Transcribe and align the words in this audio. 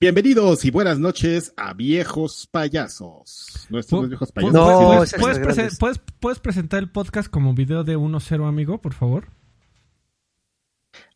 Bienvenidos 0.00 0.64
y 0.64 0.70
buenas 0.70 0.98
noches 0.98 1.52
a 1.58 1.74
Viejos 1.74 2.46
Payasos. 2.50 3.66
Nuestros 3.68 4.08
viejos 4.08 4.32
payasos. 4.32 4.54
No, 4.54 4.86
¿Puedes, 4.86 5.08
esas 5.10 5.20
puedes 5.20 5.38
grandes. 5.38 5.56
presen- 5.74 5.78
puedes- 5.78 6.00
puedes 6.20 6.38
presentar 6.38 6.78
el 6.82 6.90
podcast 6.90 7.28
como 7.28 7.52
video 7.52 7.84
de 7.84 7.96
1-0, 7.98 8.46
amigo, 8.48 8.80
por 8.80 8.94
favor? 8.94 9.28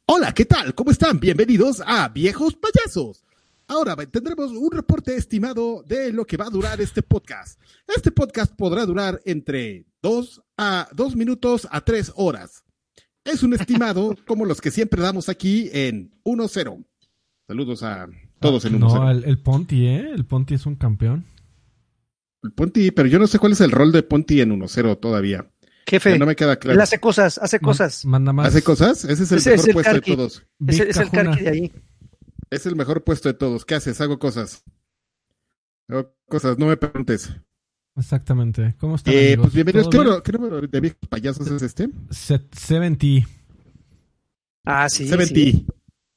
Hola, 0.07 0.35
¿qué 0.35 0.45
tal? 0.45 0.75
¿Cómo 0.75 0.91
están? 0.91 1.19
Bienvenidos 1.19 1.83
a 1.87 2.11
Viejos 2.11 2.57
Payasos. 2.57 3.25
Ahora 3.67 3.97
tendremos 3.97 4.51
un 4.53 4.71
reporte 4.71 5.17
estimado 5.17 5.83
de 5.87 6.13
lo 6.13 6.27
que 6.27 6.37
va 6.37 6.45
a 6.47 6.51
durar 6.51 6.79
este 6.83 7.01
podcast. 7.01 7.59
Este 7.87 8.11
podcast 8.13 8.55
podrá 8.55 8.85
durar 8.85 9.19
entre 9.25 9.87
dos 10.03 10.43
a 10.59 10.87
dos 10.93 11.17
minutos 11.17 11.67
a 11.71 11.81
tres 11.81 12.13
horas. 12.17 12.63
Es 13.25 13.43
un 13.43 13.55
estimado 13.55 14.15
como 14.27 14.45
los 14.45 14.61
que 14.61 14.71
siempre 14.71 15.01
damos 15.01 15.31
aquí 15.31 15.71
en 15.73 16.13
1-0. 16.23 16.85
Saludos 17.47 17.83
a 17.83 18.09
todos 18.45 18.65
en 18.67 18.75
1-0. 18.75 18.79
No, 18.81 19.11
el, 19.11 19.25
el 19.25 19.39
Ponti, 19.39 19.87
¿eh? 19.87 20.11
El 20.15 20.25
Ponti 20.25 20.55
es 20.55 20.67
un 20.67 20.77
campeón. 20.77 21.25
El 22.43 22.53
Ponti, 22.53 22.91
pero 22.91 23.09
yo 23.09 23.19
no 23.19 23.27
sé 23.27 23.39
cuál 23.39 23.53
es 23.53 23.61
el 23.61 23.71
rol 23.71 23.91
de 23.93 24.03
Ponti 24.03 24.41
en 24.41 24.51
1-0 24.59 25.01
todavía. 25.01 25.47
Jefe, 25.87 26.19
No 26.19 26.27
me 26.27 26.35
queda 26.37 26.53
él 26.53 26.59
claro. 26.59 26.83
hace 26.83 26.99
cosas, 26.99 27.39
hace 27.39 27.59
cosas. 27.61 28.05
Manda 28.07 28.33
más. 28.33 28.49
¿Hace 28.49 28.63
cosas? 28.63 29.05
Ese 29.05 29.25
es 29.25 29.33
el 29.33 29.39
Ese 29.39 29.51
mejor 29.51 29.61
es 29.61 29.67
el 29.67 29.73
puesto 29.75 29.93
de 29.95 30.01
todos. 30.17 30.47
Es, 30.67 30.81
es 30.81 30.97
el 30.97 31.11
carqui 31.11 31.43
de 31.43 31.49
ahí. 31.51 31.73
Es 32.51 32.67
el 32.67 32.77
mejor 32.77 33.03
puesto 33.05 33.29
de 33.29 33.35
todos. 33.35 33.65
¿Qué 33.65 33.75
haces? 33.75 34.01
Hago 34.01 34.19
cosas. 34.19 34.63
Hago 35.89 36.15
cosas, 36.29 36.59
no 36.59 36.67
me 36.67 36.77
preguntes. 36.77 37.31
Exactamente. 37.97 38.75
¿Cómo 38.79 38.97
están, 38.97 39.13
Eh, 39.15 39.27
amigos? 39.35 39.43
pues 39.47 39.55
bienvenidos. 39.55 39.91
¿Todo 39.91 39.91
¿Qué 39.91 39.99
bien? 39.99 40.07
número, 40.07 40.23
qué 40.23 40.33
número 40.33 40.61
de 40.67 40.81
viejos 40.81 40.99
payasos 41.09 41.47
es 41.51 41.63
este? 41.63 41.89
Set- 42.11 42.55
70, 42.55 43.07
Ah, 44.65 44.89
sí. 44.89 45.07
70, 45.07 45.27
sí. 45.35 45.67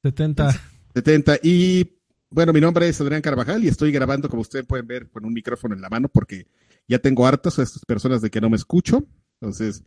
70. 0.04 0.62
70. 0.96 1.40
Y 1.44 1.97
bueno, 2.30 2.54
mi 2.54 2.62
nombre 2.62 2.88
es 2.90 3.00
Adrián 3.02 3.22
Carvajal 3.22 3.64
y 3.64 3.68
estoy 3.68 3.92
grabando, 3.92 4.30
como 4.30 4.42
ustedes 4.42 4.66
pueden 4.66 4.88
ver, 4.88 5.10
con 5.10 5.26
un 5.26 5.34
micrófono 5.34 5.76
en 5.76 5.82
la 5.82 5.90
mano 5.90 6.10
porque 6.10 6.48
ya 6.88 7.00
tengo 7.00 7.26
hartas 7.28 7.60
a 7.60 7.64
estas 7.64 7.84
personas 7.86 8.22
de 8.22 8.30
que 8.30 8.42
no 8.42 8.50
me 8.50 8.58
escucho. 8.58 9.06
Entonces, 9.40 9.84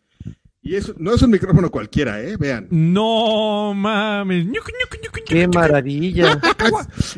y 0.62 0.74
eso 0.74 0.94
no 0.98 1.14
es 1.14 1.22
un 1.22 1.30
micrófono 1.30 1.70
cualquiera, 1.70 2.20
¿eh? 2.22 2.36
Vean. 2.38 2.68
No 2.70 3.72
mames. 3.74 4.46
Qué 5.26 5.48
maravilla. 5.48 6.40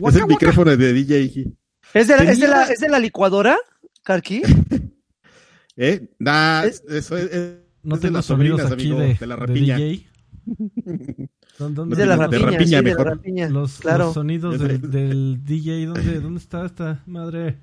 Es 0.09 0.17
el 0.17 0.27
micrófono 0.27 0.77
de 0.77 0.93
DJ. 0.93 1.53
¿Es 1.95 2.09
de 2.09 2.17
la, 2.17 2.23
es 2.31 2.41
de 2.41 2.49
la, 2.49 2.63
es 2.65 2.81
de 2.81 2.89
la 2.89 2.99
licuadora, 2.99 3.57
Carqui? 4.03 4.43
¿Eh? 5.77 6.09
Nah, 6.19 6.65
Es- 6.65 6.83
eso 6.89 7.17
es, 7.17 7.25
es- 7.33 7.53
No 7.83 7.97
es 7.97 8.01
de 8.01 8.07
tengo 8.09 8.19
las 8.19 8.27
sobrinas, 8.27 8.71
aquí 8.73 8.83
amigo, 8.91 9.01
de, 9.01 9.15
de 9.15 9.27
la 9.27 9.37
de 9.37 9.41
rapiña. 9.47 9.77
DJ. 9.77 10.09
¿Dónde- 11.59 11.95
de 11.97 12.07
la 12.07 12.17
de 12.29 12.39
rapiña, 12.39 12.79
de 12.79 12.83
mejor. 12.83 13.07
la 13.07 13.15
rapiña. 13.15 13.49
Los, 13.49 13.79
claro. 13.79 14.07
los 14.07 14.15
sonidos 14.15 14.59
del, 14.59 14.81
de- 14.81 14.89
del 14.89 15.45
DJ, 15.45 15.87
¿dónde, 15.87 16.21
¿dónde 16.21 16.41
está 16.41 16.65
esta 16.67 17.03
madre? 17.07 17.59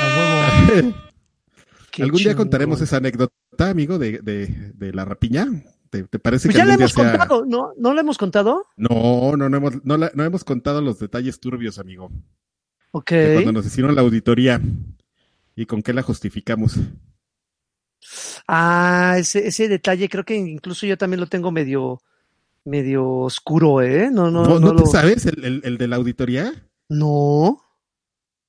A 0.00 0.68
huevo. 0.72 0.94
Algún 1.98 2.18
día 2.18 2.36
contaremos 2.36 2.80
esa 2.82 2.98
anécdota, 2.98 3.32
amigo, 3.70 3.98
de, 3.98 4.18
de, 4.18 4.72
de 4.74 4.92
la 4.92 5.04
rapiña. 5.06 5.46
¿Te, 5.88 6.02
te 6.02 6.18
parece 6.18 6.48
Pues 6.48 6.56
que 6.56 6.58
ya 6.58 6.64
día 6.66 6.74
hemos 6.74 6.92
sea- 6.92 7.10
contado, 7.12 7.46
¿no? 7.46 7.70
¿No 7.78 7.94
le 7.94 8.00
hemos 8.00 8.18
contado? 8.18 8.66
No, 8.76 9.34
no, 9.36 9.48
no 9.48 9.56
hemos, 9.56 9.84
no, 9.84 9.96
la- 9.96 10.10
no 10.14 10.24
hemos 10.24 10.44
contado 10.44 10.82
los 10.82 10.98
detalles 10.98 11.40
turbios, 11.40 11.78
amigo. 11.78 12.10
Ok. 12.90 13.10
De 13.12 13.32
cuando 13.34 13.52
nos 13.52 13.66
hicieron 13.66 13.94
la 13.94 14.02
auditoría 14.02 14.60
y 15.54 15.64
con 15.64 15.80
qué 15.82 15.94
la 15.94 16.02
justificamos. 16.02 16.76
Ah, 18.48 19.16
ese, 19.18 19.46
ese 19.48 19.68
detalle 19.68 20.08
creo 20.08 20.24
que 20.24 20.34
incluso 20.36 20.86
yo 20.86 20.96
también 20.98 21.20
lo 21.20 21.26
tengo 21.26 21.50
medio, 21.52 22.00
medio 22.64 23.06
oscuro, 23.08 23.82
¿eh? 23.82 24.08
No, 24.12 24.30
no, 24.30 24.42
¿No, 24.44 24.58
no. 24.58 24.60
no 24.60 24.74
te 24.76 24.80
lo- 24.82 24.86
sabes 24.86 25.26
el, 25.26 25.44
el- 25.44 25.60
el 25.64 25.78
de 25.78 25.88
la 25.88 25.96
auditoría? 25.96 26.52
No. 26.88 27.62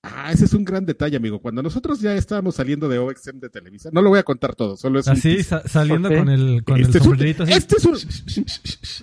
Ah, 0.04 0.32
ese 0.32 0.46
es 0.46 0.54
un 0.54 0.64
gran 0.64 0.86
detalle, 0.86 1.18
amigo. 1.18 1.42
Cuando 1.42 1.62
nosotros 1.62 2.00
ya 2.00 2.16
estábamos 2.16 2.56
saliendo 2.56 2.88
de 2.88 2.98
OXM 3.00 3.40
de 3.40 3.50
Televisa, 3.50 3.90
no 3.92 4.02
lo 4.02 4.10
voy 4.10 4.20
a 4.20 4.24
contar 4.24 4.56
todo, 4.56 4.78
solo 4.78 5.00
es 5.00 5.08
un 5.08 5.14
Así, 5.14 5.44
sa- 5.44 5.68
saliendo 5.68 6.08
con 6.10 6.30
el, 6.30 6.64
con 6.64 6.80
Este 6.80 7.00
el 7.00 7.04
es 7.04 7.08
un- 7.10 7.22
este 7.50 7.76
es 7.78 7.86
un- 7.86 7.96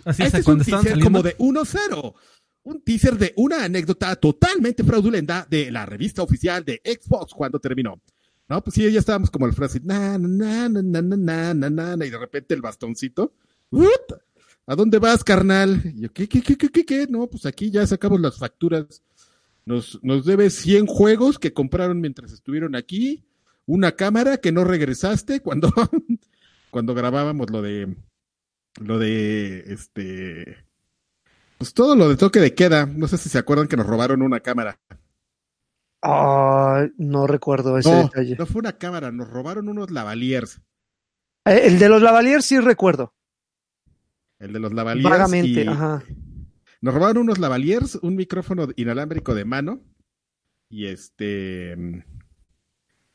Así 0.05 0.23
este 0.23 0.39
es, 0.39 0.47
un 0.47 0.59
teaser 0.59 0.81
saliendo. 0.83 1.05
como 1.05 1.23
de 1.23 1.37
1-0. 1.39 2.15
Un 2.63 2.81
teaser 2.83 3.19
de 3.19 3.35
una 3.37 3.65
anécdota 3.65 4.17
totalmente 4.17 4.83
fraudulenta 4.85 5.47
de 5.51 5.71
la 5.71 5.85
revista 5.85 6.23
oficial 6.23 6.65
de 6.65 6.81
Xbox 6.83 7.35
cuando 7.35 7.59
terminó. 7.59 8.01
No, 8.49 8.63
pues 8.63 8.75
sí, 8.75 8.91
ya 8.93 9.01
estábamos 9.01 9.31
como 9.31 9.47
el 9.47 9.55
frase, 9.55 9.81
na, 9.83 10.17
y 10.17 12.11
de 12.11 12.19
repente 12.19 12.55
el 12.55 12.61
bastoncito. 12.61 13.33
"Ut, 13.71 14.13
¿A 14.67 14.75
dónde 14.75 14.99
vas, 14.99 15.25
carnal? 15.25 15.83
Y 15.85 16.03
yo, 16.03 16.13
¿qué, 16.13 16.29
qué, 16.29 16.41
qué, 16.43 16.57
qué, 16.57 16.71
qué, 16.71 16.85
qué? 16.87 17.07
No, 17.09 17.27
pues 17.27 17.45
aquí 17.47 17.71
ya 17.71 17.87
sacamos 17.87 18.21
las 18.21 18.39
facturas. 18.39 19.03
Nos, 19.67 19.99
nos 20.03 20.25
debes 20.25 20.55
100 20.55 20.87
juegos 20.87 21.39
que 21.39 21.53
compraron 21.53 22.01
mientras 22.01 22.33
estuvieron 22.33 22.75
aquí, 22.75 23.25
una 23.67 23.93
cámara 23.93 24.39
que 24.39 24.53
no 24.53 24.65
regresaste 24.65 25.41
cuando, 25.41 25.71
cuando 26.71 26.95
grabábamos 26.95 27.51
lo 27.51 27.63
de, 27.63 27.95
lo 28.81 28.99
de, 28.99 29.65
este, 29.73 30.57
pues 31.59 31.75
todo 31.75 31.95
lo 31.97 32.09
de 32.09 32.17
toque 32.17 32.41
de 32.41 32.55
queda. 32.55 32.87
No 32.87 33.07
sé 33.09 33.19
si 33.19 33.29
se 33.29 33.39
acuerdan 33.39 33.69
que 33.69 33.77
nos 33.77 33.87
robaron 33.87 34.23
una 34.23 34.41
cámara. 34.41 34.79
Ah, 36.07 36.87
no 36.99 37.27
recuerdo 37.27 37.79
ese 37.79 37.91
No, 37.91 38.03
detalle. 38.03 38.37
no 38.39 38.45
fue 38.47 38.59
una 38.61 38.73
cámara, 38.77 39.11
nos 39.11 39.31
robaron 39.31 39.69
unos 39.71 39.91
lavaliers. 39.91 40.61
Eh, 41.47 41.63
el 41.65 41.79
de 41.79 41.89
los 41.89 42.03
lavaliers 42.03 42.45
sí 42.45 42.59
recuerdo. 42.61 43.15
El 44.39 44.53
de 44.53 44.61
los 44.61 44.73
lavaliers. 44.75 45.09
Vagamente, 45.09 45.65
y- 45.65 45.67
ajá. 45.67 46.03
Nos 46.83 46.93
robaron 46.93 47.19
unos 47.23 47.39
lavaliers, 47.39 47.95
un 48.03 48.15
micrófono 48.17 48.69
inalámbrico 48.77 49.35
de 49.35 49.47
mano 49.47 49.81
y 50.69 50.87
este 50.87 52.05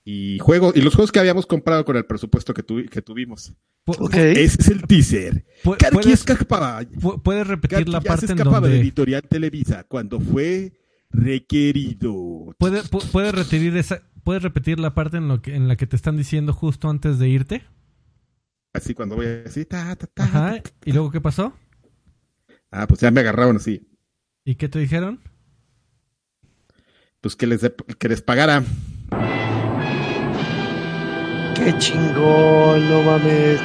y 0.03 0.39
juegos 0.39 0.75
y 0.75 0.81
los 0.81 0.95
juegos 0.95 1.11
que 1.11 1.19
habíamos 1.19 1.45
comprado 1.45 1.85
con 1.85 1.95
el 1.95 2.05
presupuesto 2.05 2.53
que, 2.55 2.65
tuvi- 2.65 2.89
que 2.89 3.03
tuvimos. 3.03 3.53
Pu- 3.85 3.97
Ok. 3.99 4.15
Ese 4.15 4.57
es 4.61 4.67
el 4.69 4.81
teaser. 4.87 5.45
Karki 5.77 5.93
¿Puedes, 5.93 6.13
escapaba, 6.27 6.81
pu- 6.81 7.21
puedes 7.21 7.45
repetir 7.45 7.77
Karki 7.79 7.91
la 7.91 8.01
parte 8.01 8.25
en 8.25 8.31
escapaba 8.31 8.61
de 8.61 8.67
donde... 8.69 8.81
Editorial 8.81 9.21
Televisa 9.27 9.83
cuando 9.83 10.19
fue 10.19 10.73
requerido. 11.11 12.55
¿Puede- 12.57 12.83
pu- 12.83 13.03
¿Puedes 13.11 13.33
repetir, 13.33 13.75
esa, 13.77 14.01
¿Puedes 14.23 14.43
repetir 14.43 14.79
la 14.79 14.93
parte 14.93 15.17
en, 15.17 15.27
lo 15.27 15.41
que, 15.41 15.55
en 15.55 15.67
la 15.67 15.75
que 15.75 15.87
te 15.87 15.95
están 15.95 16.17
diciendo 16.17 16.53
justo 16.53 16.89
antes 16.89 17.19
de 17.19 17.29
irte? 17.29 17.63
Así 18.73 18.93
cuando 18.93 19.15
voy 19.15 19.25
así, 19.45 19.65
ta, 19.65 19.95
ta, 19.95 20.07
ta, 20.07 20.23
Ajá. 20.23 20.61
ta. 20.61 20.71
¿Y 20.85 20.91
luego 20.91 21.09
qué 21.11 21.19
pasó? 21.21 21.53
Ah, 22.71 22.85
pues 22.87 23.01
ya 23.01 23.09
me 23.11 23.21
agarraron 23.21 23.55
así. 23.55 23.87
¿Y 24.45 24.55
qué 24.55 24.69
te 24.69 24.77
dijeron? 24.79 25.19
Pues 27.21 27.35
que 27.35 27.47
les, 27.47 27.61
de- 27.61 27.75
que 27.97 28.07
les 28.09 28.21
pagara. 28.21 28.63
Qué 31.55 31.77
chingón, 31.77 32.89
no 32.89 33.03
mames. 33.03 33.59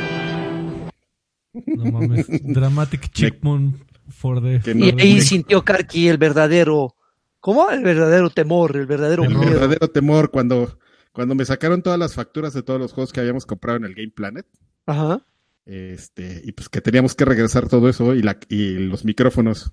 No 1.66 1.84
mames. 1.92 2.26
Dramatic 2.42 3.08
Chickmoon 3.12 3.78
for 4.08 4.42
the... 4.42 4.60
Que 4.60 4.72
Y 4.76 5.00
ahí 5.00 5.20
sintió 5.20 5.62
Karki 5.64 6.08
el 6.08 6.18
verdadero. 6.18 6.96
¿Cómo? 7.44 7.70
El 7.70 7.82
verdadero 7.84 8.30
temor, 8.30 8.74
el 8.74 8.86
verdadero 8.86 9.22
El 9.24 9.34
miedo. 9.36 9.42
verdadero 9.50 9.90
temor 9.90 10.30
cuando, 10.30 10.78
cuando 11.12 11.34
me 11.34 11.44
sacaron 11.44 11.82
todas 11.82 11.98
las 11.98 12.14
facturas 12.14 12.54
de 12.54 12.62
todos 12.62 12.80
los 12.80 12.94
juegos 12.94 13.12
que 13.12 13.20
habíamos 13.20 13.44
comprado 13.44 13.76
en 13.76 13.84
el 13.84 13.94
Game 13.94 14.12
Planet. 14.16 14.46
Ajá. 14.86 15.20
Este, 15.66 16.40
y 16.42 16.52
pues 16.52 16.70
que 16.70 16.80
teníamos 16.80 17.14
que 17.14 17.26
regresar 17.26 17.68
todo 17.68 17.90
eso 17.90 18.14
y, 18.14 18.22
la, 18.22 18.38
y 18.48 18.78
los 18.78 19.04
micrófonos. 19.04 19.72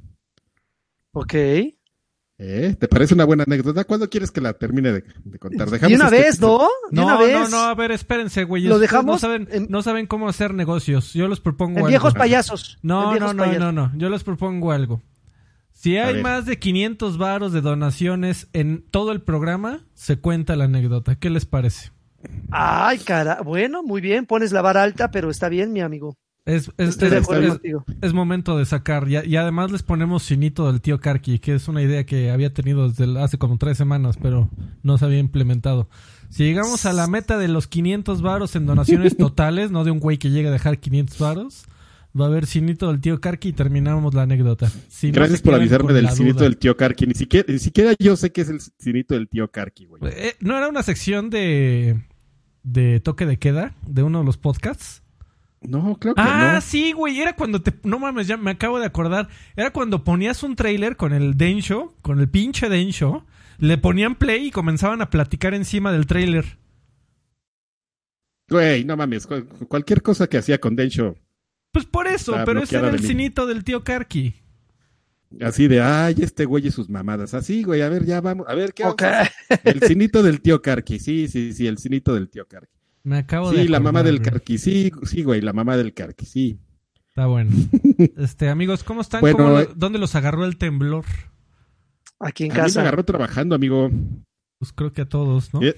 Ok. 1.13 1.33
¿Eh? 1.33 2.75
¿Te 2.77 2.87
parece 2.89 3.13
una 3.13 3.23
buena 3.23 3.43
anécdota? 3.43 3.85
¿Cuándo 3.85 4.09
quieres 4.09 4.31
que 4.31 4.41
la 4.41 4.51
termine 4.51 4.91
de, 4.91 5.03
de 5.23 5.39
contar? 5.39 5.67
De 5.69 5.77
Dejamos 5.77 5.95
una 5.95 6.05
este 6.09 6.17
vez. 6.23 6.41
¿no? 6.41 6.67
No, 6.91 7.03
una 7.05 7.13
no, 7.13 7.19
vez. 7.21 7.49
no, 7.51 7.57
a 7.57 7.75
ver, 7.75 7.91
espérense, 7.93 8.43
güey. 8.43 8.63
Lo 8.63 8.79
dejamos 8.79 9.15
No 9.15 9.19
saben, 9.19 9.47
en- 9.49 9.67
no 9.69 9.81
saben 9.81 10.07
cómo 10.07 10.27
hacer 10.27 10.53
negocios. 10.53 11.13
Yo 11.13 11.29
les 11.29 11.39
propongo 11.39 11.73
En 11.73 11.77
algo. 11.79 11.87
viejos 11.87 12.13
payasos. 12.15 12.79
En 12.83 12.87
No, 12.89 13.11
viejos 13.11 13.27
no, 13.29 13.33
no, 13.33 13.43
payasos. 13.43 13.61
no, 13.61 13.71
no. 13.71 13.91
Yo 13.97 14.09
les 14.09 14.23
propongo 14.25 14.73
algo. 14.73 15.01
Si 15.81 15.97
hay 15.97 16.21
más 16.21 16.45
de 16.45 16.59
500 16.59 17.17
varos 17.17 17.53
de 17.53 17.61
donaciones 17.61 18.47
en 18.53 18.83
todo 18.91 19.11
el 19.11 19.21
programa, 19.21 19.79
se 19.95 20.17
cuenta 20.17 20.55
la 20.55 20.65
anécdota. 20.65 21.15
¿Qué 21.15 21.31
les 21.31 21.45
parece? 21.45 21.91
Ay, 22.51 22.99
cara. 22.99 23.41
Bueno, 23.43 23.81
muy 23.81 23.99
bien. 23.99 24.27
Pones 24.27 24.51
la 24.51 24.61
vara 24.61 24.83
alta, 24.83 25.09
pero 25.09 25.31
está 25.31 25.49
bien, 25.49 25.73
mi 25.73 25.79
amigo. 25.81 26.15
Es, 26.45 26.71
es, 26.77 26.89
Estoy 26.89 27.09
de 27.09 27.17
es- 27.17 27.23
acuerdo 27.23 27.43
es- 27.45 27.49
contigo. 27.53 27.85
es 28.01 28.13
momento 28.13 28.57
de 28.59 28.65
sacar. 28.65 29.07
Y, 29.09 29.17
y 29.27 29.35
además 29.37 29.71
les 29.71 29.81
ponemos 29.81 30.23
cinito 30.23 30.71
del 30.71 30.81
tío 30.81 30.99
Karki, 30.99 31.39
que 31.39 31.55
es 31.55 31.67
una 31.67 31.81
idea 31.81 32.05
que 32.05 32.29
había 32.29 32.53
tenido 32.53 32.87
desde 32.89 33.19
hace 33.19 33.39
como 33.39 33.57
tres 33.57 33.75
semanas, 33.77 34.17
pero 34.21 34.49
no 34.83 34.99
se 34.99 35.05
había 35.05 35.19
implementado. 35.19 35.89
Si 36.29 36.43
llegamos 36.43 36.85
a 36.85 36.93
la 36.93 37.07
meta 37.07 37.37
de 37.39 37.47
los 37.47 37.67
500 37.67 38.21
varos 38.21 38.55
en 38.55 38.67
donaciones 38.67 39.17
totales, 39.17 39.71
no 39.71 39.83
de 39.83 39.89
un 39.91 39.99
güey 39.99 40.17
que 40.19 40.29
llegue 40.29 40.49
a 40.49 40.51
dejar 40.51 40.77
500 40.79 41.17
varos, 41.17 41.65
va 42.19 42.25
a 42.25 42.27
haber 42.27 42.45
cinito 42.45 42.87
del 42.89 42.99
tío 43.01 43.19
Karki 43.21 43.49
y 43.49 43.53
terminamos 43.53 44.13
la 44.13 44.23
anécdota. 44.23 44.69
Si 44.89 45.11
Gracias 45.11 45.41
por 45.41 45.55
avisarme 45.55 45.93
del 45.93 46.09
cinito 46.09 46.35
duda. 46.39 46.43
del 46.45 46.57
tío 46.57 46.75
Karki. 46.77 47.07
Ni 47.07 47.13
siquiera, 47.13 47.45
ni 47.51 47.59
siquiera 47.59 47.93
yo 47.99 48.15
sé 48.15 48.31
que 48.31 48.41
es 48.41 48.49
el 48.49 48.59
cinito 48.79 49.13
del 49.13 49.27
tío 49.29 49.49
Karki, 49.49 49.85
güey. 49.85 50.01
Eh, 50.05 50.35
¿No 50.41 50.57
era 50.57 50.67
una 50.67 50.83
sección 50.83 51.29
de, 51.29 52.01
de 52.63 52.99
toque 52.99 53.25
de 53.25 53.37
queda 53.39 53.73
de 53.87 54.03
uno 54.03 54.19
de 54.19 54.25
los 54.25 54.37
podcasts? 54.37 55.03
No, 55.61 55.95
creo 55.99 56.15
que 56.15 56.21
Ah, 56.21 56.53
no. 56.55 56.61
sí, 56.61 56.91
güey, 56.91 57.19
era 57.21 57.35
cuando 57.35 57.61
te... 57.61 57.71
No 57.83 57.99
mames, 57.99 58.25
ya 58.27 58.35
me 58.35 58.49
acabo 58.51 58.79
de 58.79 58.87
acordar. 58.87 59.29
Era 59.55 59.71
cuando 59.71 60.03
ponías 60.03 60.41
un 60.41 60.55
trailer 60.55 60.97
con 60.97 61.13
el 61.13 61.37
Densho, 61.37 61.93
con 62.01 62.19
el 62.19 62.27
pinche 62.29 62.67
Densho, 62.67 63.25
le 63.59 63.77
ponían 63.77 64.15
play 64.15 64.47
y 64.47 64.51
comenzaban 64.51 65.03
a 65.03 65.11
platicar 65.11 65.53
encima 65.53 65.91
del 65.91 66.07
trailer. 66.07 66.57
Güey, 68.49 68.83
no 68.85 68.97
mames. 68.97 69.27
cu- 69.27 69.45
Cualquier 69.67 70.01
cosa 70.01 70.27
que 70.27 70.37
hacía 70.37 70.59
con 70.59 70.75
Densho, 70.75 71.15
Pues 71.71 71.85
por 71.85 72.07
eso, 72.07 72.33
Está 72.33 72.45
pero 72.45 72.63
ese 72.63 72.77
era 72.77 72.89
el 72.89 72.95
de 72.97 73.01
mí. 73.01 73.07
cinito 73.07 73.45
del 73.45 73.63
tío 73.63 73.83
Karki. 73.83 74.35
así 75.41 75.67
de, 75.67 75.81
ay, 75.81 76.15
este 76.19 76.45
güey 76.45 76.67
y 76.67 76.71
sus 76.71 76.89
mamadas. 76.89 77.33
Así, 77.33 77.63
güey, 77.63 77.81
a 77.81 77.89
ver, 77.89 78.05
ya 78.05 78.19
vamos. 78.21 78.45
A 78.49 78.55
ver, 78.55 78.73
¿qué? 78.73 78.83
El 79.63 79.81
cinito 79.81 80.21
del 80.23 80.41
tío 80.41 80.61
Karki. 80.61 80.99
Sí, 80.99 81.27
sí, 81.29 81.53
sí, 81.53 81.67
el 81.67 81.77
cinito 81.77 82.13
del 82.13 82.29
tío 82.29 82.45
Karki. 82.47 82.77
Me 83.03 83.17
acabo 83.19 83.51
de 83.51 83.63
Sí, 83.63 83.67
la 83.67 83.79
mamá 83.79 84.03
del. 84.03 84.21
Karki. 84.21 84.57
Sí, 84.57 84.91
sí, 85.03 85.23
güey, 85.23 85.41
la 85.41 85.53
mamá 85.53 85.77
del 85.77 85.93
Karki. 85.93 86.25
Sí. 86.25 86.59
Está 87.09 87.25
bueno. 87.27 87.51
Este, 88.17 88.49
amigos, 88.49 88.83
¿cómo 88.83 89.01
están? 89.01 89.21
Bueno, 89.21 89.37
¿Cómo 89.37 89.49
lo- 89.51 89.59
eh. 89.61 89.69
¿Dónde 89.75 89.99
los 89.99 90.15
agarró 90.15 90.43
el 90.45 90.57
temblor? 90.57 91.05
Aquí 92.19 92.45
en 92.45 92.51
A 92.51 92.53
mí 92.55 92.59
me 92.59 92.63
casa. 92.65 92.81
agarró 92.81 93.03
trabajando, 93.05 93.55
amigo. 93.55 93.89
Pues 94.59 94.71
creo 94.73 94.91
que 94.93 95.01
a 95.01 95.05
todos, 95.09 95.53
¿no? 95.53 95.61
Eh, 95.63 95.75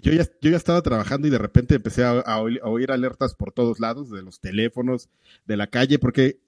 Yo 0.00 0.12
ya, 0.12 0.24
yo 0.40 0.50
ya 0.50 0.56
estaba 0.56 0.80
trabajando 0.82 1.26
y 1.26 1.30
de 1.30 1.38
repente 1.38 1.74
empecé 1.74 2.04
a, 2.04 2.20
a 2.20 2.40
oír, 2.40 2.60
a 2.62 2.68
oír 2.68 2.92
alertas 2.92 3.34
por 3.34 3.52
todos 3.52 3.80
lados, 3.80 4.10
de 4.10 4.22
los 4.22 4.40
teléfonos, 4.40 5.08
de 5.46 5.56
la 5.56 5.66
calle, 5.66 5.98
porque 5.98 6.38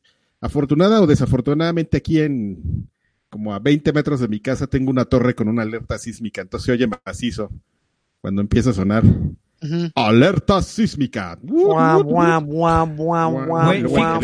afortunada 0.41 1.01
o 1.01 1.07
desafortunadamente 1.07 1.97
aquí 1.97 2.21
en 2.21 2.89
como 3.29 3.55
a 3.55 3.61
20 3.61 3.93
metros 3.93 4.21
de 4.21 4.29
mi 4.29 4.41
casa 4.41 4.67
tengo 4.67 4.91
una 4.91 5.05
torre 5.05 5.35
con 5.35 5.49
una 5.49 5.63
alerta 5.63 5.99
sísmica, 5.99 6.43
entonces 6.43 6.67
se 6.67 6.73
oye 6.73 6.89
macizo 7.07 7.51
cuando 8.21 8.43
empieza 8.43 8.71
a 8.71 8.75
sonar. 8.75 9.05
Ujú. 9.05 9.91
¡Alerta 9.95 10.63
sísmica! 10.63 11.39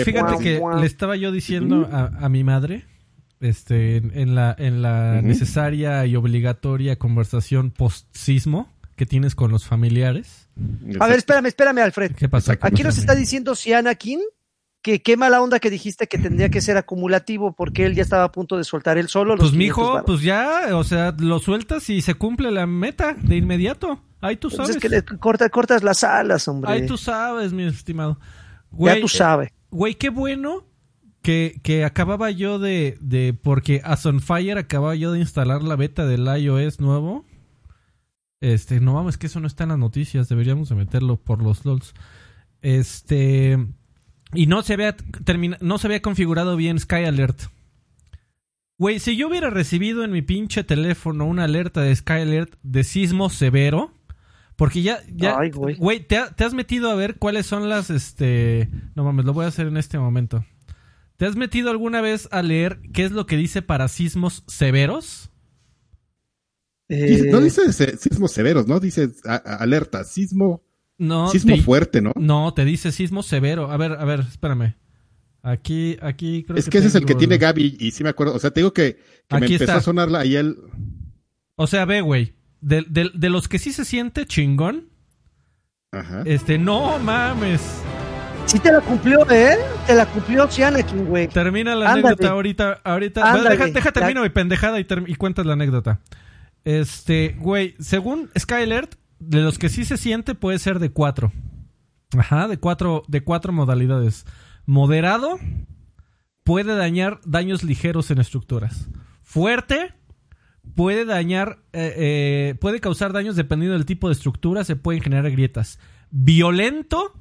Fíjate 0.04 0.38
que 0.42 0.60
le 0.80 0.86
estaba 0.86 1.16
yo 1.16 1.30
diciendo 1.30 1.88
a, 1.92 2.06
a 2.24 2.28
mi 2.28 2.42
madre, 2.42 2.84
este, 3.40 3.98
en, 3.98 4.12
en 4.14 4.34
la, 4.34 4.56
en 4.58 4.82
la 4.82 5.20
necesaria 5.22 6.04
y 6.06 6.16
obligatoria 6.16 6.96
conversación 6.96 7.70
post-sismo 7.70 8.75
que 8.96 9.06
tienes 9.06 9.34
con 9.34 9.50
los 9.50 9.64
familiares. 9.66 10.48
A 11.00 11.06
ver, 11.06 11.18
espérame, 11.18 11.46
espérame, 11.46 11.78
Alfred. 11.78 12.12
¿Qué 12.16 12.28
pasa? 12.28 12.56
Aquí 12.60 12.82
nos 12.82 12.98
está 12.98 13.14
diciendo 13.14 13.54
si 13.54 13.72
Anakin 13.72 14.20
que 14.82 15.02
qué 15.02 15.16
mala 15.16 15.42
onda 15.42 15.58
que 15.58 15.68
dijiste 15.68 16.06
que 16.06 16.16
tendría 16.16 16.48
que 16.48 16.60
ser 16.60 16.76
acumulativo 16.76 17.52
porque 17.54 17.84
él 17.86 17.94
ya 17.94 18.02
estaba 18.02 18.24
a 18.24 18.32
punto 18.32 18.56
de 18.56 18.64
soltar 18.64 18.98
él 18.98 19.08
solo. 19.08 19.34
los 19.34 19.50
Pues 19.50 19.52
500 19.52 19.58
mijo, 19.58 20.04
pues 20.06 20.22
ya, 20.22 20.68
o 20.76 20.84
sea, 20.84 21.14
lo 21.18 21.38
sueltas 21.40 21.90
y 21.90 22.02
se 22.02 22.14
cumple 22.14 22.50
la 22.52 22.66
meta 22.66 23.14
de 23.20 23.36
inmediato. 23.36 24.00
Ahí 24.20 24.36
tú 24.36 24.48
Pues 24.48 24.56
sabes. 24.56 24.76
es 24.76 24.82
que 24.82 24.88
le 24.88 25.02
corta, 25.02 25.48
cortas 25.50 25.82
las 25.82 26.04
alas, 26.04 26.46
hombre. 26.48 26.70
Ahí 26.72 26.86
tú 26.86 26.96
sabes, 26.96 27.52
mi 27.52 27.64
estimado. 27.64 28.18
ya 28.78 29.00
tú 29.00 29.08
sabes. 29.08 29.50
Güey, 29.70 29.94
qué 29.96 30.08
bueno 30.08 30.64
que, 31.20 31.60
que 31.62 31.84
acababa 31.84 32.30
yo 32.30 32.58
de, 32.58 32.96
de. 33.00 33.34
Porque 33.40 33.82
a 33.84 33.96
Sunfire 33.96 34.60
acababa 34.60 34.94
yo 34.94 35.12
de 35.12 35.18
instalar 35.18 35.62
la 35.64 35.74
beta 35.76 36.06
del 36.06 36.26
iOS 36.26 36.80
nuevo. 36.80 37.24
Este, 38.40 38.80
no 38.80 38.94
vamos, 38.94 39.16
que 39.18 39.26
eso 39.28 39.40
no 39.40 39.46
está 39.46 39.64
en 39.64 39.70
las 39.70 39.78
noticias. 39.78 40.28
Deberíamos 40.28 40.68
de 40.68 40.74
meterlo 40.74 41.16
por 41.16 41.42
los 41.42 41.64
LOLs. 41.64 41.94
Este. 42.62 43.58
Y 44.34 44.46
no 44.46 44.62
se 44.62 44.74
había 44.74 44.96
no 45.60 45.78
se 45.78 45.86
había 45.86 46.02
configurado 46.02 46.56
bien 46.56 46.78
Sky 46.78 47.04
Alert. 47.04 47.42
Güey, 48.78 48.98
si 48.98 49.16
yo 49.16 49.28
hubiera 49.28 49.48
recibido 49.50 50.04
en 50.04 50.10
mi 50.10 50.20
pinche 50.20 50.62
teléfono 50.64 51.24
una 51.24 51.44
alerta 51.44 51.80
de 51.80 51.94
Sky 51.96 52.12
Alert 52.14 52.54
de 52.62 52.84
sismo 52.84 53.30
severo. 53.30 53.92
Porque 54.56 54.80
ya, 54.80 55.00
ya, 55.14 55.38
Ay, 55.38 55.50
güey. 55.50 55.76
güey, 55.76 56.00
¿te, 56.00 56.16
ha- 56.16 56.30
te 56.34 56.42
has 56.42 56.54
metido 56.54 56.90
a 56.90 56.94
ver 56.94 57.16
cuáles 57.16 57.44
son 57.44 57.68
las, 57.68 57.90
este, 57.90 58.70
no 58.94 59.04
mames, 59.04 59.26
lo 59.26 59.34
voy 59.34 59.44
a 59.44 59.48
hacer 59.48 59.66
en 59.66 59.76
este 59.76 59.98
momento. 59.98 60.46
¿Te 61.18 61.26
has 61.26 61.36
metido 61.36 61.70
alguna 61.70 62.00
vez 62.00 62.26
a 62.32 62.40
leer 62.42 62.80
qué 62.94 63.04
es 63.04 63.12
lo 63.12 63.26
que 63.26 63.36
dice 63.36 63.60
para 63.60 63.86
sismos 63.88 64.44
severos? 64.46 65.28
Dice- 66.88 67.28
Eh, 67.28 67.32
no 67.32 67.40
dice 67.40 67.72
sismos 67.96 68.30
severos, 68.32 68.66
¿no? 68.68 68.78
Dice 68.80 69.10
a- 69.24 69.34
a- 69.34 69.56
alerta, 69.56 70.04
sismo, 70.04 70.62
No, 70.98 71.28
sismo 71.30 71.56
te, 71.56 71.62
fuerte, 71.62 72.00
¿no? 72.00 72.12
no, 72.16 72.54
te 72.54 72.64
dice 72.64 72.92
sismo 72.92 73.22
severo. 73.22 73.70
A 73.72 73.76
ver, 73.76 73.92
a 73.92 74.04
ver, 74.04 74.20
espérame. 74.20 74.74
Aquí, 75.42 75.96
aquí 76.02 76.42
creo 76.44 76.56
Es 76.58 76.68
que 76.68 76.78
ese 76.78 76.88
es 76.88 76.94
el 76.96 77.04
que 77.06 77.14
tiene 77.14 77.38
Gaby 77.38 77.76
y 77.78 77.90
sí 77.92 78.02
me 78.02 78.10
acuerdo. 78.10 78.34
O 78.34 78.38
sea, 78.38 78.50
te 78.50 78.60
digo 78.60 78.72
que, 78.72 78.96
que 79.28 79.38
me 79.38 79.46
Aquí 79.46 79.54
empezó 79.54 79.64
está. 79.72 79.76
a 79.76 79.80
sonar 79.80 80.10
la- 80.10 80.20
ahí 80.20 80.34
el... 80.36 80.56
O 81.56 81.66
sea, 81.66 81.84
ve, 81.84 82.00
güey. 82.00 82.34
De, 82.60 82.84
de- 82.88 83.10
de 83.14 83.30
los 83.30 83.48
que 83.48 83.58
sí 83.58 83.72
se 83.72 83.84
siente 83.84 84.26
chingón, 84.26 84.88
Ajá. 85.92 86.22
este, 86.26 86.58
no 86.58 86.98
mames. 86.98 87.60
Sí 88.46 88.58
te 88.60 88.70
la 88.72 88.80
cumplió, 88.80 89.28
¿eh? 89.30 89.56
Te 89.86 89.94
la 89.94 90.06
cumplió 90.06 90.48
Anakin, 90.64 91.04
güey. 91.06 91.28
Termina 91.28 91.74
la 91.74 91.90
Ándale. 91.92 92.08
anécdota 92.08 92.30
ahorita. 92.32 92.80
ahorita 92.84 93.20
Ándale. 93.32 93.50
deja, 93.50 93.66
deja 93.66 93.86
La- 93.88 93.92
termino 93.92 94.22
mi 94.22 94.28
pendejada 94.30 94.78
y, 94.80 94.84
term- 94.84 95.04
y 95.08 95.14
cuentas 95.16 95.46
la 95.46 95.54
anécdota. 95.54 96.00
Este, 96.66 97.36
güey, 97.38 97.76
según 97.78 98.28
Skylert, 98.36 98.96
de 99.20 99.40
los 99.40 99.56
que 99.56 99.68
sí 99.68 99.84
se 99.84 99.96
siente 99.96 100.34
puede 100.34 100.58
ser 100.58 100.80
de 100.80 100.90
cuatro. 100.90 101.32
Ajá, 102.18 102.48
de 102.48 102.58
cuatro, 102.58 103.04
de 103.06 103.22
cuatro 103.22 103.52
modalidades. 103.52 104.26
Moderado, 104.66 105.38
puede 106.42 106.74
dañar 106.74 107.20
daños 107.24 107.62
ligeros 107.62 108.10
en 108.10 108.18
estructuras. 108.18 108.88
Fuerte, 109.22 109.94
puede 110.74 111.04
dañar, 111.04 111.60
eh, 111.72 111.94
eh, 111.96 112.54
puede 112.60 112.80
causar 112.80 113.12
daños 113.12 113.36
dependiendo 113.36 113.74
del 113.74 113.86
tipo 113.86 114.08
de 114.08 114.14
estructura, 114.14 114.64
se 114.64 114.74
pueden 114.74 115.02
generar 115.02 115.30
grietas. 115.30 115.78
Violento, 116.10 117.12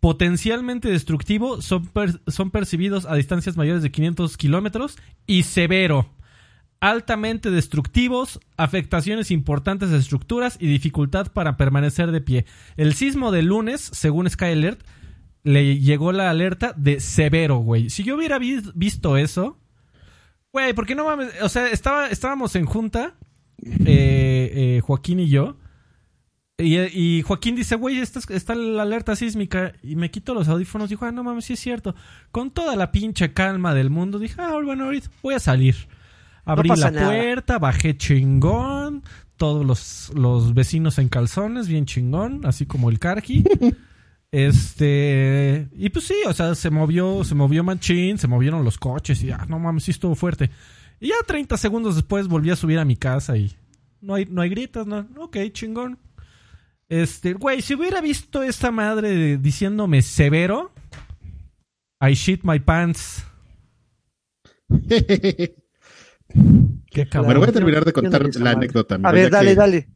potencialmente 0.00 0.88
destructivo, 0.88 1.60
son, 1.60 1.90
son 2.28 2.50
percibidos 2.50 3.04
a 3.04 3.14
distancias 3.14 3.58
mayores 3.58 3.82
de 3.82 3.90
500 3.90 4.38
kilómetros. 4.38 4.96
Y 5.26 5.42
severo, 5.42 6.14
altamente 6.80 7.50
destructivos, 7.50 8.40
afectaciones 8.56 9.30
importantes 9.30 9.90
de 9.90 9.98
estructuras 9.98 10.56
y 10.58 10.66
dificultad 10.66 11.28
para 11.32 11.56
permanecer 11.56 12.10
de 12.10 12.20
pie. 12.20 12.46
El 12.76 12.94
sismo 12.94 13.30
de 13.32 13.42
lunes, 13.42 13.80
según 13.92 14.28
Sky 14.28 14.46
Alert, 14.46 14.80
le 15.42 15.78
llegó 15.78 16.12
la 16.12 16.30
alerta 16.30 16.72
de 16.76 17.00
severo, 17.00 17.58
güey. 17.58 17.90
Si 17.90 18.02
yo 18.02 18.16
hubiera 18.16 18.38
vi- 18.38 18.62
visto 18.74 19.16
eso, 19.16 19.58
güey, 20.52 20.72
porque 20.72 20.94
no 20.94 21.04
mames, 21.04 21.30
o 21.42 21.48
sea, 21.48 21.68
estaba, 21.68 22.08
estábamos 22.08 22.56
en 22.56 22.64
junta, 22.66 23.14
eh, 23.62 24.50
eh, 24.54 24.80
Joaquín 24.82 25.20
y 25.20 25.28
yo, 25.28 25.56
y, 26.62 27.22
Joaquín 27.22 27.56
dice, 27.56 27.76
güey, 27.76 28.00
esta 28.00 28.18
es- 28.18 28.28
está 28.28 28.54
la 28.54 28.82
alerta 28.82 29.16
sísmica, 29.16 29.72
y 29.82 29.96
me 29.96 30.10
quito 30.10 30.34
los 30.34 30.46
audífonos, 30.48 30.90
dijo, 30.90 31.06
ah, 31.06 31.12
no 31.12 31.24
mames, 31.24 31.46
sí 31.46 31.54
es 31.54 31.60
cierto. 31.60 31.94
Con 32.32 32.50
toda 32.50 32.76
la 32.76 32.92
pinche 32.92 33.32
calma 33.32 33.72
del 33.74 33.88
mundo, 33.88 34.18
dije, 34.18 34.34
ah, 34.38 34.58
bueno, 34.62 34.84
ahorita 34.84 35.08
voy 35.22 35.34
a 35.34 35.38
salir. 35.38 35.76
Abrí 36.44 36.68
la 36.70 36.90
nada. 36.90 37.06
puerta, 37.08 37.58
bajé 37.58 37.96
chingón, 37.96 39.02
todos 39.36 39.64
los, 39.64 40.12
los 40.14 40.54
vecinos 40.54 40.98
en 40.98 41.08
calzones, 41.08 41.68
bien 41.68 41.86
chingón, 41.86 42.44
así 42.44 42.66
como 42.66 42.90
el 42.90 42.98
Karki. 42.98 43.44
Este, 44.32 45.68
y 45.74 45.90
pues 45.90 46.04
sí, 46.06 46.14
o 46.24 46.32
sea, 46.32 46.54
se 46.54 46.70
movió, 46.70 47.24
se 47.24 47.34
movió 47.34 47.64
Manchín, 47.64 48.16
se 48.16 48.28
movieron 48.28 48.64
los 48.64 48.78
coches 48.78 49.20
y 49.24 49.26
ya, 49.26 49.44
no 49.48 49.58
mames, 49.58 49.82
sí 49.82 49.90
estuvo 49.90 50.14
fuerte. 50.14 50.50
Y 51.00 51.08
ya 51.08 51.16
30 51.26 51.56
segundos 51.56 51.96
después 51.96 52.28
volví 52.28 52.48
a 52.50 52.54
subir 52.54 52.78
a 52.78 52.84
mi 52.84 52.94
casa 52.94 53.36
y 53.36 53.52
no 54.00 54.14
hay, 54.14 54.26
no 54.26 54.40
hay 54.40 54.50
gritas, 54.50 54.86
no, 54.86 55.04
ok, 55.18 55.36
chingón. 55.52 55.98
Este, 56.88 57.32
güey, 57.32 57.60
si 57.60 57.74
hubiera 57.74 58.00
visto 58.00 58.44
esta 58.44 58.70
madre 58.70 59.08
de- 59.10 59.36
diciéndome 59.38 60.00
severo, 60.00 60.70
I 62.00 62.12
shit 62.14 62.44
my 62.44 62.60
pants. 62.60 63.24
Qué 66.90 67.08
cabrón. 67.08 67.26
bueno, 67.26 67.40
voy 67.40 67.48
a 67.48 67.52
terminar 67.52 67.84
de 67.84 67.92
contar 67.92 68.22
la 68.22 68.28
madre. 68.40 68.50
anécdota. 68.56 68.98
A 69.02 69.12
ver, 69.12 69.30
dale, 69.30 69.50
que- 69.50 69.54
dale. 69.56 69.88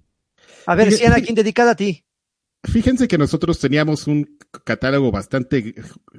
A 0.67 0.75
ver, 0.75 0.93
si 0.93 1.05
Anakin, 1.05 1.35
dedicada 1.35 1.73
a 1.73 1.76
ti. 1.76 2.05
Fíjense 2.62 3.09
que 3.09 3.19
nosotros 3.19 3.59
teníamos 3.59 4.07
un 4.07 4.38
catálogo 4.64 5.11
bastante 5.12 5.75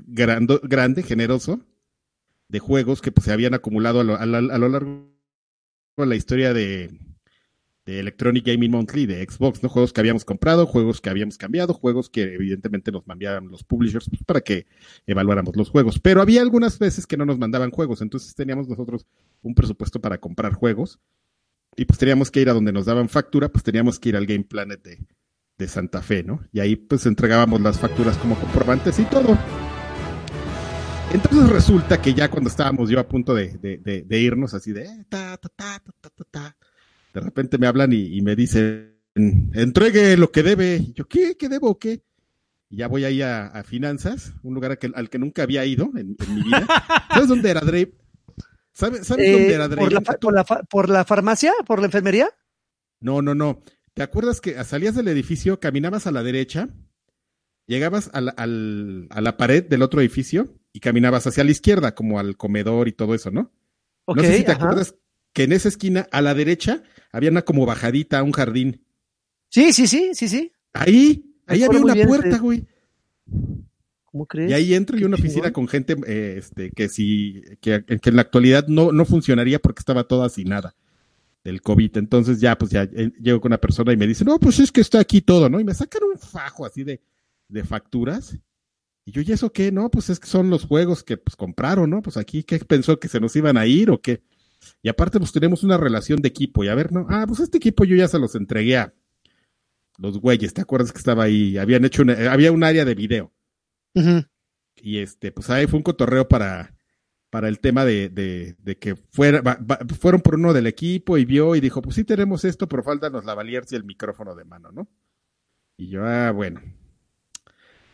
grando- 0.05 0.60
grande, 0.63 1.01
generoso, 1.01 1.62
de 2.50 2.60
juegos 2.60 3.01
que 3.01 3.12
pues, 3.12 3.25
se 3.25 3.34
habían 3.34 3.55
acumulado 3.55 4.01
a 4.01 4.03
lo, 4.03 4.15
a 4.15 4.25
la- 4.25 4.38
a 4.38 4.57
lo 4.60 4.69
largo 4.69 5.10
de 5.98 6.05
la 6.05 6.15
historia 6.15 6.53
de, 6.53 7.00
de 7.88 8.00
Electronic 8.00 8.45
Gaming 8.45 8.69
Monthly, 8.69 9.07
de 9.07 9.25
Xbox, 9.27 9.63
¿no? 9.63 9.69
Juegos 9.69 9.93
que 9.93 10.01
habíamos 10.01 10.24
comprado, 10.25 10.67
juegos 10.67 11.01
que 11.01 11.10
habíamos 11.10 11.39
cambiado, 11.39 11.74
juegos 11.74 12.10
que 12.12 12.22
evidentemente 12.36 12.91
nos 12.91 13.07
mandaban 13.07 13.48
los 13.48 13.63
publishers 13.63 14.07
pues, 14.10 14.22
para 14.24 14.41
que 14.41 14.67
evaluáramos 15.07 15.55
los 15.55 15.69
juegos. 15.72 16.00
Pero 16.00 16.22
había 16.22 16.41
algunas 16.41 16.77
veces 16.77 17.07
que 17.07 17.17
no 17.17 17.25
nos 17.25 17.39
mandaban 17.39 17.72
juegos, 17.72 18.01
entonces 18.01 18.36
teníamos 18.36 18.67
nosotros 18.67 19.07
un 19.45 19.55
presupuesto 19.55 20.01
para 20.01 20.17
comprar 20.17 20.53
juegos 20.53 20.99
y 21.77 21.85
pues 21.85 21.99
teníamos 21.99 22.31
que 22.31 22.41
ir 22.41 22.49
a 22.49 22.53
donde 22.53 22.71
nos 22.71 22.85
daban 22.85 23.09
factura, 23.09 23.49
pues 23.49 23.63
teníamos 23.63 23.99
que 23.99 24.09
ir 24.09 24.15
al 24.15 24.25
Game 24.25 24.43
Planet 24.45 24.81
de, 24.83 25.05
de 25.57 25.67
Santa 25.67 26.01
Fe, 26.01 26.23
¿no? 26.23 26.41
Y 26.51 26.59
ahí 26.61 26.75
pues 26.75 27.05
entregábamos 27.05 27.61
las 27.61 27.79
facturas 27.79 28.17
como 28.17 28.35
comprobantes 28.39 28.97
y 28.99 29.03
todo. 29.03 29.37
Entonces 31.13 31.49
resulta 31.49 32.01
que 32.01 32.13
ya 32.13 32.29
cuando 32.29 32.49
estábamos 32.49 32.89
yo 32.89 32.99
a 32.99 33.07
punto 33.07 33.33
de, 33.33 33.57
de- 33.57 33.77
de- 33.77 34.01
de 34.01 34.19
irnos 34.19 34.53
así 34.53 34.71
de 34.73 34.83
eh, 34.85 35.05
ta, 35.07 35.37
ta, 35.37 35.49
ta, 35.49 35.81
ta, 36.01 36.09
ta, 36.09 36.23
ta, 36.31 36.57
de 37.13 37.19
repente 37.21 37.57
me 37.57 37.67
hablan 37.67 37.93
y, 37.93 38.17
y 38.17 38.21
me 38.21 38.35
dicen 38.35 38.95
entregue 39.15 40.17
lo 40.17 40.31
que 40.31 40.43
debe. 40.43 40.77
Y 40.77 40.93
yo, 40.93 41.07
¿qué? 41.07 41.37
¿Qué 41.37 41.47
debo 41.47 41.69
o 41.69 41.79
qué? 41.79 42.01
Y 42.69 42.77
ya 42.77 42.87
voy 42.87 43.05
ahí 43.05 43.21
a, 43.21 43.47
a 43.47 43.63
finanzas, 43.63 44.33
un 44.43 44.55
lugar 44.55 44.71
al 44.71 44.77
que, 44.77 44.91
al 44.93 45.09
que 45.09 45.19
nunca 45.19 45.43
había 45.43 45.63
ido 45.65 45.91
en, 45.95 46.17
en 46.19 46.35
mi 46.35 46.41
vida. 46.43 46.67
¿Sabes 47.13 47.29
dónde 47.29 47.49
era 47.51 47.61
Dre? 47.61 47.93
¿Sabes, 48.75 49.10
Eh, 49.10 49.32
dónde 49.32 49.53
era? 49.53 49.70
¿por, 49.70 49.94
la, 49.94 50.01
fa- 50.01 50.17
por, 50.17 50.34
la 50.34 50.44
fa- 50.44 50.63
por 50.63 50.89
la 50.89 51.05
farmacia? 51.05 51.53
¿Por 51.65 51.79
la 51.79 51.86
enfermería? 51.86 52.29
No, 53.00 53.22
no, 53.22 53.34
no. 53.34 53.63
¿Te 53.94 54.03
acuerdas 54.03 54.41
que 54.41 54.62
salías 54.65 54.96
del 54.96 55.08
edificio, 55.08 55.62
caminabas 55.62 56.08
a 56.08 56.12
la 56.12 56.24
derecha, 56.24 56.67
llegabas 57.67 58.10
a 58.13 58.20
la, 58.20 58.32
al- 58.32 59.08
a 59.12 59.22
la 59.22 59.38
pared 59.38 59.63
del 59.63 59.82
otro 59.82 60.01
edificio 60.01 60.53
y 60.74 60.82
caminabas 60.82 61.25
hacia 61.25 61.46
la 61.46 61.51
izquierda, 61.51 61.96
como 61.96 62.20
al 62.20 62.36
comedor 62.36 62.89
y 62.89 62.91
todo 62.91 63.15
eso, 63.15 63.32
¿no? 63.32 63.53
No 64.08 64.22
sé 64.22 64.38
si 64.38 64.44
te 64.44 64.51
ajá. 64.51 64.62
acuerdas 64.63 64.96
que 65.32 65.44
en 65.44 65.53
esa 65.53 65.70
esquina, 65.70 66.08
a 66.12 66.22
la 66.22 66.34
derecha, 66.34 66.84
había 67.13 67.32
una 67.32 67.44
como 67.44 67.65
bajadita, 67.65 68.22
un 68.24 68.34
jardín. 68.34 68.86
Sí, 69.50 69.72
sí, 69.72 69.88
sí, 69.88 70.12
sí, 70.13 70.27
sí. 70.27 70.51
Ahí, 70.74 71.34
ahí 71.48 71.63
había 71.63 71.79
una 71.79 71.96
puerta, 72.05 72.38
güey. 72.39 72.65
¿Cómo 74.15 74.27
crees? 74.27 74.50
Y 74.50 74.53
ahí 74.53 74.74
entro 74.74 74.95
y 74.95 75.01
Qué 75.01 75.05
una 75.07 75.15
oficina 75.17 75.51
con 75.51 75.67
gente 75.67 75.93
eh, 76.07 76.36
este, 76.38 76.72
que 76.72 76.88
sí, 76.88 77.41
que, 77.60 77.84
que 77.84 78.10
en 78.10 78.15
la 78.15 78.22
actualidad 78.22 78.65
no, 78.69 78.93
no 78.93 79.03
funcionaría 79.03 79.60
porque 79.60 79.81
estaba 79.81 80.05
toda 80.05 80.29
sin 80.29 80.48
nada 80.48 80.74
del 81.43 81.62
COVID. 81.62 81.98
Entonces 81.98 82.39
ya, 82.39 82.57
pues 82.57 82.72
ya 82.72 82.84
eh, 82.84 83.12
llego 83.22 83.41
con 83.41 83.50
una 83.50 83.60
persona 83.60 83.91
y 83.91 83.98
me 83.98 84.07
dice, 84.07 84.24
no, 84.24 84.39
pues 84.39 84.57
es 84.60 84.72
que 84.72 84.79
está 84.79 85.01
aquí 85.01 85.19
todo, 85.19 85.50
¿no? 85.50 85.60
Y 85.60 85.65
me 85.65 85.74
sacan 85.74 86.03
un 86.05 86.17
fajo 86.17 86.65
así 86.65 86.86
de, 86.86 87.01
de 87.50 87.65
facturas. 87.65 88.39
Y 89.03 89.12
yo, 89.12 89.22
¿y 89.22 89.34
eso 89.34 89.51
qué? 89.51 89.69
No, 89.74 89.91
pues 89.91 90.10
es 90.10 90.17
que 90.22 90.27
son 90.27 90.50
los 90.50 90.63
juegos 90.63 91.03
que 91.03 91.17
pues 91.17 91.36
compraron, 91.36 91.89
¿no? 91.89 92.01
Pues 92.01 92.15
aquí, 92.15 92.43
¿qué 92.43 92.57
pensó? 92.60 92.98
¿Que 93.01 93.10
se 93.10 93.19
nos 93.19 93.36
iban 93.36 93.57
a 93.57 93.67
ir 93.67 93.91
o 93.91 94.00
qué? 94.01 94.22
Y 94.81 94.88
aparte, 94.88 95.19
pues 95.19 95.34
tenemos 95.34 95.62
una 95.65 95.75
relación 95.75 96.22
de 96.22 96.29
equipo. 96.29 96.63
Y 96.63 96.69
a 96.69 96.75
ver, 96.75 96.93
¿no? 96.93 97.05
Ah, 97.10 97.25
pues 97.27 97.41
este 97.41 97.57
equipo 97.57 97.84
yo 97.84 97.98
ya 97.98 98.07
se 98.07 98.17
los 98.17 98.34
entregué 98.36 98.77
a 98.77 98.93
los 99.98 100.19
güeyes. 100.19 100.53
¿Te 100.53 100.62
acuerdas 100.62 100.93
que 100.93 101.00
estaba 101.00 101.25
ahí? 101.25 101.57
Habían 101.57 101.84
hecho, 101.84 102.03
una- 102.03 102.13
eh, 102.13 102.29
había 102.29 102.53
un 102.53 102.63
área 102.63 102.86
de 102.86 102.95
video 102.95 103.34
Y 104.75 104.99
este, 104.99 105.31
pues 105.31 105.49
ahí 105.49 105.67
fue 105.67 105.77
un 105.77 105.83
cotorreo 105.83 106.27
para, 106.27 106.75
para 107.29 107.47
el 107.47 107.59
tema 107.59 107.85
de, 107.85 108.09
de, 108.09 108.77
que 108.77 108.95
fuera, 108.95 109.41
va- 109.41 109.57
va- 109.59 109.79
fueron 109.99 110.21
por 110.21 110.35
uno 110.35 110.53
del 110.53 110.67
equipo 110.67 111.17
y 111.17 111.25
vio 111.25 111.55
y 111.55 111.61
dijo, 111.61 111.81
pues 111.81 111.95
sí 111.95 112.03
tenemos 112.03 112.43
esto, 112.45 112.67
pero 112.67 112.83
faltanos 112.83 113.25
la 113.25 113.33
valierse 113.35 113.75
y 113.75 113.77
el 113.77 113.83
micrófono 113.85 114.35
de 114.35 114.45
mano, 114.45 114.71
¿no? 114.71 114.87
Y 115.77 115.89
yo, 115.89 116.03
ah, 116.05 116.31
bueno. 116.31 116.61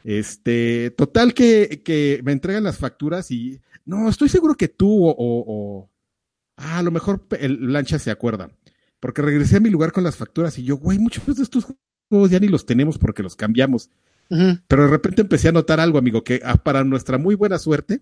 Este, 0.03 0.91
total 0.91 1.33
que, 1.33 1.81
que 1.85 2.21
me 2.23 2.31
entregan 2.31 2.63
las 2.63 2.77
facturas 2.79 3.29
y, 3.29 3.61
no, 3.85 4.09
estoy 4.09 4.29
seguro 4.29 4.55
que 4.55 4.67
tú 4.67 5.05
o, 5.05 5.11
o- 5.11 5.45
o- 5.47 5.89
ah, 6.57 6.79
a 6.79 6.83
lo 6.83 6.91
mejor 6.91 7.25
el 7.39 7.71
Lancha 7.71 7.99
se 7.99 8.09
acuerda, 8.09 8.49
porque 8.99 9.21
regresé 9.21 9.57
a 9.57 9.61
mi 9.61 9.69
lugar 9.69 9.91
con 9.91 10.03
las 10.03 10.15
facturas 10.15 10.57
y 10.57 10.63
yo, 10.63 10.77
güey, 10.77 10.97
muchos 10.97 11.35
de 11.37 11.43
estos 11.43 11.67
juegos 12.09 12.31
ya 12.31 12.39
ni 12.39 12.47
los 12.47 12.65
tenemos 12.65 12.97
porque 12.97 13.23
los 13.23 13.35
cambiamos. 13.35 13.89
Pero 14.67 14.83
de 14.83 14.89
repente 14.89 15.21
empecé 15.21 15.49
a 15.49 15.51
notar 15.51 15.79
algo, 15.79 15.97
amigo, 15.97 16.23
que 16.23 16.39
ah, 16.43 16.55
para 16.55 16.83
nuestra 16.83 17.17
muy 17.17 17.35
buena 17.35 17.59
suerte, 17.59 18.01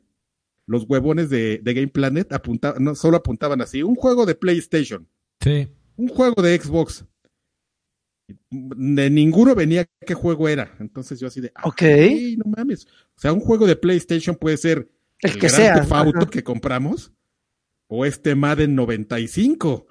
los 0.67 0.83
huevones 0.87 1.29
de, 1.31 1.57
de 1.63 1.73
Game 1.73 1.87
Planet 1.87 2.31
apuntaban, 2.33 2.83
no 2.83 2.93
solo 2.93 3.17
apuntaban 3.17 3.61
así, 3.61 3.81
un 3.81 3.95
juego 3.95 4.25
de 4.27 4.35
PlayStation, 4.35 5.07
Sí. 5.41 5.67
un 5.97 6.07
juego 6.09 6.41
de 6.43 6.59
Xbox. 6.59 7.05
De 8.51 9.09
ninguno 9.09 9.55
venía 9.55 9.87
qué 10.05 10.13
juego 10.13 10.47
era. 10.47 10.75
Entonces 10.79 11.19
yo 11.19 11.27
así 11.27 11.41
de, 11.41 11.51
ah, 11.55 11.67
Ok. 11.67 11.81
no 12.37 12.45
mames. 12.55 12.85
O 13.15 13.19
sea, 13.19 13.33
un 13.33 13.39
juego 13.39 13.65
de 13.65 13.75
PlayStation 13.75 14.35
puede 14.35 14.57
ser 14.57 14.87
El 15.21 15.33
que 15.33 15.47
Grand 15.47 15.87
sea. 15.87 15.99
Auto 15.99 16.29
que 16.29 16.43
compramos 16.43 17.11
o 17.87 18.05
este 18.05 18.35
Madden 18.35 18.75
95. 18.75 19.87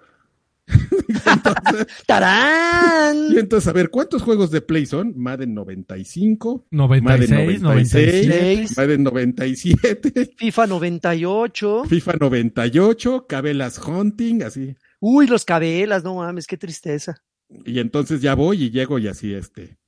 entonces, 1.09 1.87
¡Tarán! 2.07 3.33
y 3.33 3.39
entonces, 3.39 3.69
a 3.69 3.73
ver, 3.73 3.91
¿cuántos 3.91 4.23
juegos 4.23 4.51
de 4.51 4.61
Play 4.61 4.87
son? 4.87 5.15
Madden 5.17 5.55
95, 5.55 6.67
96, 6.71 7.61
97. 7.63 8.67
Madden 8.77 9.03
97, 9.03 10.31
FIFA 10.37 10.67
98. 10.67 11.85
FIFA 11.89 12.13
98, 12.21 13.27
Cabelas 13.29 13.79
Hunting, 13.79 14.43
así. 14.43 14.77
Uy, 15.01 15.27
los 15.27 15.45
cabelas, 15.45 16.05
no 16.05 16.17
mames, 16.17 16.47
qué 16.47 16.57
tristeza. 16.57 17.23
Y 17.65 17.79
entonces 17.79 18.21
ya 18.21 18.35
voy 18.35 18.65
y 18.65 18.71
llego 18.71 18.99
y 18.99 19.09
así, 19.09 19.33
este, 19.33 19.79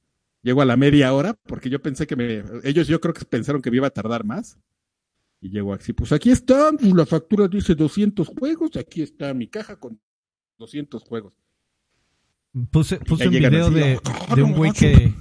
llego 0.43 0.63
a 0.63 0.67
la 0.67 0.77
media 0.77 1.13
hora, 1.13 1.35
porque 1.47 1.69
yo 1.69 1.83
pensé 1.83 2.07
que 2.07 2.17
me, 2.17 2.43
ellos 2.65 2.87
yo 2.87 3.01
creo 3.01 3.13
que 3.13 3.25
pensaron 3.25 3.61
que 3.61 3.71
me 3.71 3.79
iba 3.79 3.89
a 3.89 3.91
tardar 3.91 4.25
más. 4.25 4.59
Y 5.43 5.49
llego 5.49 5.73
así, 5.73 5.95
pues 5.95 6.13
aquí 6.13 6.31
está, 6.31 6.71
la 6.81 7.07
factura 7.07 7.49
dice 7.49 7.75
200 7.75 8.29
juegos, 8.29 8.77
aquí 8.77 9.01
está 9.01 9.33
mi 9.33 9.49
caja 9.49 9.77
con 9.77 9.99
200 10.61 11.03
juegos. 11.03 11.33
Puse, 12.71 12.99
puse 12.99 13.27
un 13.29 13.35
video 13.35 13.71
de, 13.71 13.99
"Ah, 14.05 14.35
de 14.35 14.43
no 14.43 14.47
un 14.49 14.53
güey 14.55 14.71
manches". 14.71 14.99
que. 14.99 15.15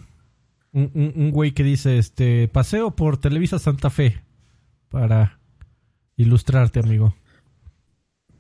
Un, 0.71 0.91
un- 0.93 1.13
un 1.15 1.31
güey 1.31 1.51
que 1.53 1.63
dice: 1.63 1.97
este 1.97 2.47
Paseo 2.47 2.95
por 2.95 3.17
Televisa 3.17 3.57
Santa 3.57 3.89
Fe. 3.89 4.21
Para 4.89 5.39
ilustrarte, 6.15 6.79
amigo. 6.79 7.15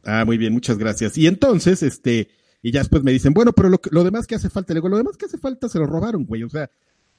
Ah, 0.03 0.23
muy 0.25 0.37
bien, 0.37 0.53
muchas 0.53 0.77
gracias. 0.77 1.17
Y 1.17 1.27
entonces, 1.27 1.83
este, 1.83 2.29
y 2.61 2.71
ya 2.71 2.79
después 2.79 3.03
me 3.03 3.11
dicen, 3.11 3.33
bueno, 3.33 3.53
pero 3.53 3.69
lo, 3.69 3.79
lo 3.91 4.03
demás 4.03 4.25
que 4.27 4.35
hace 4.35 4.49
falta, 4.49 4.73
le 4.73 4.79
digo, 4.79 4.89
lo 4.89 4.97
demás 4.97 5.17
que 5.17 5.25
hace 5.25 5.37
falta 5.37 5.69
se 5.69 5.77
lo 5.79 5.85
robaron, 5.85 6.25
güey. 6.25 6.43
O 6.43 6.49
sea, 6.49 6.69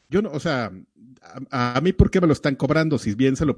yo 0.08 0.22
no, 0.22 0.30
o 0.32 0.40
sea, 0.40 0.72
a, 1.50 1.76
a 1.76 1.80
mí, 1.80 1.92
¿por 1.92 2.10
qué 2.10 2.20
me 2.20 2.26
lo 2.26 2.32
están 2.32 2.56
cobrando? 2.56 2.98
Si 2.98 3.14
bien 3.14 3.36
se 3.36 3.46
lo, 3.46 3.56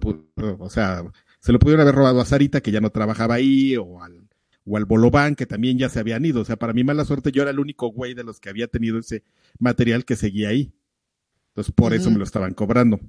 o 0.58 0.68
sea, 0.70 1.02
se 1.40 1.52
lo 1.52 1.58
pudieron 1.58 1.80
haber 1.82 1.94
robado 1.94 2.20
a 2.20 2.24
Sarita, 2.26 2.60
que 2.60 2.72
ya 2.72 2.80
no 2.80 2.90
trabajaba 2.90 3.34
ahí, 3.36 3.76
o 3.76 4.02
al, 4.02 4.21
o 4.64 4.76
al 4.76 4.85
Bolobán, 4.85 5.35
que 5.35 5.47
también 5.47 5.78
ya 5.78 5.88
se 5.88 6.00
habían 6.00 6.25
ido. 6.25 6.40
O 6.40 6.45
sea, 6.45 6.57
para 6.57 6.73
mi 6.73 6.85
mala 6.85 7.04
suerte, 7.04 7.33
yo 7.33 7.42
era 7.42 7.50
el 7.50 7.59
único 7.59 7.88
güey 7.88 8.14
de 8.14 8.25
los 8.25 8.40
que 8.40 8.49
había 8.49 8.69
tenido 8.69 8.99
ese 8.99 9.25
material 9.59 10.04
que 10.04 10.16
seguía 10.16 10.50
ahí. 10.50 10.73
Entonces, 11.49 11.75
por 11.75 11.92
eso 11.92 12.11
me 12.11 12.19
lo 12.19 12.25
estaban 12.25 12.54
cobrando. 12.54 13.00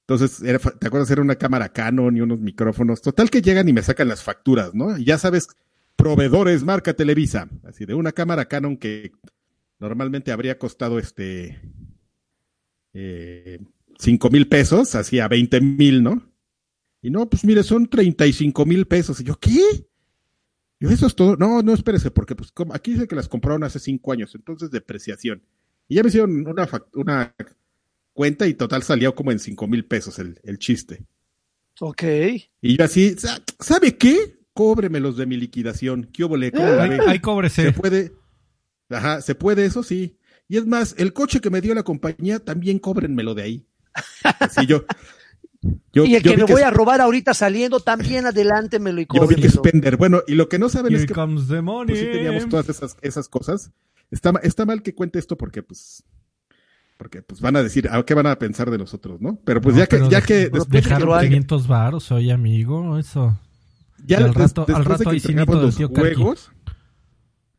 Entonces, 0.00 0.42
era, 0.42 0.58
¿te 0.58 0.86
acuerdas? 0.86 1.10
Era 1.10 1.22
una 1.22 1.36
cámara 1.36 1.70
Canon 1.70 2.16
y 2.16 2.20
unos 2.20 2.40
micrófonos. 2.40 3.02
Total 3.02 3.30
que 3.30 3.42
llegan 3.42 3.68
y 3.68 3.72
me 3.72 3.82
sacan 3.82 4.08
las 4.08 4.22
facturas, 4.22 4.74
¿no? 4.74 4.96
Y 4.96 5.04
ya 5.04 5.18
sabes, 5.18 5.48
proveedores 5.96 6.62
marca 6.64 6.94
Televisa. 6.94 7.48
Así 7.64 7.84
de 7.84 7.94
una 7.94 8.12
cámara 8.12 8.46
Canon 8.46 8.76
que 8.76 9.12
normalmente 9.78 10.32
habría 10.32 10.58
costado 10.58 10.98
este 10.98 11.60
eh, 12.92 13.58
cinco 13.98 14.30
mil 14.30 14.48
pesos, 14.48 14.94
así 14.94 15.20
a 15.20 15.28
20 15.28 15.60
mil, 15.60 16.02
¿no? 16.02 16.34
Y 17.04 17.10
no, 17.10 17.28
pues 17.28 17.44
mire, 17.44 17.62
son 17.62 17.86
35 17.86 18.64
mil 18.64 18.86
pesos. 18.86 19.20
Y 19.20 19.24
yo, 19.24 19.38
¿qué? 19.38 19.60
Yo, 20.84 20.90
eso 20.94 21.06
es 21.06 21.14
todo. 21.14 21.36
No, 21.36 21.62
no, 21.62 21.72
espérese, 21.72 22.10
porque 22.10 22.34
pues 22.36 22.52
como, 22.52 22.74
aquí 22.74 22.92
dice 22.92 23.08
que 23.08 23.16
las 23.16 23.28
compraron 23.28 23.64
hace 23.64 23.78
cinco 23.78 24.12
años, 24.12 24.34
entonces 24.34 24.70
depreciación. 24.70 25.42
Y 25.88 25.96
ya 25.96 26.02
me 26.02 26.08
hicieron 26.08 26.46
una, 26.46 26.68
una 26.94 27.34
cuenta 28.12 28.46
y 28.46 28.54
total 28.54 28.82
salió 28.82 29.14
como 29.14 29.32
en 29.32 29.38
cinco 29.38 29.66
mil 29.66 29.84
pesos 29.84 30.18
el, 30.18 30.40
el 30.44 30.58
chiste. 30.58 31.04
Ok. 31.80 32.02
Y 32.60 32.76
yo 32.76 32.84
así, 32.84 33.14
sa- 33.18 33.42
¿sabe 33.58 33.96
qué? 33.96 34.38
Cóbremelos 34.52 35.16
de 35.16 35.26
mi 35.26 35.36
liquidación. 35.36 36.08
¿Qué 36.12 36.22
ve? 36.88 37.00
ahí 37.06 37.18
cóbrese. 37.18 37.62
Se 37.64 37.72
puede. 37.72 38.12
Ajá, 38.88 39.20
se 39.22 39.34
puede, 39.34 39.64
eso 39.64 39.82
sí. 39.82 40.16
Y 40.48 40.58
es 40.58 40.66
más, 40.66 40.94
el 40.98 41.12
coche 41.12 41.40
que 41.40 41.50
me 41.50 41.60
dio 41.60 41.74
la 41.74 41.82
compañía, 41.82 42.38
también 42.38 42.78
cóbrenmelo 42.78 43.34
de 43.34 43.42
ahí. 43.42 43.66
Así 44.38 44.66
yo. 44.66 44.84
Yo 45.92 46.04
y 46.04 46.14
el 46.16 46.22
yo 46.22 46.32
que 46.32 46.36
me 46.38 46.44
voy 46.44 46.62
a 46.62 46.70
robar 46.70 47.00
ahorita 47.00 47.34
saliendo, 47.34 47.80
también 47.80 48.26
adelántemelo 48.26 49.00
y 49.00 49.06
Yo 49.14 49.26
vi 49.26 49.36
que 49.36 49.46
es 49.46 49.56
cóbremelo. 49.56 49.62
Pender. 49.62 49.96
Bueno, 49.96 50.22
y 50.26 50.34
lo 50.34 50.48
que 50.48 50.58
no 50.58 50.68
saben 50.68 50.92
es 50.94 51.00
Here 51.00 51.08
que 51.08 51.14
comes 51.14 51.48
the 51.48 51.62
money. 51.62 51.86
pues 51.94 52.00
sí 52.00 52.06
teníamos 52.12 52.48
todas 52.48 52.68
esas, 52.68 52.96
esas 53.02 53.28
cosas. 53.28 53.70
Está, 54.10 54.32
está 54.42 54.66
mal 54.66 54.82
que 54.82 54.94
cuente 54.94 55.18
esto 55.18 55.36
porque, 55.36 55.62
pues, 55.62 56.04
porque 56.98 57.22
pues 57.22 57.40
van 57.40 57.56
a 57.56 57.62
decir, 57.62 57.88
¿a 57.90 58.02
qué 58.04 58.14
van 58.14 58.26
a 58.26 58.38
pensar 58.38 58.70
de 58.70 58.78
nosotros, 58.78 59.20
no? 59.20 59.38
Pero 59.44 59.60
pues 59.60 59.74
No, 59.74 59.80
ya 59.80 59.86
que, 59.86 59.96
pero 59.96 60.10
ya 60.10 60.20
dej- 60.20 60.26
que 60.26 60.34
después 60.34 60.64
de 60.64 60.68
que 60.70 60.76
Dejaron 60.76 60.98
Dejarlo 61.00 61.14
ahí. 61.16 61.28
500 61.28 61.66
varos, 61.66 62.12
oye, 62.12 62.32
amigo. 62.32 62.98
Eso. 62.98 63.40
Ya 64.06 64.18
al 64.18 64.24
des- 64.26 64.34
rato- 64.34 64.62
al 64.62 64.66
después 64.66 64.86
rato 64.86 65.10
de 65.10 65.10
que 65.10 65.16
entregamos 65.16 65.62
los 65.62 65.76
juegos, 65.88 66.52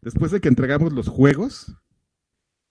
después 0.01 0.31
de 0.31 0.39
que 0.41 0.47
entregamos 0.47 0.93
los 0.93 1.07
juegos, 1.07 1.75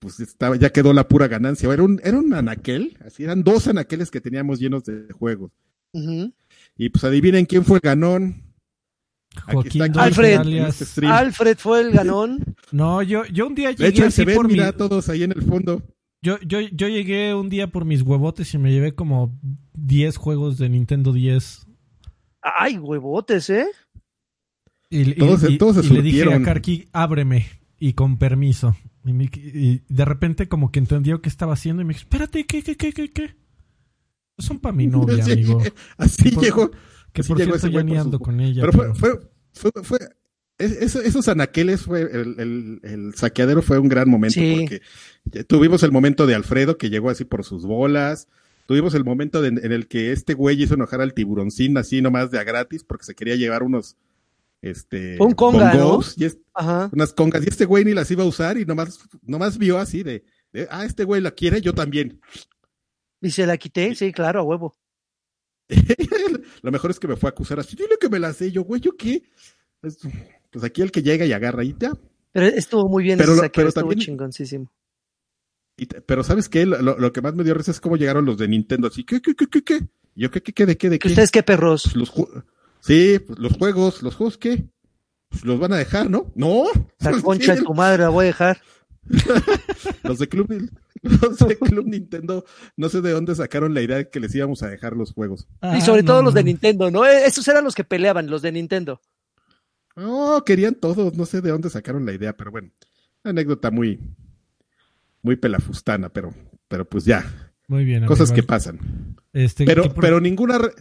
pues 0.04 0.20
estaba, 0.20 0.56
ya 0.56 0.70
quedó 0.70 0.92
la 0.92 1.08
pura 1.08 1.26
ganancia. 1.28 1.72
Era 1.72 1.82
un, 1.82 2.00
era 2.04 2.18
un 2.18 2.32
anaquel, 2.34 2.96
así 3.04 3.24
eran 3.24 3.42
dos 3.42 3.66
anaqueles 3.68 4.10
que 4.10 4.20
teníamos 4.20 4.60
llenos 4.60 4.84
de 4.84 5.06
juegos. 5.12 5.50
Y 6.76 6.88
pues 6.90 7.04
adivinen 7.04 7.46
quién 7.46 7.64
fue 7.64 7.76
el 7.78 7.80
ganón. 7.82 8.42
Aquí 9.46 9.52
Joaquín 9.52 9.82
está 9.82 9.86
Dulce, 9.86 10.00
Alfred. 10.00 10.38
alias- 10.38 10.80
Este. 10.82 11.06
Alfred 11.06 11.56
fue 11.58 11.80
el 11.80 11.90
ganón. 11.92 12.54
No, 12.70 13.02
yo, 13.02 13.24
yo 13.26 13.46
un 13.46 13.54
día 13.54 13.68
De 13.70 13.74
llegué 13.76 13.88
hecho, 13.88 14.02
ahí 14.02 14.08
así 14.08 14.16
se 14.16 14.24
ven, 14.24 14.36
por 14.36 14.46
mi... 14.46 14.52
mira, 14.54 14.72
todos 14.72 15.08
ahí 15.08 15.22
en 15.24 15.32
el 15.32 15.42
fondo. 15.42 15.82
Yo, 16.22 16.38
yo, 16.40 16.60
yo 16.60 16.88
llegué 16.88 17.34
un 17.34 17.48
día 17.48 17.66
por 17.72 17.84
mis 17.84 18.02
huevotes 18.02 18.52
y 18.54 18.58
me 18.58 18.70
llevé 18.72 18.94
como 18.94 19.36
10 19.74 20.16
juegos 20.16 20.58
de 20.58 20.68
Nintendo 20.68 21.12
10. 21.12 21.66
Ay, 22.42 22.78
huevotes, 22.78 23.50
¿eh? 23.50 23.66
Y, 24.90 25.10
y- 25.10 25.14
Todos 25.14 25.48
y- 25.50 25.58
todos 25.58 25.84
se 25.84 25.92
y 25.92 25.96
le 25.96 26.02
dije 26.02 26.32
a. 26.32 26.42
Karki, 26.42 26.88
ábreme. 26.92 27.46
Y 27.78 27.94
con 27.94 28.16
permiso. 28.18 28.76
Y, 29.04 29.12
me- 29.12 29.24
y 29.34 29.82
de 29.88 30.04
repente 30.04 30.48
como 30.48 30.70
que 30.72 30.78
entendió 30.78 31.20
qué 31.20 31.28
estaba 31.28 31.52
haciendo 31.52 31.82
y 31.82 31.84
me 31.84 31.92
dijo, 31.94 32.02
espérate, 32.04 32.44
¿qué, 32.46 32.62
qué, 32.62 32.74
qué, 32.76 32.92
qué, 32.92 33.12
qué? 33.12 33.36
Son 34.38 34.58
para 34.58 34.74
mi 34.74 34.86
novia, 34.86 35.22
Sí, 35.24 35.32
amigo. 35.32 35.62
Así 35.96 36.30
Por- 36.30 36.42
llegó. 36.44 36.70
Que 37.12 37.20
así 37.20 37.28
por 37.28 37.38
llegó 37.38 37.56
cierto 37.58 37.68
ya 37.68 37.82
ni 37.84 37.96
ando 37.96 38.18
con 38.18 38.40
ella. 38.40 38.62
Pero 38.62 38.72
fue, 38.72 38.92
pero- 39.00 39.30
fue, 39.52 39.70
fue, 39.72 39.82
fue- 39.84 40.08
es- 40.58 40.72
eso- 40.82 41.00
esos 41.02 41.28
anaqueles 41.28 41.82
fue, 41.82 42.00
el, 42.02 42.40
el, 42.40 42.80
el 42.82 43.14
saqueadero 43.14 43.60
fue 43.62 43.78
un 43.78 43.88
gran 43.88 44.08
momento 44.08 44.34
Sí. 44.40 44.56
porque 44.58 45.44
tuvimos 45.44 45.82
el 45.82 45.92
momento 45.92 46.26
de 46.26 46.34
Alfredo 46.34 46.78
que 46.78 46.90
llegó 46.90 47.10
así 47.10 47.24
por 47.24 47.44
sus 47.44 47.64
bolas, 47.66 48.26
tuvimos 48.66 48.94
el 48.94 49.04
momento 49.04 49.42
de- 49.42 49.48
en 49.48 49.72
el 49.72 49.86
que 49.86 50.10
este 50.12 50.34
güey 50.34 50.60
hizo 50.62 50.74
enojar 50.74 51.00
al 51.00 51.12
tiburoncín 51.14 51.76
así 51.76 52.00
nomás 52.02 52.30
de 52.30 52.38
a 52.38 52.44
gratis 52.44 52.82
porque 52.84 53.04
se 53.04 53.14
quería 53.14 53.36
llevar 53.36 53.62
unos 53.62 53.96
este 54.70 55.16
Un 55.20 55.32
conga, 55.32 55.74
y 56.16 56.24
es- 56.24 56.38
Ajá. 56.54 56.90
unas 56.92 57.12
congas 57.12 57.44
y 57.44 57.48
este 57.48 57.64
güey 57.64 57.84
ni 57.84 57.92
las 57.94 58.10
iba 58.10 58.22
a 58.22 58.26
usar 58.26 58.56
y 58.58 58.64
nomás, 58.64 58.98
nomás 59.22 59.58
vio 59.58 59.78
así 59.78 60.02
de, 60.02 60.24
de, 60.52 60.66
ah, 60.70 60.84
este 60.84 61.04
güey 61.04 61.20
la 61.20 61.30
quiere, 61.32 61.60
yo 61.60 61.72
también. 61.74 62.20
Y 63.20 63.30
se 63.30 63.46
la 63.46 63.56
quité, 63.56 63.94
sí, 63.94 64.12
claro, 64.12 64.40
a 64.40 64.42
huevo. 64.42 64.74
Lo 66.62 66.70
mejor 66.72 66.90
es 66.90 66.98
que 67.00 67.08
me 67.08 67.16
fue 67.16 67.28
a 67.28 67.32
acusar 67.32 67.58
así, 67.60 67.76
dile 67.76 67.96
que 68.00 68.08
me 68.08 68.18
la 68.18 68.32
sé, 68.32 68.50
yo, 68.52 68.62
güey, 68.64 68.80
¿yo 68.80 68.96
qué? 68.96 69.22
Pues, 69.80 69.98
pues 70.50 70.64
aquí 70.64 70.82
el 70.82 70.90
que 70.90 71.02
llega 71.02 71.24
y 71.26 71.32
agarra 71.32 71.64
y 71.64 71.74
ya. 71.78 71.92
Pero 72.32 72.46
estuvo 72.46 72.88
muy 72.88 73.04
bien 73.04 73.18
Pero 73.18 73.32
ese 73.34 73.42
lo- 73.42 73.52
pero 73.52 73.68
estuvo 73.68 73.82
también- 73.88 74.00
chingoncísimo. 74.00 74.72
Y 75.76 75.86
pero 75.86 76.22
¿sabes 76.22 76.48
qué? 76.48 76.64
Lo, 76.66 77.12
que 77.12 77.20
más 77.20 77.34
me 77.34 77.42
dio 77.42 77.52
risa 77.54 77.72
es 77.72 77.80
cómo 77.80 77.96
llegaron 77.96 78.24
los 78.24 78.38
de 78.38 78.46
Nintendo 78.46 78.86
así, 78.88 79.02
¿qué, 79.04 79.20
qué, 79.20 79.34
qué, 79.34 79.46
qué, 79.48 79.62
qué? 79.64 79.80
Y 80.14 80.22
Yo, 80.22 80.30
¿qué, 80.30 80.40
qué, 80.40 80.52
qué, 80.52 80.66
de 80.66 80.76
qué, 80.76 80.88
de 80.88 80.98
¿Que 81.00 81.08
qué? 81.08 81.12
ustedes 81.12 81.32
qué 81.32 81.42
perros? 81.42 81.82
Pues 81.84 81.96
los 81.96 82.12
sí, 82.84 83.18
pues 83.18 83.38
los 83.38 83.52
juegos, 83.54 84.02
los 84.02 84.14
juegos, 84.14 84.38
¿qué? 84.38 84.64
Pues 85.28 85.44
los 85.44 85.58
van 85.58 85.72
a 85.72 85.76
dejar, 85.78 86.08
¿no? 86.10 86.30
No. 86.34 86.66
La 87.00 87.10
concha 87.22 87.54
de 87.56 87.62
tu 87.62 87.74
madre 87.74 88.02
la 88.04 88.10
voy 88.10 88.24
a 88.24 88.26
dejar. 88.28 88.60
Los 90.02 90.18
de 90.18 90.28
Club, 90.30 90.48
los 91.02 91.38
de 91.38 91.58
Club 91.58 91.86
Nintendo, 91.86 92.44
no 92.78 92.88
sé 92.88 93.02
de 93.02 93.10
dónde 93.12 93.34
sacaron 93.34 93.74
la 93.74 93.82
idea 93.82 93.98
de 93.98 94.08
que 94.08 94.18
les 94.18 94.34
íbamos 94.34 94.62
a 94.62 94.68
dejar 94.70 94.94
los 94.96 95.12
juegos. 95.12 95.46
y 95.76 95.82
sobre 95.82 96.02
todo 96.04 96.22
los 96.22 96.32
de 96.32 96.42
Nintendo, 96.44 96.90
¿no? 96.90 97.04
Eh, 97.04 97.26
Esos 97.26 97.46
eran 97.48 97.64
los 97.64 97.74
que 97.74 97.84
peleaban, 97.84 98.28
los 98.30 98.40
de 98.40 98.52
Nintendo. 98.52 99.02
No, 99.94 100.42
querían 100.46 100.74
todos, 100.74 101.14
no 101.18 101.26
sé 101.26 101.42
de 101.42 101.50
dónde 101.50 101.68
sacaron 101.68 102.06
la 102.06 102.12
idea, 102.14 102.34
pero 102.34 102.50
bueno, 102.50 102.70
anécdota 103.24 103.70
muy, 103.70 104.00
muy 105.22 105.36
pelafustana, 105.36 106.08
pero, 106.08 106.32
pero 106.68 106.88
pues 106.88 107.04
ya, 107.04 107.50
Muy 107.68 107.84
bien. 107.84 108.06
cosas 108.06 108.30
amigo. 108.30 108.42
que 108.42 108.46
pasan. 108.48 109.16
Este, 109.34 109.66
Pero, 109.66 109.82
que 109.84 109.90
por- 109.90 110.00
pero 110.02 110.18
ninguna, 110.20 110.56
re- 110.58 110.72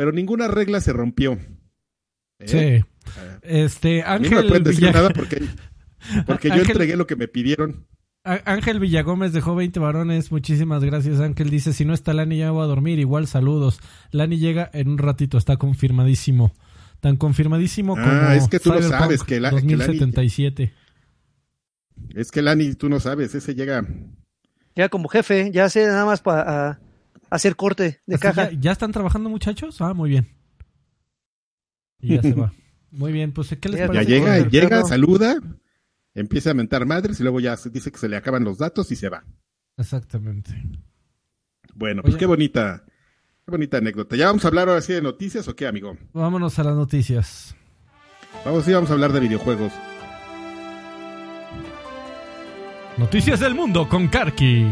pero 0.00 0.12
ninguna 0.12 0.48
regla 0.48 0.80
se 0.80 0.94
rompió. 0.94 1.32
¿Eh? 2.38 2.46
Sí. 2.46 3.02
Ah, 3.18 3.38
Este, 3.42 4.02
A 4.02 4.18
mí 4.18 4.24
no 4.24 4.30
me 4.30 4.36
Ángel, 4.38 4.48
pueden 4.48 4.64
decir 4.64 4.80
Villa- 4.80 4.92
nada 4.92 5.10
porque, 5.10 5.42
porque 6.26 6.48
yo 6.48 6.54
Ángel- 6.54 6.70
entregué 6.70 6.96
lo 6.96 7.06
que 7.06 7.16
me 7.16 7.28
pidieron. 7.28 7.86
Ángel 8.24 8.80
Villagómez 8.80 9.34
dejó 9.34 9.54
20 9.54 9.78
varones. 9.78 10.32
Muchísimas 10.32 10.82
gracias, 10.82 11.20
Ángel. 11.20 11.50
Dice, 11.50 11.74
si 11.74 11.84
no 11.84 11.92
está 11.92 12.14
Lani 12.14 12.38
ya 12.38 12.50
voy 12.50 12.62
a 12.62 12.66
dormir. 12.66 12.98
Igual 12.98 13.26
saludos. 13.26 13.78
Lani 14.10 14.38
llega 14.38 14.70
en 14.72 14.88
un 14.88 14.96
ratito, 14.96 15.36
está 15.36 15.58
confirmadísimo. 15.58 16.54
Tan 17.00 17.18
confirmadísimo 17.18 17.94
Ah, 17.98 18.02
como 18.02 18.30
es 18.30 18.48
que 18.48 18.58
tú 18.58 18.70
no 18.70 18.76
Cyberpunk 18.76 19.00
sabes 19.02 19.22
que 19.22 19.38
la- 19.38 19.50
que 19.50 19.56
Lani- 19.56 19.76
2077. 19.76 20.72
Es 22.14 22.30
que 22.30 22.40
Lani, 22.40 22.72
tú 22.74 22.88
no 22.88 23.00
sabes, 23.00 23.34
ese 23.34 23.54
llega. 23.54 23.86
Ya 24.76 24.88
como 24.88 25.08
jefe, 25.10 25.50
ya 25.52 25.68
sé 25.68 25.86
nada 25.86 26.06
más 26.06 26.22
para 26.22 26.80
hacer 27.30 27.56
corte 27.56 28.00
de 28.06 28.14
Así 28.16 28.22
caja. 28.22 28.50
¿Ya, 28.50 28.58
ya 28.60 28.72
están 28.72 28.92
trabajando, 28.92 29.30
muchachos? 29.30 29.80
Ah, 29.80 29.94
muy 29.94 30.10
bien. 30.10 30.28
Y 32.00 32.16
ya 32.16 32.22
se 32.22 32.34
va. 32.34 32.52
Muy 32.92 33.12
bien, 33.12 33.30
pues 33.32 33.48
¿qué 33.60 33.68
les 33.68 33.78
Ya 33.78 33.86
Ya 33.86 33.92
parece? 33.92 34.10
llega, 34.10 34.38
corre, 34.38 34.50
llega, 34.50 34.68
perro. 34.68 34.88
saluda, 34.88 35.36
empieza 36.12 36.50
a 36.50 36.54
mentar 36.54 36.86
madres 36.86 37.20
y 37.20 37.22
luego 37.22 37.38
ya 37.38 37.56
se 37.56 37.70
dice 37.70 37.92
que 37.92 37.98
se 37.98 38.08
le 38.08 38.16
acaban 38.16 38.42
los 38.42 38.58
datos 38.58 38.90
y 38.90 38.96
se 38.96 39.08
va. 39.08 39.22
Exactamente. 39.76 40.50
Bueno, 41.72 42.02
pues 42.02 42.14
Oye. 42.14 42.18
qué 42.18 42.26
bonita, 42.26 42.84
qué 43.44 43.50
bonita 43.52 43.76
anécdota. 43.78 44.16
¿Ya 44.16 44.26
vamos 44.26 44.44
a 44.44 44.48
hablar 44.48 44.68
ahora 44.68 44.80
sí 44.80 44.92
de 44.92 45.02
noticias 45.02 45.46
o 45.46 45.54
qué, 45.54 45.68
amigo? 45.68 45.96
Vámonos 46.12 46.58
a 46.58 46.64
las 46.64 46.74
noticias. 46.74 47.54
Vamos, 48.44 48.64
sí, 48.64 48.72
vamos 48.72 48.90
a 48.90 48.94
hablar 48.94 49.12
de 49.12 49.20
videojuegos. 49.20 49.72
Noticias 52.98 53.38
del 53.38 53.54
mundo 53.54 53.88
con 53.88 54.08
Karki. 54.08 54.66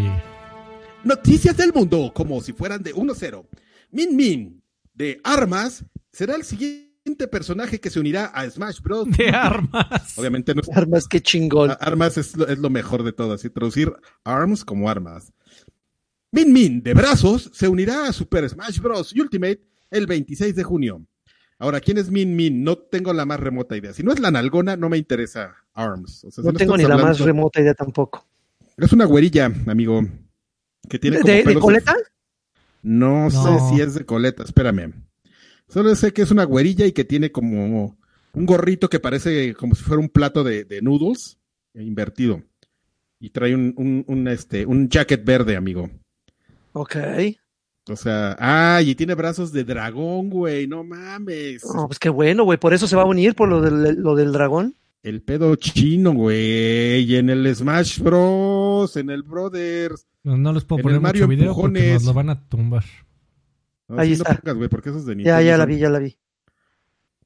Noticias 1.04 1.56
del 1.56 1.72
mundo, 1.72 2.12
como 2.14 2.40
si 2.40 2.52
fueran 2.52 2.82
de 2.82 2.94
1-0. 2.94 3.46
Min 3.92 4.16
Min, 4.16 4.62
de 4.92 5.20
Armas, 5.22 5.84
será 6.12 6.34
el 6.34 6.42
siguiente 6.42 7.28
personaje 7.30 7.80
que 7.80 7.88
se 7.88 8.00
unirá 8.00 8.26
a 8.26 8.48
Smash 8.50 8.80
Bros. 8.80 9.08
De 9.16 9.28
armas. 9.28 10.18
Obviamente 10.18 10.54
no 10.54 10.60
es 10.60 10.68
Armas, 10.76 11.06
qué 11.08 11.20
chingón. 11.20 11.72
Armas 11.80 12.18
es 12.18 12.36
lo, 12.36 12.46
es 12.48 12.58
lo 12.58 12.68
mejor 12.68 13.04
de 13.04 13.12
todo, 13.12 13.32
así 13.32 13.48
traducir 13.48 13.92
arms 14.24 14.64
como 14.64 14.90
armas. 14.90 15.32
Min 16.32 16.52
Min 16.52 16.82
de 16.82 16.92
brazos 16.94 17.50
se 17.54 17.68
unirá 17.68 18.08
a 18.08 18.12
Super 18.12 18.48
Smash 18.48 18.80
Bros. 18.80 19.14
Ultimate 19.14 19.62
el 19.90 20.06
26 20.06 20.54
de 20.54 20.64
junio. 20.64 21.06
Ahora, 21.60 21.80
¿quién 21.80 21.98
es 21.98 22.10
Min 22.10 22.36
Min? 22.36 22.62
No 22.62 22.76
tengo 22.76 23.12
la 23.12 23.24
más 23.24 23.40
remota 23.40 23.76
idea. 23.76 23.92
Si 23.92 24.02
no 24.02 24.12
es 24.12 24.20
la 24.20 24.30
nalgona, 24.30 24.76
no 24.76 24.88
me 24.88 24.98
interesa 24.98 25.56
Arms. 25.72 26.24
O 26.24 26.30
sea, 26.30 26.42
si 26.42 26.48
No 26.48 26.52
tengo 26.52 26.76
ni 26.76 26.84
la 26.84 26.98
más 26.98 27.20
remota 27.20 27.60
idea 27.60 27.74
tampoco. 27.74 28.26
Es 28.76 28.92
una 28.92 29.06
güerilla, 29.06 29.46
amigo. 29.66 30.02
Que 30.88 30.98
tiene 30.98 31.18
¿De, 31.18 31.22
como 31.22 31.32
de- 31.32 31.38
de 31.38 31.44
pelos- 31.44 31.62
coleta? 31.62 31.94
No, 32.82 33.28
No. 33.28 33.30
sé 33.30 33.74
si 33.74 33.80
es 33.82 33.94
de 33.94 34.04
coleta, 34.04 34.42
espérame. 34.42 34.92
Solo 35.68 35.94
sé 35.94 36.12
que 36.12 36.22
es 36.22 36.30
una 36.30 36.44
güerilla 36.44 36.86
y 36.86 36.92
que 36.92 37.04
tiene 37.04 37.30
como 37.32 37.96
un 38.32 38.46
gorrito 38.46 38.88
que 38.88 39.00
parece 39.00 39.54
como 39.54 39.74
si 39.74 39.82
fuera 39.82 40.00
un 40.00 40.08
plato 40.08 40.44
de, 40.44 40.64
de 40.64 40.80
noodles 40.80 41.38
invertido. 41.74 42.42
Y 43.20 43.30
trae 43.30 43.54
un, 43.54 43.74
un, 43.76 44.04
un, 44.06 44.28
este, 44.28 44.64
un 44.64 44.88
jacket 44.88 45.24
verde, 45.24 45.56
amigo. 45.56 45.90
Ok. 46.72 46.96
O 47.90 47.96
sea, 47.96 48.36
ah, 48.38 48.80
y 48.82 48.94
tiene 48.94 49.14
brazos 49.14 49.50
de 49.52 49.64
dragón, 49.64 50.30
güey, 50.30 50.66
no 50.66 50.84
mames. 50.84 51.64
No, 51.74 51.86
pues 51.88 51.98
qué 51.98 52.10
bueno, 52.10 52.44
güey. 52.44 52.58
Por 52.58 52.74
eso 52.74 52.86
se 52.86 52.94
va 52.96 53.02
a 53.02 53.06
unir 53.06 53.34
por 53.34 53.48
lo 53.48 53.60
del, 53.60 53.96
lo 54.00 54.14
del 54.14 54.32
dragón. 54.32 54.74
El 55.02 55.22
pedo 55.22 55.54
chino, 55.56 56.12
güey. 56.12 57.02
Y 57.04 57.16
en 57.16 57.30
el 57.30 57.54
Smash 57.54 58.00
Bros, 58.00 58.96
en 58.96 59.10
el 59.10 59.22
Brothers. 59.22 60.06
No, 60.24 60.36
no 60.36 60.52
les 60.52 60.64
puedo 60.64 60.80
En 60.80 60.82
poner 60.82 60.96
el 60.96 61.02
Mario 61.02 61.26
mucho 61.26 61.36
video 61.38 61.54
porque 61.54 61.78
Empujones. 61.78 61.94
nos 61.94 62.04
lo 62.04 62.14
van 62.14 62.30
a 62.30 62.48
tumbar. 62.48 62.84
No, 63.88 63.98
Ahí 64.00 64.14
sí, 64.16 64.22
no 64.22 64.24
está. 64.28 64.40
pongas, 64.40 64.56
güey, 64.56 64.68
porque 64.68 64.88
eso 64.90 64.98
es 64.98 65.06
de 65.06 65.12
Ya, 65.12 65.16
Nintendo, 65.16 65.40
ya 65.42 65.56
la 65.56 65.62
son- 65.64 65.70
vi, 65.72 65.78
ya 65.78 65.88
la 65.90 65.98
vi. 66.00 66.18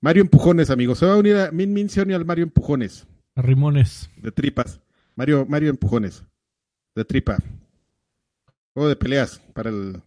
Mario 0.00 0.22
Empujones, 0.22 0.70
amigo. 0.70 0.94
Se 0.94 1.06
va 1.06 1.14
a 1.14 1.16
unir 1.16 1.36
a 1.36 1.50
Min 1.50 1.72
Min 1.72 1.88
se 1.88 2.00
al 2.00 2.24
Mario 2.24 2.44
Empujones. 2.44 3.06
A 3.34 3.42
Rimones. 3.42 4.10
De 4.16 4.30
tripas. 4.32 4.80
Mario, 5.16 5.46
Mario 5.48 5.70
Empujones. 5.70 6.24
De 6.94 7.04
tripa. 7.04 7.38
Juego 8.74 8.88
de 8.88 8.96
peleas 8.96 9.40
para 9.54 9.70
el 9.70 10.02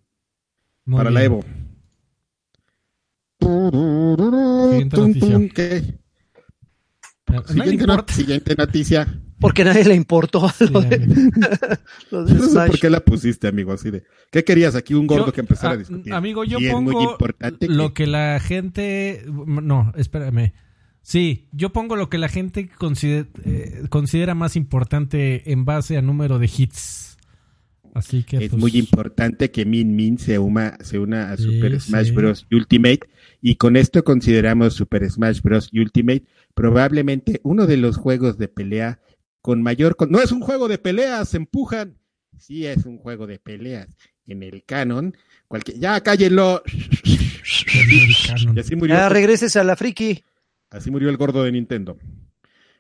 Muy 0.86 0.98
para 0.98 1.10
la. 1.12 1.24
Evo. 1.24 1.44
¿qué? 5.54 5.96
Siguiente, 7.44 7.86
no- 7.88 7.94
importa. 7.94 8.14
siguiente 8.14 8.56
noticia. 8.56 9.20
Porque 9.40 9.64
a 9.64 9.66
nadie 9.66 9.84
le 9.84 9.96
importó 9.96 10.48
Sí, 10.50 10.66
lo 10.72 10.82
de, 10.82 10.96
amigo. 10.96 11.32
lo 12.12 12.24
de 12.26 12.34
No 12.36 12.44
sé 12.44 12.50
Smash. 12.52 12.68
por 12.68 12.80
qué 12.80 12.90
la 12.90 13.00
pusiste, 13.02 13.48
amigo, 13.48 13.74
así 13.74 13.92
de. 13.92 14.04
¿Qué 14.32 14.44
querías 14.44 14.76
aquí? 14.76 14.94
Un 14.94 15.08
gordo 15.08 15.28
Yo- 15.28 15.34
que 15.34 15.42
empezara 15.42 15.72
ah, 15.72 15.74
a 15.74 15.78
discutir. 15.78 16.14
Amigo, 16.14 16.44
yo 16.46 16.60
Y 16.60 16.68
es 16.68 16.74
muy 16.74 16.94
pongo 16.94 17.12
importante 17.12 17.68
lo 17.68 17.90
que- 17.94 18.04
que 18.06 18.08
la 18.08 18.40
gente... 18.40 19.26
No, 19.28 19.92
espérame. 19.98 20.54
Sí, 21.02 21.48
yo 21.52 21.72
pongo 21.74 21.96
lo 21.98 22.10
que 22.10 22.18
la 22.18 22.30
gente 22.30 22.70
consider- 22.80 23.28
eh, 23.44 23.84
considera 23.90 24.34
más 24.36 24.56
importante 24.56 25.52
en 25.52 25.66
base 25.66 25.98
a 25.98 26.02
número 26.02 26.40
de 26.40 26.50
hits. 26.58 27.18
Así 27.94 28.24
que... 28.24 28.38
Es 28.38 28.50
pues, 28.50 28.60
muy 28.62 28.72
importante 28.78 29.52
que 29.52 29.66
Min 29.66 29.96
Min 29.96 30.18
se, 30.18 30.40
uma- 30.40 30.78
se 30.84 30.98
una 31.00 31.32
a 31.32 31.38
Sí, 31.38 31.44
Super 31.44 31.80
Smash 31.80 32.08
sí. 32.08 32.12
Bros. 32.12 32.48
Ultimate 32.52 33.02
y 33.42 33.56
con 33.56 33.76
esto 33.78 34.04
consideramos 34.04 34.74
Super 34.74 35.10
Smash 35.10 35.42
Bros. 35.42 35.70
Ultimate 35.74 36.24
probablemente 36.56 37.40
uno 37.44 37.68
de 37.68 37.78
los 37.78 37.98
juegos 37.98 38.38
de 38.40 38.48
pelea 38.48 39.00
con 39.42 39.62
mayor... 39.62 39.96
con- 39.96 40.10
No 40.10 40.20
es 40.20 40.32
un 40.32 40.42
juego 40.42 40.68
de 40.68 40.80
peleas, 40.80 41.30
se 41.30 41.38
empujan. 41.38 42.00
Sí 42.40 42.66
es 42.66 42.86
un 42.86 42.98
juego 42.98 43.28
de 43.28 43.38
peleas. 43.38 43.88
En 44.26 44.42
el 44.42 44.64
canon, 44.66 45.16
cualquier... 45.48 45.78
ya 45.78 46.02
cállenlo. 46.02 46.64
Y 48.56 48.60
así 48.60 48.76
murió, 48.76 48.96
Ya 48.96 49.08
regreses 49.10 49.56
a 49.56 49.64
la 49.64 49.76
friki. 49.76 50.24
así 50.72 50.90
murió 50.90 51.10
el 51.10 51.18
gordo 51.18 51.44
de 51.44 51.52
Nintendo. 51.52 51.98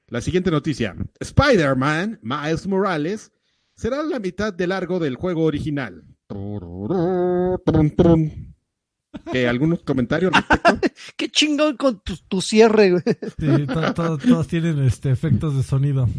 La 0.07 0.21
siguiente 0.21 0.49
noticia. 0.49 0.95
Spider-Man, 1.19 2.19
Miles 2.23 2.65
Morales, 2.65 3.31
será 3.75 4.01
la 4.03 4.17
mitad 4.19 4.51
de 4.53 4.65
largo 4.67 4.97
del 4.99 5.15
juego 5.17 5.43
original. 5.43 6.03
¿Qué, 9.31 9.47
¿Algún 9.47 9.75
comentario 9.77 10.29
al 10.29 10.33
respecto? 10.35 10.79
Qué 11.17 11.29
chingón 11.29 11.77
con 11.77 12.01
tu, 12.01 12.15
tu 12.27 12.41
cierre, 12.41 12.91
güey. 12.91 13.03
Sí, 13.39 13.65
to- 13.67 13.93
to- 13.93 14.17
todos 14.17 14.47
tienen 14.47 14.79
este, 14.79 15.11
efectos 15.11 15.55
de 15.55 15.63
sonido. 15.63 16.09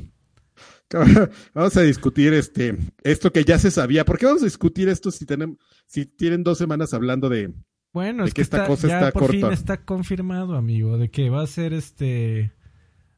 Vamos 1.54 1.76
a 1.76 1.82
discutir 1.82 2.32
este 2.32 2.76
esto 3.02 3.32
que 3.32 3.44
ya 3.44 3.59
se 3.59 3.70
sabía. 3.70 4.04
¿Por 4.04 4.18
qué 4.18 4.26
vamos 4.26 4.42
a 4.42 4.46
discutir 4.46 4.88
esto 4.88 5.11
si 5.11 5.26
tenemos 5.26 5.59
si 5.87 6.06
tienen 6.06 6.44
dos 6.44 6.59
semanas 6.59 6.94
hablando 6.94 7.28
de 7.28 7.52
Bueno, 7.92 8.22
De 8.22 8.28
es 8.28 8.35
que 8.35 8.37
que 8.38 8.42
esta 8.42 8.59
está, 8.59 8.66
cosa 8.68 8.88
ya 8.88 8.98
está 9.09 9.18
por 9.18 9.30
fin 9.32 9.40
corta. 9.40 9.54
está 9.54 9.85
confirmado, 9.85 10.54
amigo, 10.54 10.96
de 10.96 11.11
que 11.11 11.28
va 11.28 11.42
a 11.42 11.46
ser 11.48 11.72
este 11.72 12.52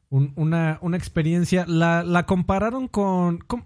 un- 0.09 0.33
una, 0.35 0.79
una 0.81 0.97
experiencia. 0.97 1.65
La, 1.67 2.03
la 2.03 2.25
compararon 2.25 2.87
con, 2.87 3.37
con- 3.37 3.65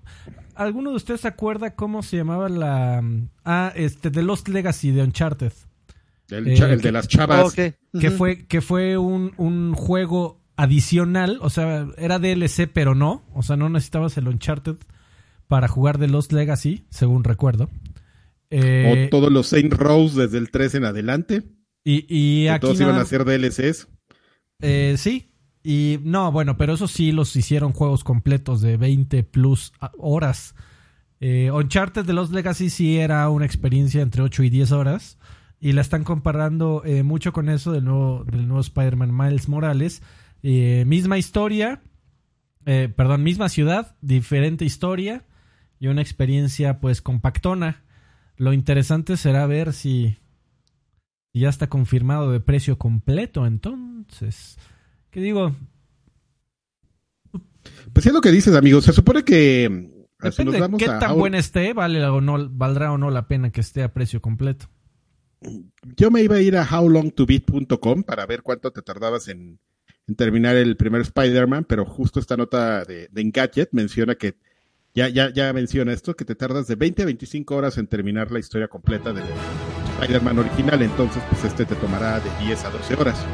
¿Alguno 0.53 0.89
de 0.89 0.97
ustedes 0.97 1.21
se 1.21 1.29
acuerda 1.29 1.73
cómo 1.75 2.03
se 2.03 2.17
llamaba 2.17 2.49
la 2.49 3.01
ah 3.45 3.71
este 3.75 4.11
The 4.11 4.21
Lost 4.21 4.49
Legacy 4.49 4.91
de 4.91 5.01
Uncharted? 5.03 5.53
El, 6.29 6.47
Eh, 6.47 6.53
el 6.53 6.59
que- 6.81 6.87
de 6.87 6.91
las 6.91 7.07
chavas? 7.07 7.53
Que 7.53 7.75
fue, 8.11 8.45
que 8.47 8.61
fue 8.61 8.97
un, 8.97 9.33
un 9.37 9.73
juego 9.73 10.41
adicional, 10.55 11.37
o 11.41 11.49
sea, 11.49 11.87
era 11.97 12.19
DLC, 12.19 12.67
pero 12.71 12.95
no. 12.95 13.23
O 13.33 13.43
sea, 13.43 13.55
no 13.57 13.69
necesitabas 13.69 14.17
el 14.17 14.27
Uncharted 14.27 14.75
para 15.47 15.67
jugar 15.67 15.97
The 15.97 16.07
Lost 16.07 16.31
Legacy, 16.31 16.85
según 16.89 17.23
recuerdo. 17.23 17.69
Eh, 18.49 19.07
o 19.07 19.09
todos 19.09 19.31
los 19.31 19.47
Saint 19.47 19.73
Rose 19.73 20.19
desde 20.19 20.37
el 20.37 20.51
3 20.51 20.75
en 20.75 20.85
adelante. 20.85 21.43
y, 21.83 22.05
y 22.07 22.43
Que 22.45 22.49
aquí 22.51 22.61
todos 22.61 22.81
iban 22.81 22.95
a 22.97 23.05
ser 23.05 23.25
DLCs. 23.25 23.87
Eh, 24.61 24.95
sí. 24.97 25.29
Y 25.63 25.99
no, 26.03 26.31
bueno, 26.31 26.57
pero 26.57 26.73
eso 26.73 26.87
sí 26.87 27.11
los 27.11 27.35
hicieron 27.35 27.71
juegos 27.73 28.03
completos 28.03 28.61
de 28.61 28.77
20 28.77 29.23
plus 29.23 29.71
horas. 29.97 30.55
Eh, 31.19 31.51
Uncharted 31.51 32.05
de 32.05 32.13
los 32.13 32.31
Legacy 32.31 32.69
sí 32.69 32.97
era 32.97 33.27
una 33.29 33.45
experiencia 33.45 34.01
entre 34.01 34.21
8 34.23 34.43
y 34.43 34.49
10 34.49 34.71
horas. 34.73 35.17
Y 35.65 35.71
la 35.71 35.79
están 35.79 36.03
comparando 36.03 36.81
eh, 36.83 37.03
mucho 37.03 37.31
con 37.31 37.47
eso 37.47 37.71
del 37.71 37.85
nuevo, 37.85 38.25
del 38.25 38.49
nuevo 38.49 38.59
Spider-Man 38.59 39.15
Miles 39.15 39.47
Morales. 39.47 40.01
Eh, 40.41 40.83
misma 40.85 41.17
historia, 41.17 41.81
eh, 42.65 42.91
perdón, 42.93 43.23
misma 43.23 43.47
ciudad, 43.47 43.95
diferente 44.01 44.65
historia 44.65 45.23
y 45.79 45.87
una 45.87 46.01
experiencia 46.01 46.81
pues 46.81 47.01
compactona. 47.01 47.81
Lo 48.35 48.51
interesante 48.51 49.15
será 49.15 49.47
ver 49.47 49.71
si, 49.71 50.17
si 51.31 51.39
ya 51.39 51.47
está 51.47 51.67
confirmado 51.69 52.29
de 52.29 52.41
precio 52.41 52.77
completo 52.77 53.45
entonces. 53.47 54.57
¿Qué 55.11 55.21
digo? 55.21 55.55
Pues 57.93 58.05
es 58.05 58.11
lo 58.11 58.19
que 58.19 58.31
dices, 58.31 58.53
amigos. 58.53 58.83
Se 58.83 58.91
supone 58.91 59.23
que 59.23 59.69
si 60.23 60.43
Depende 60.43 60.59
nos 60.59 60.71
de 60.71 60.77
qué 60.77 60.91
a- 60.91 60.99
tan 60.99 61.11
a- 61.11 61.13
buena 61.13 61.37
esté, 61.37 61.71
vale 61.71 62.03
o 62.05 62.19
no, 62.19 62.49
valdrá 62.49 62.91
o 62.91 62.97
no 62.97 63.09
la 63.11 63.29
pena 63.29 63.49
que 63.51 63.61
esté 63.61 63.81
a 63.83 63.93
precio 63.93 64.21
completo. 64.21 64.67
Yo 65.95 66.11
me 66.11 66.21
iba 66.21 66.35
a 66.35 66.41
ir 66.41 66.57
a 66.57 66.65
howlongtobeat.com 66.65 68.03
para 68.03 68.25
ver 68.25 68.41
cuánto 68.41 68.71
te 68.71 68.81
tardabas 68.81 69.27
en, 69.27 69.59
en 70.07 70.15
terminar 70.15 70.55
el 70.55 70.77
primer 70.77 71.01
Spider-Man, 71.01 71.65
pero 71.65 71.85
justo 71.85 72.19
esta 72.19 72.37
nota 72.37 72.83
de, 72.85 73.07
de 73.11 73.21
Engadget 73.21 73.69
menciona 73.71 74.15
que 74.15 74.35
ya, 74.95 75.09
ya, 75.09 75.33
ya 75.33 75.51
menciona 75.53 75.91
esto, 75.91 76.15
que 76.15 76.25
te 76.25 76.35
tardas 76.35 76.67
de 76.67 76.75
20 76.75 77.01
a 77.01 77.05
25 77.05 77.55
horas 77.55 77.77
en 77.77 77.87
terminar 77.87 78.31
la 78.31 78.39
historia 78.39 78.67
completa 78.67 79.11
del 79.11 79.23
Spider-Man 79.99 80.39
original, 80.39 80.81
entonces 80.81 81.23
pues 81.29 81.43
este 81.43 81.65
te 81.65 81.75
tomará 81.75 82.19
de 82.19 82.29
10 82.45 82.65
a 82.65 82.69
12 82.69 82.95
horas. 82.95 83.25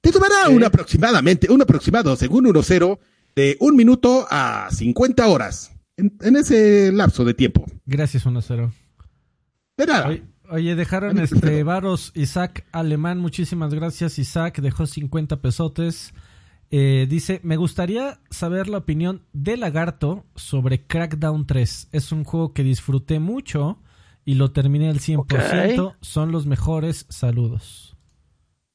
Te 0.00 0.10
tomará 0.10 0.48
un 0.48 0.64
aproximadamente, 0.64 1.50
un 1.50 1.62
aproximado, 1.62 2.16
según 2.16 2.46
1.0, 2.46 2.98
de 3.36 3.56
un 3.60 3.76
minuto 3.76 4.26
a 4.28 4.68
50 4.70 5.26
horas, 5.28 5.72
en, 5.96 6.16
en 6.20 6.36
ese 6.36 6.92
lapso 6.92 7.24
de 7.24 7.34
tiempo. 7.34 7.64
Gracias, 7.86 8.26
1-0. 8.26 8.72
De 9.76 9.86
nada. 9.86 10.08
Oye, 10.08 10.22
oye, 10.50 10.74
dejaron 10.76 11.18
este 11.18 11.62
varos 11.64 12.12
Isaac 12.14 12.66
Alemán, 12.72 13.18
muchísimas 13.18 13.74
gracias 13.74 14.18
Isaac, 14.18 14.60
dejó 14.60 14.86
50 14.86 15.40
pesotes. 15.40 16.12
Eh, 16.70 17.06
dice, 17.08 17.40
me 17.44 17.56
gustaría 17.56 18.20
saber 18.30 18.68
la 18.68 18.78
opinión 18.78 19.22
de 19.32 19.56
Lagarto 19.56 20.24
sobre 20.34 20.86
Crackdown 20.86 21.46
3. 21.46 21.88
Es 21.92 22.10
un 22.12 22.24
juego 22.24 22.52
que 22.52 22.64
disfruté 22.64 23.20
mucho 23.20 23.78
y 24.24 24.34
lo 24.34 24.50
terminé 24.52 24.88
al 24.88 24.98
100%. 25.00 25.26
Son 26.00 26.32
los 26.32 26.46
mejores 26.46 27.06
saludos. 27.10 27.96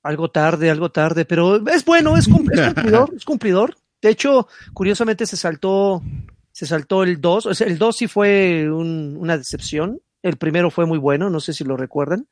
Algo 0.03 0.29
tarde, 0.31 0.69
algo 0.69 0.91
tarde, 0.91 1.25
pero 1.25 1.67
es 1.67 1.83
bueno, 1.83 2.15
es, 2.15 2.27
cum- 2.29 2.49
es 2.51 2.61
cumplidor, 2.73 3.13
es 3.15 3.25
cumplidor. 3.25 3.75
De 4.01 4.09
hecho, 4.11 4.47
curiosamente 4.73 5.25
se 5.25 5.35
saltó, 5.35 6.01
se 6.53 6.65
saltó 6.65 7.03
el 7.03 7.19
2. 7.19 7.47
O 7.47 7.53
sea, 7.53 7.67
el 7.67 7.77
2 7.77 7.97
sí 7.97 8.07
fue 8.07 8.71
un- 8.71 9.17
una 9.19 9.37
decepción. 9.37 9.99
El 10.21 10.37
primero 10.37 10.69
fue 10.71 10.85
muy 10.85 10.97
bueno, 10.97 11.29
no 11.29 11.39
sé 11.39 11.53
si 11.53 11.63
lo 11.63 11.77
recuerdan. 11.77 12.27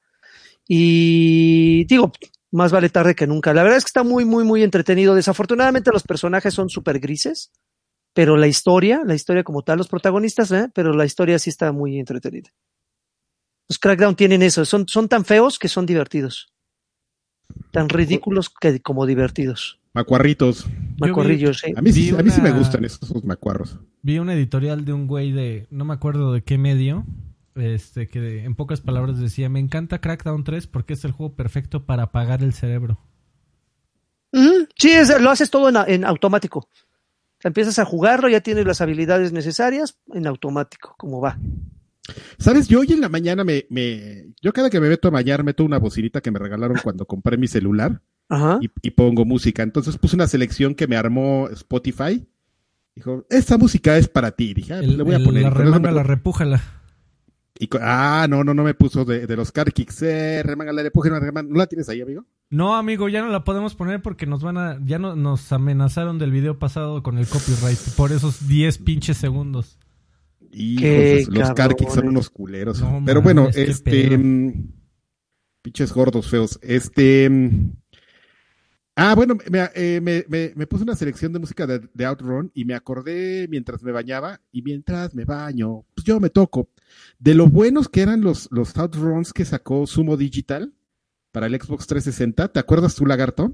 Y 0.67 1.85
digo, 1.85 2.11
más 2.51 2.71
vale 2.71 2.89
tarde 2.89 3.15
que 3.15 3.27
nunca. 3.27 3.53
La 3.53 3.63
verdad 3.63 3.77
es 3.77 3.85
que 3.85 3.89
está 3.89 4.03
muy, 4.03 4.25
muy, 4.25 4.43
muy 4.43 4.63
entretenido. 4.63 5.15
Desafortunadamente 5.15 5.91
los 5.91 6.03
personajes 6.03 6.53
son 6.53 6.69
súper 6.69 6.99
grises, 6.99 7.51
pero 8.13 8.35
la 8.37 8.47
historia, 8.47 9.01
la 9.05 9.15
historia 9.15 9.43
como 9.43 9.61
tal, 9.63 9.77
los 9.77 9.87
protagonistas, 9.87 10.51
¿eh? 10.51 10.69
pero 10.73 10.93
la 10.93 11.05
historia 11.05 11.39
sí 11.39 11.49
está 11.49 11.71
muy 11.71 11.99
entretenida. 11.99 12.49
Los 13.69 13.79
Crackdown 13.79 14.15
tienen 14.15 14.41
eso, 14.43 14.63
son, 14.65 14.87
son 14.87 15.07
tan 15.09 15.25
feos 15.25 15.59
que 15.59 15.67
son 15.67 15.85
divertidos. 15.85 16.53
Tan 17.71 17.89
ridículos 17.89 18.49
que 18.49 18.81
como 18.81 19.05
divertidos. 19.05 19.79
Macuarritos. 19.93 20.65
vi- 21.61 21.67
sí. 21.69 21.73
A 21.75 21.81
mí, 21.81 21.91
sí, 21.91 22.09
a 22.11 22.21
mí 22.23 22.29
sí 22.29 22.41
me 22.41 22.49
una- 22.51 22.59
gustan 22.59 22.85
esos 22.85 23.23
macuarros. 23.23 23.77
Vi 24.01 24.19
un 24.19 24.29
editorial 24.29 24.85
de 24.85 24.93
un 24.93 25.07
güey 25.07 25.31
de, 25.31 25.67
no 25.69 25.83
me 25.85 25.93
acuerdo 25.93 26.31
de 26.33 26.43
qué 26.43 26.57
medio, 26.57 27.05
este 27.57 28.07
que 28.07 28.43
en 28.43 28.55
pocas 28.55 28.81
palabras 28.81 29.19
decía, 29.19 29.49
me 29.49 29.59
encanta 29.59 29.99
Crackdown 29.99 30.43
3 30.43 30.67
porque 30.67 30.93
es 30.93 31.03
el 31.05 31.11
juego 31.11 31.35
perfecto 31.35 31.85
para 31.85 32.03
apagar 32.03 32.43
el 32.43 32.53
cerebro. 32.53 32.99
Sí, 34.75 34.89
es- 34.91 35.19
lo 35.21 35.29
haces 35.29 35.49
todo 35.49 35.69
en, 35.69 35.75
en 35.91 36.05
automático. 36.05 36.69
Empiezas 37.43 37.79
a 37.79 37.85
jugarlo, 37.85 38.29
ya 38.29 38.41
tienes 38.41 38.65
las 38.65 38.81
habilidades 38.81 39.31
necesarias 39.31 39.97
en 40.13 40.27
automático, 40.27 40.95
como 40.97 41.21
va. 41.21 41.39
¿Sabes? 42.39 42.67
Yo 42.67 42.79
hoy 42.79 42.91
en 42.93 43.01
la 43.01 43.09
mañana 43.09 43.43
me, 43.43 43.65
me. 43.69 44.27
Yo 44.41 44.53
cada 44.53 44.69
que 44.69 44.79
me 44.79 44.89
meto 44.89 45.07
a 45.07 45.11
bañar 45.11 45.43
meto 45.43 45.63
una 45.63 45.77
bocinita 45.77 46.21
que 46.21 46.31
me 46.31 46.39
regalaron 46.39 46.77
cuando 46.83 47.05
compré 47.05 47.37
mi 47.37 47.47
celular 47.47 48.01
Ajá. 48.29 48.59
y, 48.61 48.69
y 48.81 48.91
pongo 48.91 49.25
música. 49.25 49.61
Entonces 49.63 49.97
puse 49.97 50.15
una 50.15 50.27
selección 50.27 50.73
que 50.73 50.87
me 50.87 50.95
armó 50.95 51.49
Spotify. 51.51 52.25
Dijo, 52.95 53.25
esta 53.29 53.57
música 53.57 53.97
es 53.97 54.07
para 54.07 54.31
ti. 54.31 54.53
Dije, 54.53 54.73
ah, 54.73 54.77
pues 54.77 54.89
El- 54.91 54.97
le 54.97 55.03
voy 55.03 55.13
a 55.13 55.17
el- 55.17 55.23
poner. 55.25 55.43
la 55.43 55.49
remanga, 55.51 55.91
la 55.91 56.03
repújala. 56.03 56.61
Y 57.59 57.69
ah, 57.81 58.27
no, 58.29 58.43
no, 58.43 58.53
no 58.53 58.63
me 58.63 58.73
puso 58.73 59.05
de, 59.05 59.25
de 59.27 59.35
los 59.35 59.51
car 59.51 59.71
kicks. 59.73 60.01
Eh, 60.03 60.43
remanga, 60.43 60.71
la 60.73 60.83
repújala, 60.83 61.19
remanga. 61.19 61.49
¿No 61.51 61.57
la 61.57 61.67
tienes 61.67 61.89
ahí, 61.89 62.01
amigo? 62.01 62.25
No, 62.49 62.75
amigo, 62.75 63.09
ya 63.09 63.21
no 63.21 63.29
la 63.29 63.43
podemos 63.43 63.75
poner 63.75 64.01
porque 64.01 64.25
nos 64.25 64.41
van 64.43 64.57
a, 64.57 64.79
ya 64.85 64.99
no, 64.99 65.15
nos 65.15 65.51
amenazaron 65.51 66.19
del 66.19 66.31
video 66.31 66.59
pasado 66.59 67.03
con 67.03 67.17
el 67.17 67.27
copyright 67.27 67.79
por 67.95 68.11
esos 68.11 68.47
10 68.47 68.77
pinches 68.79 69.17
segundos. 69.17 69.79
Hijos, 70.51 70.81
Qué 70.81 71.25
los 71.29 71.51
car 71.51 71.75
kicks 71.75 71.93
son 71.93 72.07
unos 72.07 72.29
culeros. 72.29 72.81
No 72.81 73.01
Pero 73.05 73.21
bueno, 73.21 73.49
este. 73.53 74.17
mm, 74.17 74.71
Pinches 75.61 75.91
gordos 75.91 76.29
feos. 76.29 76.57
Este. 76.61 77.29
Ah, 78.99 79.13
bueno, 79.13 79.37
me, 79.51 79.69
eh, 79.75 80.01
me, 80.01 80.25
me- 80.27 80.53
me 80.55 80.65
puse 80.65 80.83
una 80.83 80.95
selección 80.95 81.31
de 81.31 81.37
música 81.37 81.67
de, 81.67 81.87
de 81.93 82.05
Outrun 82.05 82.49
y 82.55 82.65
me 82.65 82.73
acordé 82.73 83.47
mientras 83.47 83.83
me 83.83 83.91
bañaba 83.91 84.41
y 84.51 84.63
mientras 84.63 85.13
me 85.13 85.23
baño, 85.23 85.85
pues 85.93 86.03
yo 86.03 86.19
me 86.19 86.31
toco. 86.31 86.69
De 87.19 87.35
lo 87.35 87.47
buenos 87.47 87.89
que 87.89 88.01
eran 88.01 88.21
los, 88.21 88.47
los 88.51 88.75
Outruns 88.75 89.33
que 89.33 89.45
sacó 89.45 89.85
Sumo 89.85 90.17
Digital 90.17 90.73
para 91.31 91.45
el 91.45 91.53
Xbox 91.61 91.85
360. 91.85 92.47
¿Te 92.51 92.59
acuerdas 92.59 92.95
tú, 92.95 93.05
Lagarto? 93.05 93.53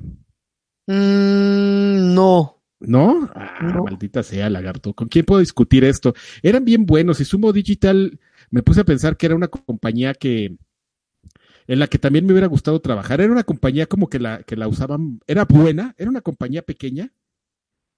Mm, 0.88 2.14
no. 2.14 2.62
¿No? 2.80 3.30
Ah, 3.34 3.60
No. 3.62 3.84
maldita 3.86 4.24
sea, 4.24 4.50
lagarto. 4.50 4.94
¿Con 4.94 5.08
quién 5.08 5.26
puedo 5.26 5.40
discutir 5.40 5.84
esto? 5.86 6.14
Eran 6.42 6.66
bien 6.66 6.86
buenos 6.86 7.20
y 7.22 7.26
Sumo 7.26 7.54
Digital 7.54 8.20
me 8.50 8.62
puse 8.62 8.82
a 8.82 8.86
pensar 8.86 9.16
que 9.18 9.26
era 9.26 9.36
una 9.36 9.48
compañía 9.48 10.14
que 10.14 10.58
en 11.67 11.80
la 11.80 11.88
que 11.88 11.99
también 11.99 12.26
me 12.26 12.34
hubiera 12.34 12.47
gustado 12.47 12.80
trabajar. 12.82 13.21
Era 13.21 13.32
una 13.32 13.43
compañía 13.43 13.86
como 13.86 14.10
que 14.10 14.19
la 14.19 14.43
que 14.43 14.56
la 14.56 14.67
usaban, 14.67 15.19
era 15.28 15.45
buena, 15.45 15.95
era 15.97 16.10
una 16.10 16.21
compañía 16.21 16.62
pequeña, 16.62 17.13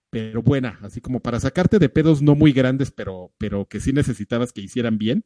pero 0.10 0.42
buena, 0.42 0.80
así 0.82 1.02
como 1.02 1.20
para 1.20 1.40
sacarte 1.40 1.80
de 1.80 1.90
pedos 1.90 2.22
no 2.22 2.36
muy 2.36 2.54
grandes, 2.54 2.92
pero 2.92 3.34
pero 3.38 3.66
que 3.66 3.80
sí 3.80 3.94
necesitabas 3.94 4.54
que 4.54 4.62
hicieran 4.62 4.98
bien. 4.98 5.26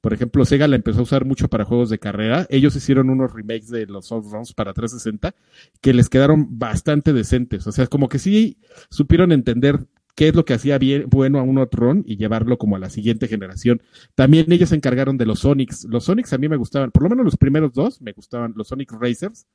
Por 0.00 0.12
ejemplo, 0.12 0.44
Sega 0.44 0.68
la 0.68 0.76
empezó 0.76 1.00
a 1.00 1.02
usar 1.04 1.24
mucho 1.24 1.48
para 1.48 1.64
juegos 1.64 1.88
de 1.88 1.98
carrera. 1.98 2.46
Ellos 2.50 2.74
hicieron 2.76 3.10
unos 3.10 3.32
remakes 3.32 3.68
de 3.68 3.86
los 3.86 4.10
Outruns 4.12 4.52
para 4.52 4.74
360 4.74 5.34
que 5.80 5.94
les 5.94 6.08
quedaron 6.08 6.58
bastante 6.58 7.12
decentes. 7.12 7.66
O 7.66 7.72
sea, 7.72 7.86
como 7.86 8.08
que 8.08 8.18
sí 8.18 8.58
supieron 8.90 9.32
entender 9.32 9.86
qué 10.14 10.28
es 10.28 10.34
lo 10.34 10.44
que 10.44 10.54
hacía 10.54 10.78
bien, 10.78 11.06
bueno 11.08 11.38
a 11.38 11.42
un 11.42 11.58
Outrun 11.58 12.04
y 12.06 12.16
llevarlo 12.16 12.56
como 12.58 12.76
a 12.76 12.78
la 12.78 12.90
siguiente 12.90 13.26
generación. 13.28 13.82
También 14.14 14.50
ellos 14.52 14.68
se 14.68 14.76
encargaron 14.76 15.16
de 15.18 15.26
los 15.26 15.40
Sonics. 15.40 15.84
Los 15.84 16.04
Sonics 16.04 16.32
a 16.32 16.38
mí 16.38 16.48
me 16.48 16.56
gustaban, 16.56 16.90
por 16.90 17.02
lo 17.02 17.10
menos 17.10 17.24
los 17.24 17.36
primeros 17.36 17.72
dos 17.72 18.00
me 18.00 18.12
gustaban, 18.12 18.52
los 18.56 18.68
Sonic 18.68 18.92
Racers 18.92 19.46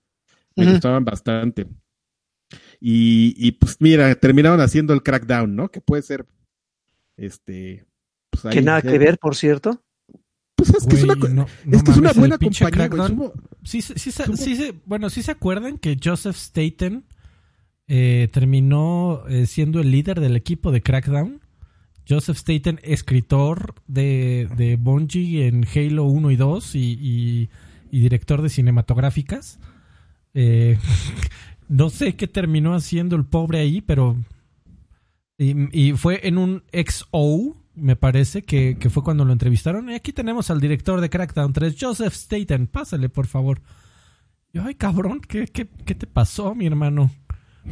me 0.56 0.66
gustaban 0.74 1.06
bastante. 1.06 1.66
Y, 2.82 3.36
y 3.38 3.52
pues 3.54 3.78
mira, 3.80 4.14
terminaron 4.16 4.60
haciendo 4.62 4.94
el 4.94 5.04
Crackdown, 5.04 5.56
¿no? 5.56 5.70
Que 5.70 5.82
puede 5.82 6.02
ser, 6.02 6.26
este, 7.18 7.86
pues 8.30 8.46
ahí, 8.46 8.54
Que 8.56 8.62
nada 8.62 8.82
que 8.82 8.98
ver, 8.98 9.18
por 9.20 9.36
cierto. 9.36 9.82
Pues 10.56 10.72
es 10.72 10.86
que 10.86 10.96
es 10.98 11.04
una, 11.04 11.16
no- 11.16 11.48
es 11.72 11.84
que 11.84 11.92
es 11.92 11.98
una 11.98 12.12
buena 12.14 12.38
compañía. 12.38 12.90
Sumo- 12.90 13.34
Sí, 13.64 13.82
Sumo- 13.82 14.82
bueno, 14.86 15.10
sí 15.10 15.22
se 15.24 15.32
acuerdan 15.32 15.78
que 15.78 15.98
Joseph 16.04 16.36
Staten 16.36 17.06
eh, 17.90 18.30
terminó 18.32 19.24
eh, 19.28 19.46
siendo 19.48 19.82
el 19.82 19.92
líder 19.92 20.22
del 20.22 20.36
equipo 20.38 20.72
de 20.72 20.82
Crackdown. 20.82 21.42
Joseph 22.08 22.38
Staten, 22.38 22.80
escritor 22.84 23.76
de, 23.88 24.48
de 24.56 24.78
Bungie 24.78 25.48
en 25.48 25.66
Halo 25.76 26.06
1 26.06 26.32
y 26.32 26.36
2 26.38 26.76
y, 26.76 26.80
y- 27.02 27.50
director 28.00 28.42
de 28.42 28.50
cinematográficas. 28.50 29.60
Eh, 30.34 30.78
no 31.68 31.90
sé 31.90 32.16
qué 32.16 32.28
terminó 32.28 32.74
haciendo 32.74 33.16
el 33.16 33.26
pobre 33.26 33.60
ahí, 33.60 33.82
pero... 33.82 34.16
Y, 35.38 35.56
y 35.90 35.94
fue 35.94 36.28
en 36.28 36.38
un 36.38 36.64
XO, 36.74 37.56
me 37.76 37.96
parece, 37.96 38.42
que, 38.44 38.78
que 38.80 38.90
fue 38.90 39.04
cuando 39.04 39.24
lo 39.26 39.32
entrevistaron. 39.34 39.90
Y 39.90 39.94
aquí 39.96 40.12
tenemos 40.12 40.50
al 40.52 40.60
director 40.60 41.02
de 41.02 41.10
Crackdown 41.10 41.54
3, 41.54 41.76
Joseph 41.80 42.14
Staten. 42.14 42.68
Pásale, 42.68 43.08
por 43.10 43.26
favor. 43.28 43.62
Yo, 44.52 44.64
ay, 44.64 44.76
cabrón, 44.76 45.22
¿qué, 45.22 45.46
qué, 45.48 45.68
qué 45.86 45.96
te 45.96 46.08
pasó, 46.08 46.54
mi 46.56 46.66
hermano? 46.66 47.10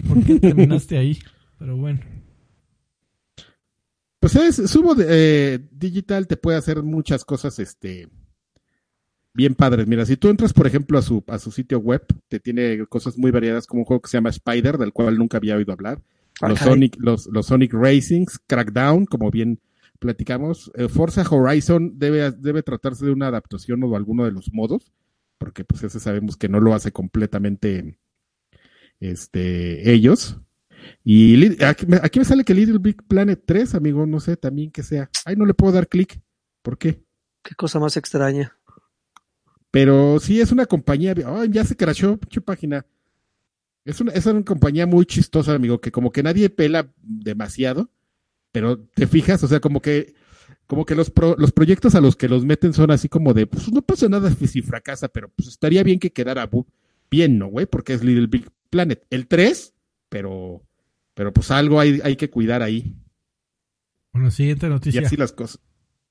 ¿Por 0.08 0.24
qué 0.24 0.40
terminaste 0.40 0.98
ahí? 0.98 1.18
Pero 1.60 1.78
bueno. 1.78 2.00
pues 4.20 4.36
es, 4.36 4.70
Sumo 4.70 4.96
eh, 5.00 5.60
Digital 5.72 6.28
te 6.28 6.38
puede 6.38 6.58
hacer 6.58 6.84
muchas 6.84 7.24
cosas, 7.24 7.60
este, 7.60 8.10
bien 9.34 9.56
padres. 9.56 9.88
Mira, 9.88 10.06
si 10.06 10.18
tú 10.18 10.30
entras, 10.30 10.54
por 10.54 10.68
ejemplo, 10.68 10.98
a 10.98 11.02
su, 11.02 11.24
a 11.28 11.40
su 11.40 11.52
sitio 11.52 11.80
web, 11.80 12.04
te 12.28 12.40
tiene 12.40 12.86
cosas 12.88 13.18
muy 13.18 13.32
variadas, 13.32 13.68
como 13.68 13.82
un 13.82 13.86
juego 13.86 14.02
que 14.02 14.10
se 14.10 14.18
llama 14.18 14.30
Spider, 14.30 14.78
del 14.78 14.94
cual 14.94 15.18
nunca 15.18 15.38
había 15.38 15.56
oído 15.56 15.74
hablar. 15.74 16.02
Los 16.42 16.60
Sonic, 16.60 16.96
los, 17.00 17.28
los 17.28 17.48
Sonic 17.48 17.74
Racings, 17.74 18.40
Crackdown, 18.46 19.06
como 19.06 19.32
bien 19.32 19.60
platicamos. 20.00 20.72
Eh, 20.76 20.88
Forza 20.88 21.24
Horizon 21.30 21.98
debe, 21.98 22.32
debe 22.32 22.64
tratarse 22.64 23.06
de 23.06 23.12
una 23.12 23.28
adaptación 23.28 23.84
o 23.84 23.90
de 23.90 23.96
alguno 23.96 24.26
de 24.26 24.32
los 24.32 24.54
modos, 24.54 24.92
porque 25.38 25.64
pues 25.64 25.84
ese 25.84 26.00
sabemos 26.00 26.38
que 26.38 26.50
no 26.50 26.60
lo 26.60 26.74
hace 26.74 26.92
completamente 26.92 27.98
este, 29.00 29.92
ellos. 29.92 30.38
Y 31.04 31.64
aquí, 31.64 31.86
me 31.86 32.26
sale 32.26 32.44
que 32.44 32.54
Little 32.54 32.80
Big 32.80 33.04
Planet 33.08 33.42
3, 33.46 33.76
amigo, 33.76 34.06
no 34.06 34.20
sé 34.20 34.38
también 34.38 34.72
que 34.72 34.84
sea. 34.84 35.10
Ay, 35.26 35.36
no 35.36 35.46
le 35.46 35.54
puedo 35.54 35.74
dar 35.74 35.88
clic. 35.88 36.22
¿Por 36.62 36.78
qué? 36.78 37.04
Qué 37.44 37.56
cosa 37.56 37.80
más 37.80 37.98
extraña. 37.98 38.58
Pero 39.72 40.20
sí 40.20 40.42
es 40.42 40.52
una 40.52 40.66
compañía. 40.66 41.14
Ay, 41.26 41.50
ya 41.52 41.64
se 41.64 41.76
crashó, 41.76 42.18
pinche 42.18 42.42
página. 42.42 42.86
Es 43.86 44.02
una, 44.02 44.12
es 44.12 44.26
una 44.26 44.44
compañía 44.44 44.86
muy 44.86 45.06
chistosa, 45.06 45.54
amigo, 45.54 45.80
que 45.80 45.92
como 45.92 46.12
que 46.12 46.24
nadie 46.24 46.50
pela 46.50 46.92
demasiado, 47.02 47.90
pero 48.52 48.80
te 48.80 49.08
fijas, 49.08 49.42
o 49.44 49.48
sea, 49.48 49.62
como 49.62 49.82
que 49.82 50.14
como 50.66 50.86
que 50.86 50.96
los, 50.96 51.12
los 51.38 51.52
proyectos 51.54 51.96
a 51.96 52.02
los 52.02 52.18
que 52.18 52.28
los 52.28 52.44
meten 52.44 52.74
son 52.74 52.92
así 52.92 53.08
como 53.08 53.34
de, 53.34 53.48
pues 53.48 53.72
no 53.72 53.82
pasa 53.82 54.10
nada 54.10 54.30
si 54.32 54.62
fracasa, 54.62 55.08
pero 55.08 55.30
pues 55.30 55.48
estaría 55.48 55.84
bien 55.84 56.00
que 56.00 56.12
quedara 56.12 56.50
bien, 57.10 57.40
¿no, 57.40 57.48
güey? 57.48 57.66
Porque 57.66 57.94
es 57.94 58.04
Little 58.04 58.28
Big 58.28 58.50
Planet. 58.70 59.06
El 59.10 59.28
3, 59.28 59.74
pero, 60.10 60.64
pero 61.14 61.34
pues 61.34 61.52
algo 61.52 61.80
hay, 61.80 62.02
hay 62.04 62.16
que 62.16 62.30
cuidar 62.30 62.62
ahí. 62.62 62.96
Bueno, 64.14 64.32
siguiente 64.32 64.68
noticia. 64.70 65.02
Y 65.02 65.06
así 65.06 65.18
las 65.18 65.32
cosas. 65.32 65.60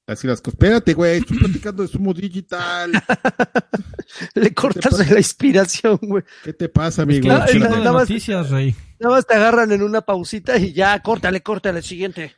Así 0.06 0.26
las 0.28 0.40
cosas. 0.40 0.54
Espérate, 0.54 0.94
güey, 0.94 1.18
estoy 1.18 1.38
platicando 1.38 1.82
de 1.82 1.88
sumo 1.88 2.14
digital. 2.14 2.92
Le 4.34 4.54
cortas 4.54 5.10
la 5.10 5.18
inspiración, 5.18 5.98
güey. 6.00 6.22
¿Qué 6.44 6.52
te 6.52 6.68
pasa, 6.68 7.02
amigo? 7.02 7.32
Es 7.32 7.50
que 7.50 7.58
nada, 7.58 7.92
noticias, 7.92 8.50
Rey. 8.50 8.74
Nada 9.00 9.16
más 9.16 9.26
te 9.26 9.34
agarran 9.34 9.72
en 9.72 9.82
una 9.82 10.02
pausita 10.02 10.56
y 10.58 10.72
ya, 10.72 11.02
córtale, 11.02 11.42
córtale, 11.42 11.82
siguiente. 11.82 12.34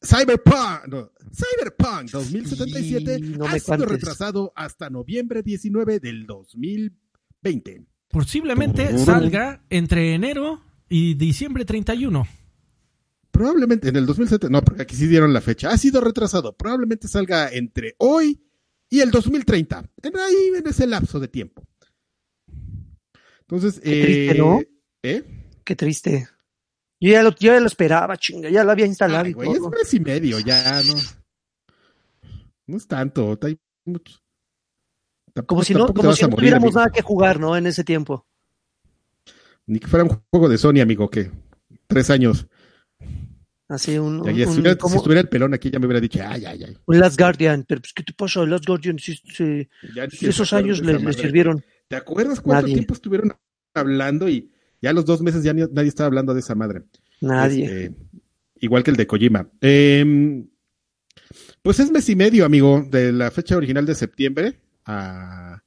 Cyberpunk, 0.00 0.86
no, 0.86 1.10
Cyberpunk 1.32 2.10
2077 2.10 3.18
no 3.20 3.46
ha 3.46 3.58
sido 3.58 3.84
retrasado 3.84 4.52
hasta 4.54 4.90
noviembre 4.90 5.42
19 5.42 5.98
del 5.98 6.24
2020. 6.26 7.84
Posiblemente 8.10 8.96
salga 8.98 9.62
entre 9.68 10.14
enero 10.14 10.62
y 10.88 11.14
diciembre 11.14 11.64
31. 11.64 12.26
Probablemente 13.30 13.88
en 13.88 13.96
el 13.96 14.06
2007, 14.06 14.48
no, 14.50 14.62
porque 14.62 14.82
aquí 14.82 14.96
sí 14.96 15.06
dieron 15.06 15.32
la 15.32 15.40
fecha. 15.40 15.70
Ha 15.70 15.78
sido 15.78 16.00
retrasado. 16.00 16.56
Probablemente 16.56 17.06
salga 17.06 17.48
entre 17.50 17.94
hoy 17.98 18.40
y 18.88 19.00
el 19.00 19.10
2030. 19.10 19.90
En 20.02 20.16
ahí 20.18 20.52
en 20.56 20.66
ese 20.66 20.86
lapso 20.86 21.20
de 21.20 21.28
tiempo. 21.28 21.62
Entonces, 23.40 23.80
Qué 23.80 24.02
triste, 24.02 24.30
eh, 24.30 24.38
¿no? 24.38 24.60
¿eh? 25.02 25.24
Qué 25.64 25.76
triste. 25.76 26.28
Yo 27.00 27.12
ya 27.12 27.22
lo, 27.22 27.30
yo 27.36 27.52
ya 27.52 27.60
lo 27.60 27.66
esperaba, 27.66 28.16
chinga, 28.16 28.50
ya 28.50 28.64
lo 28.64 28.72
había 28.72 28.86
instalado. 28.86 29.24
Ay, 29.24 29.32
güey, 29.32 29.52
es 29.52 29.60
mes 29.60 29.94
y 29.94 30.00
medio, 30.00 30.40
ya 30.40 30.82
no. 30.82 30.94
No 32.66 32.76
es 32.76 32.86
tanto, 32.86 33.38
hay 33.42 33.58
mucho. 33.84 34.18
Como 35.46 35.62
si 35.64 35.74
no, 35.74 35.92
como 35.92 36.12
si 36.12 36.24
no 36.24 36.30
tuviéramos 36.30 36.74
nada 36.74 36.90
que 36.90 37.02
jugar, 37.02 37.38
¿no? 37.40 37.56
En 37.56 37.66
ese 37.66 37.84
tiempo. 37.84 38.26
Ni 39.66 39.78
que 39.78 39.86
fuera 39.86 40.04
un 40.04 40.22
juego 40.30 40.48
de 40.48 40.58
Sony, 40.58 40.80
amigo, 40.80 41.10
que 41.10 41.30
tres 41.86 42.10
años. 42.10 42.46
Así 43.68 43.98
un. 43.98 44.24
si, 44.24 44.40
estuviera, 44.40 45.20
el 45.20 45.28
pelón 45.28 45.52
aquí 45.52 45.70
ya 45.70 45.78
me 45.78 45.86
hubiera 45.86 46.00
dicho, 46.00 46.20
ay, 46.26 46.46
ay, 46.46 46.64
ay. 46.64 46.78
Un 46.86 46.98
Last 46.98 47.20
Guardian, 47.20 47.64
pero 47.68 47.82
pues, 47.82 47.92
¿qué 47.92 48.02
te 48.02 48.14
pasa? 48.14 48.46
Last 48.46 48.66
Guardian, 48.66 48.96
esos 50.22 50.52
años 50.54 50.80
le, 50.80 51.12
sirvieron. 51.12 51.62
¿Te 51.86 51.96
acuerdas 51.96 52.40
cuánto 52.40 52.66
tiempo 52.66 52.94
estuvieron 52.94 53.34
hablando 53.74 54.28
y 54.28 54.50
ya 54.80 54.90
a 54.90 54.92
los 54.94 55.04
dos 55.04 55.20
meses 55.20 55.42
ya 55.42 55.52
nadie 55.52 55.88
estaba 55.88 56.06
hablando 56.06 56.32
de 56.32 56.40
esa 56.40 56.54
madre? 56.54 56.84
Nadie. 57.20 57.64
Este, 57.64 57.96
igual 58.60 58.82
que 58.82 58.90
el 58.90 58.96
de 58.96 59.06
Kojima. 59.06 59.50
Eh, 59.60 60.46
pues 61.60 61.78
es 61.80 61.90
mes 61.90 62.08
y 62.08 62.16
medio, 62.16 62.46
amigo, 62.46 62.86
de 62.90 63.12
la 63.12 63.30
fecha 63.30 63.56
original 63.56 63.84
de 63.84 63.94
septiembre 63.94 64.58
a 64.88 65.62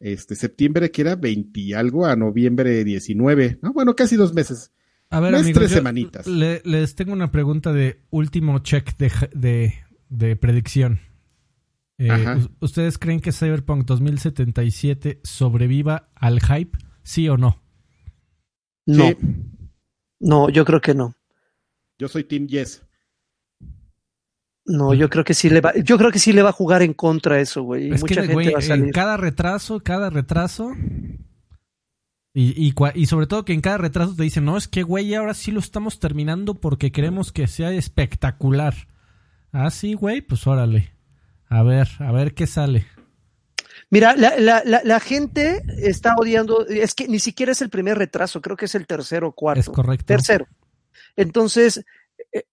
este 0.00 0.34
septiembre 0.34 0.90
que 0.90 1.02
era 1.02 1.16
20 1.16 1.60
y 1.60 1.72
algo 1.72 2.06
a 2.06 2.16
noviembre 2.16 2.84
19, 2.84 3.58
¿no? 3.62 3.72
Bueno, 3.72 3.94
casi 3.94 4.16
dos 4.16 4.34
meses. 4.34 4.72
A 5.10 5.20
ver, 5.20 5.34
amigo, 5.34 5.60
tres 5.60 5.70
semanitas. 5.70 6.26
les 6.26 6.94
tengo 6.94 7.12
una 7.12 7.30
pregunta 7.30 7.72
de 7.72 8.00
último 8.10 8.58
check 8.60 8.96
de, 8.96 9.74
de, 10.08 10.36
predicción. 10.36 11.00
Eh, 11.98 12.10
¿Ustedes 12.60 12.98
creen 12.98 13.20
que 13.20 13.30
Cyberpunk 13.30 13.84
2077 13.84 15.20
sobreviva 15.22 16.08
al 16.16 16.40
hype? 16.40 16.76
¿Sí 17.02 17.28
o 17.28 17.36
no? 17.36 17.62
No. 18.86 19.12
No, 20.18 20.48
yo 20.48 20.64
creo 20.64 20.80
que 20.80 20.94
no. 20.94 21.14
Yo 21.98 22.08
soy 22.08 22.24
Team 22.24 22.48
Yes. 22.48 22.82
No, 24.66 24.94
yo 24.94 25.10
creo 25.10 25.24
que 25.24 25.34
sí 25.34 25.50
le 25.50 25.60
va, 25.60 25.74
yo 25.74 25.98
creo 25.98 26.10
que 26.10 26.18
sí 26.18 26.32
le 26.32 26.42
va 26.42 26.48
a 26.48 26.52
jugar 26.52 26.82
en 26.82 26.94
contra 26.94 27.38
eso, 27.38 27.62
güey. 27.62 27.90
Mucha 27.90 28.22
gente 28.22 28.52
va 28.52 28.58
a 28.58 28.62
salir. 28.62 28.92
cada 28.92 29.16
retraso, 29.16 29.80
cada 29.80 30.08
retraso. 30.08 30.72
Y, 32.32 32.68
y, 32.68 32.74
y, 32.94 33.06
sobre 33.06 33.26
todo 33.26 33.44
que 33.44 33.52
en 33.52 33.60
cada 33.60 33.78
retraso 33.78 34.16
te 34.16 34.24
dicen, 34.24 34.44
no, 34.44 34.56
es 34.56 34.66
que, 34.66 34.82
güey, 34.82 35.14
ahora 35.14 35.34
sí 35.34 35.52
lo 35.52 35.60
estamos 35.60 36.00
terminando 36.00 36.54
porque 36.54 36.90
queremos 36.90 37.30
que 37.30 37.46
sea 37.46 37.70
espectacular. 37.72 38.74
Ah, 39.52 39.70
sí, 39.70 39.94
güey, 39.94 40.20
pues 40.20 40.46
órale. 40.46 40.92
A 41.48 41.62
ver, 41.62 41.88
a 42.00 42.10
ver 42.10 42.34
qué 42.34 42.48
sale. 42.48 42.86
Mira, 43.90 44.16
la, 44.16 44.36
la, 44.38 44.62
la, 44.64 44.80
la, 44.82 44.98
gente 44.98 45.62
está 45.78 46.16
odiando, 46.16 46.66
es 46.66 46.94
que 46.94 47.06
ni 47.06 47.20
siquiera 47.20 47.52
es 47.52 47.62
el 47.62 47.70
primer 47.70 47.98
retraso, 47.98 48.40
creo 48.40 48.56
que 48.56 48.64
es 48.64 48.74
el 48.74 48.86
tercero 48.86 49.28
o 49.28 49.32
cuarto. 49.32 49.60
Es 49.60 49.68
correcto. 49.68 50.06
Tercero. 50.06 50.48
Entonces, 51.16 51.84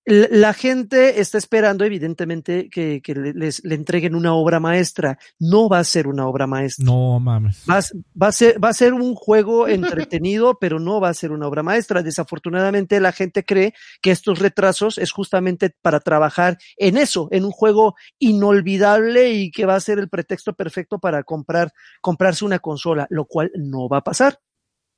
la 0.05 0.53
gente 0.53 1.21
está 1.21 1.37
esperando, 1.37 1.85
evidentemente, 1.85 2.69
que, 2.69 3.01
les, 3.35 3.63
le 3.63 3.75
entreguen 3.75 4.15
una 4.15 4.33
obra 4.33 4.59
maestra. 4.59 5.17
No 5.39 5.69
va 5.69 5.79
a 5.79 5.83
ser 5.83 6.07
una 6.07 6.27
obra 6.27 6.47
maestra. 6.47 6.85
No 6.85 7.19
mames. 7.19 7.63
Va, 7.69 7.79
va, 8.21 8.27
a 8.27 8.31
ser, 8.31 8.63
va 8.63 8.69
a 8.69 8.73
ser 8.73 8.93
un 8.93 9.15
juego 9.15 9.67
entretenido, 9.67 10.57
pero 10.59 10.79
no 10.79 10.99
va 10.99 11.09
a 11.09 11.13
ser 11.13 11.31
una 11.31 11.47
obra 11.47 11.63
maestra. 11.63 12.03
Desafortunadamente, 12.03 12.99
la 12.99 13.11
gente 13.11 13.43
cree 13.43 13.73
que 14.01 14.11
estos 14.11 14.39
retrasos 14.39 14.97
es 14.97 15.11
justamente 15.11 15.73
para 15.81 15.99
trabajar 15.99 16.57
en 16.77 16.97
eso, 16.97 17.27
en 17.31 17.45
un 17.45 17.51
juego 17.51 17.95
inolvidable 18.19 19.31
y 19.31 19.51
que 19.51 19.65
va 19.65 19.75
a 19.75 19.79
ser 19.79 19.99
el 19.99 20.09
pretexto 20.09 20.53
perfecto 20.53 20.99
para 20.99 21.23
comprar, 21.23 21.71
comprarse 22.01 22.45
una 22.45 22.59
consola, 22.59 23.07
lo 23.09 23.25
cual 23.25 23.51
no 23.55 23.89
va 23.89 23.97
a 23.97 24.03
pasar. 24.03 24.39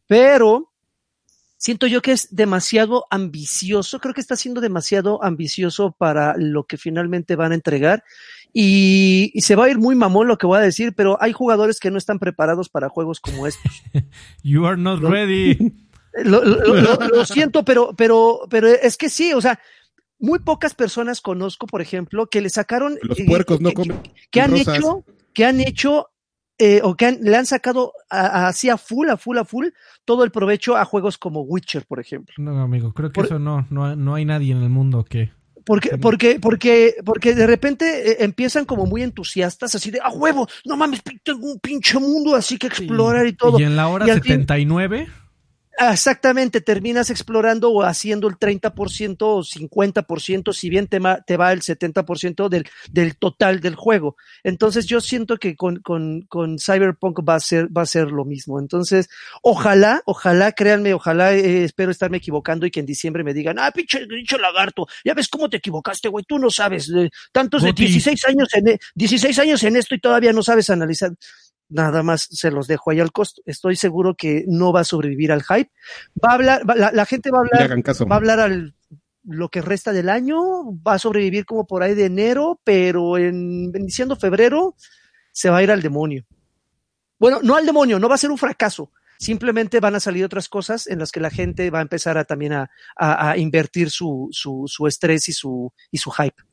Pero 0.07 0.72
siento 1.63 1.87
yo 1.87 2.01
que 2.01 2.11
es 2.11 2.27
demasiado 2.29 3.05
ambicioso, 3.09 4.01
creo 4.01 4.13
que 4.13 4.19
está 4.19 4.35
siendo 4.35 4.59
demasiado 4.59 5.23
ambicioso 5.23 5.95
para 5.97 6.35
lo 6.37 6.65
que 6.65 6.77
finalmente 6.77 7.37
van 7.37 7.53
a 7.53 7.55
entregar 7.55 8.03
y, 8.51 9.31
se 9.37 9.55
va 9.55 9.63
a 9.65 9.69
ir 9.69 9.77
muy 9.77 9.95
mamón 9.95 10.27
lo 10.27 10.37
que 10.37 10.45
voy 10.45 10.57
a 10.57 10.61
decir, 10.61 10.93
pero 10.93 11.17
hay 11.21 11.31
jugadores 11.31 11.79
que 11.79 11.89
no 11.89 11.97
están 11.97 12.19
preparados 12.19 12.67
para 12.67 12.89
juegos 12.89 13.21
como 13.21 13.47
estos. 13.47 13.81
you 14.43 14.65
are 14.65 14.75
not 14.75 15.01
ready. 15.01 15.73
Lo, 16.25 17.25
siento, 17.25 17.63
pero, 17.63 17.95
pero, 17.95 18.41
pero 18.49 18.67
es 18.67 18.97
que 18.97 19.09
sí, 19.09 19.33
o 19.33 19.39
sea, 19.39 19.59
muy 20.19 20.39
pocas 20.39 20.75
personas 20.75 21.21
conozco, 21.21 21.65
por 21.65 21.81
ejemplo, 21.81 22.27
que 22.27 22.41
le 22.41 22.49
sacaron. 22.49 22.99
Los 23.01 23.19
puercos 23.21 23.61
no 23.61 23.71
comen. 23.71 23.99
Que, 24.29 24.41
han 24.41 24.55
hecho, 24.55 25.05
que 25.33 25.45
han 25.45 25.61
hecho 25.61 26.09
eh, 26.57 26.81
o 26.83 26.95
que 26.95 27.11
le 27.11 27.35
han 27.35 27.45
sacado 27.45 27.93
así 28.09 28.69
a, 28.69 28.77
full, 28.77 29.09
a 29.09 29.17
full, 29.17 29.37
a 29.37 29.45
full, 29.45 29.67
todo 30.05 30.23
el 30.23 30.31
provecho 30.31 30.77
a 30.77 30.85
juegos 30.85 31.17
como 31.17 31.41
Witcher, 31.41 31.85
por 31.85 31.99
ejemplo. 31.99 32.33
No, 32.37 32.61
amigo, 32.61 32.93
creo 32.93 33.11
que 33.11 33.21
eso 33.21 33.39
no, 33.39 33.65
no, 33.69 33.95
no 33.95 34.15
hay 34.15 34.25
nadie 34.25 34.53
en 34.53 34.61
el 34.61 34.69
mundo 34.69 35.03
que... 35.03 35.31
Porque, 35.65 35.97
porque, 35.97 36.39
porque, 36.41 36.95
porque 37.05 37.33
de 37.33 37.47
repente 37.47 38.11
eh, 38.11 38.17
empiezan 38.19 38.65
como 38.65 38.85
muy 38.85 39.01
entusiastas, 39.01 39.73
así 39.73 39.91
de, 39.91 39.99
a 40.01 40.09
huevo, 40.09 40.45
no 40.65 40.75
mames, 40.75 41.01
tengo 41.23 41.53
un 41.53 41.59
pinche 41.59 41.97
mundo 41.99 42.35
así 42.35 42.57
que 42.57 42.67
explorar 42.67 43.25
y 43.25 43.33
todo. 43.33 43.57
Y 43.57 43.63
en 43.63 43.77
la 43.77 43.87
hora 43.87 44.05
79... 44.05 45.07
Exactamente, 45.79 46.61
terminas 46.61 47.09
explorando 47.09 47.71
o 47.71 47.81
haciendo 47.81 48.27
el 48.27 48.35
30% 48.35 49.17
o 49.21 49.43
50%, 49.43 50.53
si 50.53 50.69
bien 50.69 50.87
te, 50.87 50.99
te 51.25 51.37
va 51.37 51.51
el 51.51 51.61
70% 51.61 52.47
del, 52.47 52.69
del 52.91 53.17
total 53.17 53.59
del 53.59 53.75
juego. 53.75 54.15
Entonces 54.43 54.85
yo 54.85 55.01
siento 55.01 55.37
que 55.37 55.55
con, 55.55 55.77
con, 55.77 56.21
con, 56.23 56.59
Cyberpunk 56.59 57.27
va 57.27 57.35
a 57.35 57.39
ser, 57.39 57.75
va 57.75 57.81
a 57.81 57.87
ser 57.87 58.11
lo 58.11 58.23
mismo. 58.23 58.59
Entonces, 58.59 59.09
ojalá, 59.41 60.03
ojalá, 60.05 60.51
créanme, 60.51 60.93
ojalá, 60.93 61.33
eh, 61.33 61.63
espero 61.63 61.89
estarme 61.89 62.17
equivocando 62.17 62.67
y 62.67 62.71
que 62.71 62.79
en 62.79 62.85
diciembre 62.85 63.23
me 63.23 63.33
digan, 63.33 63.57
ah, 63.57 63.71
pinche, 63.71 64.05
pinche 64.05 64.37
lagarto, 64.37 64.87
ya 65.03 65.15
ves 65.15 65.27
cómo 65.27 65.49
te 65.49 65.57
equivocaste, 65.57 66.07
güey, 66.07 66.23
tú 66.23 66.37
no 66.37 66.51
sabes, 66.51 66.91
tantos 67.31 67.63
de 67.63 67.73
16 67.73 68.25
años 68.25 68.49
en, 68.53 68.77
16 68.93 69.39
años 69.39 69.63
en 69.63 69.75
esto 69.75 69.95
y 69.95 69.99
todavía 69.99 70.33
no 70.33 70.43
sabes 70.43 70.69
analizar 70.69 71.11
nada 71.69 72.03
más 72.03 72.27
se 72.29 72.51
los 72.51 72.67
dejo 72.67 72.91
ahí 72.91 72.99
al 72.99 73.11
costo. 73.11 73.41
Estoy 73.45 73.75
seguro 73.75 74.15
que 74.15 74.45
no 74.47 74.71
va 74.71 74.81
a 74.81 74.85
sobrevivir 74.85 75.31
al 75.31 75.43
hype. 75.43 75.71
Va 76.23 76.31
a 76.31 76.33
hablar, 76.33 76.61
la, 76.65 77.05
gente 77.05 77.31
va 77.31 77.39
a 77.39 77.41
hablar, 77.41 77.83
va 78.11 78.15
a 78.15 78.17
hablar 78.17 78.39
al 78.39 78.75
lo 79.25 79.49
que 79.49 79.61
resta 79.61 79.93
del 79.93 80.09
año, 80.09 80.37
va 80.85 80.95
a 80.95 80.99
sobrevivir 80.99 81.45
como 81.45 81.65
por 81.65 81.81
ahí 81.81 81.95
de 81.95 82.05
enero, 82.05 82.59
pero 82.63 83.17
en, 83.17 83.71
en 83.73 83.85
diciembre, 83.85 84.17
febrero, 84.19 84.75
se 85.31 85.49
va 85.49 85.57
a 85.57 85.63
ir 85.63 85.71
al 85.71 85.81
demonio. 85.81 86.25
Bueno, 87.19 87.39
no 87.41 87.55
al 87.55 87.65
demonio, 87.65 87.99
no 87.99 88.09
va 88.09 88.15
a 88.15 88.17
ser 88.17 88.31
un 88.31 88.37
fracaso. 88.37 88.91
Simplemente 89.17 89.79
van 89.79 89.95
a 89.95 90.01
salir 90.01 90.25
otras 90.25 90.49
cosas 90.49 90.87
en 90.87 90.99
las 90.99 91.11
que 91.11 91.21
la 91.21 91.29
gente 91.29 91.69
va 91.69 91.79
a 91.79 91.83
empezar 91.83 92.17
a 92.17 92.25
también 92.25 92.51
a, 92.53 92.69
a, 92.97 93.31
a 93.31 93.37
invertir 93.37 93.89
su, 93.89 94.27
su, 94.31 94.65
su 94.67 94.87
estrés 94.87 95.29
y 95.29 95.33
su, 95.33 95.71
y 95.91 95.97
su 95.97 96.11
hype. 96.11 96.43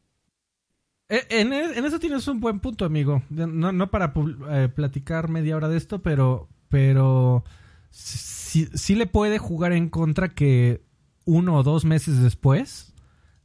Eh, 1.11 1.27
En, 1.29 1.53
en 1.53 1.85
eso 1.85 1.99
tienes 1.99 2.27
un 2.29 2.40
buen 2.40 2.61
punto, 2.61 2.85
amigo. 2.85 3.23
No, 3.29 3.90
para 3.90 4.14
eh, 4.51 4.68
platicar 4.75 5.29
media 5.29 5.57
hora 5.57 5.68
de 5.68 5.77
esto, 5.77 6.01
pero, 6.01 6.49
pero 6.68 7.44
sí, 7.90 8.94
le 8.94 9.07
puede 9.07 9.38
jugar 9.38 9.73
en 9.73 9.88
contra 9.88 10.29
que 10.31 10.83
uno 11.25 11.57
o 11.57 11.62
dos 11.62 11.85
meses 11.85 12.23
después 12.23 12.94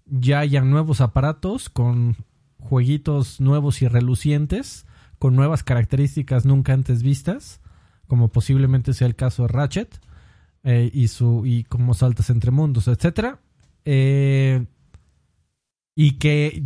ya 0.05 0.39
hayan 0.39 0.69
nuevos 0.69 1.01
aparatos 1.01 1.69
con 1.69 2.15
jueguitos 2.59 3.41
nuevos 3.41 3.81
y 3.81 3.87
relucientes, 3.87 4.85
con 5.17 5.35
nuevas 5.35 5.63
características 5.63 6.45
nunca 6.45 6.73
antes 6.73 7.01
vistas, 7.01 7.61
como 8.07 8.29
posiblemente 8.29 8.93
sea 8.93 9.07
el 9.07 9.15
caso 9.15 9.43
de 9.43 9.47
Ratchet 9.49 9.99
eh, 10.63 10.91
y 10.93 11.07
su 11.07 11.43
y 11.45 11.63
como 11.63 11.95
saltas 11.95 12.29
entre 12.29 12.51
mundos. 12.51 12.89
Eh, 13.85 14.65
y 15.95 16.11
que 16.13 16.63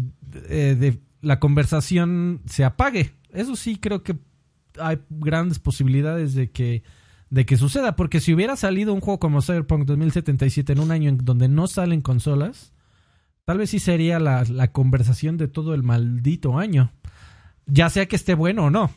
eh, 0.50 0.76
de, 0.80 1.00
la 1.22 1.40
conversación 1.40 2.42
se 2.46 2.64
apague. 2.64 3.14
Eso 3.32 3.56
sí 3.56 3.78
creo 3.78 4.04
que 4.04 4.18
hay 4.80 5.00
grandes 5.10 5.60
posibilidades 5.60 6.34
de 6.34 6.52
que 6.52 6.84
de 7.30 7.46
que 7.46 7.58
suceda, 7.58 7.96
porque 7.96 8.22
si 8.22 8.34
hubiera 8.34 8.56
salido 8.56 8.92
un 8.92 9.02
juego 9.02 9.20
como 9.20 9.44
Cyberpunk 9.44 9.86
2077 9.86 10.74
en 10.74 10.80
un 10.80 10.90
año 10.90 11.10
en 11.10 11.18
donde 11.20 11.48
no 11.48 11.68
salen 11.68 12.02
consolas, 12.02 12.74
tal 13.46 13.60
vez 13.60 13.70
sí 13.70 13.78
sería 13.78 14.20
la, 14.20 14.44
la 14.46 14.72
conversación 14.72 15.38
de 15.38 15.48
todo 15.48 15.76
el 15.76 15.84
maldito 15.84 16.58
año. 16.58 16.92
Ya 17.68 17.92
sea 17.92 18.08
que 18.08 18.16
esté 18.16 18.34
bueno 18.34 18.66
o 18.66 18.70
no. 18.72 18.90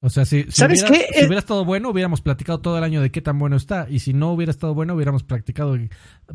O 0.00 0.10
sea, 0.10 0.24
si, 0.24 0.44
si 0.44 0.52
¿Sabes 0.52 0.84
qué? 0.84 1.06
si 1.12 1.20
hubiera 1.20 1.38
estado 1.38 1.64
bueno, 1.64 1.90
hubiéramos 1.90 2.20
platicado 2.20 2.60
todo 2.60 2.76
el 2.76 2.84
año 2.84 3.00
de 3.00 3.10
qué 3.10 3.22
tan 3.22 3.38
bueno 3.38 3.56
está. 3.56 3.86
Y 3.88 4.00
si 4.00 4.12
no 4.12 4.32
hubiera 4.32 4.50
estado 4.50 4.74
bueno, 4.74 4.94
hubiéramos 4.94 5.22
practicado, 5.22 5.76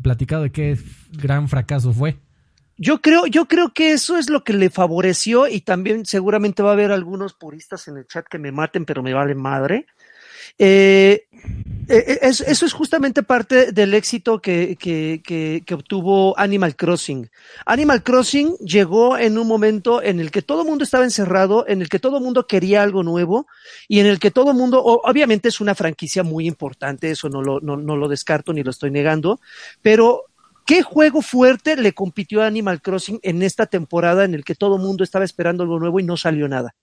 platicado 0.02 0.42
de 0.42 0.52
qué 0.52 0.78
gran 1.12 1.48
fracaso 1.48 1.92
fue. 1.92 2.18
Yo 2.84 3.00
creo, 3.00 3.26
yo 3.26 3.44
creo 3.46 3.72
que 3.72 3.92
eso 3.92 4.18
es 4.18 4.28
lo 4.28 4.42
que 4.42 4.54
le 4.54 4.68
favoreció 4.68 5.46
y 5.46 5.60
también 5.60 6.04
seguramente 6.04 6.64
va 6.64 6.70
a 6.70 6.72
haber 6.72 6.90
algunos 6.90 7.32
puristas 7.32 7.86
en 7.86 7.96
el 7.98 8.06
chat 8.08 8.26
que 8.28 8.38
me 8.38 8.50
maten, 8.50 8.84
pero 8.84 9.04
me 9.04 9.14
vale 9.14 9.36
madre. 9.36 9.86
Eh, 10.58 11.24
eh, 11.88 12.18
es- 12.22 12.40
eso 12.40 12.66
es 12.66 12.72
justamente 12.72 13.22
parte 13.22 13.72
del 13.72 13.94
éxito 13.94 14.40
que, 14.40 14.76
que, 14.78 15.20
que, 15.24 15.62
que 15.64 15.74
obtuvo 15.74 16.38
Animal 16.38 16.76
Crossing. 16.76 17.30
Animal 17.66 18.02
Crossing 18.02 18.56
llegó 18.58 19.16
en 19.16 19.38
un 19.38 19.46
momento 19.46 20.02
en 20.02 20.20
el 20.20 20.30
que 20.32 20.42
todo 20.42 20.62
el 20.62 20.68
mundo 20.68 20.84
estaba 20.84 21.04
encerrado, 21.04 21.64
en 21.68 21.82
el 21.82 21.88
que 21.88 22.00
todo 22.00 22.18
el 22.18 22.24
mundo 22.24 22.46
quería 22.48 22.82
algo 22.82 23.02
nuevo 23.04 23.46
y 23.88 24.00
en 24.00 24.06
el 24.06 24.18
que 24.18 24.30
todo 24.32 24.50
el 24.50 24.56
mundo, 24.56 24.82
obviamente 24.84 25.48
es 25.48 25.60
una 25.60 25.74
franquicia 25.74 26.22
muy 26.24 26.46
importante, 26.48 27.10
eso 27.12 27.28
no 27.28 27.42
lo, 27.42 27.60
no, 27.60 27.76
no 27.76 27.96
lo 27.96 28.08
descarto 28.08 28.52
ni 28.52 28.62
lo 28.62 28.70
estoy 28.70 28.90
negando, 28.90 29.40
pero 29.82 30.24
¿Qué 30.64 30.82
juego 30.82 31.22
fuerte 31.22 31.76
le 31.76 31.92
compitió 31.92 32.42
a 32.42 32.46
Animal 32.46 32.80
Crossing 32.80 33.18
en 33.22 33.42
esta 33.42 33.66
temporada 33.66 34.24
en 34.24 34.34
el 34.34 34.44
que 34.44 34.54
todo 34.54 34.76
el 34.76 34.82
mundo 34.82 35.02
estaba 35.02 35.24
esperando 35.24 35.64
algo 35.64 35.80
nuevo 35.80 35.98
y 35.98 36.04
no 36.04 36.16
salió 36.16 36.48
nada? 36.48 36.74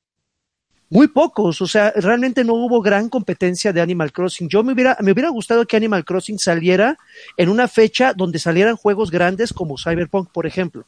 Muy 0.91 1.07
pocos, 1.07 1.61
o 1.61 1.67
sea, 1.67 1.93
realmente 1.95 2.43
no 2.43 2.55
hubo 2.55 2.81
gran 2.81 3.09
competencia 3.09 3.71
de 3.71 3.79
Animal 3.79 4.11
Crossing. 4.11 4.49
Yo 4.49 4.63
me 4.63 4.73
hubiera, 4.73 4.97
me 5.01 5.11
hubiera 5.11 5.29
gustado 5.29 5.65
que 5.65 5.77
Animal 5.77 6.03
Crossing 6.03 6.39
saliera 6.39 6.97
en 7.37 7.49
una 7.49 7.67
fecha 7.67 8.13
donde 8.13 8.39
salieran 8.39 8.75
juegos 8.75 9.11
grandes 9.11 9.53
como 9.53 9.77
Cyberpunk, 9.77 10.31
por 10.31 10.47
ejemplo. 10.47 10.85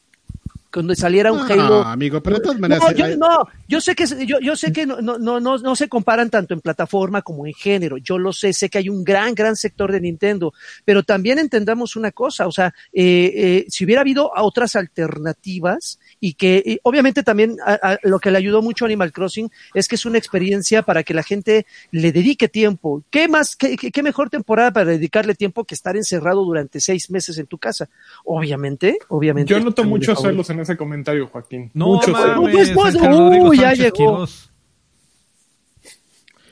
Donde 0.72 0.96
saliera 0.96 1.32
un 1.32 1.40
No, 1.40 1.54
Halo. 1.54 1.84
amigo, 1.84 2.24
pero 2.24 2.38
de 2.38 2.44
todas 2.44 2.60
maneras. 2.60 2.84
No, 2.84 2.92
yo, 2.92 3.18
no, 3.18 3.48
yo 3.68 3.82
sé 3.82 3.94
que, 3.94 4.06
yo, 4.26 4.40
yo 4.40 4.56
sé 4.56 4.72
que 4.72 4.86
no, 4.86 5.02
no, 5.02 5.18
no, 5.18 5.40
no, 5.40 5.76
se 5.76 5.90
comparan 5.90 6.30
tanto 6.30 6.54
en 6.54 6.62
plataforma 6.62 7.22
como 7.22 7.46
en 7.46 7.54
género. 7.54 7.98
Yo 7.98 8.18
lo 8.18 8.32
sé, 8.32 8.54
sé 8.54 8.70
que 8.70 8.78
hay 8.78 8.90
un 8.90 9.04
gran, 9.04 9.36
gran 9.36 9.56
sector 9.56 9.92
de 9.92 10.00
Nintendo, 10.00 10.54
pero 10.86 11.04
también 11.04 11.40
entendamos 11.40 11.96
una 11.96 12.12
cosa, 12.12 12.48
o 12.48 12.52
sea, 12.52 12.74
eh, 12.94 13.32
eh, 13.36 13.66
si 13.70 13.86
hubiera 13.86 14.02
habido 14.02 14.32
otras 14.36 14.76
alternativas 14.76 16.00
y 16.24 16.36
que 16.36 16.62
y 16.66 16.80
obviamente 16.84 17.24
también 17.24 17.58
a- 17.66 17.74
a- 17.94 18.00
lo 18.04 18.20
que 18.20 18.30
le 18.32 18.38
ayudó 18.38 18.62
mucho 18.62 18.86
a 18.86 18.88
Animal 18.88 19.12
Crossing 19.12 19.52
es 19.74 19.88
que 19.88 19.96
es 19.96 20.06
una 20.06 20.20
experiencia 20.20 20.84
para 20.84 21.02
que 21.04 21.14
la 21.16 21.24
gente 21.24 21.66
le 21.90 22.12
dedique 22.12 22.48
tiempo. 22.48 23.04
¿Qué 23.10 23.28
más, 23.28 23.56
qué, 23.56 23.76
qué- 23.76 23.92
qué 23.92 24.04
mejor 24.04 24.30
temporada 24.30 24.72
para 24.72 24.86
dedicarle 24.92 25.34
tiempo 25.36 25.66
que 25.66 25.74
estar 25.76 25.98
encerrado 25.98 26.46
durante 26.46 26.80
seis 26.80 27.10
meses 27.10 27.38
en 27.40 27.48
tu 27.48 27.58
casa? 27.58 27.90
Obviamente, 28.24 29.00
obviamente. 29.10 29.50
Yo 29.52 29.60
noto 29.60 29.84
muchos 29.84 30.22
celos 30.22 30.50
en 30.52 30.60
ese 30.60 30.78
comentario, 30.78 31.28
Joaquín. 31.28 31.72
No 31.74 31.88
Muchos 31.88 32.12
mames, 32.12 32.34
celos. 32.34 32.52
Pues, 32.52 32.72
pues, 32.74 32.96
uh, 32.96 33.54
ya 33.54 33.62
Sánchez 33.76 33.80
llegó. 33.98 34.28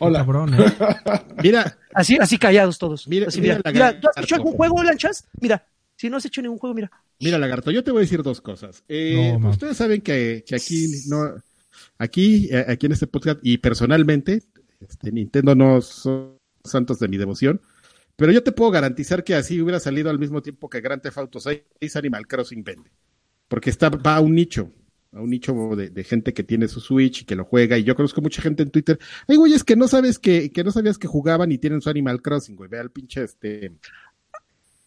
Hola. 0.01 0.19
Cabrón, 0.19 0.53
¿eh? 0.55 0.65
Mira, 1.43 1.77
Así, 1.93 2.17
así 2.19 2.37
callados 2.37 2.77
todos. 2.77 3.07
Mira- 3.07 3.27
Así, 3.27 3.41
mira 3.41 3.59
mira, 3.65 3.99
¿tú 3.99 4.07
has 4.15 4.23
hecho 4.23 4.35
algún 4.35 4.53
juego, 4.53 4.81
Lanchas? 4.83 5.25
Mira, 5.41 5.65
si 5.99 6.09
no 6.09 6.15
has 6.15 6.25
hecho 6.25 6.41
ningún 6.41 6.57
juego, 6.59 6.73
mira. 6.73 6.89
Mira, 7.19 7.37
Lagarto, 7.37 7.71
yo 7.71 7.83
te 7.83 7.91
voy 7.91 7.99
a 7.99 8.01
decir 8.03 8.23
dos 8.23 8.39
cosas. 8.39 8.85
Eh, 8.87 9.35
No, 9.37 9.49
ustedes 9.49 9.75
saben 9.75 9.99
que, 9.99 10.45
que 10.47 10.55
aquí 10.55 10.87
no, 11.09 11.35
aquí, 11.97 12.47
eh, 12.49 12.63
aquí 12.69 12.85
en 12.85 12.93
este 12.93 13.05
podcast 13.05 13.41
y 13.43 13.57
personalmente, 13.57 14.41
este, 14.79 15.11
Nintendo 15.11 15.55
no 15.55 15.81
son 15.81 16.37
santos 16.63 16.99
de 16.99 17.09
mi 17.09 17.17
devoción, 17.17 17.59
pero 18.15 18.31
yo 18.31 18.41
te 18.41 18.53
puedo 18.53 18.71
garantizar 18.71 19.25
que 19.25 19.35
así 19.35 19.59
hubiera 19.61 19.81
salido 19.81 20.09
al 20.09 20.19
mismo 20.19 20.41
tiempo 20.41 20.69
que 20.69 20.79
Grand 20.79 21.01
Theft 21.01 21.17
Auto 21.17 21.41
6 21.41 21.95
Animal 21.97 22.27
Crossing 22.27 22.63
vende, 22.63 22.91
porque 23.49 23.69
está 23.69 23.89
va 23.89 24.15
a 24.15 24.21
un 24.21 24.35
nicho, 24.35 24.71
a 25.11 25.19
un 25.19 25.31
nicho 25.31 25.75
de, 25.75 25.89
de 25.89 26.03
gente 26.05 26.33
que 26.33 26.45
tiene 26.45 26.69
su 26.69 26.79
Switch 26.79 27.23
y 27.23 27.25
que 27.25 27.35
lo 27.35 27.43
juega 27.43 27.77
y 27.77 27.83
yo 27.83 27.93
conozco 27.93 28.21
mucha 28.21 28.41
gente 28.41 28.63
en 28.63 28.71
Twitter. 28.71 28.97
Ay, 29.27 29.35
güey, 29.35 29.51
es 29.51 29.65
que 29.65 29.75
no 29.75 29.89
sabes 29.89 30.17
que, 30.17 30.49
que 30.53 30.63
no 30.63 30.71
sabías 30.71 30.97
que 30.97 31.07
jugaban 31.09 31.51
y 31.51 31.57
tienen 31.57 31.81
su 31.81 31.89
Animal 31.89 32.21
Crossing, 32.21 32.55
güey. 32.55 32.69
Ve 32.69 32.79
al 32.79 32.91
pinche 32.91 33.23
este, 33.23 33.73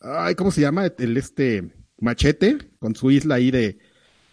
ay, 0.02 0.34
¿cómo 0.34 0.50
se 0.50 0.60
llama? 0.60 0.86
El 0.98 1.16
este 1.16 1.72
machete 2.00 2.58
con 2.78 2.94
su 2.94 3.10
isla 3.10 3.36
ahí 3.36 3.50
de, 3.50 3.78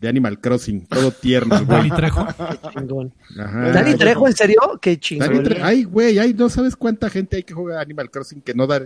de 0.02 0.08
Animal 0.10 0.40
Crossing, 0.40 0.88
todo 0.88 1.12
tierno. 1.12 1.60
Dani 1.66 1.90
Trejo. 1.92 2.28
Chingón. 2.74 3.14
Ajá. 3.38 3.72
Dani 3.72 3.96
Trejo, 3.96 4.28
¿en 4.28 4.36
serio? 4.36 4.58
Qué 4.82 5.00
chingón. 5.00 5.44
Ay, 5.62 5.84
güey, 5.84 6.20
ay, 6.20 6.34
no 6.34 6.50
sabes 6.50 6.76
cuánta 6.76 7.10
gente 7.10 7.38
hay 7.38 7.44
que 7.44 7.54
juega 7.54 7.82
Animal 7.82 8.10
Crossing 8.10 8.42
que 8.42 8.54
no 8.54 8.68
da. 8.68 8.86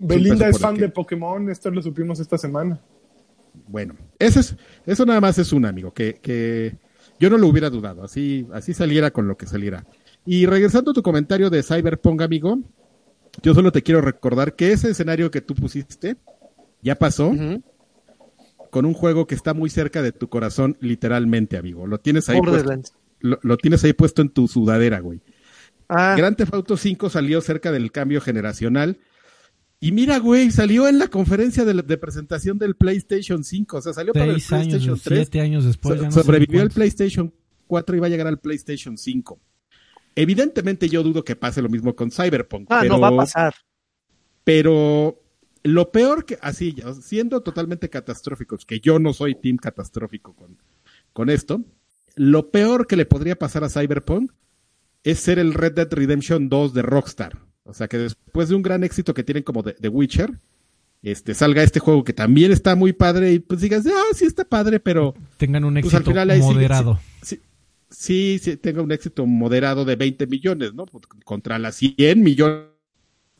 Belinda 0.00 0.48
es 0.48 0.58
fan 0.58 0.74
que- 0.76 0.82
de 0.82 0.88
Pokémon, 0.88 1.48
esto 1.50 1.70
lo 1.70 1.82
supimos 1.82 2.20
esta 2.20 2.38
semana. 2.38 2.80
Bueno, 3.68 3.96
eso 4.18 4.40
es, 4.40 4.54
eso 4.84 5.06
nada 5.06 5.20
más 5.20 5.38
es 5.38 5.52
un 5.52 5.64
amigo, 5.64 5.92
que, 5.92 6.14
que 6.20 6.76
yo 7.18 7.30
no 7.30 7.38
lo 7.38 7.46
hubiera 7.48 7.70
dudado, 7.70 8.04
así, 8.04 8.46
así 8.52 8.74
saliera 8.74 9.10
con 9.10 9.26
lo 9.28 9.36
que 9.38 9.46
saliera. 9.46 9.86
Y 10.26 10.44
regresando 10.44 10.90
a 10.90 10.94
tu 10.94 11.02
comentario 11.02 11.48
de 11.48 11.62
Cyberpunk, 11.62 12.20
amigo, 12.20 12.58
yo 13.42 13.54
solo 13.54 13.72
te 13.72 13.82
quiero 13.82 14.00
recordar 14.00 14.54
que 14.56 14.72
ese 14.72 14.90
escenario 14.90 15.30
que 15.30 15.40
tú 15.40 15.54
pusiste 15.54 16.16
ya 16.82 16.96
pasó 16.96 17.30
con 18.70 18.84
un 18.84 18.94
juego 18.94 19.26
que 19.26 19.34
está 19.34 19.54
muy 19.54 19.70
cerca 19.70 20.02
de 20.02 20.12
tu 20.12 20.28
corazón, 20.28 20.76
literalmente, 20.80 21.56
amigo. 21.56 21.86
Lo 21.86 21.98
tienes 21.98 22.28
ahí 22.28 22.38
puesto, 22.52 22.68
lo, 23.20 23.38
lo 23.42 23.56
tienes 23.56 23.82
ahí 23.84 23.92
puesto 23.92 24.22
en 24.22 24.28
tu 24.28 24.48
sudadera, 24.48 25.00
güey. 25.00 25.20
Ah, 25.88 26.14
Grand 26.16 26.36
Theft 26.36 26.52
Auto 26.54 26.76
5 26.76 27.08
salió 27.10 27.40
cerca 27.40 27.70
del 27.72 27.92
cambio 27.92 28.20
generacional. 28.20 28.98
Y 29.78 29.92
mira, 29.92 30.18
güey, 30.18 30.50
salió 30.50 30.88
en 30.88 30.98
la 30.98 31.08
conferencia 31.08 31.64
de, 31.64 31.74
la- 31.74 31.82
de 31.82 31.96
presentación 31.98 32.58
del 32.58 32.74
PlayStation 32.76 33.44
5. 33.44 33.76
O 33.76 33.82
sea, 33.82 33.92
salió 33.92 34.12
para 34.12 34.24
el 34.26 34.30
años, 34.32 34.46
PlayStation 34.48 34.98
3. 35.02 35.18
siete 35.20 35.40
años 35.40 35.64
después. 35.64 35.94
So- 35.96 36.02
ya 36.02 36.08
no 36.08 36.12
sé 36.12 36.22
sobrevivió 36.22 36.54
el 36.56 36.68
cuántos. 36.68 36.74
PlayStation 36.74 37.32
4 37.66 37.96
y 37.96 38.00
va 38.00 38.06
a 38.06 38.10
llegar 38.10 38.26
al 38.26 38.40
PlayStation 38.40 38.96
5. 38.98 39.38
Evidentemente 40.16 40.88
yo 40.88 41.02
dudo 41.02 41.22
que 41.24 41.36
pase 41.36 41.62
lo 41.62 41.68
mismo 41.68 41.94
con 41.94 42.10
Cyberpunk. 42.10 42.66
ah, 42.70 42.80
pero, 42.80 42.94
no 42.94 43.00
va 43.00 43.08
a 43.08 43.16
pasar. 43.16 43.54
Pero 44.42 45.22
lo 45.62 45.92
peor 45.92 46.24
que, 46.24 46.38
así, 46.40 46.74
siendo 47.02 47.42
totalmente 47.42 47.90
catastróficos, 47.90 48.64
que 48.64 48.80
yo 48.80 48.98
no 48.98 49.12
soy 49.12 49.34
team 49.34 49.58
catastrófico 49.58 50.34
con, 50.34 50.56
con 51.12 51.30
esto, 51.30 51.60
lo 52.14 52.50
peor 52.50 52.86
que 52.86 52.96
le 52.96 53.06
podría 53.06 53.36
pasar 53.36 53.62
a 53.62 53.68
Cyberpunk 53.68 54.32
es 55.04 55.20
ser 55.20 55.38
el 55.38 55.54
Red 55.54 55.74
Dead 55.74 55.92
Redemption 55.92 56.48
2 56.48 56.74
de 56.74 56.82
Rockstar. 56.82 57.38
O 57.64 57.74
sea, 57.74 57.88
que 57.88 57.98
después 57.98 58.48
de 58.48 58.54
un 58.54 58.62
gran 58.62 58.84
éxito 58.84 59.12
que 59.12 59.24
tienen 59.24 59.42
como 59.42 59.62
de, 59.62 59.76
de 59.78 59.88
Witcher, 59.88 60.38
este, 61.02 61.34
salga 61.34 61.62
este 61.62 61.78
juego 61.78 62.04
que 62.04 62.12
también 62.12 62.52
está 62.52 62.74
muy 62.74 62.92
padre 62.92 63.32
y 63.32 63.38
pues 63.38 63.60
digas, 63.60 63.84
ah, 63.86 64.14
sí 64.14 64.24
está 64.24 64.44
padde, 64.44 64.80
pero 64.80 65.14
Tengan 65.36 65.64
un 65.64 65.74
Pues 65.74 65.92
al 65.94 66.00
éxito 66.00 66.10
final 66.10 66.38
moderado. 66.40 66.98
sí, 67.22 67.36
sí, 67.36 67.40
sí, 67.90 68.40
tenga 68.62 68.82
un 68.82 68.92
éxito 68.92 69.26
moderado 69.26 69.84
de 69.84 69.96
20 69.96 70.26
millones, 70.26 70.74
¿no? 70.74 70.86
Pues, 70.86 71.06
Contra 71.24 71.58
las 71.58 71.76
100 71.76 72.22
millones 72.22 72.66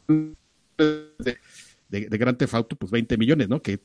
de, 0.08 1.38
de, 1.88 2.08
de 2.08 2.18
Grand 2.18 2.36
Theft 2.38 2.54
Auto, 2.54 2.76
pues 2.76 2.90
20 2.92 3.16
millones, 3.16 3.48
¿no? 3.48 3.62
Que, 3.62 3.80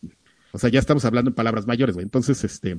o 0.52 0.60
sea, 0.60 0.70
ya 0.70 0.80
estamos 0.80 1.06
hablando 1.06 1.30
en 1.30 1.36
palabras 1.36 1.68
mayores, 1.68 1.96
güey. 1.96 2.04
Entonces, 2.04 2.44
este, 2.44 2.78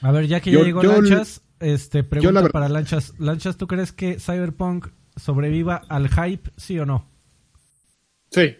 A 0.00 0.12
ver, 0.12 0.26
ya 0.26 0.40
que 0.40 0.50
Yo- 0.50 0.60
ya 0.60 0.64
llegó 0.66 0.82
yo- 0.82 0.92
Lanchas, 0.92 1.42
este, 1.60 2.04
pregunta 2.04 2.42
la 2.42 2.48
para 2.48 2.68
Lanchas. 2.68 3.14
Lanchas, 3.18 3.56
¿tú 3.56 3.66
crees 3.66 3.92
que 3.92 4.18
Cyberpunk 4.18 4.88
sobreviva 5.16 5.76
al 5.88 6.08
hype, 6.08 6.50
sí 6.56 6.78
o 6.78 6.86
no? 6.86 7.08
Sí, 8.30 8.56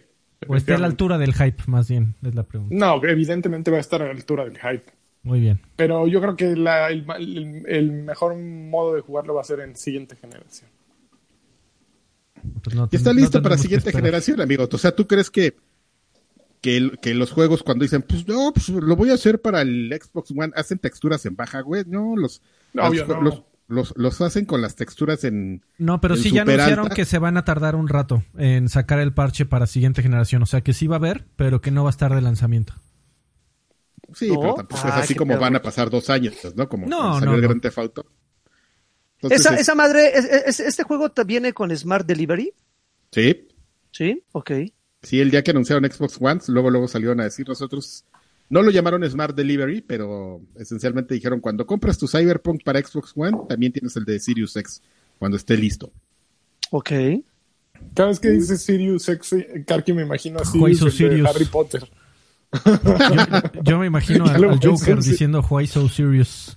O 0.47 0.55
esté 0.55 0.73
a 0.73 0.77
la 0.79 0.85
altura 0.87 1.17
del 1.17 1.33
hype, 1.33 1.63
más 1.67 1.89
bien, 1.89 2.15
es 2.23 2.33
la 2.35 2.43
pregunta. 2.43 2.73
No, 2.75 3.03
evidentemente 3.03 3.69
va 3.71 3.77
a 3.77 3.81
estar 3.81 4.01
a 4.01 4.05
la 4.05 4.11
altura 4.11 4.45
del 4.45 4.57
hype. 4.57 4.85
Muy 5.27 5.39
bien. 5.39 5.61
Pero 5.75 6.07
yo 6.07 6.21
creo 6.21 6.35
que 6.35 6.55
la- 6.55 6.89
el, 6.89 7.05
el- 7.19 7.63
el 7.67 7.91
mejor 7.91 8.35
modo 8.35 8.95
de 8.95 9.01
jugarlo 9.01 9.33
va 9.35 9.41
a 9.41 9.43
ser 9.43 9.59
en 9.59 9.75
siguiente 9.75 10.15
generación. 10.15 10.69
Pues 12.63 12.75
no 12.75 12.87
Y 12.91 12.95
está 12.95 13.13
no 13.13 13.19
listo 13.19 13.41
para 13.41 13.57
siguiente 13.57 13.91
generación, 13.91 14.41
amigo. 14.41 14.67
O 14.71 14.77
sea, 14.77 14.95
¿tú 14.95 15.07
crees 15.07 15.29
que, 15.29 15.55
que, 16.61 17.13
los 17.13 17.31
juegos 17.31 17.63
cuando 17.63 17.83
dicen, 17.83 18.01
pues 18.03 18.27
no, 18.27 18.51
pues 18.53 18.69
lo 18.69 18.95
voy 18.95 19.09
a 19.09 19.15
hacer 19.15 19.41
para 19.41 19.61
el 19.61 19.93
Xbox 20.01 20.31
One, 20.31 20.53
hacen 20.55 20.77
texturas 20.79 21.25
en 21.25 21.35
baja, 21.35 21.61
güey? 21.61 21.83
No, 21.87 22.15
los, 22.15 22.41
No, 22.73 22.83
los, 22.83 22.91
obvio, 22.91 23.07
no. 23.07 23.21
los, 23.21 23.43
los- 23.67 23.93
los 23.97 24.21
hacen 24.21 24.45
con 24.45 24.61
las 24.61 24.75
texturas 24.75 25.23
en... 25.23 25.61
No, 25.77 25.99
pero 25.99 26.15
en 26.15 26.21
sí 26.21 26.31
ya 26.31 26.43
anunciaron 26.43 26.85
alta. 26.85 26.95
que 26.95 27.05
se 27.05 27.19
van 27.19 27.35
a 27.37 27.43
tardar 27.43 27.75
un 27.75 27.87
rato 27.89 28.23
en 28.37 28.69
sacar 28.69 28.99
el 28.99 29.13
parche 29.13 29.45
para 29.45 29.67
siguiente 29.67 30.01
generación. 30.01 30.41
O 30.43 30.45
sea 30.45 30.61
que 30.61 30.73
sí 30.73 30.87
va 30.87 30.95
a 30.95 30.99
haber, 30.99 31.25
pero 31.35 31.59
que 31.59 31.71
no 31.71 31.83
va 31.83 31.89
a 31.89 31.91
estar 31.91 32.13
de 32.15 32.21
lanzamiento. 32.21 32.73
Sí, 34.13 34.29
¿No? 34.31 34.39
pero 34.39 34.53
tampoco 34.55 34.81
Ah, 34.85 34.89
es 34.89 34.95
así 35.03 35.15
como 35.15 35.37
van 35.37 35.55
a 35.55 35.61
pasar 35.61 35.89
dos 35.89 36.09
años, 36.09 36.35
¿no? 36.55 36.67
Como 36.69 36.87
No, 36.87 37.15
salió 37.15 37.25
no, 37.31 37.35
el 37.35 37.41
no. 37.41 37.47
Grand 37.47 37.61
Theft 37.61 37.77
Auto. 37.77 38.05
Entonces, 39.15 39.39
Esa, 39.41 39.55
es- 39.55 39.61
esa 39.61 39.75
madre, 39.75 40.11
es- 40.17 40.25
es- 40.25 40.59
¿este 40.59 40.83
juego 40.83 41.11
viene 41.25 41.53
con 41.53 41.75
Smart 41.75 42.05
Delivery? 42.05 42.53
Sí, 43.11 43.47
Sí, 43.91 44.23
ok. 44.31 44.51
sí, 45.01 45.19
el 45.19 45.31
día 45.31 45.43
que 45.43 45.51
anunciaron 45.51 45.89
Xbox 45.89 46.17
One, 46.19 46.39
luego 46.49 46.69
luego 46.69 46.87
salieron 46.87 47.19
a 47.19 47.23
decir 47.23 47.47
nosotros, 47.47 48.05
no 48.49 48.61
lo 48.61 48.69
llamaron 48.71 49.03
Smart 49.09 49.35
Delivery, 49.35 49.81
pero 49.81 50.41
esencialmente 50.55 51.13
dijeron, 51.15 51.39
cuando 51.39 51.65
compras 51.65 51.97
tu 51.97 52.07
Cyberpunk 52.07 52.63
para 52.63 52.79
Xbox 52.81 53.13
One, 53.15 53.37
también 53.49 53.73
tienes 53.73 53.95
el 53.97 54.05
de 54.05 54.19
Sirius 54.19 54.55
X, 54.55 54.81
cuando 55.17 55.35
esté 55.37 55.57
listo. 55.57 55.91
Ok. 56.71 56.91
Cada 57.93 58.09
vez 58.09 58.19
que 58.19 58.29
dices 58.29 58.61
Sirius 58.61 59.07
X, 59.09 59.35
Karki 59.65 59.93
me 59.93 60.03
imagino 60.03 60.39
a 60.39 60.45
Sirius, 60.45 60.81
el 61.01 61.23
de? 61.23 61.29
Harry 61.29 61.45
Potter. 61.45 61.89
Yo, 62.65 63.61
yo 63.63 63.79
me 63.79 63.87
imagino 63.87 64.25
al, 64.29 64.59
Joker 64.59 64.97
diciendo 64.97 65.45
Why 65.49 65.67
so 65.67 65.87
serious. 65.89 66.55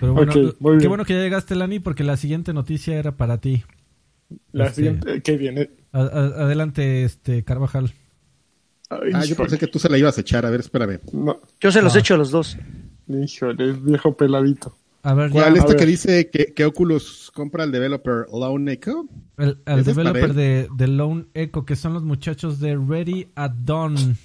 Pero 0.00 0.14
bueno, 0.14 0.32
qué 0.32 0.40
bien. 0.40 0.88
bueno 0.88 1.04
que 1.04 1.14
ya 1.14 1.20
llegaste, 1.20 1.54
Lani, 1.54 1.80
porque 1.80 2.04
la 2.04 2.16
siguiente 2.16 2.52
noticia 2.52 2.94
era 2.96 3.16
para 3.16 3.38
ti. 3.38 3.64
La 4.52 4.64
Este- 4.66 4.76
siguiente, 4.76 5.22
¿qué 5.22 5.36
viene? 5.36 5.70
A- 5.92 6.00
a- 6.00 6.44
adelante, 6.44 7.04
este 7.04 7.44
Carvajal. 7.44 7.92
Ay, 8.90 9.10
Ah, 9.14 9.24
yo 9.24 9.36
pensé 9.36 9.58
que 9.58 9.66
tú 9.66 9.78
se 9.78 9.88
la 9.88 9.98
ibas 9.98 10.16
a 10.18 10.20
echar, 10.22 10.46
a 10.46 10.50
ver, 10.50 10.60
espérame. 10.60 11.00
No, 11.12 11.40
Yo 11.60 11.70
se 11.72 11.82
los 11.82 11.94
Ah. 11.96 11.98
echo 11.98 12.14
a 12.14 12.18
los 12.18 12.30
dos. 12.30 12.56
híjole, 13.08 13.72
viejo 13.72 14.16
peladito. 14.16 14.76
A 15.02 15.14
ver, 15.14 15.28
ya, 15.30 15.42
¿Cuál 15.42 15.54
a 15.54 15.58
esta 15.58 15.68
ver. 15.68 15.76
que 15.76 15.86
dice 15.86 16.28
que, 16.30 16.52
que 16.54 16.64
Oculus 16.64 17.30
compra 17.34 17.62
al 17.64 17.72
developer 17.72 18.26
Lone 18.32 18.72
Echo? 18.72 19.06
el, 19.36 19.60
al 19.64 19.78
¿Ese 19.80 19.90
es 19.90 19.96
para 19.96 20.12
developer 20.12 20.34
de, 20.34 20.68
de 20.76 20.88
Lone 20.88 21.26
Echo, 21.34 21.64
que 21.64 21.76
son 21.76 21.94
los 21.94 22.02
muchachos 22.02 22.58
de 22.60 22.76
Ready 22.76 23.28
at 23.36 23.52
Dawn. 23.52 24.16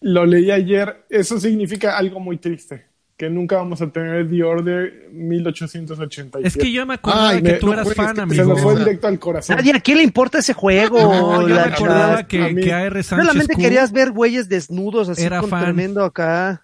Lo 0.00 0.24
leí 0.26 0.50
ayer, 0.50 1.04
eso 1.10 1.40
significa 1.40 1.96
algo 1.98 2.20
muy 2.20 2.36
triste, 2.38 2.86
que 3.16 3.28
nunca 3.30 3.56
vamos 3.56 3.80
a 3.82 3.90
tener 3.90 4.28
The 4.30 4.42
Order 4.44 5.08
1887. 5.12 6.46
Es 6.46 6.56
que 6.56 6.70
yo 6.70 6.86
me 6.86 6.94
acordaba 6.94 7.30
Ay, 7.30 7.42
que 7.42 7.52
me- 7.52 7.58
tú 7.58 7.66
no 7.66 7.72
eras 7.72 7.84
juegues, 7.86 8.04
fan, 8.04 8.20
amigo. 8.20 8.42
Se 8.42 8.48
nos 8.48 8.60
fue 8.60 8.78
directo 8.78 9.06
al 9.08 9.18
corazón. 9.18 9.56
Nadie, 9.56 9.72
¿a 9.74 9.80
quién 9.80 9.96
le 9.98 10.04
importa 10.04 10.38
ese 10.38 10.52
juego? 10.54 10.98
No, 11.00 11.48
yo 11.48 11.54
me 11.54 11.60
acordaba 11.60 12.26
que, 12.26 12.54
que 12.54 12.72
A.R. 12.72 13.02
Sánchez 13.02 13.26
Solamente 13.26 13.54
Q 13.54 13.60
querías 13.60 13.92
ver 13.92 14.12
güeyes 14.12 14.48
desnudos 14.48 15.08
así 15.08 15.22
Era 15.22 15.40
con 15.40 15.50
fan. 15.50 15.64
tremendo 15.64 16.04
acá. 16.04 16.62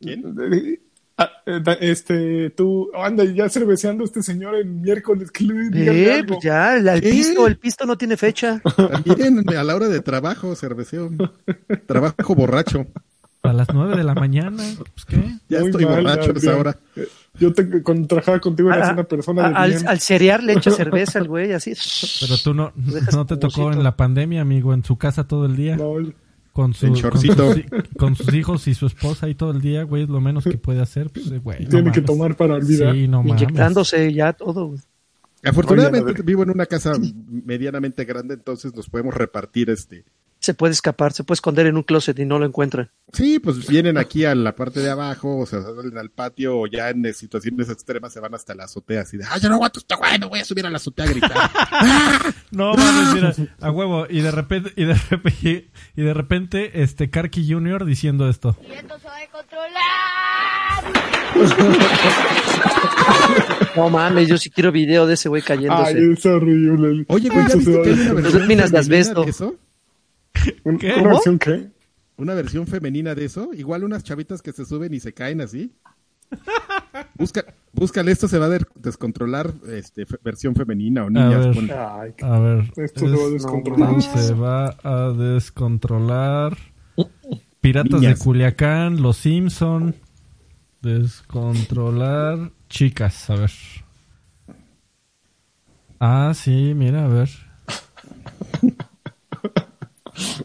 ¿Quién? 0.00 0.22
Eh, 1.18 1.22
ah, 1.22 1.30
eh, 1.46 1.76
Este, 1.80 2.50
tú, 2.50 2.90
anda 2.94 3.24
ya 3.24 3.48
cerveceando 3.48 4.04
a 4.04 4.06
este 4.06 4.22
señor 4.22 4.54
el 4.54 4.66
miércoles, 4.66 5.30
que 5.30 5.44
le 5.44 6.06
Eh, 6.06 6.12
algo. 6.14 6.34
pues 6.34 6.44
ya, 6.44 6.76
el, 6.76 6.86
el 6.88 7.00
¿Qué? 7.00 7.10
pisto, 7.10 7.46
el 7.46 7.56
pisto 7.56 7.86
no 7.86 7.96
tiene 7.96 8.16
fecha. 8.16 8.60
También 8.76 9.42
a 9.56 9.64
la 9.64 9.74
hora 9.74 9.88
de 9.88 10.00
trabajo, 10.00 10.54
cerveceo. 10.54 11.10
Trabajo 11.86 12.34
borracho. 12.34 12.86
a 13.42 13.52
las 13.52 13.68
9 13.72 13.96
de 13.96 14.04
la 14.04 14.14
mañana. 14.14 14.62
Pues, 14.76 15.04
¿qué? 15.06 15.22
Ya 15.48 15.60
Muy 15.60 15.70
estoy 15.70 15.84
mal, 15.86 16.02
borracho 16.02 16.32
a 16.32 16.34
esa 16.38 16.56
hora. 16.56 16.76
Eh, 16.96 17.06
Yo 17.38 17.52
te, 17.52 17.82
cuando 17.82 18.08
trabajaba 18.08 18.40
contigo 18.40 18.72
eras 18.72 18.88
A- 18.88 18.92
una 18.94 19.04
persona 19.04 19.48
de 19.48 19.54
a- 19.54 19.58
al, 19.62 19.70
bien. 19.70 19.88
al 19.88 20.00
cereal 20.00 20.44
le 20.46 20.52
echa 20.54 20.70
cerveza 20.72 21.18
al 21.20 21.28
güey, 21.28 21.52
así. 21.52 21.72
Pero 22.20 22.36
tú 22.42 22.52
no, 22.54 22.72
no 23.12 23.24
te 23.24 23.36
tocó 23.36 23.72
en 23.72 23.82
la 23.84 23.96
pandemia, 23.96 24.40
amigo, 24.42 24.74
en 24.74 24.82
su 24.84 24.96
casa 24.98 25.24
todo 25.28 25.46
el 25.46 25.54
día. 25.56 25.76
No, 25.76 25.94
Con, 26.56 26.72
su, 26.72 26.96
sus, 26.96 27.22
hi- 27.22 27.66
con 27.98 28.16
sus 28.16 28.32
hijos 28.32 28.66
y 28.66 28.72
su 28.72 28.86
esposa 28.86 29.26
ahí 29.26 29.34
todo 29.34 29.50
el 29.50 29.60
día, 29.60 29.82
güey, 29.82 30.04
es 30.04 30.08
lo 30.08 30.22
menos 30.22 30.44
que 30.44 30.56
puede 30.56 30.80
hacer. 30.80 31.10
Pues, 31.10 31.30
eh, 31.30 31.38
güey, 31.38 31.64
no 31.64 31.68
tiene 31.68 31.92
que 31.92 32.00
tomar 32.00 32.34
para 32.34 32.54
olvidar. 32.54 32.94
Sí, 32.94 33.06
no 33.06 33.22
mames. 33.22 33.42
Inyectándose 33.42 34.10
ya 34.14 34.32
todo. 34.32 34.68
güey. 34.68 34.80
Afortunadamente 35.44 36.12
Oye, 36.12 36.22
vivo 36.22 36.42
en 36.44 36.50
una 36.50 36.64
casa 36.64 36.94
medianamente 37.44 38.06
grande, 38.06 38.32
entonces 38.34 38.74
nos 38.74 38.88
podemos 38.88 39.12
repartir 39.14 39.68
este. 39.68 40.04
Se 40.46 40.54
puede 40.54 40.74
escapar, 40.74 41.12
se 41.12 41.24
puede 41.24 41.34
esconder 41.38 41.66
en 41.66 41.76
un 41.76 41.82
closet 41.82 42.16
y 42.20 42.24
no 42.24 42.38
lo 42.38 42.46
encuentran. 42.46 42.88
Sí, 43.12 43.40
pues 43.40 43.66
vienen 43.66 43.98
aquí 43.98 44.24
a 44.24 44.32
la 44.36 44.54
parte 44.54 44.78
de 44.78 44.88
abajo, 44.88 45.38
o 45.38 45.44
sea, 45.44 45.60
salen 45.60 45.98
al 45.98 46.10
patio, 46.10 46.56
o 46.56 46.68
ya 46.68 46.90
en 46.90 47.12
situaciones 47.14 47.68
extremas 47.68 48.12
se 48.12 48.20
van 48.20 48.32
hasta 48.32 48.54
la 48.54 48.62
azotea, 48.62 49.00
así 49.00 49.16
de, 49.16 49.24
ay, 49.28 49.40
yo 49.40 49.48
no 49.48 49.56
aguanto 49.56 49.80
este 49.80 49.96
güey, 49.96 50.20
me 50.20 50.26
voy 50.26 50.38
a 50.38 50.44
subir 50.44 50.64
a 50.64 50.70
la 50.70 50.76
azotea 50.76 51.04
a 51.06 51.08
gritar. 51.08 51.32
No 52.52 52.74
mames, 52.74 53.14
mira, 53.14 53.34
a 53.60 53.70
huevo. 53.72 54.06
Y 54.08 54.20
de 54.20 54.30
repente, 54.30 54.72
y 54.76 54.84
de 54.84 54.94
repente, 54.94 55.68
y 55.96 56.02
de 56.02 56.14
repente, 56.14 56.80
este 56.80 57.10
Karki 57.10 57.52
Jr. 57.52 57.84
diciendo 57.84 58.28
esto. 58.28 58.56
Y 58.62 58.72
esto 58.72 58.96
se 59.00 59.08
va 59.08 59.16
a 59.16 59.26
controlar. 59.32 59.76
No 63.74 63.90
mames, 63.90 64.28
yo 64.28 64.38
sí 64.38 64.48
quiero 64.48 64.70
video 64.70 65.08
de 65.08 65.14
ese 65.14 65.28
güey 65.28 65.42
Ay, 65.42 65.46
cayéndose. 65.46 66.12
es 66.12 66.24
horrible. 66.24 67.04
Oye, 67.08 67.28
güey, 67.30 67.46
¿ya 67.48 67.56
viste 67.56 67.82
que 67.82 67.90
hay 67.90 68.10
una 68.36 68.46
minas 68.46 68.70
de 68.70 68.78
asbesto. 68.78 69.24
de 69.24 69.30
eso? 69.30 69.56
¿Un- 70.64 70.78
¿Qué? 70.78 70.92
¿Una 70.94 71.08
versión 71.10 71.38
qué? 71.38 71.70
Una 72.18 72.34
versión 72.34 72.66
femenina 72.66 73.14
de 73.14 73.26
eso, 73.26 73.50
igual 73.52 73.84
unas 73.84 74.02
chavitas 74.02 74.40
que 74.42 74.52
se 74.52 74.64
suben 74.64 74.94
y 74.94 75.00
se 75.00 75.12
caen 75.12 75.40
así. 75.40 75.74
Busca, 77.14 77.44
búscale, 77.72 78.10
esto 78.10 78.26
se 78.26 78.38
va 78.38 78.46
a 78.46 78.58
descontrolar, 78.74 79.52
este, 79.68 80.06
fe- 80.06 80.16
versión 80.24 80.54
femenina 80.54 81.04
o 81.04 81.10
niñas. 81.10 81.46
ver. 81.46 81.54
pon- 81.54 81.70
Ay, 81.70 82.14
A 82.22 82.38
ver. 82.38 82.72
Esto 82.76 83.00
se 83.00 83.06
va 83.16 83.22
a 83.24 83.28
descontrolar. 83.30 83.94
esto 83.98 84.18
se 84.18 84.34
va 84.34 84.76
a 84.82 85.12
descontrolar. 85.12 86.56
Piratas 87.60 88.00
Niñas. 88.00 88.18
de 88.18 88.24
Culiacán, 88.24 89.02
Los 89.02 89.18
Simpson. 89.18 89.94
Descontrolar. 90.80 92.50
Chicas, 92.68 93.28
a 93.30 93.34
ver. 93.36 93.50
Ah, 96.00 96.32
sí, 96.34 96.72
mira, 96.74 97.04
a 97.04 97.08
ver. 97.08 97.28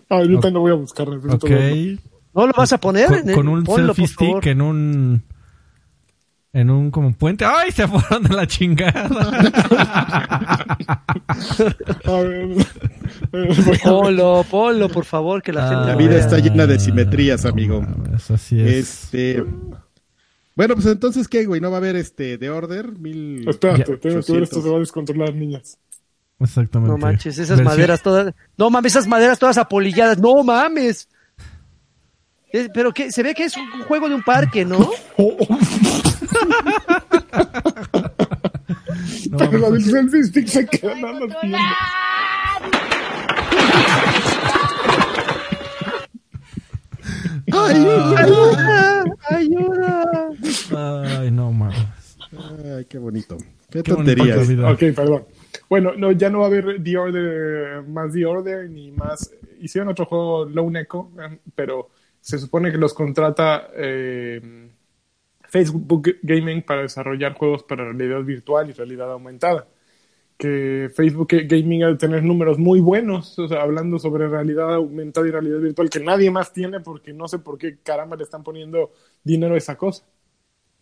Ah, 0.09 0.15
ahorita 0.17 0.51
no 0.51 0.59
voy 0.61 0.71
a 0.71 0.75
buscar. 0.75 1.07
Ok. 1.09 1.43
verlo. 1.43 2.01
¿No 2.33 2.47
lo 2.47 2.53
vas 2.53 2.71
a 2.73 2.77
poner? 2.79 3.07
Con, 3.07 3.17
En 3.19 3.29
el- 3.29 3.35
con 3.35 3.47
un 3.47 3.63
ponlo, 3.63 3.93
selfie 3.93 4.07
stick 4.07 4.45
en 4.47 4.61
un. 4.61 5.23
En 6.53 6.69
un 6.69 6.91
como 6.91 7.13
puente. 7.13 7.45
¡Ay! 7.45 7.71
Se 7.71 7.87
fueron 7.87 8.23
de 8.23 8.35
la 8.35 8.45
chingada. 8.45 9.07
A 12.05 12.19
ver, 12.21 12.51
eh, 13.33 13.77
a- 13.85 13.89
Ponlo, 13.89 14.45
ponlo, 14.49 14.89
por 14.89 15.05
favor, 15.05 15.41
que 15.41 15.53
la 15.53 15.65
Ah, 15.65 15.69
gente 15.69 15.85
La 15.87 15.91
lo 15.93 15.97
vida 15.97 16.17
está 16.17 16.39
llena 16.39 16.67
de 16.67 16.79
simetrías, 16.79 17.45
amigo. 17.45 17.81
mames, 17.81 18.29
así 18.31 18.59
es. 18.59 19.03
Este. 19.05 19.43
Bueno, 20.55 20.75
pues 20.75 20.85
entonces, 20.87 21.27
¿qué, 21.27 21.45
güey? 21.45 21.61
¿No 21.61 21.69
va 21.71 21.77
a 21.77 21.79
haber 21.79 21.95
este 21.95 22.37
de 22.37 22.49
Order? 22.49 22.91
Mil... 22.99 23.47
Espérate, 23.47 23.79
Ya. 23.79 23.85
tengo 23.85 23.99
que 23.99 24.09
ver, 24.33 24.43
esto 24.43 24.59
800. 24.59 24.63
se 24.63 24.69
va 24.69 24.75
a 24.75 24.79
descontrolar, 24.79 25.33
niñas. 25.33 25.77
Exactamente. 26.41 26.91
No 26.91 26.97
manches, 26.97 27.37
esas 27.37 27.57
Versión- 27.59 27.63
maderas 27.65 28.01
todas. 28.01 28.33
No 28.57 28.69
mames, 28.69 28.93
esas 28.93 29.07
maderas 29.07 29.37
todas 29.39 29.57
apolilladas. 29.57 30.17
No 30.17 30.43
mames. 30.43 31.07
Eh, 32.53 32.67
pero 32.73 32.91
que 32.93 33.11
se 33.11 33.23
ve 33.23 33.33
que 33.33 33.45
es 33.45 33.55
un 33.55 33.83
juego 33.83 34.09
de 34.09 34.15
un 34.15 34.23
parque, 34.23 34.65
¿no? 34.65 34.77
No, 39.29 39.37
Pero 39.37 39.57
la 39.59 39.69
mames, 39.69 39.85
del 39.85 40.09
selfie 40.11 40.23
stick 40.25 40.47
se 40.47 40.65
queda 40.65 40.89
Va 40.89 40.93
a 40.93 40.95
nada 41.01 41.13
más 41.13 41.19
viendo. 41.19 41.39
controlar. 41.39 42.81
¡Ayuda! 47.51 49.03
¡Ayuda! 49.29 50.29
Ay, 51.19 51.31
no 51.31 51.51
mames. 51.51 51.77
Ay, 52.77 52.85
qué 52.85 52.97
bonito. 52.97 53.37
Qué 53.69 53.83
tonterías. 53.83 54.47
vida. 54.47 54.71
Ok, 54.71 54.79
perdón. 54.95 55.23
Bueno, 55.69 55.93
no, 55.95 56.11
ya 56.11 56.29
no 56.29 56.39
va 56.39 56.45
a 56.45 56.47
haber 56.47 56.83
The 56.83 56.97
Order, 56.97 57.83
más 57.83 58.13
The 58.13 58.25
Order, 58.25 58.69
ni 58.69 58.91
más. 58.91 59.33
Hicieron 59.59 59.89
otro 59.89 60.05
juego, 60.05 60.45
Lone 60.45 60.81
Echo, 60.81 61.09
eh, 61.19 61.39
pero 61.55 61.89
se 62.19 62.37
supone 62.37 62.71
que 62.71 62.77
los 62.77 62.93
contrata 62.93 63.69
eh, 63.75 64.69
Facebook 65.51 66.17
Gaming 66.21 66.61
para 66.61 66.83
desarrollar 66.83 67.33
juegos 67.33 67.63
para 67.63 67.83
realidad 67.83 68.23
virtual 68.23 68.69
y 68.69 68.73
realidad 68.73 69.11
aumentada. 69.11 69.67
Que 70.37 70.89
Facebook 70.95 71.27
Gaming 71.43 71.83
ha 71.83 71.87
de 71.89 71.97
tener 71.97 72.23
números 72.23 72.57
muy 72.57 72.79
buenos, 72.79 73.37
o 73.37 73.47
sea, 73.47 73.61
hablando 73.61 73.99
sobre 73.99 74.27
realidad 74.27 74.73
aumentada 74.73 75.27
y 75.27 75.31
realidad 75.31 75.59
virtual, 75.59 75.89
que 75.89 75.99
nadie 75.99 76.31
más 76.31 76.53
tiene 76.53 76.79
porque 76.79 77.13
no 77.13 77.27
sé 77.27 77.39
por 77.39 77.57
qué 77.57 77.79
caramba 77.83 78.15
le 78.15 78.23
están 78.23 78.43
poniendo 78.43 78.91
dinero 79.23 79.55
a 79.55 79.57
esa 79.57 79.77
cosa. 79.77 80.03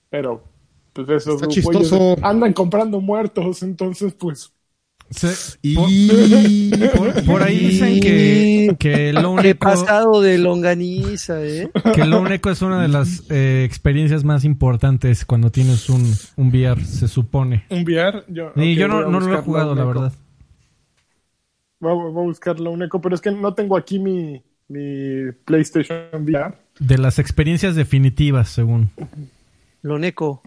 Pero, 0.09 0.43
pues 0.93 1.09
esos 1.09 1.41
andan 2.21 2.53
comprando 2.53 3.01
muertos, 3.01 3.63
entonces, 3.63 4.13
pues, 4.13 4.53
Se- 5.11 5.57
Y 5.63 6.69
por, 6.95 7.23
por 7.25 7.41
ahí 7.43 7.57
dicen 7.57 7.99
que, 7.99 8.75
que 8.77 9.11
lo 9.11 9.31
único, 9.31 9.57
pasado 9.59 10.21
de 10.21 10.37
longaniza, 10.37 11.43
¿eh? 11.43 11.69
que 11.95 12.05
lo 12.05 12.21
único 12.21 12.49
es 12.51 12.61
una 12.61 12.81
de 12.81 12.87
las 12.89 13.23
eh, 13.31 13.63
experiencias 13.65 14.23
más 14.23 14.45
importantes 14.45 15.25
cuando 15.25 15.49
tienes 15.51 15.89
un, 15.89 16.13
un 16.35 16.47
VR, 16.49 16.83
se 16.85 17.07
supone. 17.07 17.65
Un 17.69 17.83
VR. 17.83 18.23
Yo, 18.27 18.53
yo 18.55 18.87
no, 18.87 19.01
no 19.09 19.19
lo 19.19 19.25
he 19.25 19.29
buscar 19.29 19.43
jugado, 19.43 19.73
la 19.75 19.83
verdad. 19.85 20.13
Voy, 21.79 21.91
a- 21.91 21.95
voy 21.95 22.23
a 22.23 22.27
buscarlo 22.27 22.71
un 22.71 22.83
eco, 22.83 23.01
pero 23.01 23.15
es 23.15 23.21
que 23.21 23.31
no 23.31 23.53
tengo 23.53 23.77
aquí 23.77 23.97
mi, 23.99 24.41
mi 24.67 25.31
PlayStation 25.45 25.97
VR. 26.23 26.53
De 26.79 26.97
las 26.97 27.19
experiencias 27.19 27.75
definitivas, 27.75 28.49
según. 28.49 28.89
Loneco. 29.81 30.41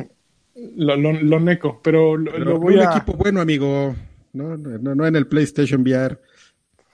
Lo, 0.76 0.96
lo, 0.96 1.12
lo 1.14 1.40
neco, 1.40 1.80
pero 1.82 2.16
lo, 2.16 2.30
Pero 2.30 2.44
lo 2.44 2.58
voy 2.60 2.74
un 2.74 2.80
a. 2.82 2.90
equipo 2.94 3.14
bueno, 3.14 3.40
amigo. 3.40 3.94
No, 4.32 4.56
no, 4.56 4.78
no, 4.78 4.94
no 4.94 5.06
en 5.06 5.16
el 5.16 5.26
PlayStation 5.26 5.82
VR. 5.82 6.18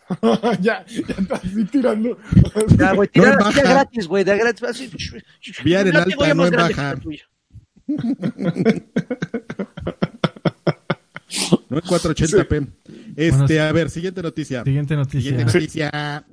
ya, 0.60 0.84
ya 0.86 1.00
estás 1.18 1.44
así 1.44 1.64
tirando. 1.66 2.18
Ya, 2.78 2.92
güey, 2.94 3.08
No 3.14 3.22
tira, 3.22 3.38
tira 3.50 3.62
gratis, 3.70 4.06
güey, 4.08 4.24
de 4.24 4.38
gratis. 4.38 4.62
Así, 4.64 4.90
VR 5.64 5.90
en 5.90 5.96
alta, 5.96 6.34
no 6.34 6.46
en 6.46 6.52
baja. 6.52 6.96
No 11.68 11.76
en 11.76 11.82
480p. 11.82 12.66
Este, 13.16 13.30
Bueno, 13.46 13.62
a 13.64 13.72
ver, 13.72 13.90
siguiente 13.90 14.22
noticia. 14.22 14.64
Siguiente 14.64 14.96
noticia. 14.96 15.30
Siguiente 15.30 15.44
noticia. 15.44 16.24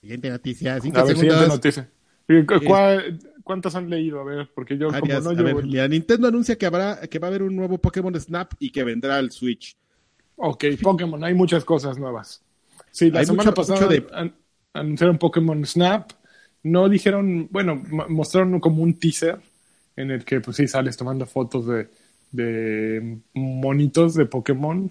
Siguiente 0.00 0.30
noticia. 0.30 0.80
Cinco 0.80 0.98
A 1.00 1.04
ver, 1.04 1.16
siguiente 1.16 1.34
segundos. 1.34 1.56
noticia. 1.58 1.90
¿Y 2.28 2.44
cu- 2.46 2.60
cuál- 2.66 3.18
¿Cuántas 3.42 3.74
han 3.74 3.90
leído? 3.90 4.20
A 4.20 4.24
ver, 4.24 4.48
porque 4.54 4.78
yo 4.78 4.88
Arias, 4.90 5.18
como 5.20 5.34
no 5.34 5.38
a 5.38 5.42
llevo... 5.44 5.58
ver, 5.58 5.66
mira, 5.66 5.86
Nintendo 5.86 6.28
anuncia 6.28 6.56
que 6.56 6.64
habrá 6.64 6.98
que 7.08 7.18
va 7.18 7.26
a 7.26 7.30
haber 7.30 7.42
un 7.42 7.54
nuevo 7.54 7.76
Pokémon 7.76 8.18
Snap 8.18 8.54
y 8.58 8.70
que 8.70 8.82
vendrá 8.84 9.16
al 9.18 9.30
Switch. 9.32 9.76
Ok, 10.36 10.64
Pokémon, 10.82 11.22
hay 11.22 11.34
muchas 11.34 11.64
cosas 11.64 11.98
nuevas. 11.98 12.42
Sí, 12.90 13.10
la 13.10 13.20
Hay 13.20 13.26
semana 13.26 13.50
mucho- 13.50 13.54
pasada 13.54 13.80
mucho 13.80 13.92
de- 13.92 14.06
an- 14.14 14.34
anunciaron 14.72 15.18
Pokémon 15.18 15.64
Snap. 15.64 16.10
No 16.62 16.88
dijeron, 16.88 17.48
bueno, 17.50 17.76
mostraron 18.08 18.58
como 18.60 18.82
un 18.82 18.98
teaser 18.98 19.38
en 19.96 20.10
el 20.10 20.24
que, 20.24 20.40
pues 20.40 20.56
sí, 20.56 20.66
sales 20.66 20.96
tomando 20.96 21.26
fotos 21.26 21.66
de, 21.66 21.88
de 22.32 23.18
monitos 23.34 24.14
de 24.14 24.26
Pokémon 24.26 24.90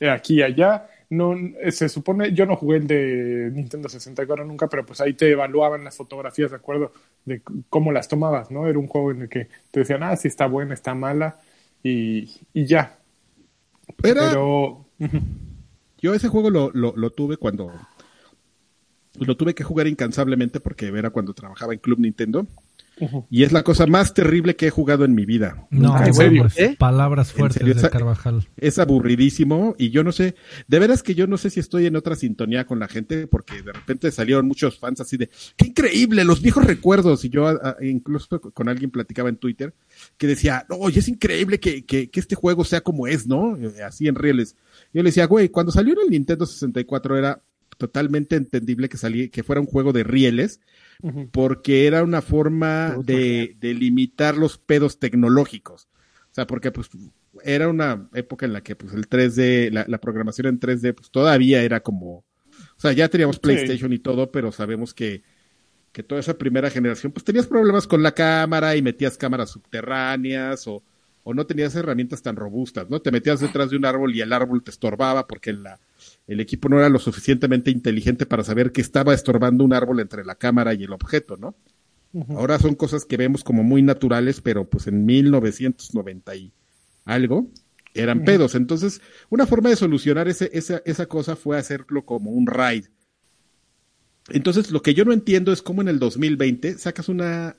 eh, 0.00 0.08
aquí 0.10 0.36
y 0.36 0.42
allá. 0.42 0.88
No, 1.10 1.34
eh, 1.34 1.72
se 1.72 1.88
supone, 1.88 2.32
yo 2.32 2.46
no 2.46 2.54
jugué 2.56 2.78
el 2.78 2.86
de 2.86 3.50
Nintendo 3.52 3.88
64 3.88 4.44
nunca, 4.44 4.68
pero 4.68 4.86
pues 4.86 5.00
ahí 5.00 5.14
te 5.14 5.30
evaluaban 5.30 5.82
las 5.84 5.96
fotografías 5.96 6.50
de 6.50 6.56
acuerdo 6.56 6.92
de 7.24 7.42
cómo 7.68 7.92
las 7.92 8.08
tomabas, 8.08 8.50
¿no? 8.50 8.66
Era 8.68 8.78
un 8.78 8.86
juego 8.86 9.10
en 9.10 9.22
el 9.22 9.28
que 9.28 9.48
te 9.70 9.80
decían, 9.80 10.02
ah, 10.02 10.16
si 10.16 10.28
está 10.28 10.46
buena, 10.46 10.74
está 10.74 10.94
mala, 10.94 11.40
y, 11.82 12.30
y 12.52 12.66
ya. 12.66 12.97
Pero, 13.96 14.86
Pero, 14.98 15.10
yo 16.00 16.14
ese 16.14 16.28
juego 16.28 16.50
lo, 16.50 16.70
lo, 16.72 16.94
lo 16.96 17.10
tuve 17.10 17.36
cuando 17.36 17.72
lo 19.20 19.36
tuve 19.36 19.54
que 19.54 19.64
jugar 19.64 19.86
incansablemente 19.88 20.60
porque 20.60 20.86
era 20.86 21.10
cuando 21.10 21.34
trabajaba 21.34 21.72
en 21.72 21.80
Club 21.80 21.98
Nintendo 21.98 22.46
y 23.30 23.44
es 23.44 23.52
la 23.52 23.62
cosa 23.62 23.86
más 23.86 24.12
terrible 24.12 24.56
que 24.56 24.66
he 24.66 24.70
jugado 24.70 25.04
en 25.04 25.14
mi 25.14 25.24
vida. 25.24 25.68
No, 25.70 25.96
¿En 26.04 26.12
serio? 26.12 26.48
¿Eh? 26.56 26.74
palabras 26.76 27.30
¿En 27.30 27.36
fuertes 27.36 27.58
serio? 27.64 27.74
de 27.80 27.90
Carvajal. 27.90 28.48
Es 28.56 28.78
aburridísimo 28.80 29.76
y 29.78 29.90
yo 29.90 30.02
no 30.02 30.10
sé, 30.10 30.34
de 30.66 30.78
veras 30.80 31.04
que 31.04 31.14
yo 31.14 31.28
no 31.28 31.36
sé 31.38 31.50
si 31.50 31.60
estoy 31.60 31.86
en 31.86 31.94
otra 31.94 32.16
sintonía 32.16 32.66
con 32.66 32.80
la 32.80 32.88
gente 32.88 33.28
porque 33.28 33.62
de 33.62 33.72
repente 33.72 34.10
salieron 34.10 34.46
muchos 34.48 34.78
fans 34.80 35.00
así 35.00 35.16
de, 35.16 35.30
qué 35.56 35.66
increíble, 35.68 36.24
los 36.24 36.42
viejos 36.42 36.64
recuerdos 36.64 37.24
y 37.24 37.28
yo 37.28 37.46
a- 37.46 37.76
a- 37.80 37.84
incluso 37.84 38.40
con 38.40 38.68
alguien 38.68 38.90
platicaba 38.90 39.28
en 39.28 39.36
Twitter 39.36 39.74
que 40.18 40.26
decía, 40.26 40.66
no, 40.68 40.90
y 40.90 40.98
es 40.98 41.08
increíble 41.08 41.60
que, 41.60 41.86
que, 41.86 42.10
que 42.10 42.20
este 42.20 42.34
juego 42.34 42.64
sea 42.64 42.80
como 42.82 43.06
es, 43.06 43.26
¿no? 43.26 43.56
Eh, 43.56 43.82
Así 43.82 44.08
en 44.08 44.16
rieles. 44.16 44.56
Yo 44.92 45.02
le 45.02 45.10
decía, 45.10 45.26
güey, 45.26 45.48
cuando 45.48 45.72
salió 45.72 45.94
en 45.94 46.00
el 46.00 46.10
Nintendo 46.10 46.44
64 46.44 47.16
era 47.16 47.42
totalmente 47.78 48.34
entendible 48.34 48.88
que 48.88 49.30
que 49.30 49.42
fuera 49.44 49.60
un 49.60 49.66
juego 49.66 49.92
de 49.92 50.02
rieles 50.02 50.60
porque 51.30 51.86
era 51.86 52.02
una 52.02 52.22
forma 52.22 52.96
de, 53.04 53.56
de 53.60 53.74
limitar 53.74 54.36
los 54.36 54.58
pedos 54.58 54.98
tecnológicos. 54.98 55.88
O 56.30 56.34
sea, 56.34 56.46
porque 56.46 56.72
pues 56.72 56.90
era 57.44 57.68
una 57.68 58.08
época 58.14 58.46
en 58.46 58.52
la 58.52 58.62
que 58.62 58.74
pues 58.74 58.92
el 58.94 59.08
3D, 59.08 59.70
la, 59.70 59.84
la 59.86 59.98
programación 59.98 60.48
en 60.48 60.60
3D 60.60 60.94
pues 60.94 61.10
todavía 61.10 61.62
era 61.62 61.80
como, 61.80 62.16
o 62.18 62.24
sea, 62.80 62.92
ya 62.92 63.08
teníamos 63.08 63.38
PlayStation 63.38 63.92
y 63.92 64.00
todo, 64.00 64.32
pero 64.32 64.50
sabemos 64.50 64.92
que, 64.92 65.22
que 65.92 66.02
toda 66.02 66.20
esa 66.20 66.38
primera 66.38 66.70
generación 66.70 67.12
pues 67.12 67.24
tenías 67.24 67.46
problemas 67.46 67.86
con 67.86 68.02
la 68.02 68.12
cámara 68.12 68.76
y 68.76 68.82
metías 68.82 69.16
cámaras 69.16 69.50
subterráneas 69.50 70.66
o, 70.68 70.82
o 71.24 71.34
no 71.34 71.46
tenías 71.46 71.74
herramientas 71.74 72.22
tan 72.22 72.36
robustas, 72.36 72.88
¿no? 72.88 73.00
Te 73.00 73.10
metías 73.10 73.40
detrás 73.40 73.70
de 73.70 73.76
un 73.76 73.84
árbol 73.84 74.14
y 74.14 74.20
el 74.20 74.32
árbol 74.32 74.62
te 74.62 74.70
estorbaba 74.70 75.26
porque 75.26 75.52
la, 75.52 75.78
el 76.26 76.40
equipo 76.40 76.68
no 76.68 76.78
era 76.78 76.88
lo 76.88 76.98
suficientemente 76.98 77.70
inteligente 77.70 78.26
para 78.26 78.44
saber 78.44 78.72
que 78.72 78.80
estaba 78.80 79.14
estorbando 79.14 79.64
un 79.64 79.72
árbol 79.72 80.00
entre 80.00 80.24
la 80.24 80.36
cámara 80.36 80.74
y 80.74 80.84
el 80.84 80.92
objeto, 80.92 81.36
¿no? 81.36 81.54
Ahora 82.30 82.58
son 82.58 82.74
cosas 82.74 83.04
que 83.04 83.18
vemos 83.18 83.44
como 83.44 83.62
muy 83.62 83.82
naturales, 83.82 84.40
pero 84.40 84.64
pues 84.64 84.86
en 84.86 85.04
1990 85.04 86.34
y 86.36 86.52
algo 87.04 87.48
eran 87.94 88.24
pedos. 88.24 88.54
Entonces, 88.54 89.02
una 89.28 89.46
forma 89.46 89.68
de 89.68 89.76
solucionar 89.76 90.28
ese, 90.28 90.50
esa, 90.52 90.80
esa 90.84 91.06
cosa 91.06 91.36
fue 91.36 91.58
hacerlo 91.58 92.04
como 92.04 92.30
un 92.30 92.46
raid. 92.46 92.86
Entonces, 94.30 94.70
lo 94.70 94.82
que 94.82 94.94
yo 94.94 95.04
no 95.04 95.12
entiendo 95.12 95.52
es 95.52 95.62
cómo 95.62 95.82
en 95.82 95.88
el 95.88 95.98
2020 95.98 96.78
sacas 96.78 97.08
una, 97.08 97.56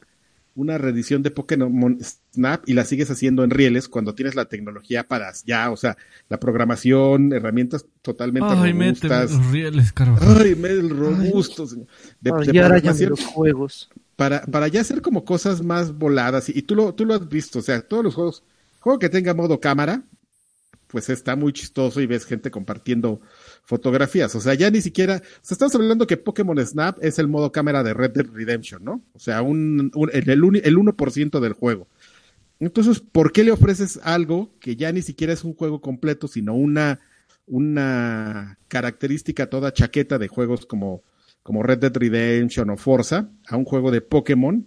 una 0.55 0.78
reedición 0.78 1.24
de 1.24 1.32
Pokémon 1.32 1.97
Snap 2.34 2.63
y 2.67 2.74
la 2.74 2.86
sigues 2.86 3.09
haciendo 3.11 3.43
en 3.43 3.49
rieles 3.51 3.88
cuando 3.89 4.15
tienes 4.15 4.36
la 4.36 4.45
tecnología 4.45 5.07
para 5.07 5.32
ya, 5.45 5.72
o 5.72 5.78
sea, 5.78 5.97
la 6.30 6.39
programación, 6.39 7.34
herramientas 7.34 7.86
totalmente 8.01 8.55
Ay, 8.55 8.74
robustas. 8.74 9.32
los 9.32 9.45
rieles, 9.51 9.93
Carvajal. 9.93 10.39
Ay, 10.41 10.55
me 10.55 10.70
el 10.70 10.89
robusto, 10.89 11.67
señor. 11.67 11.88
De, 12.20 12.32
Ay, 12.32 12.45
de 12.45 12.53
ya 12.53 12.65
arañame 12.65 12.72
programación 12.72 13.09
los 13.09 13.26
juegos. 13.26 13.89
para, 14.15 14.41
para 14.43 14.67
ya 14.67 14.82
hacer 14.82 15.01
como 15.01 15.26
cosas 15.26 15.61
más 15.63 15.93
voladas. 15.97 16.49
Y, 16.49 16.59
y 16.59 16.61
tú, 16.63 16.76
lo, 16.76 16.93
tú 16.93 17.05
lo 17.05 17.13
has 17.15 17.28
visto, 17.30 17.59
o 17.59 17.61
sea, 17.61 17.82
todos 17.82 18.03
los 18.03 18.15
juegos, 18.15 18.43
juego 18.80 18.99
que 18.99 19.09
tenga 19.09 19.34
modo 19.34 19.59
cámara, 19.59 20.03
pues 20.88 21.09
está 21.09 21.36
muy 21.36 21.53
chistoso 21.53 22.01
y 22.01 22.07
ves 22.07 22.26
gente 22.26 22.51
compartiendo 22.51 23.22
fotografías. 23.70 24.34
O 24.34 24.41
sea, 24.41 24.55
ya 24.55 24.72
ni 24.72 24.82
siquiera, 24.82 25.17
o 25.17 25.39
sea, 25.43 25.53
estamos 25.55 25.76
hablando 25.76 26.07
que 26.07 26.17
Pokémon 26.17 26.57
Snap 26.65 26.97
es 27.03 27.20
el 27.20 27.28
modo 27.28 27.51
cámara 27.51 27.84
de 27.84 27.93
Red 27.93 28.11
Dead 28.11 28.26
Redemption, 28.34 28.84
¿no? 28.84 29.03
O 29.13 29.20
sea, 29.20 29.43
un, 29.43 29.91
un- 29.93 30.09
el, 30.11 30.28
el, 30.28 30.61
el 30.63 30.78
1% 30.78 31.39
del 31.39 31.53
juego. 31.53 31.88
Entonces, 32.59 32.99
¿por 32.99 33.32
qué 33.32 33.43
le 33.43 33.51
ofreces 33.51 33.99
algo 34.03 34.49
que 34.59 34.76
ya 34.76 34.91
ni 34.91 35.03
siquiera 35.03 35.34
es 35.34 35.43
un 35.43 35.53
juego 35.53 35.82
completo, 35.82 36.28
sino 36.28 36.55
una, 36.55 36.99
una 37.45 38.57
característica 38.67 39.47
toda 39.49 39.72
chaqueta 39.72 40.17
de 40.17 40.28
juegos 40.28 40.65
como, 40.65 41.03
como 41.43 41.61
Red 41.61 41.78
Dead 41.78 41.95
Redemption 41.95 42.72
o 42.72 42.76
Forza 42.78 43.30
a 43.47 43.55
un 43.55 43.65
juego 43.65 43.91
de 43.91 44.01
Pokémon 44.01 44.65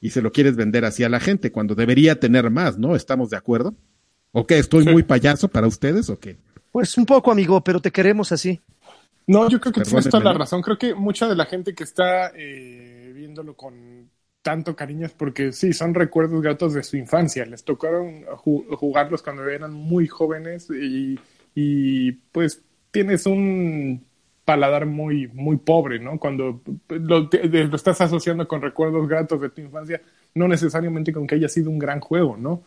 y 0.00 0.10
se 0.10 0.22
lo 0.22 0.30
quieres 0.30 0.54
vender 0.54 0.84
así 0.84 1.02
a 1.04 1.08
la 1.08 1.18
gente 1.20 1.50
cuando 1.50 1.74
debería 1.74 2.20
tener 2.20 2.48
más, 2.50 2.78
¿no? 2.78 2.94
¿Estamos 2.94 3.30
de 3.30 3.36
acuerdo? 3.38 3.74
¿O 4.32 4.46
qué? 4.46 4.58
¿Estoy 4.58 4.84
Sí. 4.84 4.90
muy 4.90 5.02
payaso 5.02 5.48
para 5.48 5.66
ustedes 5.66 6.10
o 6.10 6.18
qué? 6.20 6.36
Pues 6.76 6.98
un 6.98 7.06
poco, 7.06 7.32
amigo, 7.32 7.62
pero 7.62 7.80
te 7.80 7.90
queremos 7.90 8.32
así. 8.32 8.60
No, 9.26 9.48
yo 9.48 9.58
creo 9.58 9.72
que 9.72 9.80
tienes 9.80 10.10
toda 10.10 10.22
la 10.22 10.34
razón. 10.34 10.60
Creo 10.60 10.76
que 10.76 10.94
mucha 10.94 11.26
de 11.26 11.34
la 11.34 11.46
gente 11.46 11.74
que 11.74 11.84
está 11.84 12.30
eh, 12.36 13.12
viéndolo 13.14 13.56
con 13.56 14.10
tanto 14.42 14.76
cariño 14.76 15.06
es 15.06 15.12
porque 15.12 15.52
sí, 15.52 15.72
son 15.72 15.94
recuerdos 15.94 16.42
gratos 16.42 16.74
de 16.74 16.82
su 16.82 16.98
infancia. 16.98 17.46
Les 17.46 17.64
tocaron 17.64 18.26
ju- 18.26 18.76
jugarlos 18.76 19.22
cuando 19.22 19.48
eran 19.48 19.72
muy 19.72 20.06
jóvenes 20.06 20.68
y, 20.68 21.18
y, 21.54 22.12
pues 22.12 22.60
tienes 22.90 23.24
un 23.24 24.04
paladar 24.44 24.84
muy, 24.84 25.28
muy 25.28 25.56
pobre, 25.56 25.98
¿no? 25.98 26.18
Cuando 26.18 26.60
lo, 26.90 27.30
te- 27.30 27.48
lo 27.48 27.74
estás 27.74 28.02
asociando 28.02 28.46
con 28.46 28.60
recuerdos 28.60 29.08
gratos 29.08 29.40
de 29.40 29.48
tu 29.48 29.62
infancia, 29.62 30.02
no 30.34 30.46
necesariamente 30.46 31.10
con 31.10 31.26
que 31.26 31.36
haya 31.36 31.48
sido 31.48 31.70
un 31.70 31.78
gran 31.78 32.00
juego, 32.00 32.36
¿no? 32.36 32.64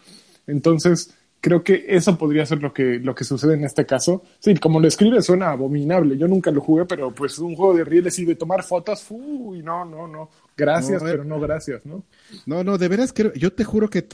Entonces, 0.48 1.16
creo 1.42 1.64
que 1.64 1.86
eso 1.88 2.18
podría 2.18 2.46
ser 2.46 2.62
lo 2.62 2.74
que, 2.74 3.00
lo 3.00 3.16
que 3.16 3.24
sucede 3.24 3.54
en 3.54 3.64
este 3.64 3.86
caso. 3.86 4.24
Sí, 4.40 4.56
como 4.56 4.80
lo 4.80 4.88
escribe 4.88 5.22
suena 5.22 5.52
abominable. 5.52 6.18
Yo 6.18 6.28
nunca 6.28 6.52
lo 6.52 6.62
jugué, 6.62 6.86
pero 6.86 7.14
pues 7.14 7.40
un 7.40 7.56
juego 7.56 7.74
de 7.74 7.84
rieles 7.84 8.18
y 8.20 8.26
de 8.26 8.36
tomar 8.36 8.64
fotos, 8.64 9.06
uy, 9.10 9.62
no, 9.62 9.86
no, 9.86 10.08
no. 10.08 10.30
Gracias, 10.58 11.02
No, 11.02 11.08
eh. 11.08 11.12
pero 11.12 11.24
no 11.24 11.40
gracias, 11.40 11.86
¿no? 11.86 12.04
No, 12.46 12.64
no, 12.64 12.78
de 12.78 12.88
veras 12.88 13.14
que 13.14 13.32
yo 13.36 13.54
te 13.54 13.64
juro 13.64 13.90
que, 13.90 14.08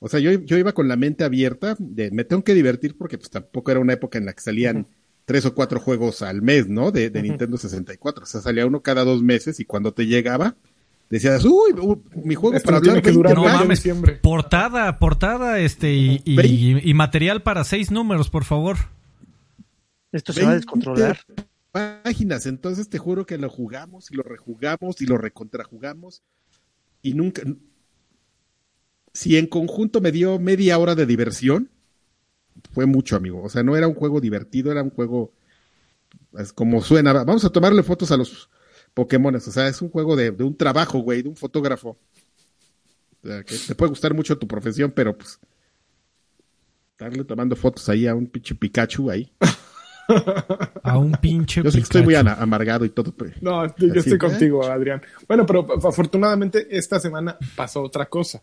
o 0.00 0.08
sea, 0.08 0.20
yo, 0.20 0.32
yo 0.32 0.58
iba 0.58 0.72
con 0.72 0.88
la 0.88 0.96
mente 0.96 1.24
abierta 1.24 1.76
de 1.78 2.10
me 2.10 2.24
tengo 2.24 2.42
que 2.42 2.54
divertir 2.54 2.96
porque 2.98 3.18
pues 3.18 3.30
tampoco 3.30 3.70
era 3.70 3.80
una 3.80 3.92
época 3.92 4.18
en 4.18 4.26
la 4.26 4.32
que 4.32 4.40
salían 4.42 4.88
tres 5.24 5.44
o 5.44 5.54
cuatro 5.54 5.80
juegos 5.80 6.22
al 6.22 6.42
mes, 6.42 6.68
¿no? 6.68 6.90
De, 6.92 7.10
de 7.10 7.22
Nintendo 7.22 7.56
64. 7.56 8.24
O 8.24 8.26
sea, 8.26 8.40
salía 8.40 8.66
uno 8.66 8.82
cada 8.82 9.04
dos 9.04 9.22
meses 9.22 9.60
y 9.60 9.64
cuando 9.64 9.92
te 9.92 10.06
llegaba, 10.06 10.56
decías, 11.10 11.44
uy, 11.44 11.72
uy, 11.80 11.98
mi 12.24 12.34
juego 12.34 12.56
Esto 12.56 12.66
para 12.66 12.78
hablar 12.78 12.96
que 13.02 13.10
20 13.10 13.12
durar 13.12 13.34
No 13.34 13.44
mames, 13.44 13.78
diciembre. 13.80 14.16
portada, 14.22 14.98
portada, 14.98 15.58
este, 15.60 15.92
y, 15.94 16.22
y- 16.24 16.94
material 16.94 17.42
para 17.42 17.64
seis 17.64 17.90
números, 17.90 18.30
por 18.30 18.44
favor. 18.44 18.76
Esto 20.12 20.32
se 20.32 20.42
va 20.42 20.48
a 20.48 20.50
20 20.52 20.60
descontrolar. 20.66 21.18
páginas. 21.72 22.46
Entonces 22.46 22.88
te 22.88 22.98
juro 22.98 23.26
que 23.26 23.38
lo 23.38 23.50
jugamos 23.50 24.10
y 24.10 24.14
lo 24.16 24.22
rejugamos 24.22 25.00
y 25.02 25.06
lo 25.06 25.18
recontrajugamos 25.18 26.22
y 27.02 27.14
nunca. 27.14 27.42
Si 29.12 29.36
en 29.36 29.46
conjunto 29.46 30.00
me 30.00 30.12
dio 30.12 30.38
media 30.38 30.78
hora 30.78 30.94
de 30.94 31.06
diversión, 31.06 31.70
fue 32.72 32.86
mucho, 32.86 33.16
amigo. 33.16 33.42
O 33.42 33.48
sea, 33.48 33.62
no 33.62 33.76
era 33.76 33.86
un 33.88 33.94
juego 33.94 34.20
divertido, 34.20 34.70
era 34.72 34.82
un 34.82 34.90
juego 34.90 35.32
es 36.38 36.52
como 36.52 36.82
suena. 36.82 37.12
Vamos 37.12 37.44
a 37.44 37.50
tomarle 37.50 37.82
fotos 37.82 38.10
a 38.12 38.16
los 38.16 38.50
Pokémones. 38.96 39.46
O 39.46 39.50
sea, 39.52 39.68
es 39.68 39.82
un 39.82 39.90
juego 39.90 40.16
de, 40.16 40.30
de 40.30 40.42
un 40.42 40.56
trabajo, 40.56 41.00
güey, 41.00 41.20
de 41.22 41.28
un 41.28 41.36
fotógrafo. 41.36 41.98
O 43.22 43.28
sea, 43.28 43.42
que 43.44 43.54
te 43.58 43.74
puede 43.74 43.90
gustar 43.90 44.14
mucho 44.14 44.38
tu 44.38 44.48
profesión, 44.48 44.90
pero 44.90 45.16
pues 45.16 45.38
estarle 46.92 47.22
tomando 47.24 47.54
fotos 47.56 47.86
ahí 47.90 48.06
a 48.06 48.14
un 48.14 48.26
pinche 48.26 48.54
Pikachu 48.54 49.10
ahí. 49.10 49.30
A 50.82 50.96
un 50.98 51.12
pinche 51.12 51.62
Yo 51.62 51.70
sé 51.70 51.78
que 51.78 51.82
estoy 51.82 52.02
muy 52.04 52.14
amargado 52.14 52.86
y 52.86 52.88
todo. 52.88 53.12
pero- 53.12 53.32
No, 53.42 53.66
yo 53.76 53.90
Así, 53.90 53.98
estoy 53.98 54.14
¿eh? 54.14 54.18
contigo, 54.18 54.64
Adrián. 54.64 55.02
Bueno, 55.28 55.44
pero 55.44 55.66
afortunadamente 55.86 56.66
esta 56.70 56.98
semana 56.98 57.36
pasó 57.54 57.82
otra 57.82 58.06
cosa. 58.06 58.40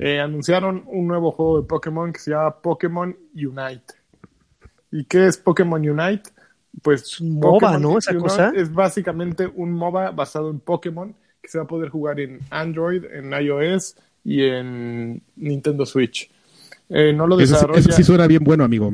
Eh, 0.00 0.18
anunciaron 0.18 0.82
un 0.88 1.06
nuevo 1.06 1.30
juego 1.30 1.60
de 1.60 1.68
Pokémon 1.68 2.12
que 2.12 2.18
se 2.18 2.32
llama 2.32 2.60
Pokémon 2.60 3.16
Unite. 3.34 3.94
¿Y 4.90 5.04
qué 5.04 5.26
es 5.26 5.36
Pokémon 5.36 5.80
Unite? 5.88 6.30
Pues 6.82 7.20
un 7.20 7.34
MOBA, 7.40 7.50
Pokémon 7.72 7.82
¿no? 7.82 7.98
Esa 7.98 8.14
cosa. 8.16 8.52
Es 8.54 8.72
básicamente 8.72 9.46
un 9.46 9.72
MOBA 9.72 10.10
basado 10.10 10.50
en 10.50 10.60
Pokémon 10.60 11.14
que 11.42 11.48
se 11.48 11.58
va 11.58 11.64
a 11.64 11.66
poder 11.68 11.88
jugar 11.90 12.20
en 12.20 12.40
Android, 12.50 13.04
en 13.04 13.32
iOS 13.32 13.96
y 14.24 14.42
en 14.44 15.22
Nintendo 15.36 15.86
Switch. 15.86 16.30
Eh, 16.88 17.12
no 17.12 17.26
lo 17.26 17.36
Eso, 17.38 17.46
sí- 17.46 17.52
desarrolla. 17.54 17.80
eso 17.80 17.92
sí 17.92 18.04
suena 18.04 18.26
bien 18.26 18.44
bueno, 18.44 18.64
amigo. 18.64 18.92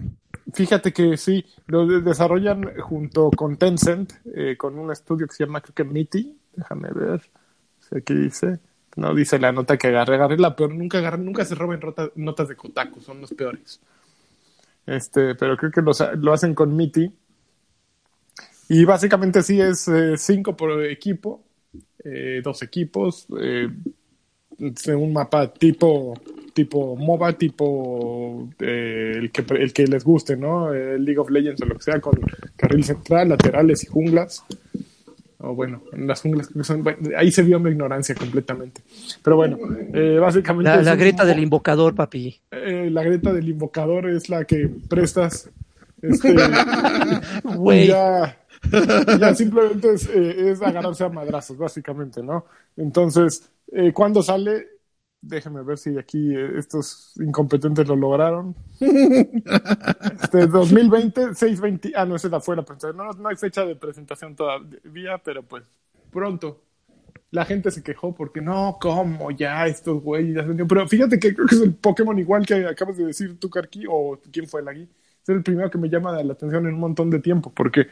Fíjate 0.55 0.93
que 0.93 1.17
sí, 1.17 1.45
lo 1.67 1.87
de- 1.87 2.01
desarrollan 2.03 2.73
junto 2.81 3.31
con 3.31 3.57
Tencent, 3.57 4.13
eh, 4.35 4.57
con 4.57 4.79
un 4.79 4.91
estudio 4.91 5.27
que 5.27 5.35
se 5.35 5.45
llama, 5.45 5.61
creo 5.61 5.75
que 5.75 5.85
MITI. 5.85 6.37
Déjame 6.57 6.89
ver. 6.91 7.21
si 7.81 7.97
Aquí 7.99 8.15
dice. 8.15 8.59
No 8.97 9.15
dice 9.15 9.39
la 9.39 9.53
nota 9.53 9.77
que 9.79 9.89
agarré. 9.89 10.17
Agarré 10.17 10.39
la 10.39 10.55
peor. 10.55 10.75
Nunca, 10.75 10.99
agarré, 10.99 11.19
nunca 11.19 11.45
se 11.45 11.55
roben 11.55 11.81
rota- 11.81 12.11
notas 12.15 12.49
de 12.49 12.57
Kotaku. 12.57 13.01
Son 13.01 13.21
los 13.21 13.33
peores. 13.33 13.81
Este, 14.87 15.35
pero 15.35 15.57
creo 15.57 15.71
que 15.71 15.81
los 15.83 16.03
lo 16.19 16.33
hacen 16.33 16.55
con 16.55 16.75
MITI. 16.77 17.11
Y 18.75 18.85
básicamente 18.87 19.43
sí 19.43 19.61
es 19.61 19.87
eh, 19.89 20.17
cinco 20.17 20.57
por 20.57 20.83
equipo. 20.87 21.43
eh, 22.05 22.41
dos 22.43 22.63
equipos. 22.63 23.27
eh, 23.41 23.69
un 24.97 25.13
mapa 25.13 25.53
tipo 25.53 26.15
tipo 26.55 26.95
MOBA, 26.97 27.33
tipo 27.33 28.49
eh, 28.61 29.15
el, 29.17 29.31
que, 29.31 29.45
el 29.57 29.73
que 29.73 29.87
les 29.87 30.05
guste, 30.05 30.37
¿no? 30.37 30.73
League 30.73 31.19
of 31.19 31.31
Legends 31.31 31.61
o 31.63 31.67
lo 31.67 31.77
que 31.77 31.83
sea, 31.83 32.01
con 32.01 32.15
carril 32.57 32.85
central, 32.85 33.31
laterales 33.31 33.83
y 33.85 33.87
junglas. 33.87 34.45
O 35.39 35.55
bueno, 35.55 35.83
en 35.93 36.07
las 36.07 36.21
junglas 36.23 36.47
creo 36.49 36.63
que 36.63 36.67
son, 36.67 36.83
bueno, 36.85 36.99
ahí 37.17 37.33
se 37.33 37.43
vio 37.43 37.59
mi 37.59 37.71
ignorancia 37.71 38.15
completamente. 38.15 38.83
Pero 39.25 39.37
bueno, 39.37 39.59
eh, 39.93 40.19
básicamente... 40.21 40.71
La, 40.71 40.83
la 40.83 40.95
un 40.95 40.99
mo- 41.25 41.29
del 41.31 41.43
invocador, 41.43 41.95
papi. 41.95 42.41
la 42.51 43.03
grieta 43.03 43.33
del 43.33 43.49
invocador 43.49 44.09
es 44.09 44.29
la 44.29 44.45
que 44.45 44.71
prestas 44.89 45.51
este, 46.03 46.35
ya, 47.87 48.37
ya 49.21 49.35
simplemente 49.35 49.93
es, 49.93 50.09
eh, 50.09 50.51
es 50.51 50.63
agarrarse 50.63 51.05
a 51.05 51.09
madrazos, 51.09 51.57
básicamente, 51.57 52.23
¿no? 52.23 52.47
Entonces, 52.77 53.51
eh, 53.73 53.93
¿cuándo 53.93 54.23
sale? 54.23 54.69
Déjenme 55.21 55.63
ver 55.63 55.79
si 55.79 55.97
aquí 55.99 56.35
eh, 56.35 56.59
estos 56.59 57.13
incompetentes 57.21 57.87
lo 57.87 57.97
lograron. 57.97 58.57
Este 60.21 60.47
2020, 60.47 61.35
620. 61.35 61.93
Ah, 61.95 62.05
no, 62.05 62.17
esa 62.17 62.29
la 62.29 62.41
presentación. 62.41 62.97
No, 62.97 63.29
hay 63.29 63.37
fecha 63.37 63.65
de 63.65 63.77
presentación 63.77 64.35
todavía, 64.35 65.19
pero 65.19 65.43
pues 65.43 65.63
pronto. 66.11 66.61
La 67.31 67.45
gente 67.45 67.71
se 67.71 67.83
quejó 67.83 68.15
porque 68.15 68.41
no, 68.41 68.79
¿cómo? 68.81 69.31
Ya 69.31 69.67
estos 69.67 70.03
güeyes. 70.03 70.35
ya 70.35 70.43
se 70.43 70.49
vendieron". 70.49 70.69
Pero 70.69 70.89
fíjate 70.89 71.19
que 71.19 71.35
creo 71.35 71.47
que 71.47 71.55
es 71.55 71.63
el 71.63 71.75
Pokémon 71.75 72.19
igual 72.19 72.45
que 72.45 72.55
acabas 72.67 72.97
de 72.97 73.07
decir 73.07 73.39
tú, 73.39 73.49
Karki, 73.49 73.85
o 73.89 74.19
quién 74.33 74.47
fue 74.47 74.61
el 74.61 74.69
aquí. 74.69 74.89
Es 75.23 75.29
el 75.29 75.43
primero 75.43 75.71
que 75.71 75.79
me 75.79 75.89
llama 75.89 76.21
la 76.23 76.33
atención 76.33 76.67
en 76.67 76.75
un 76.75 76.81
montón 76.81 77.09
de 77.11 77.21
tiempo, 77.21 77.53
porque 77.55 77.87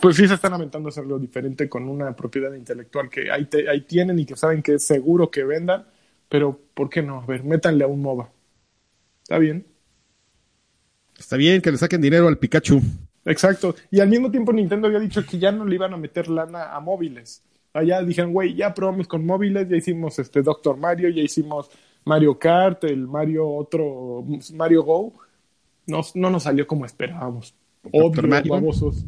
pues 0.00 0.16
sí 0.16 0.26
se 0.26 0.34
están 0.34 0.54
aventando 0.54 0.88
a 0.88 0.90
hacer 0.90 1.04
algo 1.04 1.18
diferente 1.18 1.68
con 1.68 1.88
una 1.88 2.14
propiedad 2.16 2.52
intelectual 2.54 3.08
que 3.10 3.30
ahí, 3.30 3.46
te- 3.46 3.68
ahí 3.68 3.82
tienen 3.82 4.18
y 4.18 4.26
que 4.26 4.36
saben 4.36 4.62
que 4.62 4.74
es 4.74 4.84
seguro 4.84 5.30
que 5.30 5.44
vendan, 5.44 5.86
pero 6.28 6.58
¿por 6.74 6.88
qué 6.90 7.02
no? 7.02 7.20
A 7.20 7.26
ver, 7.26 7.44
métanle 7.44 7.84
a 7.84 7.86
un 7.88 8.00
MOBA. 8.02 8.30
Está 9.22 9.38
bien. 9.38 9.66
Está 11.18 11.36
bien 11.36 11.60
que 11.60 11.70
le 11.70 11.78
saquen 11.78 12.00
dinero 12.00 12.26
al 12.28 12.38
Pikachu. 12.38 12.80
Exacto. 13.24 13.74
Y 13.90 14.00
al 14.00 14.08
mismo 14.08 14.30
tiempo 14.30 14.52
Nintendo 14.52 14.88
había 14.88 14.98
dicho 14.98 15.24
que 15.24 15.38
ya 15.38 15.52
no 15.52 15.64
le 15.64 15.74
iban 15.76 15.94
a 15.94 15.96
meter 15.96 16.28
lana 16.28 16.74
a 16.74 16.80
móviles. 16.80 17.42
Allá 17.72 18.02
dijeron, 18.02 18.32
güey, 18.32 18.54
ya 18.54 18.74
probamos 18.74 19.06
con 19.06 19.24
móviles, 19.24 19.68
ya 19.68 19.76
hicimos 19.76 20.18
este 20.18 20.42
Doctor 20.42 20.76
Mario, 20.76 21.08
ya 21.10 21.22
hicimos 21.22 21.70
Mario 22.04 22.38
Kart, 22.38 22.84
el 22.84 23.06
Mario 23.06 23.48
otro, 23.48 24.24
Mario 24.54 24.82
Go. 24.82 25.12
No, 25.86 26.00
no 26.14 26.30
nos 26.30 26.42
salió 26.42 26.66
como 26.66 26.84
esperábamos. 26.84 27.54
Obvio, 27.92 28.22
Mario. 28.24 28.52
babosos. 28.52 29.04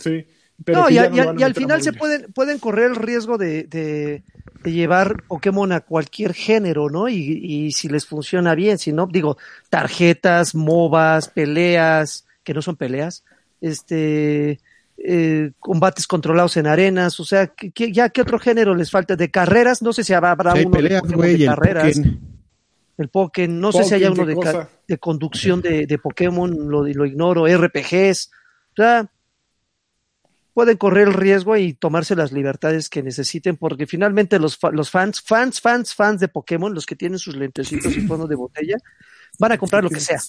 Sí. 0.00 0.26
Pero 0.64 0.82
No, 0.82 0.90
y, 0.90 0.94
ya 0.94 1.08
no 1.08 1.44
al 1.44 1.54
final 1.54 1.82
se 1.82 1.92
pueden, 1.92 2.32
pueden 2.32 2.58
correr 2.58 2.90
el 2.90 2.96
riesgo 2.96 3.36
de, 3.38 3.64
de- 3.64 4.22
de 4.62 4.70
llevar 4.72 5.24
Pokémon 5.26 5.72
a 5.72 5.80
cualquier 5.80 6.34
género, 6.34 6.88
¿no? 6.88 7.08
Y, 7.08 7.16
y 7.16 7.72
si 7.72 7.88
les 7.88 8.06
funciona 8.06 8.54
bien, 8.54 8.78
si 8.78 8.92
no, 8.92 9.08
digo, 9.10 9.36
tarjetas, 9.70 10.54
MOBAs, 10.54 11.28
peleas, 11.30 12.26
que 12.44 12.54
no 12.54 12.62
son 12.62 12.76
peleas, 12.76 13.24
este, 13.60 14.60
eh, 14.98 15.50
combates 15.58 16.06
controlados 16.06 16.56
en 16.58 16.68
arenas, 16.68 17.18
o 17.18 17.24
sea, 17.24 17.48
¿qué- 17.48 17.72
qué- 17.72 17.90
ya 17.92 18.10
qué 18.10 18.20
otro 18.20 18.38
género 18.38 18.74
les 18.76 18.90
falta? 18.90 19.16
De 19.16 19.30
carreras, 19.32 19.82
no 19.82 19.92
sé 19.92 20.04
si 20.04 20.12
habrá 20.12 20.36
hay 20.52 20.64
uno 20.64 20.76
de 20.76 20.82
peleas, 20.82 21.02
de 21.02 21.44
carreras. 21.46 21.96
Pokémon. 21.96 22.20
El 22.98 23.08
Pokémon, 23.08 23.60
no 23.60 23.72
sé 23.72 23.84
si 23.84 23.94
haya 23.94 24.12
uno 24.12 24.26
¿qué 24.26 24.66
de, 24.86 24.98
conducción 24.98 25.60
de, 25.60 25.86
de 25.86 25.98
Pokémon, 25.98 26.50
lo, 26.68 26.84
lo 26.86 27.06
ignoro, 27.06 27.46
RPGs, 27.48 28.30
o 28.72 28.76
sea, 28.76 29.10
pueden 30.54 30.76
correr 30.76 31.08
el 31.08 31.14
riesgo 31.14 31.56
y 31.56 31.72
tomarse 31.74 32.14
las 32.14 32.32
libertades 32.32 32.88
que 32.88 33.02
necesiten, 33.02 33.56
porque 33.56 33.86
finalmente 33.86 34.38
los, 34.38 34.56
fa- 34.58 34.70
los 34.70 34.90
fans, 34.90 35.20
fans, 35.22 35.60
fans, 35.60 35.94
fans 35.94 36.20
de 36.20 36.28
Pokémon, 36.28 36.74
los 36.74 36.86
que 36.86 36.96
tienen 36.96 37.18
sus 37.18 37.36
lentecitos 37.36 37.96
y 37.96 38.00
fondo 38.06 38.26
de 38.26 38.36
botella, 38.36 38.76
van 39.38 39.52
a 39.52 39.58
comprar 39.58 39.82
lo 39.82 39.90
que 39.90 40.00
sea. 40.00 40.20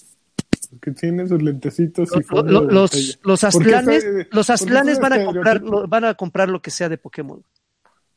Que 0.80 0.90
tiene 0.92 1.28
sus 1.28 1.42
lentecitos 1.42 2.08
y 2.18 2.22
fondo 2.22 2.50
lo- 2.52 2.66
de 2.66 2.72
los, 2.72 2.90
botella. 2.90 3.14
los 3.22 3.40
¿Por 3.40 3.50
qué 3.64 3.74
aztlanes, 3.74 4.04
los 4.30 4.50
aztlanes 4.50 4.98
van 4.98 5.12
a 5.12 5.24
comprar, 5.24 5.62
van 5.88 6.04
a 6.04 6.14
comprar 6.14 6.48
lo 6.48 6.60
que 6.62 6.70
sea 6.70 6.88
de 6.88 6.98
Pokémon. 6.98 7.42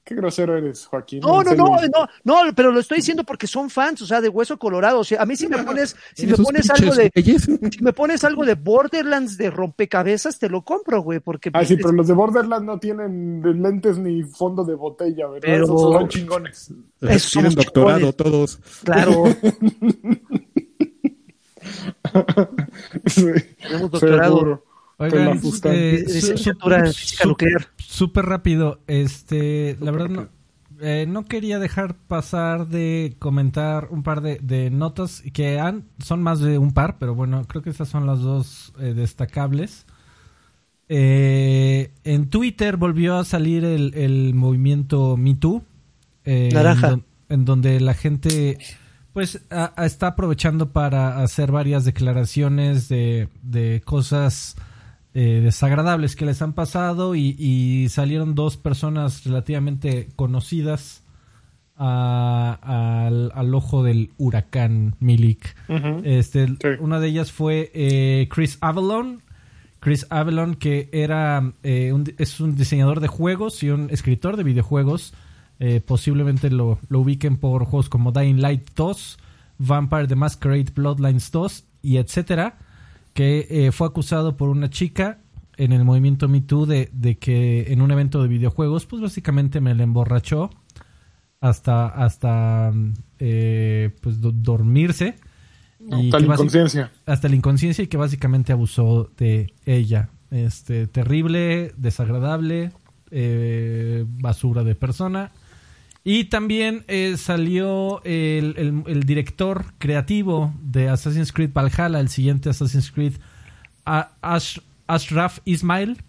Qué 0.07 0.15
grosero 0.15 0.55
eres, 0.57 0.85
Joaquín. 0.85 1.19
No, 1.19 1.43
no, 1.43 1.53
no, 1.53 1.65
no, 1.93 2.07
no, 2.45 2.53
pero 2.55 2.71
lo 2.71 2.79
estoy 2.79 2.99
diciendo 2.99 3.25
porque 3.25 3.45
son 3.45 3.69
fans, 3.69 4.01
o 4.03 4.05
sea, 4.05 4.21
de 4.21 4.29
hueso 4.29 4.57
colorado. 4.57 4.99
O 5.01 5.03
sea, 5.03 5.21
a 5.21 5.25
mí 5.25 5.35
si 5.35 5.49
me 5.49 5.57
pones, 5.61 5.97
si 6.13 6.25
me 6.25 6.37
pones 6.37 6.69
algo 6.69 6.95
de, 6.95 7.11
si 7.13 7.83
me 7.83 7.91
pones 7.91 8.23
algo 8.23 8.45
de 8.45 8.53
Borderlands 8.55 9.37
de 9.37 9.49
rompecabezas, 9.49 10.39
te 10.39 10.47
lo 10.47 10.61
compro, 10.61 11.01
güey, 11.01 11.19
porque 11.19 11.49
Ah, 11.53 11.65
sí, 11.65 11.75
pero 11.75 11.91
los 11.91 12.07
de 12.07 12.13
Borderlands 12.13 12.65
no 12.65 12.79
tienen 12.79 13.41
lentes 13.61 13.97
ni 13.97 14.23
fondo 14.23 14.63
de 14.63 14.75
botella, 14.75 15.27
¿verdad? 15.27 15.41
Pero- 15.41 15.65
Esos 15.65 15.81
son 15.81 16.07
chingones. 16.07 16.71
Esos 17.01 17.31
Tienen 17.33 17.53
doctorado 17.55 17.97
chingones. 18.13 18.15
todos. 18.15 18.59
claro, 18.85 19.23
Sí, 23.07 23.25
tenemos 23.61 23.91
doctorado. 23.91 24.63
Oigan, 24.99 25.27
eh, 25.65 26.03
de 26.07 26.21
su- 26.21 26.37
su- 26.37 26.53
física 26.93 27.23
su- 27.23 27.27
nuclear. 27.29 27.67
Súper 27.97 28.25
rápido, 28.25 28.79
este, 28.87 29.75
la 29.79 29.91
verdad 29.91 30.09
no, 30.09 30.27
eh, 30.79 31.05
no 31.07 31.25
quería 31.25 31.57
dejar 31.57 31.95
pasar 31.95 32.67
de 32.67 33.15
comentar 33.17 33.87
un 33.89 34.03
par 34.03 34.21
de, 34.21 34.37
de 34.41 34.69
notas 34.69 35.23
que 35.33 35.59
han, 35.59 35.85
son 35.97 36.21
más 36.21 36.39
de 36.39 36.57
un 36.59 36.73
par, 36.73 36.97
pero 36.99 37.15
bueno, 37.15 37.45
creo 37.47 37.63
que 37.63 37.71
estas 37.71 37.89
son 37.89 38.05
las 38.05 38.19
dos 38.19 38.73
eh, 38.79 38.93
destacables. 38.93 39.85
Eh, 40.89 41.91
en 42.03 42.29
Twitter 42.29 42.77
volvió 42.77 43.17
a 43.17 43.25
salir 43.25 43.65
el, 43.65 43.93
el 43.95 44.33
movimiento 44.33 45.17
Me 45.17 45.35
Too, 45.35 45.63
eh, 46.23 46.49
Naranja. 46.53 46.87
En, 46.87 46.91
don- 46.91 47.05
en 47.29 47.45
donde 47.45 47.79
la 47.81 47.93
gente 47.93 48.57
pues 49.11 49.41
a- 49.49 49.73
a- 49.75 49.85
está 49.85 50.07
aprovechando 50.07 50.71
para 50.71 51.21
hacer 51.23 51.51
varias 51.51 51.83
declaraciones 51.83 52.87
de, 52.87 53.27
de 53.41 53.81
cosas 53.83 54.55
eh, 55.19 55.41
desagradables 55.43 56.15
que 56.15 56.25
les 56.25 56.41
han 56.43 56.53
pasado 56.53 57.15
y, 57.15 57.35
y 57.39 57.89
salieron 57.89 58.35
dos 58.35 58.55
personas 58.55 59.23
relativamente 59.25 60.09
conocidas 60.15 61.01
a- 61.75 62.59
al, 63.07 63.31
al 63.33 63.55
ojo 63.55 63.83
del 63.83 64.11
huracán 64.17 64.95
Milik. 64.99 65.55
Este, 66.03 66.47
Sí. 66.47 66.55
Una 66.79 66.99
de 66.99 67.07
ellas 67.07 67.31
fue 67.31 67.71
eh, 67.73 68.27
Chris 68.31 68.57
Avalon. 68.61 69.21
Chris 69.79 70.05
Avalon, 70.09 70.55
que 70.55 70.89
era 70.91 71.53
eh, 71.63 71.93
un- 71.93 72.11
es 72.17 72.39
un 72.39 72.55
diseñador 72.55 72.99
de 72.99 73.07
juegos 73.07 73.61
y 73.63 73.69
un 73.69 73.89
escritor 73.91 74.37
de 74.37 74.43
videojuegos. 74.43 75.13
Posiblemente 75.87 76.51
lo, 76.51 76.77
lo 76.87 76.99
ubiquen 76.99 77.37
por 77.37 77.65
juegos 77.65 77.89
como 77.89 78.11
Dying 78.11 78.39
Light 78.39 78.69
2, 78.75 79.17
Vampire 79.57 80.05
the 80.05 80.15
Masquerade 80.15 80.67
Bloodlines 80.75 81.31
2 81.31 81.63
y 81.81 81.97
etcétera. 81.97 82.59
Que 83.17 83.47
eh, 83.49 83.71
fue 83.71 83.87
acusado 83.87 84.37
por 84.37 84.49
una 84.49 84.69
chica 84.69 85.17
en 85.57 85.71
el 85.71 85.83
movimiento 85.83 86.27
Me 86.27 86.41
Too 86.41 86.67
de, 86.67 86.89
de 86.93 87.17
que 87.17 87.73
en 87.73 87.81
un 87.81 87.89
evento 87.89 88.21
de 88.21 88.27
videojuegos, 88.27 88.85
pues 88.85 89.01
básicamente 89.01 89.59
me 89.59 89.73
la 89.73 89.81
emborrachó 89.81 90.51
hasta, 91.41 91.87
hasta 91.87 92.71
eh, 93.17 93.89
pues 94.01 94.21
do- 94.21 94.31
dormirse. 94.31 95.15
Y 95.79 96.11
que 96.11 96.17
basi- 96.17 96.33
inconsciencia. 96.33 96.91
hasta 97.07 97.27
la 97.27 97.35
inconsciencia 97.35 97.83
y 97.83 97.87
que 97.87 97.97
básicamente 97.97 98.51
abusó 98.53 99.09
de 99.17 99.53
ella. 99.65 100.09
Este, 100.29 100.85
terrible, 100.85 101.71
desagradable, 101.77 102.71
eh, 103.09 104.05
basura 104.07 104.63
de 104.63 104.75
persona. 104.75 105.31
Y 106.09 106.25
también 106.25 106.85
eh, 106.87 107.15
salió 107.17 108.01
el, 108.05 109.03
director 109.05 109.65
creativo 109.77 110.53
de 110.61 110.87
Assassin's 110.87 111.33
Creed 111.33 111.51
Valhalla, 111.51 111.99
el 111.99 112.07
siguiente 112.07 112.49
Assassin's 112.49 112.91
Creed, 112.91 113.13
Ashraf 113.83 115.39
Ismail. 115.43 116.01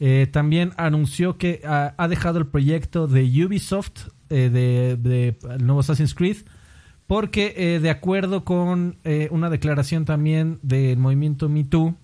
Eh, 0.00 0.28
también 0.30 0.72
anunció 0.76 1.38
que 1.38 1.62
ha 1.64 2.08
dejado 2.08 2.40
el 2.40 2.46
proyecto 2.46 3.06
de 3.06 3.22
Ubisoft 3.44 4.08
eh, 4.34 4.48
de, 4.48 5.36
nuevo 5.58 5.80
Assassin's 5.80 6.14
Creed 6.14 6.38
porque 7.06 7.52
eh, 7.54 7.80
de 7.80 7.90
acuerdo 7.90 8.46
con 8.46 8.96
eh, 9.04 9.28
una 9.30 9.50
declaración 9.50 10.06
también 10.06 10.58
del 10.62 10.96
movimiento 10.96 11.50
Me 11.50 11.64
Too, 11.64 11.94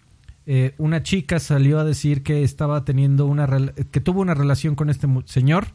una 0.76 1.02
chica 1.02 1.40
salió 1.40 1.78
a 1.78 1.84
decir 1.84 2.22
que 2.22 2.42
estaba 2.42 2.84
teniendo 2.84 3.26
una 3.26 3.46
que 3.90 4.00
tuvo 4.00 4.22
una 4.22 4.32
relación 4.34 4.74
con 4.74 4.88
este 4.88 5.06
señor 5.26 5.68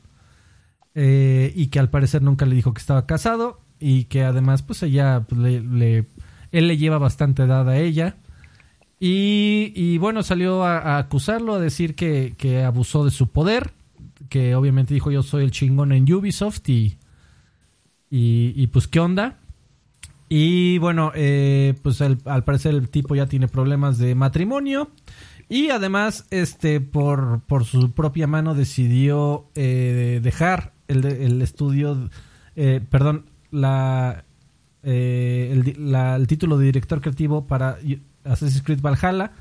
eh, 0.96 1.52
y 1.56 1.68
que 1.68 1.80
al 1.80 1.90
parecer 1.90 2.22
nunca 2.22 2.46
le 2.46 2.56
dijo 2.56 2.74
que 2.74 2.82
estaba 2.82 3.06
casado 3.06 3.62
y 3.80 4.06
que 4.06 4.24
además 4.24 4.62
pues 4.62 4.84
ella 4.84 5.26
pues, 5.28 5.40
le, 5.42 6.06
él 6.52 6.68
le 6.68 6.78
lleva 6.78 6.98
bastante 6.98 7.44
edad 7.44 7.68
a 7.70 7.78
ella. 7.78 8.18
Y, 9.00 9.74
y, 9.76 9.98
bueno 9.98 10.24
salió 10.24 10.64
a, 10.64 10.98
acusarlo 10.98 11.56
a 11.56 11.60
decir 11.60 11.94
que, 11.94 12.36
que 12.38 12.64
abusó 12.64 13.04
de 13.04 13.12
su 13.12 13.28
poder 13.28 13.72
que 14.30 14.56
obviamente 14.56 14.94
dijo 14.94 15.12
yo 15.12 15.24
soy 15.24 15.44
el 15.44 15.52
chingón 15.52 15.92
en 15.92 16.12
Ubisoft 16.14 16.70
y 16.70 16.98
y, 18.16 18.68
pues 18.68 18.88
qué 18.88 19.00
onda 19.00 19.40
y 20.30 20.78
bueno 20.78 21.12
eh, 21.16 21.74
pues 21.82 22.00
al 22.00 22.44
parecer 22.44 22.76
el 22.76 22.90
tipo 22.90 23.16
ya 23.16 23.26
tiene 23.26 23.48
problemas 23.48 23.98
de 23.98 24.14
matrimonio 24.14 24.92
y 25.50 25.72
además 25.72 26.28
este 26.30 26.80
por, 26.80 27.42
por 27.48 27.66
su 27.66 27.92
propia 27.92 28.28
mano 28.28 28.54
decidió 28.54 29.50
eh, 29.56 30.20
dejar 30.22 30.73
el, 30.94 31.02
de- 31.04 31.26
el 31.26 31.42
estudio 31.42 32.10
eh, 32.56 32.82
perdón 32.90 33.26
la, 33.52 34.26
eh, 34.84 35.50
el, 35.54 35.92
la- 35.92 36.16
el 36.16 36.28
título 36.28 36.58
de 36.58 36.66
director 36.68 37.02
creativo 37.02 37.48
para 37.48 37.78
Assassin's 38.24 38.64
Creed 38.64 38.82
Valhalla 38.82 39.34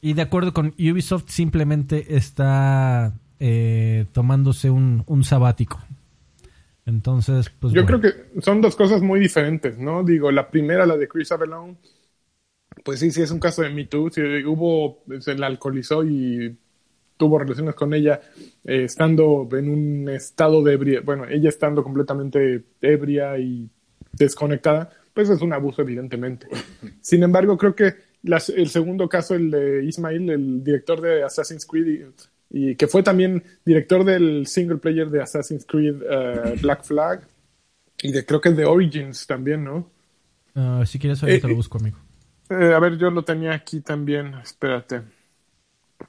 y 0.00 0.14
de 0.14 0.22
acuerdo 0.22 0.54
con 0.54 0.74
Ubisoft 0.78 1.28
simplemente 1.30 2.16
está 2.16 3.14
eh, 3.40 4.06
tomándose 4.12 4.70
un, 4.70 5.04
un 5.06 5.24
sabático 5.24 5.80
entonces 6.86 7.50
pues 7.60 7.74
Yo 7.74 7.84
bueno. 7.84 7.86
creo 7.86 8.00
que 8.00 8.40
son 8.42 8.60
dos 8.60 8.76
cosas 8.76 9.00
muy 9.02 9.20
diferentes, 9.20 9.78
¿no? 9.78 10.02
Digo, 10.04 10.30
la 10.32 10.50
primera, 10.50 10.86
la 10.86 10.96
de 10.96 11.08
Chris 11.08 11.32
Avellone, 11.32 11.76
pues 12.84 13.00
sí, 13.00 13.10
sí 13.10 13.22
es 13.22 13.30
un 13.30 13.40
caso 13.40 13.62
de 13.62 13.70
Me 13.70 13.84
Too. 13.86 14.10
Sí, 14.10 14.20
hubo, 14.46 15.02
se 15.20 15.34
la 15.36 15.46
alcoholizó 15.46 16.04
y 16.04 16.56
tuvo 17.18 17.38
relaciones 17.38 17.74
con 17.74 17.92
ella 17.94 18.20
eh, 18.64 18.84
estando 18.84 19.48
en 19.52 19.68
un 19.70 20.08
estado 20.08 20.62
de 20.64 20.72
ebria, 20.74 21.02
bueno, 21.04 21.26
ella 21.28 21.50
estando 21.50 21.84
completamente 21.84 22.64
ebria 22.80 23.38
y 23.38 23.70
desconectada, 24.12 24.90
pues 25.14 25.28
es 25.30 25.42
un 25.42 25.52
abuso 25.52 25.82
evidentemente. 25.82 26.46
Sin 27.02 27.22
embargo, 27.22 27.58
creo 27.58 27.74
que 27.76 27.94
las- 28.22 28.48
el 28.50 28.68
segundo 28.68 29.08
caso, 29.08 29.34
el 29.34 29.50
de 29.50 29.84
Ismail, 29.84 30.30
el 30.30 30.64
director 30.64 31.00
de 31.00 31.22
Assassin's 31.24 31.66
Creed, 31.66 32.08
y, 32.50 32.70
y 32.70 32.76
que 32.76 32.88
fue 32.88 33.02
también 33.02 33.42
director 33.64 34.04
del 34.04 34.46
single 34.46 34.78
player 34.78 35.10
de 35.10 35.22
Assassin's 35.22 35.66
Creed 35.66 35.96
eh, 36.10 36.56
Black 36.62 36.84
Flag, 36.84 37.22
y 38.02 38.12
de 38.12 38.26
creo 38.26 38.40
que 38.40 38.50
de 38.52 38.64
Origins 38.66 39.26
también, 39.26 39.64
¿no? 39.64 39.90
Ah, 40.54 40.84
si 40.86 40.98
quieres 40.98 41.22
ahorita 41.22 41.46
Eh, 41.46 41.50
lo 41.50 41.54
eh, 41.54 41.56
busco 41.56 41.78
amigo 41.78 41.98
Eh, 42.50 42.72
a 42.74 42.78
ver, 42.80 42.98
yo 42.98 43.10
lo 43.10 43.24
tenía 43.24 43.54
aquí 43.54 43.80
también, 43.82 44.34
espérate. 44.36 45.02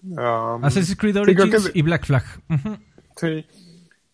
Um, 0.03 0.63
Assassin's 0.63 0.95
Creed 0.97 1.13
sí, 1.15 1.19
Origins 1.19 1.69
que- 1.69 1.79
y 1.79 1.81
Black 1.81 2.05
Flag. 2.05 2.23
Sí. 3.17 3.45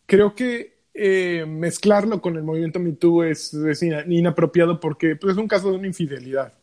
Creo 0.05 0.33
que 0.35 0.75
eh, 0.93 1.45
mezclarlo 1.47 2.21
con 2.21 2.35
el 2.37 2.43
movimiento 2.43 2.79
Me 2.79 2.93
Too 2.93 3.23
es, 3.23 3.53
es 3.53 3.83
ina- 3.83 4.05
inapropiado 4.07 4.79
porque 4.79 5.15
pues, 5.15 5.33
es 5.33 5.37
un 5.37 5.47
caso 5.47 5.69
de 5.71 5.77
una 5.77 5.87
infidelidad. 5.87 6.53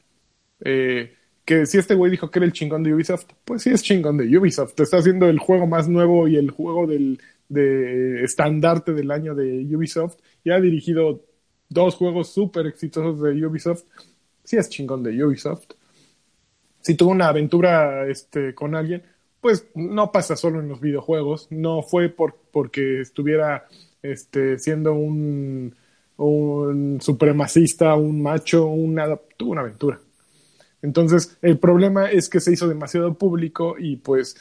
Eh, 0.64 1.14
que 1.44 1.66
si 1.66 1.78
este 1.78 1.94
güey 1.94 2.10
dijo 2.10 2.30
que 2.30 2.38
era 2.38 2.46
el 2.46 2.52
chingón 2.52 2.82
de 2.82 2.94
Ubisoft, 2.94 3.26
pues 3.44 3.62
sí 3.62 3.70
es 3.70 3.82
chingón 3.82 4.16
de 4.16 4.36
Ubisoft. 4.38 4.74
Te 4.74 4.84
está 4.84 4.98
haciendo 4.98 5.28
el 5.28 5.38
juego 5.38 5.66
más 5.66 5.88
nuevo 5.88 6.28
y 6.28 6.36
el 6.36 6.50
juego 6.50 6.86
del 6.86 7.20
de 7.48 8.24
estandarte 8.24 8.92
del 8.94 9.10
año 9.10 9.34
de 9.34 9.66
Ubisoft. 9.76 10.16
Y 10.44 10.50
ha 10.50 10.60
dirigido 10.60 11.24
dos 11.68 11.96
juegos 11.96 12.32
súper 12.32 12.66
exitosos 12.66 13.20
de 13.20 13.44
Ubisoft. 13.46 13.82
Sí 14.44 14.56
es 14.56 14.68
chingón 14.68 15.02
de 15.02 15.22
Ubisoft 15.24 15.66
si 16.80 16.96
tuvo 16.96 17.12
una 17.12 17.28
aventura 17.28 18.08
este, 18.08 18.54
con 18.56 18.74
alguien, 18.74 19.02
pues 19.42 19.66
no 19.74 20.12
pasa 20.12 20.36
solo 20.36 20.60
en 20.60 20.68
los 20.68 20.80
videojuegos, 20.80 21.48
no 21.50 21.82
fue 21.82 22.08
por, 22.08 22.36
porque 22.52 23.00
estuviera 23.00 23.66
este, 24.00 24.58
siendo 24.58 24.94
un, 24.94 25.74
un 26.16 27.00
supremacista, 27.00 27.94
un 27.96 28.22
macho, 28.22 28.66
una, 28.66 29.16
tuvo 29.36 29.50
una 29.50 29.62
aventura. 29.62 30.00
Entonces, 30.80 31.36
el 31.42 31.58
problema 31.58 32.10
es 32.10 32.28
que 32.28 32.40
se 32.40 32.52
hizo 32.52 32.68
demasiado 32.68 33.14
público 33.14 33.74
y 33.78 33.96
pues 33.96 34.36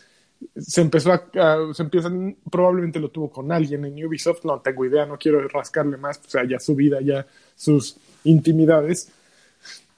se 0.56 0.82
empezó 0.82 1.14
a, 1.14 1.74
se 1.74 1.82
empiezan, 1.82 2.38
probablemente 2.50 3.00
lo 3.00 3.10
tuvo 3.10 3.32
con 3.32 3.52
alguien 3.52 3.86
en 3.86 4.06
Ubisoft, 4.06 4.46
no 4.46 4.60
tengo 4.62 4.86
idea, 4.86 5.08
no 5.08 5.18
quiero 5.18 5.48
rascarle 5.48 5.98
más, 5.98 6.22
o 6.26 6.30
sea, 6.30 6.44
ya 6.48 6.60
su 6.60 6.76
vida, 6.76 7.02
ya 7.02 7.26
sus 7.56 7.98
intimidades, 8.24 9.12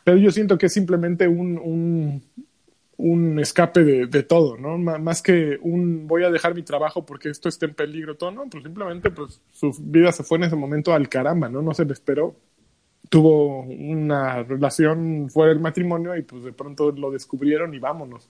pero 0.03 0.17
yo 0.17 0.31
siento 0.31 0.57
que 0.57 0.67
es 0.67 0.73
simplemente 0.73 1.27
un, 1.27 1.57
un, 1.57 2.23
un 2.97 3.39
escape 3.39 3.83
de, 3.83 4.07
de 4.07 4.23
todo, 4.23 4.57
¿no? 4.57 4.77
Más 4.77 5.21
que 5.21 5.57
un 5.61 6.07
voy 6.07 6.23
a 6.23 6.29
dejar 6.31 6.55
mi 6.55 6.63
trabajo 6.63 7.05
porque 7.05 7.29
esto 7.29 7.49
está 7.49 7.65
en 7.65 7.73
peligro, 7.73 8.15
todo, 8.17 8.31
¿no? 8.31 8.49
Pues 8.49 8.63
simplemente 8.63 9.11
pues 9.11 9.41
su 9.51 9.71
vida 9.79 10.11
se 10.11 10.23
fue 10.23 10.37
en 10.37 10.45
ese 10.45 10.55
momento 10.55 10.93
al 10.93 11.09
caramba, 11.09 11.49
¿no? 11.49 11.61
No 11.61 11.73
se 11.73 11.85
le 11.85 11.93
esperó. 11.93 12.35
Tuvo 13.09 13.61
una 13.63 14.43
relación 14.43 15.29
fuera 15.29 15.53
del 15.53 15.61
matrimonio 15.61 16.15
y 16.15 16.23
pues 16.23 16.43
de 16.43 16.53
pronto 16.53 16.91
lo 16.91 17.11
descubrieron 17.11 17.73
y 17.73 17.79
vámonos. 17.79 18.29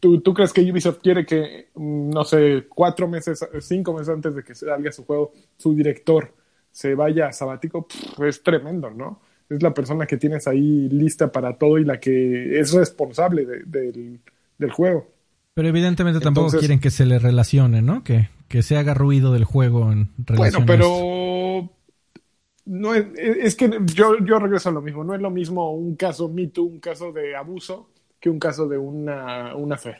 ¿Tú, 0.00 0.20
¿Tú 0.20 0.32
crees 0.34 0.52
que 0.52 0.62
Ubisoft 0.70 1.00
quiere 1.02 1.26
que, 1.26 1.70
mm, 1.74 2.10
no 2.10 2.24
sé, 2.24 2.66
cuatro 2.68 3.08
meses, 3.08 3.44
cinco 3.60 3.92
meses 3.92 4.10
antes 4.10 4.34
de 4.36 4.44
que 4.44 4.54
salga 4.54 4.92
su 4.92 5.04
juego, 5.04 5.32
su 5.56 5.74
director 5.74 6.32
se 6.70 6.94
vaya 6.94 7.26
a 7.28 7.32
sabático? 7.32 7.86
Pff, 7.88 8.20
es 8.22 8.42
tremendo, 8.42 8.90
¿no? 8.90 9.20
Es 9.50 9.62
la 9.62 9.74
persona 9.74 10.06
que 10.06 10.16
tienes 10.16 10.46
ahí 10.48 10.88
lista 10.88 11.30
para 11.30 11.58
todo 11.58 11.76
y 11.78 11.84
la 11.84 12.00
que 12.00 12.58
es 12.58 12.72
responsable 12.72 13.44
de- 13.44 13.64
del, 13.66 14.20
del 14.56 14.70
juego. 14.70 15.08
Pero 15.54 15.68
evidentemente 15.68 16.20
tampoco 16.20 16.46
Entonces- 16.46 16.60
quieren 16.60 16.80
que 16.80 16.90
se 16.90 17.04
le 17.04 17.18
relacione, 17.18 17.82
¿no? 17.82 18.02
Que, 18.04 18.30
que 18.48 18.62
se 18.62 18.76
haga 18.78 18.94
ruido 18.94 19.32
del 19.32 19.44
juego 19.44 19.90
en 19.92 20.08
relación 20.18 20.64
Bueno, 20.64 20.82
pero 20.84 21.70
no 22.66 22.94
es, 22.94 23.06
es 23.16 23.56
que 23.56 23.68
yo, 23.94 24.16
yo 24.24 24.38
regreso 24.38 24.68
a 24.68 24.72
lo 24.72 24.80
mismo. 24.80 25.02
No 25.04 25.14
es 25.14 25.20
lo 25.20 25.30
mismo 25.30 25.72
un 25.74 25.96
caso 25.96 26.28
Me 26.28 26.46
Too, 26.46 26.64
un 26.64 26.80
caso 26.80 27.10
de 27.12 27.34
abuso, 27.34 27.90
que 28.20 28.30
un 28.30 28.38
caso 28.38 28.68
de 28.68 28.78
una, 28.78 29.56
una 29.56 29.76
fe. 29.76 29.96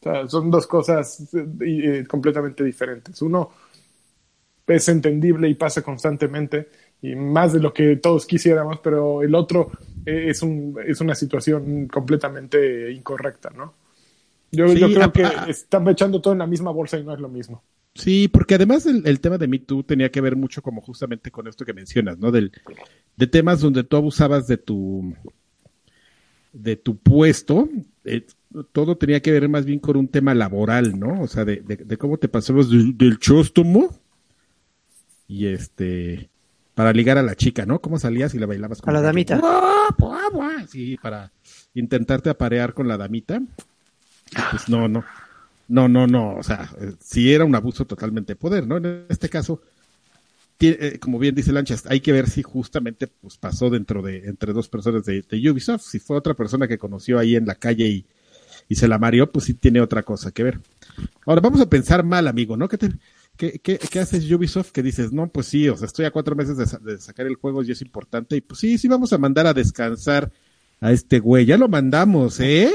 O 0.00 0.02
sea, 0.04 0.28
son 0.28 0.50
dos 0.50 0.66
cosas 0.66 1.28
eh, 1.34 1.46
eh, 1.60 2.04
completamente 2.08 2.64
diferentes. 2.64 3.20
Uno 3.22 3.50
es 4.66 4.88
entendible 4.88 5.48
y 5.48 5.54
pasa 5.54 5.82
constantemente 5.82 6.68
y 7.04 7.14
más 7.14 7.52
de 7.52 7.60
lo 7.60 7.74
que 7.74 7.96
todos 7.96 8.24
quisiéramos, 8.24 8.78
pero 8.82 9.22
el 9.22 9.34
otro 9.34 9.70
eh, 10.06 10.26
es, 10.28 10.40
un, 10.40 10.74
es 10.86 11.02
una 11.02 11.14
situación 11.14 11.86
completamente 11.86 12.90
incorrecta, 12.90 13.50
¿no? 13.50 13.74
Yo, 14.50 14.68
Sí, 14.68 14.78
yo 14.78 14.86
creo 14.86 15.12
que 15.12 15.50
están 15.50 15.86
echando 15.88 16.22
todo 16.22 16.32
en 16.32 16.38
la 16.38 16.46
misma 16.46 16.70
bolsa 16.70 16.96
y 16.98 17.04
no 17.04 17.12
es 17.12 17.20
lo 17.20 17.28
mismo. 17.28 17.62
Sí, 17.94 18.28
porque 18.28 18.54
además 18.54 18.86
el, 18.86 19.06
el 19.06 19.20
tema 19.20 19.36
de 19.36 19.48
Me 19.48 19.58
Too 19.58 19.82
tenía 19.82 20.10
que 20.10 20.22
ver 20.22 20.34
mucho 20.34 20.62
como 20.62 20.80
justamente 20.80 21.30
con 21.30 21.46
esto 21.46 21.66
que 21.66 21.74
mencionas, 21.74 22.18
¿no? 22.18 22.30
Del, 22.30 22.52
de 23.16 23.26
temas 23.26 23.60
donde 23.60 23.84
tú 23.84 23.96
abusabas 23.98 24.46
de 24.46 24.56
tu 24.56 25.14
de 26.54 26.76
tu 26.76 26.96
puesto, 26.96 27.68
eh, 28.04 28.24
todo 28.72 28.96
tenía 28.96 29.20
que 29.20 29.32
ver 29.32 29.48
más 29.50 29.66
bien 29.66 29.80
con 29.80 29.98
un 29.98 30.08
tema 30.08 30.34
laboral, 30.34 30.98
¿no? 30.98 31.20
O 31.20 31.26
sea, 31.26 31.44
de, 31.44 31.56
de, 31.56 31.76
de 31.76 31.98
cómo 31.98 32.16
te 32.16 32.28
pasabas 32.28 32.70
del, 32.70 32.96
del 32.96 33.18
chóstomo 33.18 33.90
y 35.28 35.46
este 35.46 36.30
para 36.74 36.92
ligar 36.92 37.18
a 37.18 37.22
la 37.22 37.34
chica, 37.36 37.66
¿no? 37.66 37.80
Cómo 37.80 37.98
salías 37.98 38.34
y 38.34 38.38
la 38.38 38.46
bailabas 38.46 38.80
con 38.80 38.90
A 38.90 39.00
la 39.00 39.06
damita. 39.06 39.40
Sí, 40.68 40.96
para 41.00 41.30
intentarte 41.74 42.30
aparear 42.30 42.74
con 42.74 42.88
la 42.88 42.96
damita. 42.96 43.40
Pues 44.50 44.68
no, 44.68 44.88
no. 44.88 45.04
No, 45.68 45.88
no, 45.88 46.06
no. 46.06 46.34
O 46.36 46.42
sea, 46.42 46.68
eh, 46.80 46.92
sí 47.00 47.32
era 47.32 47.44
un 47.44 47.54
abuso 47.54 47.84
totalmente 47.86 48.32
de 48.32 48.36
poder, 48.36 48.66
¿no? 48.66 48.76
En 48.76 49.06
este 49.08 49.28
caso, 49.28 49.62
eh, 50.60 50.98
como 51.00 51.18
bien 51.18 51.34
dice 51.34 51.52
Lanchas, 51.52 51.84
hay 51.86 52.00
que 52.00 52.12
ver 52.12 52.28
si 52.28 52.42
justamente 52.42 53.06
pues 53.06 53.36
pasó 53.36 53.70
dentro 53.70 54.02
de 54.02 54.26
entre 54.26 54.52
dos 54.52 54.68
personas 54.68 55.04
de, 55.04 55.22
de 55.22 55.50
Ubisoft. 55.50 55.82
Si 55.82 56.00
fue 56.00 56.16
otra 56.16 56.34
persona 56.34 56.68
que 56.68 56.78
conoció 56.78 57.18
ahí 57.18 57.36
en 57.36 57.46
la 57.46 57.54
calle 57.54 57.86
y, 57.86 58.06
y 58.68 58.74
se 58.74 58.88
la 58.88 58.98
mareó, 58.98 59.30
pues 59.30 59.46
sí 59.46 59.54
tiene 59.54 59.80
otra 59.80 60.02
cosa 60.02 60.32
que 60.32 60.42
ver. 60.42 60.60
Ahora 61.26 61.40
vamos 61.40 61.60
a 61.60 61.68
pensar 61.68 62.04
mal, 62.04 62.28
amigo, 62.28 62.56
¿no? 62.56 62.68
¿Qué 62.68 62.78
te, 62.78 62.90
¿qué, 63.36 63.58
qué, 63.60 63.78
qué 63.78 64.00
haces 64.00 64.30
Ubisoft? 64.30 64.70
Que 64.72 64.82
dices, 64.82 65.12
no, 65.12 65.26
pues 65.28 65.46
sí, 65.46 65.68
o 65.68 65.76
sea, 65.76 65.86
estoy 65.86 66.04
a 66.06 66.10
cuatro 66.10 66.34
meses 66.36 66.56
de, 66.56 66.66
sa- 66.66 66.78
de 66.78 66.98
sacar 66.98 67.26
el 67.26 67.36
juego 67.36 67.62
y 67.62 67.70
es 67.70 67.80
importante. 67.82 68.36
Y 68.36 68.40
pues 68.40 68.60
sí, 68.60 68.78
sí 68.78 68.88
vamos 68.88 69.12
a 69.12 69.18
mandar 69.18 69.46
a 69.46 69.54
descansar 69.54 70.30
a 70.80 70.92
este 70.92 71.18
güey. 71.20 71.46
Ya 71.46 71.56
lo 71.58 71.68
mandamos, 71.68 72.40
¿eh? 72.40 72.70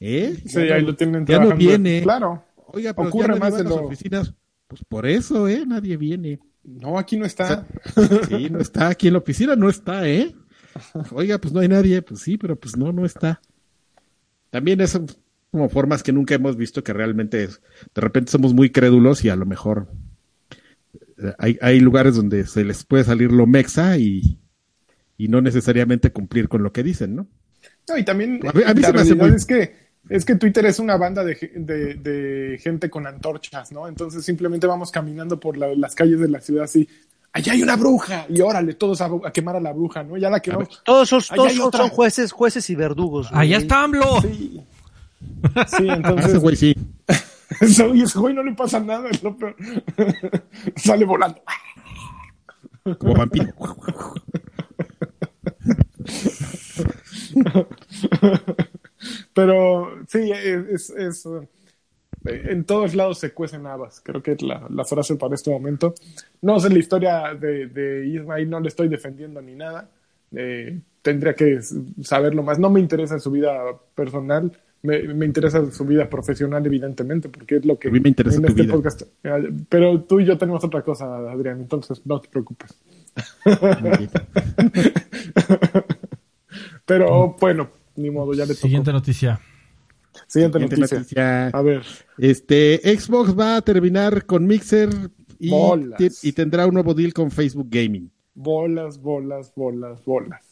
¿Eh? 0.00 0.36
Sí, 0.46 0.66
Ya 0.66 0.76
ahí 0.76 0.82
lo 0.82 0.94
tienen 0.96 1.26
ya 1.26 1.38
no 1.40 1.54
viene. 1.56 2.02
Claro. 2.02 2.44
Oiga, 2.68 2.94
pero 2.94 3.08
ocurre 3.08 3.34
ya 3.34 3.40
más 3.40 3.54
a 3.54 3.58
las 3.62 3.66
lo- 3.66 3.84
oficinas. 3.86 4.34
Pues 4.66 4.82
por 4.86 5.06
eso, 5.06 5.48
¿eh? 5.48 5.64
Nadie 5.66 5.96
viene. 5.96 6.38
No, 6.62 6.98
aquí 6.98 7.16
no 7.16 7.24
está. 7.24 7.66
Sí, 8.28 8.50
no 8.50 8.58
está. 8.60 8.88
Aquí 8.88 9.06
en 9.06 9.14
la 9.14 9.20
oficina 9.20 9.56
no 9.56 9.70
está, 9.70 10.06
¿eh? 10.06 10.34
Oiga, 11.12 11.38
pues 11.38 11.54
no 11.54 11.60
hay 11.60 11.68
nadie. 11.68 12.02
Pues 12.02 12.20
sí, 12.20 12.36
pero 12.36 12.54
pues 12.56 12.76
no, 12.76 12.92
no 12.92 13.06
está. 13.06 13.40
También 14.50 14.80
es 14.80 14.98
como 15.50 15.68
formas 15.68 16.02
que 16.02 16.12
nunca 16.12 16.34
hemos 16.34 16.56
visto 16.56 16.82
que 16.84 16.92
realmente 16.92 17.44
es- 17.44 17.60
de 17.94 18.00
repente 18.00 18.30
somos 18.30 18.52
muy 18.54 18.70
crédulos 18.70 19.24
y 19.24 19.28
a 19.30 19.36
lo 19.36 19.46
mejor 19.46 19.88
eh, 21.18 21.32
hay, 21.38 21.58
hay 21.60 21.80
lugares 21.80 22.14
donde 22.16 22.46
se 22.46 22.64
les 22.64 22.84
puede 22.84 23.04
salir 23.04 23.32
lo 23.32 23.46
mexa 23.46 23.96
y, 23.98 24.38
y 25.16 25.28
no 25.28 25.40
necesariamente 25.40 26.12
cumplir 26.12 26.48
con 26.48 26.62
lo 26.62 26.72
que 26.72 26.82
dicen, 26.82 27.16
¿no? 27.16 27.26
No, 27.88 27.96
y 27.96 28.04
también 28.04 28.40
A 28.46 28.52
mí- 28.52 28.62
a 28.66 28.74
mí 28.74 28.80
la 28.82 28.88
se 28.88 28.92
me 28.94 29.00
hace 29.00 29.08
realidad 29.14 29.26
muy- 29.28 29.36
es 29.36 29.46
que 29.46 29.88
es 30.10 30.24
que 30.24 30.36
Twitter 30.36 30.64
es 30.64 30.78
una 30.78 30.96
banda 30.96 31.22
de, 31.24 31.34
de- 31.54 31.94
de 31.96 32.58
gente 32.62 32.88
con 32.88 33.06
antorchas, 33.06 33.72
¿no? 33.72 33.88
Entonces 33.88 34.24
simplemente 34.24 34.66
vamos 34.66 34.90
caminando 34.90 35.38
por 35.40 35.56
la- 35.58 35.74
las 35.74 35.94
calles 35.94 36.20
de 36.20 36.28
la 36.28 36.40
ciudad 36.40 36.64
así, 36.64 36.88
allá 37.32 37.52
hay 37.52 37.62
una 37.62 37.76
bruja 37.76 38.24
y 38.28 38.40
órale, 38.40 38.74
todos 38.74 39.00
a, 39.02 39.10
a 39.24 39.32
quemar 39.32 39.56
a 39.56 39.60
la 39.60 39.72
bruja, 39.72 40.02
¿no? 40.04 40.16
Ya 40.16 40.30
la 40.30 40.40
quemamos. 40.40 40.82
Todos, 40.84 41.08
todos 41.10 41.50
hay 41.50 41.56
son, 41.56 41.88
jueces, 41.90 42.32
jueces 42.32 42.70
y 42.70 42.74
verdugos. 42.74 43.28
Allá 43.32 43.58
está 43.58 43.82
AMLO. 43.84 44.22
Sí. 44.22 44.60
Sí, 45.66 45.88
entonces 45.88 46.30
ese 46.30 46.38
güey 46.38 46.56
sí. 46.56 46.74
Eso, 47.60 47.94
y 47.94 48.02
ese 48.02 48.18
güey 48.18 48.34
no 48.34 48.42
le 48.42 48.52
pasa 48.54 48.78
nada, 48.78 49.08
es 49.08 49.22
lo 49.22 49.36
peor. 49.36 49.56
Sale 50.76 51.04
volando. 51.04 51.40
Como 52.98 53.14
vampiro. 53.14 53.52
Pero 59.34 60.04
sí, 60.08 60.30
es, 60.32 60.90
es, 60.90 61.26
eh, 61.26 61.48
en 62.24 62.64
todos 62.64 62.94
lados 62.94 63.18
se 63.18 63.32
cuecen 63.32 63.66
habas. 63.66 64.00
Creo 64.00 64.22
que 64.22 64.32
es 64.32 64.42
la, 64.42 64.66
la 64.70 64.84
frase 64.84 65.16
para 65.16 65.34
este 65.34 65.50
momento. 65.50 65.94
No 66.42 66.58
sé 66.60 66.70
la 66.70 66.78
historia 66.78 67.34
de, 67.34 67.66
de 67.66 68.06
Ismail, 68.08 68.48
no 68.48 68.60
le 68.60 68.68
estoy 68.68 68.88
defendiendo 68.88 69.40
ni 69.40 69.54
nada. 69.54 69.90
Eh, 70.32 70.80
tendría 71.02 71.34
que 71.34 71.60
saberlo 72.02 72.42
más. 72.42 72.58
No 72.58 72.70
me 72.70 72.80
interesa 72.80 73.18
su 73.18 73.30
vida 73.30 73.54
personal. 73.94 74.52
Me, 74.82 75.02
me 75.14 75.26
interesa 75.26 75.68
su 75.72 75.84
vida 75.84 76.08
profesional, 76.08 76.64
evidentemente, 76.64 77.28
porque 77.28 77.56
es 77.56 77.64
lo 77.66 77.78
que 77.78 77.88
A 77.88 77.90
mí 77.90 77.98
me 78.00 78.08
interesa 78.10 78.36
en 78.36 78.42
tu 78.42 78.48
este 78.48 78.62
vida. 78.62 78.74
podcast. 78.74 79.02
eh, 79.24 79.52
Pero 79.68 80.02
tú 80.02 80.20
y 80.20 80.24
yo 80.24 80.38
tenemos 80.38 80.62
otra 80.64 80.82
cosa, 80.82 81.16
Adrián, 81.30 81.60
entonces 81.60 82.00
no 82.04 82.20
te 82.20 82.28
preocupes. 82.28 82.78
Pero 86.86 87.36
bueno, 87.40 87.68
ni 87.96 88.10
modo, 88.10 88.32
ya 88.34 88.44
le 88.44 88.54
tocó. 88.54 88.62
Siguiente 88.62 88.92
noticia. 88.92 89.40
Siguiente 90.26 90.58
Siguiente 90.58 90.76
noticia. 90.76 90.98
noticia. 90.98 91.46
A 91.48 91.62
ver. 91.62 91.82
Este, 92.18 92.80
Xbox 92.98 93.38
va 93.38 93.56
a 93.56 93.62
terminar 93.62 94.24
con 94.26 94.46
Mixer 94.46 94.88
y, 95.38 95.50
y 96.22 96.32
tendrá 96.32 96.66
un 96.66 96.74
nuevo 96.74 96.94
deal 96.94 97.12
con 97.12 97.30
Facebook 97.30 97.68
Gaming. 97.70 98.10
Bolas, 98.34 99.00
bolas, 99.00 99.52
bolas, 99.54 100.04
bolas. 100.04 100.42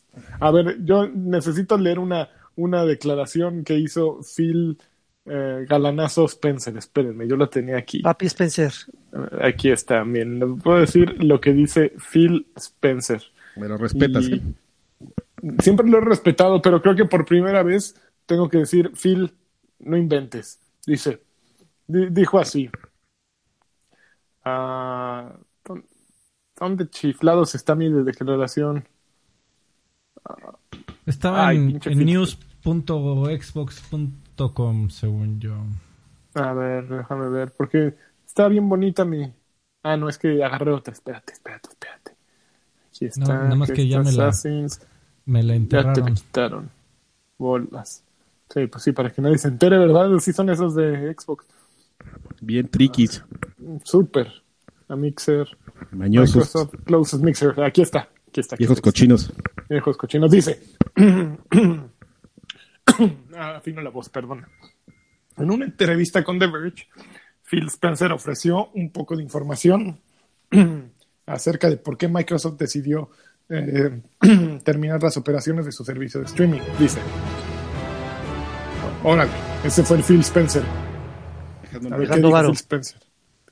A 0.40 0.50
ver, 0.50 0.78
yo 0.84 1.08
necesito 1.08 1.76
leer 1.76 1.98
una, 1.98 2.28
una 2.56 2.84
declaración 2.84 3.64
que 3.64 3.78
hizo 3.78 4.20
Phil 4.22 4.78
eh, 5.26 5.64
Galanazo 5.68 6.24
Spencer. 6.26 6.76
Espérenme, 6.76 7.26
yo 7.28 7.36
la 7.36 7.48
tenía 7.48 7.76
aquí. 7.78 8.00
Papi 8.00 8.26
Spencer. 8.26 8.72
Aquí 9.40 9.70
está, 9.70 10.02
bien. 10.04 10.38
Les 10.38 10.62
puedo 10.62 10.78
decir 10.78 11.22
lo 11.22 11.40
que 11.40 11.52
dice 11.52 11.92
Phil 12.12 12.46
Spencer. 12.56 13.22
Me 13.56 13.68
lo 13.68 13.76
respetas, 13.76 14.24
Y-. 14.28 14.42
Siempre 15.60 15.88
lo 15.88 15.98
he 15.98 16.00
respetado, 16.00 16.60
pero 16.62 16.80
creo 16.82 16.96
que 16.96 17.04
por 17.04 17.24
primera 17.24 17.62
vez 17.62 17.94
tengo 18.26 18.48
que 18.48 18.58
decir, 18.58 18.90
Phil, 19.00 19.32
no 19.78 19.96
inventes. 19.96 20.58
Dice, 20.86 21.22
di- 21.86 22.08
dijo 22.10 22.38
así. 22.38 22.70
¿dó- 24.44 25.82
¿Dónde 26.58 26.88
chiflados 26.88 27.54
está 27.54 27.74
mi 27.74 27.90
declaración? 27.90 28.84
Estaba 31.04 31.48
Ay, 31.48 31.56
en, 31.58 31.70
en 31.76 31.80
Phil. 31.80 32.36
news.xbox.com, 32.66 34.90
según 34.90 35.40
yo. 35.40 35.54
A 36.34 36.52
ver, 36.52 36.88
déjame 36.88 37.28
ver, 37.30 37.52
porque 37.56 37.94
está 38.26 38.48
bien 38.48 38.68
bonita 38.68 39.04
mi... 39.04 39.32
Ah, 39.82 39.96
no, 39.96 40.08
es 40.08 40.18
que 40.18 40.42
agarré 40.42 40.72
otra. 40.72 40.92
Espérate, 40.92 41.32
espérate, 41.32 41.68
espérate. 41.70 42.12
Aquí 42.88 43.04
está. 43.06 43.24
nada 43.24 43.54
más 43.54 43.70
que 43.70 43.86
ya 43.86 44.02
me 44.02 44.12
la- 44.12 44.28
Assassins. 44.28 44.80
Me 45.24 45.42
la 45.42 45.54
Ya 45.54 45.58
te 45.58 45.62
enterraron. 45.62 46.04
la 46.04 46.14
quitaron. 46.14 46.70
Bolas. 47.38 48.02
Sí, 48.52 48.66
pues 48.66 48.84
sí, 48.84 48.92
para 48.92 49.10
que 49.10 49.22
nadie 49.22 49.38
se 49.38 49.48
entere, 49.48 49.78
¿verdad? 49.78 50.10
Sí 50.18 50.32
son 50.32 50.50
esos 50.50 50.74
de 50.74 51.14
Xbox. 51.14 51.46
Bien 52.40 52.68
triquis, 52.68 53.22
Súper. 53.84 54.28
A 54.88 54.94
Mixer. 54.94 55.48
mañosos, 55.90 56.36
Microsoft 56.36 56.74
Closest 56.84 57.22
Mixer. 57.24 57.60
Aquí 57.62 57.82
está. 57.82 58.08
Aquí 58.28 58.40
está. 58.40 58.54
aquí 58.54 58.62
viejos 58.62 58.78
está. 58.78 58.88
cochinos. 58.88 59.32
Viejos 59.68 59.96
cochinos. 59.96 60.30
Dice. 60.30 60.62
ah, 63.36 63.56
afino 63.56 63.80
la 63.82 63.90
voz, 63.90 64.08
perdona. 64.08 64.48
En 65.36 65.50
una 65.50 65.64
entrevista 65.66 66.24
con 66.24 66.38
The 66.38 66.46
Verge, 66.46 66.88
Phil 67.48 67.66
Spencer 67.68 68.10
ofreció 68.12 68.70
un 68.74 68.90
poco 68.90 69.16
de 69.16 69.22
información 69.22 70.00
acerca 71.26 71.68
de 71.68 71.76
por 71.76 71.96
qué 71.98 72.08
Microsoft 72.08 72.56
decidió 72.58 73.10
eh, 73.48 74.00
terminar 74.64 75.02
las 75.02 75.16
operaciones 75.16 75.66
de 75.66 75.72
su 75.72 75.84
servicio 75.84 76.20
de 76.20 76.26
streaming. 76.26 76.60
Dice. 76.78 77.00
Órale, 79.04 79.30
ese 79.64 79.82
fue 79.84 79.98
el 79.98 80.02
Phil 80.02 80.20
Spencer. 80.20 80.62
A 81.90 81.96
ver, 81.96 82.08
¿qué 82.08 82.16
dijo. 82.20 82.42
Phil 82.42 82.54
Spencer? 82.54 83.00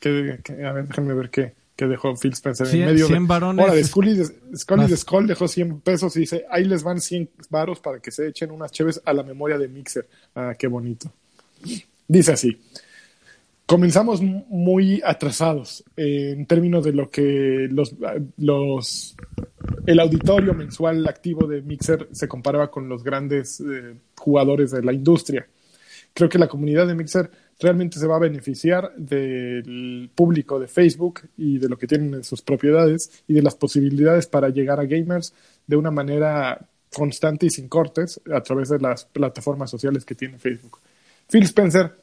¿Qué- 0.00 0.40
qué- 0.42 0.64
a 0.64 0.72
ver, 0.72 0.88
déjenme 0.88 1.14
ver 1.14 1.30
qué, 1.30 1.54
qué 1.76 1.86
dejó 1.86 2.14
Phil 2.16 2.32
Spencer 2.32 2.66
en 2.68 2.86
medio. 2.86 3.06
100 3.06 3.22
de, 3.22 3.26
varones 3.26 3.62
Ahora, 3.62 3.74
de 3.74 3.84
Scully, 3.84 4.14
de, 4.14 4.24
Scully 4.56 4.80
más. 4.82 4.90
de 4.90 4.96
Skull 4.96 5.26
dejó 5.26 5.48
100 5.48 5.80
pesos 5.80 6.16
y 6.16 6.20
dice, 6.20 6.44
ahí 6.50 6.64
les 6.64 6.82
van 6.82 7.00
100 7.00 7.30
varos 7.50 7.80
para 7.80 8.00
que 8.00 8.10
se 8.10 8.28
echen 8.28 8.50
unas 8.50 8.70
cheves 8.70 9.00
a 9.04 9.12
la 9.12 9.22
memoria 9.22 9.58
de 9.58 9.68
Mixer. 9.68 10.08
Ah, 10.34 10.54
qué 10.58 10.66
bonito. 10.66 11.12
Dice 12.06 12.32
así. 12.32 12.60
Comenzamos 13.66 14.20
muy 14.20 15.00
atrasados 15.02 15.84
eh, 15.96 16.34
en 16.36 16.44
términos 16.44 16.84
de 16.84 16.92
lo 16.92 17.08
que 17.10 17.66
los, 17.70 17.94
los 18.36 19.16
el 19.86 20.00
auditorio 20.00 20.52
mensual 20.52 21.06
activo 21.08 21.46
de 21.46 21.62
Mixer 21.62 22.08
se 22.12 22.28
comparaba 22.28 22.70
con 22.70 22.90
los 22.90 23.02
grandes 23.02 23.60
eh, 23.60 23.96
jugadores 24.16 24.70
de 24.70 24.82
la 24.82 24.92
industria. 24.92 25.46
Creo 26.14 26.28
que 26.28 26.38
la 26.38 26.46
comunidad 26.46 26.86
de 26.86 26.94
Mixer 26.94 27.28
realmente 27.58 27.98
se 27.98 28.06
va 28.06 28.16
a 28.16 28.20
beneficiar 28.20 28.94
del 28.96 30.10
público 30.14 30.60
de 30.60 30.68
Facebook 30.68 31.22
y 31.36 31.58
de 31.58 31.68
lo 31.68 31.76
que 31.76 31.88
tienen 31.88 32.14
en 32.14 32.24
sus 32.24 32.40
propiedades 32.40 33.24
y 33.26 33.34
de 33.34 33.42
las 33.42 33.56
posibilidades 33.56 34.28
para 34.28 34.48
llegar 34.48 34.78
a 34.78 34.86
gamers 34.86 35.34
de 35.66 35.76
una 35.76 35.90
manera 35.90 36.68
constante 36.94 37.46
y 37.46 37.50
sin 37.50 37.68
cortes 37.68 38.20
a 38.32 38.40
través 38.42 38.68
de 38.68 38.78
las 38.78 39.06
plataformas 39.06 39.70
sociales 39.70 40.04
que 40.04 40.14
tiene 40.14 40.38
Facebook. 40.38 40.78
Phil 41.28 41.42
Spencer, 41.42 41.96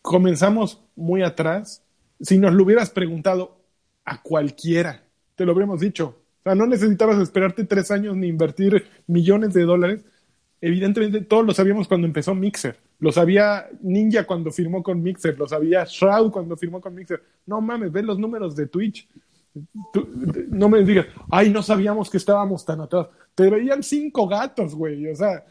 comenzamos 0.00 0.80
muy 0.96 1.22
atrás. 1.22 1.82
Si 2.18 2.38
nos 2.38 2.54
lo 2.54 2.64
hubieras 2.64 2.88
preguntado 2.88 3.60
a 4.06 4.22
cualquiera, 4.22 5.04
te 5.36 5.44
lo 5.44 5.52
habríamos 5.52 5.80
dicho. 5.80 6.16
O 6.40 6.42
sea, 6.44 6.54
no 6.54 6.66
necesitabas 6.66 7.20
esperarte 7.20 7.64
tres 7.64 7.90
años 7.90 8.16
ni 8.16 8.28
invertir 8.28 8.86
millones 9.06 9.52
de 9.52 9.64
dólares. 9.64 10.04
Evidentemente, 10.62 11.20
todos 11.20 11.44
lo 11.44 11.52
sabíamos 11.52 11.88
cuando 11.88 12.06
empezó 12.06 12.34
Mixer. 12.34 12.78
Lo 13.00 13.10
sabía 13.12 13.68
Ninja 13.82 14.24
cuando 14.24 14.50
firmó 14.50 14.82
con 14.82 15.02
Mixer. 15.02 15.36
Lo 15.38 15.48
sabía 15.48 15.84
Shroud 15.84 16.30
cuando 16.30 16.56
firmó 16.56 16.80
con 16.80 16.94
Mixer. 16.94 17.22
No 17.46 17.60
mames, 17.60 17.90
ve 17.90 18.02
los 18.02 18.18
números 18.18 18.54
de 18.54 18.66
Twitch. 18.66 19.08
No 20.50 20.68
me 20.68 20.84
digas, 20.84 21.06
ay, 21.30 21.50
no 21.50 21.62
sabíamos 21.62 22.10
que 22.10 22.18
estábamos 22.18 22.64
tan 22.64 22.80
atrás. 22.80 23.08
Te 23.34 23.48
veían 23.50 23.82
cinco 23.82 24.28
gatos, 24.28 24.74
güey. 24.74 25.06
O 25.08 25.16
sea, 25.16 25.44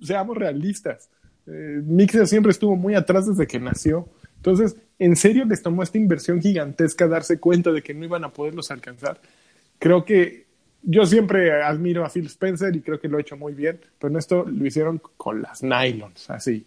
seamos 0.00 0.36
realistas. 0.36 1.10
Eh, 1.46 1.82
Mixer 1.84 2.26
siempre 2.26 2.52
estuvo 2.52 2.74
muy 2.74 2.94
atrás 2.94 3.26
desde 3.26 3.46
que 3.46 3.60
nació. 3.60 4.08
Entonces, 4.36 4.76
¿en 4.98 5.14
serio 5.14 5.44
les 5.44 5.62
tomó 5.62 5.82
esta 5.82 5.98
inversión 5.98 6.40
gigantesca 6.40 7.06
darse 7.06 7.38
cuenta 7.38 7.70
de 7.70 7.82
que 7.82 7.92
no 7.92 8.04
iban 8.04 8.24
a 8.24 8.32
poderlos 8.32 8.70
alcanzar? 8.70 9.20
Creo 9.78 10.04
que 10.04 10.46
yo 10.82 11.04
siempre 11.06 11.62
admiro 11.62 12.04
a 12.04 12.08
Phil 12.08 12.26
Spencer 12.26 12.74
y 12.74 12.80
creo 12.80 13.00
que 13.00 13.08
lo 13.08 13.18
ha 13.18 13.20
hecho 13.20 13.36
muy 13.36 13.52
bien, 13.52 13.80
pero 13.98 14.10
en 14.10 14.18
esto 14.18 14.44
lo 14.44 14.64
hicieron 14.64 15.00
con 15.16 15.42
las 15.42 15.62
nylons, 15.62 16.30
así. 16.30 16.66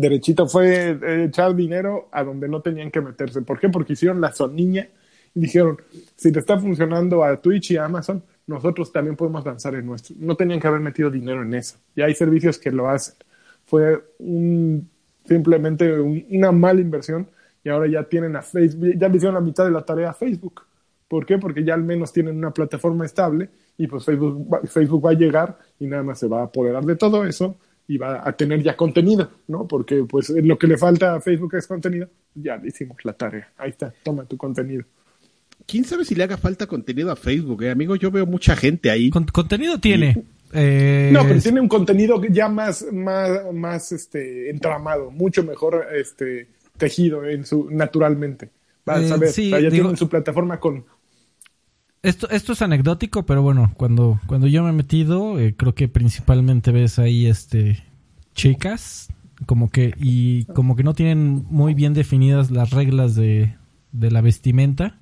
Derechito 0.00 0.46
fue 0.46 0.90
eh, 0.90 1.24
echar 1.24 1.56
dinero 1.56 2.08
a 2.12 2.22
donde 2.22 2.48
no 2.48 2.60
tenían 2.62 2.90
que 2.90 3.00
meterse. 3.00 3.42
¿Por 3.42 3.58
qué? 3.58 3.68
Porque 3.68 3.94
hicieron 3.94 4.20
la 4.20 4.32
soniña 4.32 4.88
y 5.34 5.40
dijeron, 5.40 5.76
si 6.16 6.30
le 6.30 6.38
está 6.38 6.56
funcionando 6.58 7.24
a 7.24 7.40
Twitch 7.40 7.72
y 7.72 7.76
a 7.78 7.84
Amazon, 7.86 8.22
nosotros 8.46 8.92
también 8.92 9.16
podemos 9.16 9.44
lanzar 9.44 9.74
el 9.74 9.84
nuestro. 9.84 10.14
No 10.20 10.36
tenían 10.36 10.60
que 10.60 10.68
haber 10.68 10.80
metido 10.80 11.10
dinero 11.10 11.42
en 11.42 11.52
eso. 11.52 11.78
Y 11.96 12.02
hay 12.02 12.14
servicios 12.14 12.58
que 12.58 12.70
lo 12.70 12.88
hacen. 12.88 13.16
Fue 13.66 14.00
un, 14.20 14.88
simplemente 15.24 16.00
un- 16.00 16.24
una 16.30 16.52
mala 16.52 16.80
inversión 16.80 17.28
y 17.64 17.68
ahora 17.68 17.88
ya 17.88 18.04
tienen 18.04 18.36
a 18.36 18.42
Facebook, 18.42 18.92
ya 18.96 19.08
le 19.08 19.16
hicieron 19.16 19.34
la 19.34 19.40
mitad 19.40 19.64
de 19.64 19.72
la 19.72 19.84
tarea 19.84 20.10
a 20.10 20.14
Facebook. 20.14 20.62
¿Por 21.08 21.26
qué? 21.26 21.38
Porque 21.38 21.64
ya 21.64 21.74
al 21.74 21.82
menos 21.82 22.12
tienen 22.12 22.36
una 22.36 22.52
plataforma 22.52 23.04
estable 23.04 23.50
y 23.76 23.86
pues 23.88 24.04
Facebook 24.04 24.60
Facebook 24.68 25.04
va 25.04 25.10
a 25.10 25.14
llegar 25.14 25.58
y 25.80 25.86
nada 25.86 26.02
más 26.04 26.18
se 26.20 26.28
va 26.28 26.40
a 26.40 26.44
apoderar 26.44 26.84
de 26.84 26.96
todo 26.96 27.24
eso 27.26 27.56
y 27.90 27.96
va 27.96 28.22
a 28.28 28.32
tener 28.36 28.62
ya 28.62 28.76
contenido, 28.76 29.30
¿no? 29.48 29.66
Porque 29.66 30.04
pues 30.08 30.28
lo 30.30 30.58
que 30.58 30.66
le 30.66 30.76
falta 30.76 31.14
a 31.14 31.20
Facebook 31.20 31.54
es 31.56 31.66
contenido, 31.66 32.06
ya 32.34 32.56
le 32.58 32.68
hicimos 32.68 32.98
la 33.04 33.14
tarea. 33.14 33.50
Ahí 33.56 33.70
está, 33.70 33.92
toma 34.04 34.24
tu 34.26 34.36
contenido. 34.36 34.84
¿Quién 35.66 35.84
sabe 35.84 36.04
si 36.04 36.14
le 36.14 36.22
haga 36.24 36.36
falta 36.36 36.66
contenido 36.66 37.10
a 37.10 37.16
Facebook, 37.16 37.62
eh? 37.64 37.70
amigo? 37.70 37.96
Yo 37.96 38.10
veo 38.10 38.26
mucha 38.26 38.54
gente 38.56 38.90
ahí. 38.90 39.10
Con- 39.10 39.24
contenido 39.26 39.78
tiene. 39.80 40.22
Eh, 40.52 41.10
No, 41.12 41.22
pero 41.24 41.34
es- 41.36 41.42
tiene 41.42 41.60
un 41.60 41.68
contenido 41.68 42.22
ya 42.30 42.48
más, 42.48 42.86
más, 42.92 43.52
más 43.52 43.92
este, 43.92 44.48
entramado, 44.50 45.10
mucho 45.10 45.42
mejor 45.42 45.86
este, 45.94 46.48
tejido 46.76 47.24
en 47.26 47.44
su, 47.44 47.68
naturalmente. 47.70 48.50
Vas 48.84 49.02
Eh, 49.02 49.12
a 49.12 49.16
ver, 49.16 49.30
sí, 49.30 49.46
o 49.48 49.50
sea, 49.50 49.60
ya 49.60 49.68
digo- 49.70 49.82
tienen 49.84 49.96
su 49.96 50.08
plataforma 50.08 50.58
con... 50.60 50.84
Esto, 52.02 52.30
esto 52.30 52.52
es 52.52 52.62
anecdótico, 52.62 53.26
pero 53.26 53.42
bueno, 53.42 53.72
cuando, 53.76 54.20
cuando 54.26 54.46
yo 54.46 54.62
me 54.62 54.70
he 54.70 54.72
metido, 54.72 55.38
eh, 55.40 55.54
creo 55.56 55.74
que 55.74 55.88
principalmente 55.88 56.70
ves 56.70 56.98
ahí 56.98 57.26
este 57.26 57.82
chicas, 58.34 59.08
como 59.46 59.68
que, 59.70 59.94
y 59.98 60.44
como 60.46 60.76
que 60.76 60.84
no 60.84 60.94
tienen 60.94 61.44
muy 61.50 61.74
bien 61.74 61.94
definidas 61.94 62.50
las 62.52 62.70
reglas 62.70 63.16
de, 63.16 63.56
de 63.92 64.10
la 64.10 64.20
vestimenta 64.20 64.98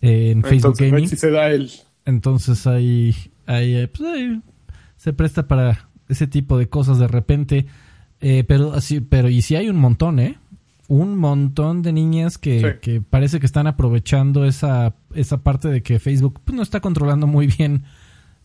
eh, 0.00 0.30
en 0.30 0.42
Facebook 0.42 0.76
Entonces, 0.78 0.90
Gaming. 0.92 1.08
si 1.08 1.16
se 1.16 1.30
da 1.30 1.50
el... 1.50 1.70
Entonces 2.04 2.66
ahí, 2.66 3.14
ahí, 3.46 3.74
eh, 3.74 3.88
pues, 3.88 4.08
ahí 4.08 4.40
se 4.96 5.12
presta 5.12 5.48
para 5.48 5.88
ese 6.08 6.26
tipo 6.26 6.56
de 6.58 6.68
cosas 6.68 6.98
de 6.98 7.08
repente. 7.08 7.66
Eh, 8.20 8.44
pero 8.46 8.74
así, 8.74 9.00
pero 9.00 9.28
y 9.28 9.42
sí 9.42 9.56
hay 9.56 9.68
un 9.68 9.76
montón, 9.76 10.18
¿eh? 10.18 10.38
Un 10.90 11.16
montón 11.16 11.82
de 11.82 11.92
niñas 11.92 12.36
que, 12.36 12.58
Sí. 12.60 12.66
que 12.82 13.00
parece 13.00 13.38
que 13.38 13.46
están 13.46 13.68
aprovechando 13.68 14.44
esa, 14.44 14.96
esa 15.14 15.38
parte 15.38 15.68
de 15.68 15.84
que 15.84 16.00
Facebook 16.00 16.40
pues, 16.44 16.56
no 16.56 16.62
está 16.64 16.80
controlando 16.80 17.28
muy 17.28 17.46
bien 17.46 17.84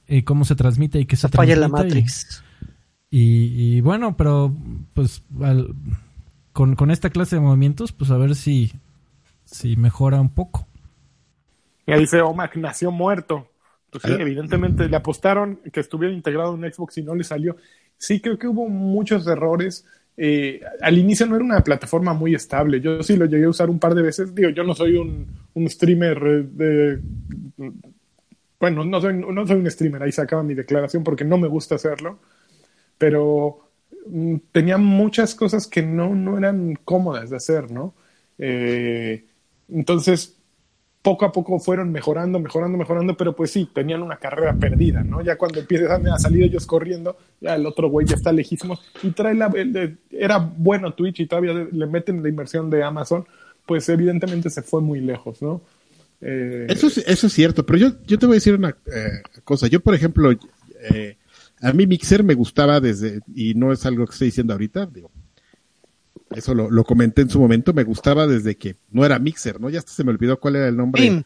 eh, 0.07 0.23
cómo 0.23 0.45
se 0.45 0.53
transmite 0.55 0.99
y 0.99 1.05
que 1.07 1.15
se 1.15 1.27
Falla 1.27 1.55
la 1.55 1.65
y- 1.65 1.71
Matrix. 1.71 2.43
Y, 3.09 3.77
y 3.77 3.81
bueno, 3.81 4.15
pero 4.15 4.55
pues 4.93 5.23
al- 5.41 5.73
con, 6.53 6.75
con 6.75 6.91
esta 6.91 7.09
clase 7.09 7.37
de 7.37 7.41
movimientos, 7.41 7.91
pues 7.91 8.11
a 8.11 8.17
ver 8.17 8.35
si, 8.35 8.71
si 9.45 9.75
mejora 9.75 10.21
un 10.21 10.29
poco. 10.29 10.67
Y 11.87 11.93
ahí 11.93 12.01
dice, 12.01 12.21
Omac 12.21 12.55
nació 12.57 12.91
muerto. 12.91 13.49
Pues 13.89 14.03
sí, 14.03 14.11
Ah. 14.11 14.17
evidentemente 14.21 14.87
le 14.87 14.95
apostaron 14.97 15.61
que 15.73 15.79
estuviera 15.79 16.13
integrado 16.13 16.53
en 16.53 16.71
Xbox 16.71 16.99
y 16.99 17.01
no 17.01 17.15
le 17.15 17.23
salió. 17.23 17.55
Sí, 17.97 18.19
creo 18.19 18.37
que 18.37 18.47
hubo 18.47 18.69
muchos 18.69 19.25
errores. 19.25 19.83
Eh, 20.17 20.61
al 20.81 20.97
inicio 20.97 21.25
no 21.25 21.35
era 21.35 21.43
una 21.43 21.63
plataforma 21.63 22.13
muy 22.13 22.35
estable. 22.35 22.79
Yo 22.79 23.03
sí 23.03 23.15
lo 23.15 23.25
llegué 23.25 23.45
a 23.45 23.49
usar 23.49 23.69
un 23.69 23.79
par 23.79 23.95
de 23.95 24.01
veces. 24.01 24.33
Digo, 24.33 24.49
yo 24.49 24.63
no 24.63 24.73
soy 24.73 24.95
un, 24.97 25.69
streamer. 25.69 26.49
Bueno, 28.59 28.85
no 28.85 29.01
soy, 29.01 29.13
no 29.13 29.47
soy 29.47 29.57
un 29.57 29.69
streamer, 29.69 30.03
ahí 30.03 30.11
se 30.11 30.21
acaba 30.21 30.43
mi 30.43 30.53
declaración 30.53 31.03
porque 31.03 31.25
no 31.25 31.37
me 31.37 31.47
gusta 31.47 31.75
hacerlo. 31.75 32.19
Pero 32.97 33.69
mm, 34.07 34.35
tenía 34.51 34.77
muchas 34.77 35.35
cosas 35.35 35.67
que 35.67 35.81
no, 35.81 36.15
no 36.15 36.37
eran 36.37 36.75
cómodas 36.85 37.29
de 37.29 37.37
hacer, 37.37 37.71
¿no? 37.71 37.93
Eh, 38.37 39.25
entonces, 39.69 40.34
poco 41.05 41.23
a 41.23 41.31
poco 41.31 41.59
fueron 41.59 41.91
mejorando, 41.91 42.39
mejorando, 42.39 42.79
mejorando, 42.79 43.15
pero 43.15 43.35
pues 43.35 43.51
sí, 43.51 43.69
tenían 43.71 44.01
una 44.01 44.17
carrera 44.17 44.55
perdida, 44.55 45.03
¿no? 45.03 45.21
Ya 45.21 45.37
cuando 45.37 45.59
empiezan 45.59 46.07
a 46.07 46.17
salir 46.17 46.41
ellos 46.41 46.65
corriendo, 46.65 47.15
ya 47.39 47.53
el 47.53 47.67
otro 47.67 47.89
güey 47.89 48.07
ya 48.07 48.15
está 48.15 48.31
lejísimos 48.31 48.81
y 49.03 49.11
trae 49.11 49.35
la... 49.35 49.53
era 50.09 50.39
bueno 50.39 50.95
Twitch 50.95 51.19
y 51.19 51.27
todavía 51.27 51.53
le 51.53 51.85
meten 51.85 52.23
la 52.23 52.29
inversión 52.29 52.71
de 52.71 52.83
Amazon, 52.83 53.23
pues 53.67 53.87
evidentemente 53.87 54.49
se 54.49 54.63
fue 54.63 54.81
muy 54.81 54.99
lejos, 54.99 55.43
¿no? 55.43 55.61
Eh, 56.21 56.65
Eso 56.69 56.87
es, 56.87 56.97
eso 56.97 57.27
es 57.27 57.33
cierto, 57.33 57.63
pero 57.67 57.77
yo, 57.77 57.91
yo 58.07 58.17
te 58.17 58.25
voy 58.25 58.33
a 58.33 58.41
decir 58.41 58.55
una 58.55 58.75
eh, 58.87 59.21
cosa. 59.43 59.67
Yo, 59.67 59.81
por 59.81 59.93
ejemplo, 59.93 60.31
eh, 60.91 61.17
a 61.61 61.71
mí 61.71 61.85
Mixer 61.85 62.23
me 62.23 62.33
gustaba 62.33 62.79
desde, 62.79 63.19
y 63.35 63.53
no 63.53 63.71
es 63.71 63.85
algo 63.85 64.07
que 64.07 64.13
estoy 64.13 64.29
diciendo 64.29 64.53
ahorita, 64.53 64.87
digo, 64.87 65.11
eso 66.35 66.53
lo, 66.53 66.69
lo 66.69 66.83
comenté 66.83 67.21
en 67.21 67.29
su 67.29 67.39
momento, 67.39 67.73
me 67.73 67.83
gustaba 67.83 68.27
desde 68.27 68.55
que 68.55 68.75
no 68.91 69.05
era 69.05 69.19
Mixer, 69.19 69.59
¿no? 69.59 69.69
Ya 69.69 69.79
hasta 69.79 69.91
se 69.91 70.03
me 70.03 70.11
olvidó 70.11 70.39
cuál 70.39 70.55
era 70.57 70.67
el 70.67 70.77
nombre. 70.77 71.01
Bim. 71.01 71.23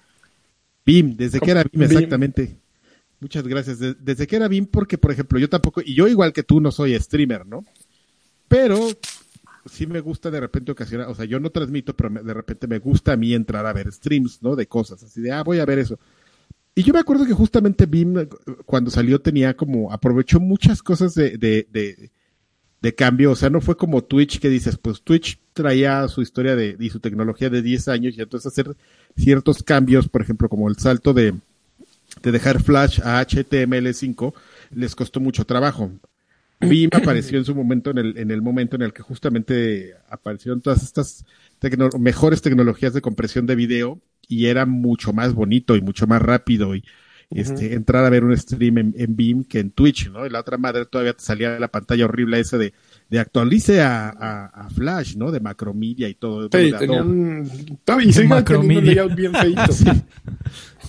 BIM, 0.86 1.16
desde 1.18 1.40
que 1.40 1.52
era 1.52 1.64
BIM, 1.64 1.72
Bim. 1.74 1.84
exactamente. 1.84 2.58
Muchas 3.20 3.44
gracias. 3.48 3.80
De- 3.80 3.96
desde 3.96 4.26
que 4.28 4.36
era 4.38 4.48
BIM, 4.48 4.66
porque, 4.68 4.98
por 4.98 5.12
ejemplo, 5.12 5.38
yo 5.40 5.50
tampoco, 5.50 5.82
y 5.84 5.94
yo 5.94 6.08
igual 6.08 6.32
que 6.34 6.44
tú 6.44 6.62
no 6.62 6.72
soy 6.72 6.98
streamer, 7.00 7.46
¿no? 7.46 7.66
Pero 8.48 8.88
sí 9.66 9.86
me 9.86 10.00
gusta 10.00 10.32
de 10.32 10.40
repente 10.40 10.72
ocasionar, 10.72 11.08
o 11.10 11.16
sea, 11.16 11.26
yo 11.26 11.40
no 11.40 11.50
transmito, 11.52 11.96
pero 11.96 12.10
me- 12.10 12.24
de 12.24 12.34
repente 12.34 12.66
me 12.68 12.80
gusta 12.80 13.14
a 13.14 13.18
mí 13.18 13.34
entrar 13.34 13.66
a 13.66 13.74
ver 13.74 13.92
streams, 13.92 14.42
¿no? 14.42 14.56
De 14.56 14.68
cosas, 14.68 15.04
así 15.04 15.22
de, 15.22 15.32
ah, 15.32 15.44
voy 15.44 15.60
a 15.60 15.66
ver 15.66 15.80
eso. 15.80 16.00
Y 16.76 16.84
yo 16.84 16.94
me 16.94 17.00
acuerdo 17.00 17.26
que 17.26 17.34
justamente 17.34 17.86
BIM, 17.86 18.20
eh, 18.20 18.30
cuando 18.66 18.90
salió, 18.90 19.20
tenía 19.20 19.56
como, 19.56 19.92
aprovechó 19.92 20.40
muchas 20.40 20.82
cosas 20.82 21.14
de, 21.14 21.38
de, 21.38 21.68
de, 21.72 22.10
de 22.82 22.96
cambio, 22.96 23.32
o 23.32 23.36
sea, 23.36 23.50
no 23.50 23.62
fue 23.62 23.76
como 23.76 24.04
Twitch 24.04 24.40
que 24.40 24.50
dices, 24.50 24.78
pues 24.78 25.02
Twitch 25.02 25.40
traía 25.54 26.08
su 26.08 26.22
historia 26.22 26.56
de, 26.56 26.78
y 26.80 26.90
su 26.90 27.00
tecnología 27.00 27.50
de 27.50 27.62
10 27.62 27.88
años 27.90 28.18
y 28.18 28.22
entonces 28.22 28.52
hacer 28.52 28.76
ciertos 29.18 29.64
cambios, 29.64 30.08
por 30.08 30.22
ejemplo, 30.22 30.48
como 30.48 30.70
el 30.70 30.78
salto 30.78 31.14
de, 31.14 31.34
de 32.22 32.32
dejar 32.32 32.62
Flash 32.62 33.02
a 33.04 33.22
HTML5, 33.22 34.34
les 34.72 34.96
costó 34.96 35.20
mucho 35.20 35.46
trabajo. 35.46 35.92
BIM 36.62 36.90
apareció 36.94 37.38
en 37.38 37.46
su 37.46 37.56
momento, 37.56 37.92
en 37.92 37.98
el, 38.00 38.18
en 38.18 38.32
el 38.32 38.42
momento 38.42 38.76
en 38.76 38.82
el 38.82 38.94
que 38.94 39.02
justamente 39.02 39.94
aparecieron 40.10 40.62
todas 40.62 40.84
estas 40.84 41.26
mejores 41.98 42.42
tecnologías 42.42 42.94
de 42.94 43.02
compresión 43.02 43.46
de 43.46 43.56
video 43.56 44.00
y 44.28 44.46
era 44.48 44.66
mucho 44.66 45.14
más 45.14 45.34
bonito 45.34 45.76
y 45.76 45.82
mucho 45.82 46.06
más 46.06 46.22
rápido 46.22 46.76
y 46.76 46.84
este, 47.32 47.74
entrar 47.76 48.04
a 48.06 48.10
ver 48.10 48.24
un 48.24 48.36
stream 48.36 48.78
en, 48.80 48.96
en 48.98 49.16
Beam 49.16 49.44
que 49.44 49.60
en 49.60 49.72
Twitch, 49.72 50.10
¿no? 50.10 50.26
Y 50.26 50.30
la 50.30 50.40
otra 50.40 50.58
madre 50.58 50.86
todavía 50.86 51.14
te 51.14 51.24
salía 51.24 51.60
la 51.60 51.68
pantalla 51.68 52.06
horrible 52.06 52.40
esa 52.40 52.58
de, 52.58 52.74
de 53.10 53.20
actualice 53.20 53.82
a, 53.82 54.10
a, 54.10 54.46
a 54.48 54.70
Flash, 54.72 55.16
¿no? 55.16 55.32
De 55.32 55.40
Macromedia 55.40 56.10
y 56.10 56.16
todo. 56.16 56.46
sí, 56.46 56.50
tenían 56.80 57.46
y 58.02 58.20
un 58.20 58.28
Macromedia. 58.28 59.06
bien 59.06 59.32
feito. 59.42 59.62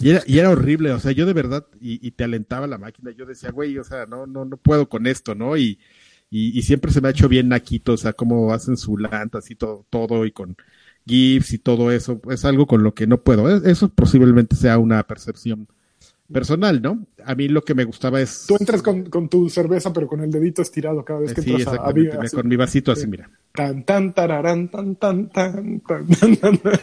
Y 0.01 0.11
era, 0.11 0.23
y 0.27 0.39
era 0.39 0.51
horrible, 0.51 0.93
o 0.93 0.99
sea, 1.01 1.13
yo 1.13 1.27
de 1.27 1.33
verdad, 1.35 1.67
y, 1.81 2.07
y 2.07 2.11
te 2.13 2.25
alentaba 2.25 2.67
la 2.67 2.79
máquina, 2.79 3.11
yo 3.11 3.27
decía, 3.27 3.51
güey, 3.51 3.77
o 3.79 3.85
sea, 3.85 4.07
no, 4.07 4.27
no, 4.27 4.45
no 4.47 4.57
puedo 4.57 4.89
con 4.89 5.07
esto, 5.07 5.35
¿no? 5.35 5.57
Y, 5.59 5.79
y, 6.31 6.59
y 6.59 6.63
siempre 6.63 6.91
se 6.93 7.01
me 7.03 7.09
ha 7.09 7.11
hecho 7.11 7.29
bien 7.29 7.49
naquito, 7.49 7.93
o 7.93 7.97
sea, 7.99 8.13
cómo 8.15 8.53
hacen 8.55 8.77
su 8.79 8.97
lanta, 8.97 9.39
así 9.39 9.57
todo, 9.57 9.85
todo, 9.91 10.25
y 10.25 10.33
con 10.33 10.57
GIFs 11.07 11.53
y 11.53 11.59
todo 11.59 11.91
eso, 11.93 12.21
es 12.31 12.45
algo 12.47 12.67
con 12.67 12.83
lo 12.83 12.95
que 12.95 13.07
no 13.07 13.23
puedo. 13.23 13.55
Es- 13.55 13.65
Eso 13.65 13.89
posiblemente 13.91 14.57
sea 14.57 14.79
una 14.79 15.03
percepción 15.07 15.69
personal, 16.33 16.81
¿no? 16.81 17.07
A 17.25 17.35
mí 17.35 17.49
lo 17.49 17.63
que 17.63 17.75
me 17.75 17.85
gustaba 17.85 18.21
es... 18.21 18.45
Tú 18.47 18.57
entras 18.59 18.83
con, 18.83 19.05
con 19.11 19.29
tu 19.29 19.49
cerveza, 19.49 19.93
pero 19.93 20.07
con 20.07 20.21
el 20.21 20.31
dedito 20.31 20.63
estirado 20.63 21.05
cada 21.05 21.21
vez 21.21 21.35
que 21.35 21.43
Sí, 21.43 21.51
entras 21.53 21.79
a- 21.79 21.83
a, 21.83 21.91
así. 22.23 22.37
con 22.37 22.49
mi 22.49 22.57
vasito 22.57 22.93
así, 22.93 23.03
Sí. 23.03 23.07
mira. 23.09 23.31
Tan, 23.53 23.85
tan, 23.85 24.13
tararán, 24.15 24.69
tan, 24.71 24.97
tan, 24.97 25.29
tan, 25.29 25.81
tan, 25.81 26.07
tan, 26.09 26.37
tan, 26.37 26.59
tan. 26.59 26.81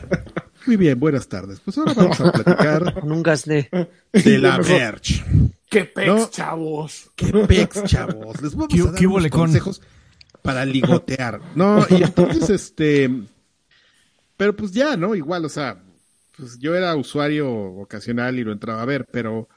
Muy 0.66 0.76
bien, 0.76 1.00
buenas 1.00 1.28
tardes. 1.28 1.60
Pues 1.62 1.78
ahora 1.78 1.94
vamos 1.94 2.20
a 2.20 2.32
platicar 2.32 2.94
Con 3.00 3.12
un 3.12 3.24
gasné. 3.24 3.70
de 4.12 4.38
la 4.40 4.58
Verge. 4.58 5.24
¡Qué 5.70 5.86
pex, 5.86 6.08
No. 6.08 6.30
chavos! 6.30 7.12
¡Qué 7.16 7.32
pex, 7.32 7.84
chavos! 7.86 8.42
Les 8.42 8.54
vamos 8.54 8.68
¿Qué- 8.74 8.82
a 8.82 8.86
dar 8.86 8.96
qué 8.96 9.08
unos 9.08 9.28
consejos 9.30 9.82
para 10.42 10.66
ligotear. 10.66 11.40
No, 11.56 11.86
y 11.90 12.04
entonces, 12.04 12.50
este... 12.50 13.10
Pero 14.36 14.56
pues 14.56 14.72
ya, 14.72 14.96
¿no? 14.98 15.16
Igual, 15.16 15.46
o 15.46 15.50
sea, 15.50 15.82
pues 16.38 16.60
yo 16.60 16.76
era 16.76 16.96
usuario 16.96 17.50
ocasional 17.52 18.38
y 18.40 18.44
lo 18.44 18.52
entraba 18.52 18.82
a 18.82 18.86
ver, 18.86 19.06
pero... 19.12 19.48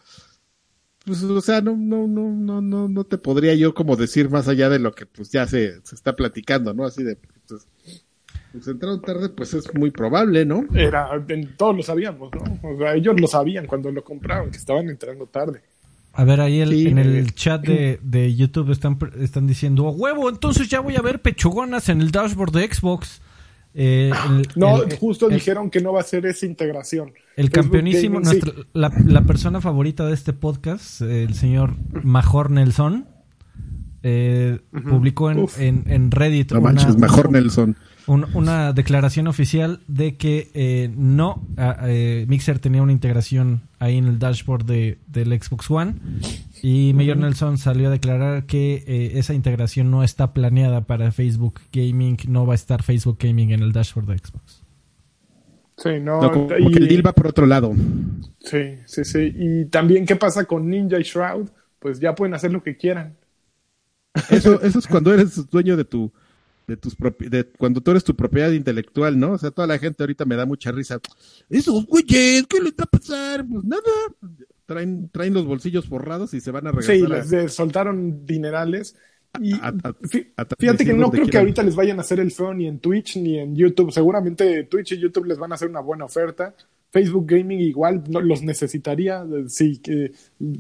Pues, 1.05 1.23
o 1.23 1.41
sea, 1.41 1.61
no, 1.63 1.77
no, 1.77 2.07
no, 2.07 2.31
no, 2.31 2.61
no, 2.61 2.87
no 2.89 3.05
te 3.05 3.17
podría 3.17 3.55
yo 3.55 3.73
como 3.75 3.97
decir 3.97 4.29
más 4.29 4.49
allá 4.49 4.69
de 4.69 4.79
lo 4.79 4.93
que 4.93 5.07
pues 5.07 5.31
ya 5.31 5.47
se, 5.47 5.81
se 5.83 5.95
está 5.95 6.15
platicando, 6.15 6.75
¿no? 6.75 6.85
Así 6.85 7.03
de, 7.03 7.17
pues, 7.49 7.67
pues 8.53 8.69
entraron 8.69 9.01
tarde, 9.01 9.31
pues 9.31 9.55
es 9.55 9.73
muy 9.75 9.91
probable, 9.91 10.45
¿no? 10.45 10.67
Era, 10.75 11.09
en- 11.29 11.57
todos 11.57 11.75
lo 11.75 11.83
sabíamos, 11.83 12.31
¿no? 12.35 12.69
O 12.69 12.77
sea, 12.79 12.95
ellos 12.95 13.19
lo 13.19 13.27
sabían 13.29 13.67
cuando 13.67 13.91
lo 13.91 14.05
compraron, 14.05 14.51
que 14.51 14.59
estaban 14.59 14.91
entrando 14.91 15.27
tarde. 15.27 15.63
A 16.13 16.25
ver, 16.25 16.41
ahí 16.43 16.61
el- 16.61 16.69
Sí, 16.71 16.89
en 16.89 16.99
el 16.99 17.35
chat 17.35 17.63
de, 17.65 17.99
de 18.03 18.35
YouTube 18.37 18.71
están, 18.71 18.99
están 19.21 19.47
diciendo, 19.47 19.89
"¡A 19.89 19.93
huevo, 19.93 20.29
entonces 20.29 20.69
ya 20.69 20.81
voy 20.81 20.97
a 20.97 21.03
ver 21.03 21.23
pechugonas 21.23 21.89
en 21.89 22.03
el 22.03 22.11
dashboard 22.11 22.53
de 22.53 22.73
Xbox. 22.73 23.23
Eh, 23.75 24.11
el, 24.31 24.49
No, 24.57 24.83
el- 24.83 24.97
justo 24.97 25.29
el- 25.29 25.35
dijeron 25.35 25.71
que 25.71 25.81
no 25.81 25.93
va 25.93 26.01
a 26.01 26.05
ser 26.05 26.27
esa 26.27 26.47
integración. 26.47 27.13
El 27.37 27.47
Facebook 27.51 27.53
campeonísimo, 27.53 28.21
Gaming, 28.21 28.31
sí. 28.31 28.41
nuestra- 28.47 28.65
la, 28.73 28.93
la 29.07 29.23
persona 29.23 29.61
favorita 29.61 30.07
de 30.07 30.15
este 30.15 30.33
podcast, 30.33 31.01
eh, 31.03 31.23
el 31.25 31.35
señor 31.35 31.77
Major 32.03 32.51
Nelson, 32.51 33.07
eh, 34.03 34.61
publicó 34.89 35.31
en, 35.31 35.47
en, 35.59 35.85
en 35.87 36.11
Reddit 36.11 36.53
No 36.53 36.61
una, 36.61 36.73
manches, 36.73 36.97
mejor 36.97 37.31
Nelson. 37.31 37.77
Un- 38.13 38.27
una 38.35 38.73
declaración 38.73 39.29
oficial 39.29 39.81
de 39.87 40.17
que 40.17 40.51
eh, 40.55 40.91
no, 40.97 41.47
eh, 41.83 42.25
Mixer 42.29 42.59
tenía 42.59 42.83
una 42.83 42.93
integración 42.93 43.63
ahí 43.79 43.97
en 43.99 44.07
el 44.07 44.19
dashboard 44.19 44.65
de, 44.65 44.99
del 45.07 45.29
Xbox 45.41 45.71
One 45.71 45.95
y 46.63 46.93
Mayor 46.95 47.17
Nelson 47.19 47.57
salió 47.59 47.89
a 47.89 47.91
declarar 47.91 48.47
que 48.47 48.83
eh, 48.87 49.13
esa 49.19 49.33
integración 49.35 49.91
no 49.91 50.03
está 50.03 50.33
planeada 50.33 50.83
para 50.83 51.13
Facebook 51.13 51.61
Gaming, 51.73 52.17
no 52.29 52.47
va 52.47 52.55
a 52.55 52.57
estar 52.57 52.83
Facebook 52.83 53.19
Gaming 53.21 53.53
en 53.53 53.63
el 53.63 53.73
dashboard 53.73 54.07
de 54.09 54.19
Xbox. 54.19 54.63
Sí, 55.77 55.91
no. 56.01 56.21
No, 56.21 56.31
como 56.33 56.47
y- 56.59 56.73
que 56.73 56.79
el 56.79 56.89
deal 56.89 57.07
va 57.07 57.13
por 57.13 57.27
otro 57.29 57.47
lado. 57.47 57.73
Sí, 58.41 58.75
sí, 58.87 59.05
sí. 59.05 59.33
Y 59.35 59.65
también, 59.67 60.05
¿qué 60.05 60.17
pasa 60.17 60.45
con 60.45 60.69
Ninja 60.69 60.99
y 60.99 61.03
Shroud? 61.05 61.49
Pues 61.79 61.99
ya 62.01 62.15
pueden 62.15 62.35
hacer 62.35 62.53
lo 62.53 62.63
que 62.63 62.77
quieran. 62.77 63.17
Eso, 64.29 64.61
eso 64.61 64.79
es 64.81 64.87
cuando 64.87 65.15
eres 65.15 65.49
dueño 65.51 65.77
de 65.77 65.85
tu, 65.85 66.13
de 66.71 66.77
tus 66.77 66.97
de 67.19 67.45
cuando 67.59 67.81
tú 67.81 67.91
eres 67.91 68.05
tu 68.05 68.15
propiedad 68.15 68.53
intelectual, 68.53 69.19
¿no? 69.19 69.33
O 69.33 69.39
sea, 69.39 69.51
toda 69.51 69.67
la 69.67 69.77
gente 69.79 70.03
ahorita 70.05 70.25
me 70.25 70.37
da 70.37 70.47
mucha 70.47 70.71
risa. 70.71 71.01
Esos 71.49 71.85
güeyes, 71.87 72.47
¿qué 72.47 72.61
les 72.61 72.73
va 72.73 72.85
a 72.85 72.87
pasar? 72.87 73.45
Pues 73.45 73.65
nada. 73.65 73.83
Traen, 74.67 75.09
traen 75.11 75.35
los 75.35 75.47
bolsillos 75.47 75.87
forrados 75.89 76.33
y 76.33 76.41
se 76.41 76.53
van 76.53 76.69
a 76.69 76.71
regresar. 76.71 76.95
Sí, 76.95 77.13
les 77.13 77.29
de- 77.31 77.49
soltaron 77.49 78.25
dinerales. 78.25 78.95
Y 79.41 79.53
a- 79.55 79.69
a- 79.69 79.95
fí- 79.95 80.29
a- 80.37 80.43
a- 80.43 80.47
fíjate 80.59 80.85
que 80.85 80.93
no 80.95 81.11
creo 81.11 81.27
que 81.27 81.39
ahorita 81.39 81.63
les 81.65 81.75
vayan 81.75 81.99
a 81.99 82.03
hacer 82.03 82.21
el 82.21 82.31
feo 82.31 82.55
ni 82.55 82.67
en 82.69 82.79
Twitch 82.79 83.17
ni 83.17 83.39
en 83.39 83.57
YouTube. 83.57 83.91
Seguramente 83.93 84.63
Twitch 84.65 84.93
y 84.93 84.99
YouTube 84.99 85.27
les 85.27 85.39
van 85.39 85.51
a 85.51 85.57
hacer 85.57 85.69
una 85.69 85.81
buena 85.81 86.05
oferta. 86.05 86.55
Facebook 86.93 87.27
Gaming 87.29 87.61
igual 87.61 88.03
no, 88.09 88.21
los 88.21 88.43
necesitaría. 88.43 89.25
Sí, 89.49 89.79
que 89.79 90.13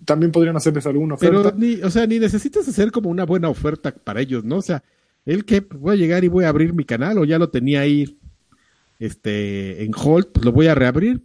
también 0.04 0.30
podrían 0.32 0.56
hacerles 0.56 0.86
alguna 0.86 1.14
oferta. 1.14 1.42
Pero 1.42 1.56
ni, 1.56 1.80
o 1.82 1.90
sea, 1.90 2.06
ni 2.06 2.18
necesitas 2.20 2.66
hacer 2.68 2.90
como 2.92 3.11
una 3.11 3.24
buena 3.24 3.48
oferta 3.48 3.92
para 3.92 4.20
ellos, 4.20 4.44
¿no? 4.44 4.58
O 4.58 4.62
sea, 4.62 4.82
el 5.27 5.45
que 5.45 5.62
pues, 5.62 5.81
voy 5.81 5.95
a 5.95 5.97
llegar 5.97 6.25
y 6.25 6.29
voy 6.29 6.45
a 6.45 6.49
abrir 6.49 6.73
mi 6.75 6.85
canal 6.85 7.18
o 7.18 7.25
ya 7.25 7.39
lo 7.39 7.49
tenía 7.51 7.81
ahí 7.81 8.18
este 8.99 9.85
en 9.85 9.93
hold, 9.97 10.29
pues 10.33 10.45
lo 10.45 10.53
voy 10.53 10.66
a 10.66 10.75
reabrir 10.75 11.23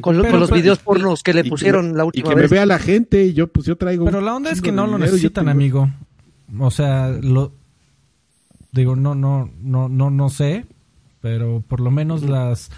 Con, 0.00 0.16
lo- 0.16 0.22
Pero- 0.22 0.32
con 0.32 0.40
los 0.40 0.50
pero- 0.50 0.60
videos 0.60 0.78
pornos 0.80 1.22
que 1.22 1.32
le 1.34 1.40
y 1.40 1.42
que 1.44 1.48
pusieron 1.50 1.92
me- 1.92 1.96
la 1.98 2.04
y 2.04 2.06
última 2.06 2.28
que 2.30 2.36
me 2.36 2.42
vez. 2.42 2.50
vea 2.50 2.66
la 2.66 2.78
gente 2.78 3.24
y 3.24 3.32
yo 3.32 3.46
pues 3.48 3.66
yo 3.66 3.76
traigo 3.76 4.04
Pero 4.04 4.20
la 4.20 4.34
onda 4.34 4.50
es 4.50 4.60
que 4.60 4.72
no 4.72 4.86
lo 4.86 4.98
necesitan, 4.98 5.44
tengo- 5.46 5.50
amigo. 5.52 5.88
O 6.58 6.70
sea, 6.70 7.08
lo 7.08 7.52
digo, 8.72 8.96
no, 8.96 9.14
no, 9.14 9.50
no, 9.60 9.88
no, 9.88 10.10
no 10.10 10.28
sé, 10.30 10.66
pero 11.20 11.62
por 11.66 11.80
lo 11.80 11.90
menos 11.90 12.22
las 12.22 12.70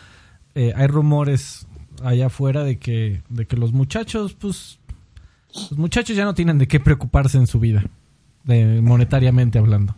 eh, 0.55 0.73
hay 0.75 0.87
rumores 0.87 1.67
allá 2.03 2.27
afuera 2.27 2.65
de 2.65 2.79
que, 2.79 3.23
de 3.29 3.47
que 3.47 3.57
los 3.57 3.73
muchachos, 3.73 4.35
pues, 4.35 4.79
los 5.53 5.79
muchachos 5.79 6.17
ya 6.17 6.25
no 6.25 6.35
tienen 6.35 6.59
de 6.59 6.67
qué 6.69 6.81
preocuparse 6.81 7.39
en 7.39 7.47
su 7.47 7.61
vida, 7.61 7.85
de 8.45 8.81
monetariamente 8.83 9.59
hablando. 9.59 9.95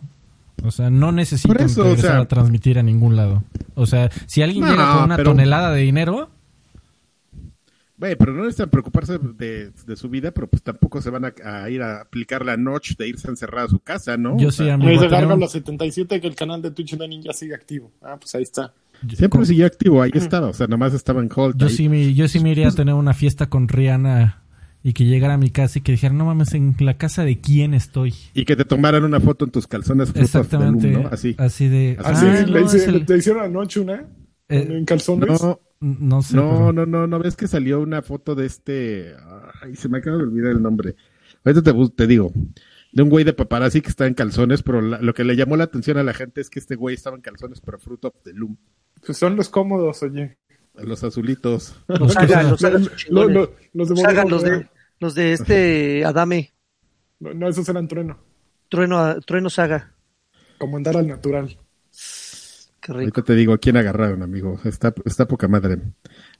O 0.63 0.71
sea, 0.71 0.89
no 0.89 1.11
necesitan 1.11 1.65
eso, 1.65 1.81
o 1.81 1.83
regresar 1.85 2.11
sea- 2.11 2.19
a 2.21 2.27
transmitir 2.27 2.79
a 2.79 2.83
ningún 2.83 3.15
lado. 3.15 3.43
O 3.75 3.85
sea, 3.85 4.09
si 4.27 4.41
alguien 4.41 4.63
No, 4.63 4.71
llega 4.71 4.93
con 4.95 5.03
una 5.03 5.17
pero- 5.17 5.31
tonelada 5.31 5.71
de 5.71 5.81
dinero, 5.81 6.29
Güey, 7.95 8.15
pero 8.17 8.33
no 8.33 8.39
necesitan 8.43 8.69
preocuparse 8.69 9.17
de, 9.17 9.71
de 9.85 9.95
su 9.95 10.09
vida, 10.09 10.31
pero 10.31 10.47
pues 10.47 10.61
tampoco 10.61 10.99
se 11.01 11.09
van 11.09 11.25
a, 11.25 11.33
a 11.45 11.69
ir 11.69 11.81
a 11.81 12.01
aplicar 12.01 12.43
la 12.43 12.57
noche 12.57 12.95
de 12.97 13.07
irse 13.07 13.27
a 13.27 13.31
encerrar 13.31 13.65
a 13.65 13.67
su 13.69 13.79
casa, 13.79 14.17
¿no? 14.17 14.37
yo 14.37 14.49
O 14.49 14.51
sí, 14.51 14.63
sea, 14.65 14.73
amigo. 14.73 14.89
Me 14.89 14.97
tenemos- 14.97 15.11
Gargalo 15.21 15.47
77 15.47 16.19
que 16.19 16.27
el 16.27 16.35
canal 16.35 16.61
de 16.61 16.71
Twitch 16.71 16.97
de 16.97 17.07
Ninja 17.07 17.31
sigue 17.33 17.53
activo. 17.55 17.91
Ah, 18.01 18.17
pues 18.19 18.33
ahí 18.35 18.43
está. 18.43 18.73
Siempre 19.15 19.45
siguió 19.45 19.65
activo, 19.65 20.01
ahí 20.01 20.11
estaba, 20.13 20.47
o 20.47 20.53
sea, 20.53 20.67
nomás 20.67 20.93
estaba 20.93 21.21
en 21.21 21.29
hold. 21.33 21.55
Yo 21.57 21.67
ahí. 21.67 21.73
sí, 21.73 21.87
me, 21.87 22.13
yo 22.13 22.27
sí 22.27 22.39
me 22.39 22.51
iría 22.51 22.67
a 22.69 22.71
tener 22.71 22.93
una 22.95 23.13
fiesta 23.13 23.47
con 23.49 23.67
Rihanna 23.69 24.41
y 24.83 24.93
que 24.93 25.05
llegara 25.05 25.35
a 25.35 25.37
mi 25.37 25.49
casa 25.49 25.79
y 25.79 25.81
que 25.81 25.93
dijera, 25.93 26.13
no 26.13 26.25
mames, 26.25 26.53
¿en 26.53 26.75
la 26.79 26.97
casa 26.97 27.23
de 27.23 27.39
quién 27.39 27.73
estoy? 27.73 28.13
Y 28.33 28.43
que 28.45 28.55
te 28.57 28.65
tomaran 28.65 29.03
una 29.05 29.19
foto 29.21 29.45
en 29.45 29.51
tus 29.51 29.65
calzones 29.65 30.11
Fruit 30.11 30.25
of 30.25 30.31
the 30.31 30.37
Exactamente. 30.39 30.91
Loom, 30.91 31.03
¿no? 31.03 31.09
Así. 31.09 31.35
Así 31.37 31.67
de... 31.69 31.97
Así, 32.03 32.25
ah, 32.27 32.43
le, 32.45 32.51
no, 32.51 32.59
hice- 32.65 32.77
es 32.77 32.87
el- 32.87 33.05
le 33.07 33.17
hicieron 33.17 33.43
anoche 33.45 33.79
una 33.79 34.05
Eh, 34.49 34.67
en 34.69 34.83
calzones. 34.85 35.41
No, 35.41 35.59
no 35.79 36.21
sé. 36.21 36.35
no, 36.35 36.49
pero- 36.49 36.73
no, 36.73 36.85
no, 36.85 37.07
no, 37.07 37.19
ves 37.19 37.35
que 37.37 37.47
salió 37.47 37.79
una 37.81 38.01
foto 38.01 38.35
de 38.35 38.45
este. 38.45 39.13
Ay, 39.61 39.75
se 39.75 39.87
me 39.89 39.99
acaba 39.99 40.17
de 40.17 40.23
olvidar 40.23 40.51
el 40.51 40.61
nombre. 40.61 40.95
Ahorita 41.45 41.61
te, 41.73 41.89
te 41.95 42.07
digo. 42.07 42.31
De 42.91 43.01
un 43.01 43.09
güey 43.09 43.23
de 43.25 43.33
paparazzi 43.33 43.81
que 43.81 43.89
está 43.89 44.05
en 44.05 44.13
calzones, 44.13 44.61
pero 44.63 44.81
la- 44.81 44.99
lo 45.01 45.13
que 45.13 45.23
le 45.23 45.35
llamó 45.35 45.55
la 45.57 45.63
atención 45.63 45.97
a 45.97 46.03
la 46.03 46.13
gente 46.13 46.41
es 46.41 46.49
que 46.49 46.59
este 46.59 46.75
güey 46.75 46.93
estaba 46.95 47.15
en 47.15 47.21
calzones, 47.21 47.59
pero 47.61 47.79
fruto 47.79 48.09
of 48.09 48.15
the 48.23 48.33
loom. 48.33 48.57
Pues 49.05 49.17
son 49.17 49.35
los 49.37 49.47
cómodos, 49.49 50.03
oye. 50.03 50.37
Los 50.75 51.03
azulitos. 51.03 51.75
Los 51.87 51.99
los 51.99 52.15
los 53.73 53.89
de 53.89 54.25
Los 54.29 54.43
de. 54.43 54.67
Los 55.03 55.15
de 55.15 55.33
este 55.33 56.03
Adame, 56.05 56.51
No, 57.19 57.33
no, 57.33 57.47
esos 57.49 57.67
eran 57.69 57.87
trueno. 57.87 58.17
Trueno, 58.69 59.19
Trueno 59.21 59.49
Saga. 59.49 59.93
Como 60.57 60.77
andar 60.77 60.97
al 60.97 61.07
natural. 61.07 61.47
Qué 62.79 62.91
rico. 62.91 62.99
Ahorita 62.99 63.21
te 63.21 63.35
digo 63.35 63.53
a 63.53 63.57
quién 63.59 63.77
agarraron, 63.77 64.23
amigo. 64.23 64.59
Está, 64.65 64.93
está 65.05 65.27
poca 65.27 65.47
madre. 65.47 65.77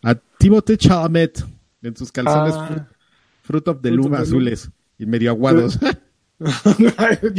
A 0.02 0.16
Timothée 0.16 0.78
Chalamet, 0.78 1.44
en 1.82 1.96
sus 1.96 2.12
calzones 2.12 2.54
Ah. 2.58 2.68
fru- 2.70 2.88
Fruit 3.44 3.68
of 3.68 3.82
the 3.82 3.90
Fruit 3.90 3.98
Loom 4.04 4.14
of 4.14 4.18
the 4.20 4.24
azules 4.24 4.70
y 4.98 5.06
medio 5.06 5.30
aguados. 5.32 5.78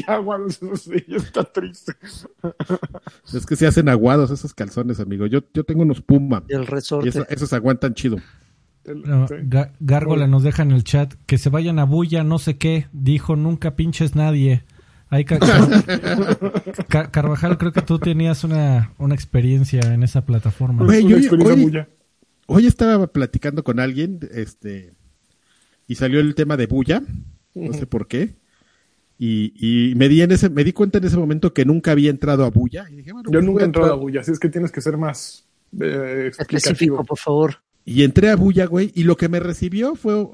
ya, 0.07 0.17
guau, 0.19 0.47
eso 0.47 0.77
sí, 0.77 1.05
está 1.09 1.45
triste. 1.45 1.93
es 3.33 3.45
que 3.47 3.57
se 3.57 3.67
hacen 3.67 3.89
aguados 3.89 4.31
esos 4.31 4.55
calzones, 4.55 5.01
amigo. 5.01 5.27
Yo, 5.27 5.41
yo 5.53 5.65
tengo 5.65 5.83
unos 5.83 6.01
Puma 6.01 6.45
El 6.49 6.63
y 6.63 6.67
resorte. 6.67 7.09
eso- 7.09 7.27
esos 7.29 7.53
aguantan 7.53 7.95
chido. 7.95 8.19
No, 8.87 9.27
Gárgola 9.81 10.27
nos 10.27 10.43
deja 10.43 10.63
en 10.63 10.71
el 10.71 10.85
chat 10.85 11.15
que 11.27 11.39
se 11.39 11.49
vayan 11.51 11.79
a 11.79 11.85
bulla, 11.85 12.23
no 12.25 12.39
sé 12.39 12.57
qué. 12.59 12.87
Dijo, 12.93 13.35
nunca 13.37 13.77
pinches 13.77 14.15
nadie. 14.15 14.65
Ahí 15.09 15.25
Ca- 15.25 15.39
Ca- 16.89 17.11
Carvajal, 17.11 17.57
creo 17.59 17.73
que 17.73 17.83
tú 17.83 17.99
tenías 17.99 18.45
una, 18.45 18.93
una 18.99 19.15
experiencia 19.15 19.81
en 19.81 20.03
esa 20.03 20.25
plataforma. 20.27 20.85
Yo- 21.09 21.17
hoy- 22.47 22.67
estaba 22.67 23.07
platicando 23.07 23.63
con 23.65 23.81
alguien, 23.81 24.21
este, 24.33 24.93
y 25.87 25.95
salió 25.95 26.21
el 26.21 26.35
tema 26.35 26.57
de 26.57 26.67
bulla, 26.67 27.03
no 27.55 27.73
sé 27.73 27.87
por 27.87 28.07
qué, 28.09 28.35
y, 29.19 29.53
y 29.91 29.95
me 29.95 30.09
di 30.09 30.23
en 30.23 30.33
ese, 30.33 30.51
me 30.51 30.65
di 30.65 30.73
cuenta 30.73 30.99
en 30.99 31.05
ese 31.05 31.17
momento 31.17 31.55
que 31.55 31.65
nunca 31.65 31.93
había 31.93 32.11
entrado 32.11 32.45
a 32.45 32.51
bulla, 32.51 32.87
y 32.91 32.97
dije, 32.97 33.13
bueno, 33.13 33.29
Yo 33.31 33.39
pues 33.39 33.45
nunca 33.45 33.63
he 33.63 33.67
entrado 33.67 33.93
a 33.93 33.97
bulla, 33.97 34.21
así 34.21 34.33
es 34.33 34.39
que 34.41 34.49
tienes 34.49 34.73
que 34.73 34.81
ser 34.81 34.97
más 34.97 35.47
eh, 35.81 36.27
Específico, 36.31 36.43
explicativo. 36.43 37.05
por 37.05 37.19
favor. 37.19 37.57
Y 37.85 38.03
entré 38.03 38.31
a 38.31 38.37
bulla, 38.37 38.67
güey, 38.67 38.91
y 38.95 39.05
lo 39.05 39.17
que 39.17 39.29
me 39.29 39.41
recibió 39.41 39.95
fue 39.95 40.27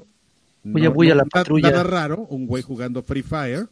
Bulla, 0.63 0.89
bulla, 0.89 1.09
la 1.15 1.23
nada- 1.23 1.29
patrulla. 1.31 1.71
Nada 1.71 1.83
raro, 1.83 2.25
un 2.29 2.45
güey 2.47 2.61
jugando 2.63 3.01
Free 3.03 3.23
Fire. 3.23 3.67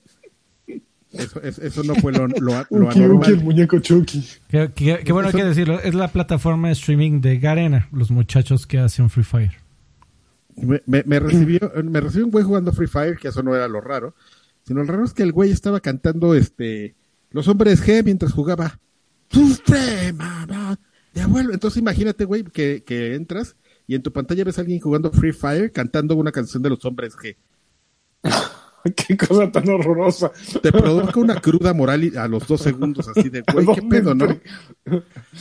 Eso, 1.12 1.42
eso, 1.42 1.62
eso 1.64 1.84
no 1.84 1.96
fue 1.96 2.12
lo, 2.12 2.28
lo, 2.40 2.66
lo 2.70 2.88
Uki, 2.88 3.02
Uki, 3.02 3.32
el 3.32 3.44
muñeco 3.44 3.80
Chucky. 3.80 4.24
Que, 4.48 4.72
que- 4.74 5.00
que 5.04 5.12
bueno, 5.14 5.30
hay 5.30 5.34
que 5.36 5.44
decirlo, 5.44 5.80
es 5.80 5.94
la 5.96 6.08
plataforma 6.10 6.68
de 6.68 6.74
streaming 6.74 7.22
de 7.22 7.40
Garena, 7.40 7.88
los 7.92 8.12
muchachos 8.12 8.68
que 8.68 8.80
hacen 8.80 9.10
Free 9.10 9.24
Fire. 9.24 9.52
Me, 10.56 10.82
me, 10.86 11.04
me 11.06 11.20
recibió, 11.20 11.72
me 11.84 12.02
recibió 12.02 12.26
un 12.26 12.32
güey 12.32 12.44
jugando 12.44 12.74
Free 12.74 12.88
Fire, 12.88 13.18
que 13.18 13.30
eso 13.30 13.42
no 13.44 13.56
era 13.56 13.68
lo 13.68 13.82
raro, 13.82 14.14
sino 14.64 14.84
lo 14.84 14.92
raro 14.92 15.06
es 15.06 15.14
que 15.14 15.24
el 15.24 15.32
güey 15.32 15.52
estaba 15.52 15.80
cantando 15.80 16.36
este 16.36 16.96
Los 17.32 17.48
Hombres 17.48 17.84
G 17.86 18.04
mientras 18.04 18.34
jugaba 18.34 18.80
Suprema 19.32 20.78
de 21.14 21.22
abuelo. 21.22 21.54
Entonces 21.54 21.80
imagínate, 21.80 22.26
güey, 22.26 22.44
que, 22.44 22.84
que 22.86 23.16
entras 23.16 23.56
y 23.90 23.96
en 23.96 24.04
tu 24.04 24.14
pantalla 24.14 24.44
ves 24.44 24.58
a 24.60 24.62
alguien 24.62 24.80
jugando 24.80 25.12
Free 25.12 25.32
Fire 25.34 25.72
cantando 25.72 26.16
una 26.16 26.32
canción 26.32 26.62
de 26.62 26.70
Los 26.70 26.86
Hombres 26.86 27.16
G. 27.18 27.36
Qué 28.96 29.18
cosa 29.18 29.52
tan 29.52 29.68
horrorosa. 29.68 30.32
Te 30.62 30.72
provoca 30.72 31.20
una 31.20 31.42
cruda 31.42 31.74
moral 31.74 32.04
y- 32.06 32.16
a 32.16 32.28
los 32.28 32.48
dos 32.48 32.62
segundos, 32.62 33.08
así 33.10 33.28
de, 33.30 33.44
güey, 33.52 33.66
qué 33.66 33.82
¿Dónde 33.82 34.00
pedo, 34.02 34.16
¿no? 34.16 34.28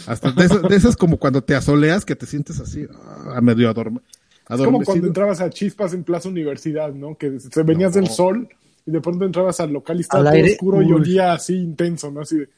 Hasta 0.07 0.33
de 0.33 0.45
esas, 0.47 0.63
de 0.63 0.75
esas 0.77 0.97
como 0.97 1.19
cuando 1.19 1.43
te 1.43 1.55
asoleas 1.55 2.05
que 2.05 2.17
te 2.17 2.27
sientes 2.27 2.59
así, 2.59 2.87
ah, 3.33 3.41
medio 3.41 3.69
adorme, 3.71 4.01
Es 4.49 4.61
como 4.61 4.83
cuando 4.83 5.07
entrabas 5.07 5.41
a 5.41 5.51
Chispas 5.51 5.95
en 5.95 6.03
Plaza 6.03 6.29
Universidad, 6.29 6.93
¿no? 6.93 7.17
Que 7.17 7.39
se 7.39 7.63
venías 7.63 7.95
No. 7.95 8.01
del 8.01 8.11
sol 8.11 8.49
y 8.85 8.91
de 8.91 9.01
pronto 9.01 9.25
entrabas 9.25 9.61
al 9.61 9.73
local 9.73 9.99
y 9.99 10.01
estaba 10.01 10.21
Al 10.21 10.27
todo 10.31 10.35
aire. 10.37 10.53
oscuro 10.53 10.83
y 10.83 10.91
olía 10.93 11.33
así 11.33 11.55
intenso, 11.55 12.11
¿no? 12.11 12.23
Así 12.23 12.39
de, 12.39 12.49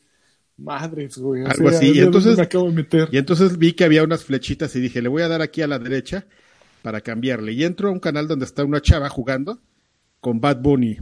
madres, 0.61 1.19
güey. 1.19 1.45
Algo 1.45 1.69
así, 1.69 1.87
¿a 1.91 1.95
y 1.95 1.99
entonces- 2.01 2.37
me 2.37 2.43
acabo 2.43 2.67
de 2.69 2.73
meter. 2.77 3.09
Y 3.13 3.19
entonces 3.19 3.59
vi 3.59 3.73
que 3.73 3.85
había 3.85 4.03
unas 4.05 4.25
flechitas 4.25 4.75
y 4.77 4.81
dije, 4.81 5.03
le 5.03 5.09
voy 5.09 5.23
a 5.23 5.29
dar 5.29 5.43
aquí 5.43 5.63
a 5.63 5.67
la 5.67 5.79
derecha 5.79 6.27
para 6.83 7.01
cambiarle. 7.01 7.53
Y 7.53 7.65
entro 7.65 7.89
a 7.89 7.93
un 7.93 8.01
canal 8.01 8.29
donde 8.29 8.45
está 8.45 8.65
una 8.65 8.81
chava 8.81 9.09
jugando 9.09 9.61
con 10.21 10.41
Bad 10.41 10.61
Bunny. 10.63 10.99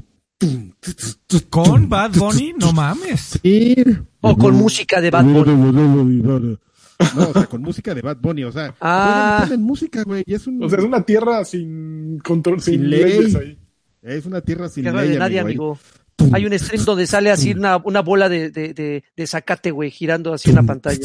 ¿Con 1.51 1.89
Bad 1.89 2.13
Bunny? 2.17 2.55
No 2.59 2.73
mames. 2.73 3.39
Sí. 3.43 3.77
O 4.21 4.37
con 4.37 4.55
música 4.55 5.01
de 5.01 5.11
Bad 5.11 5.25
Bunny. 5.25 6.23
No, 6.23 7.29
o 7.29 7.33
sea, 7.33 7.47
con 7.47 7.63
música 7.63 7.95
de 7.95 8.01
Bad 8.03 8.17
Bunny, 8.21 8.43
o 8.45 8.51
sea, 8.53 8.75
Ah. 8.81 9.37
ponen, 9.43 9.49
ponen 9.51 9.67
música, 9.67 10.03
güey, 10.03 10.25
y 10.27 10.35
es 10.35 10.47
un 10.49 10.63
O 10.65 10.69
sea, 10.69 10.79
es 10.81 10.85
una 10.85 11.03
tierra 11.03 11.45
sin 11.45 12.19
control, 12.25 12.61
sin, 12.61 12.75
Sin 12.75 12.91
leyes 12.91 13.35
ley. 13.35 13.43
ahí. 14.03 14.17
es 14.17 14.27
una 14.27 14.41
tierra 14.41 14.69
sin 14.69 14.83
Tierra 14.83 15.03
ley, 15.03 15.11
de 15.13 15.19
nadie, 15.19 15.39
amigo, 15.39 15.73
amigo. 15.73 15.79
Hay 16.33 16.45
un 16.47 16.59
stream 16.59 16.85
donde 16.85 17.07
sale 17.07 17.31
así 17.31 17.53
una, 17.53 17.77
una 17.79 18.01
bola 18.03 18.29
de, 18.29 18.51
de, 18.51 18.75
de, 18.75 19.05
de 19.17 19.27
zacate, 19.27 19.71
güey, 19.71 19.91
girando 19.91 20.35
así 20.35 20.51
en 20.51 20.57
la 20.57 20.63
pantalla. 20.65 20.99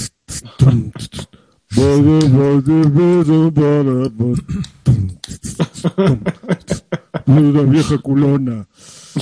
La 7.26 7.62
vieja 7.64 7.98
culona. 8.00 8.68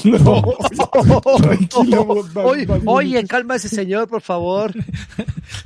No, 0.03 0.41
Oye, 2.43 2.67
oye, 2.85 3.25
calma 3.27 3.55
ese 3.55 3.69
señor, 3.69 4.07
por 4.07 4.21
favor. 4.21 4.73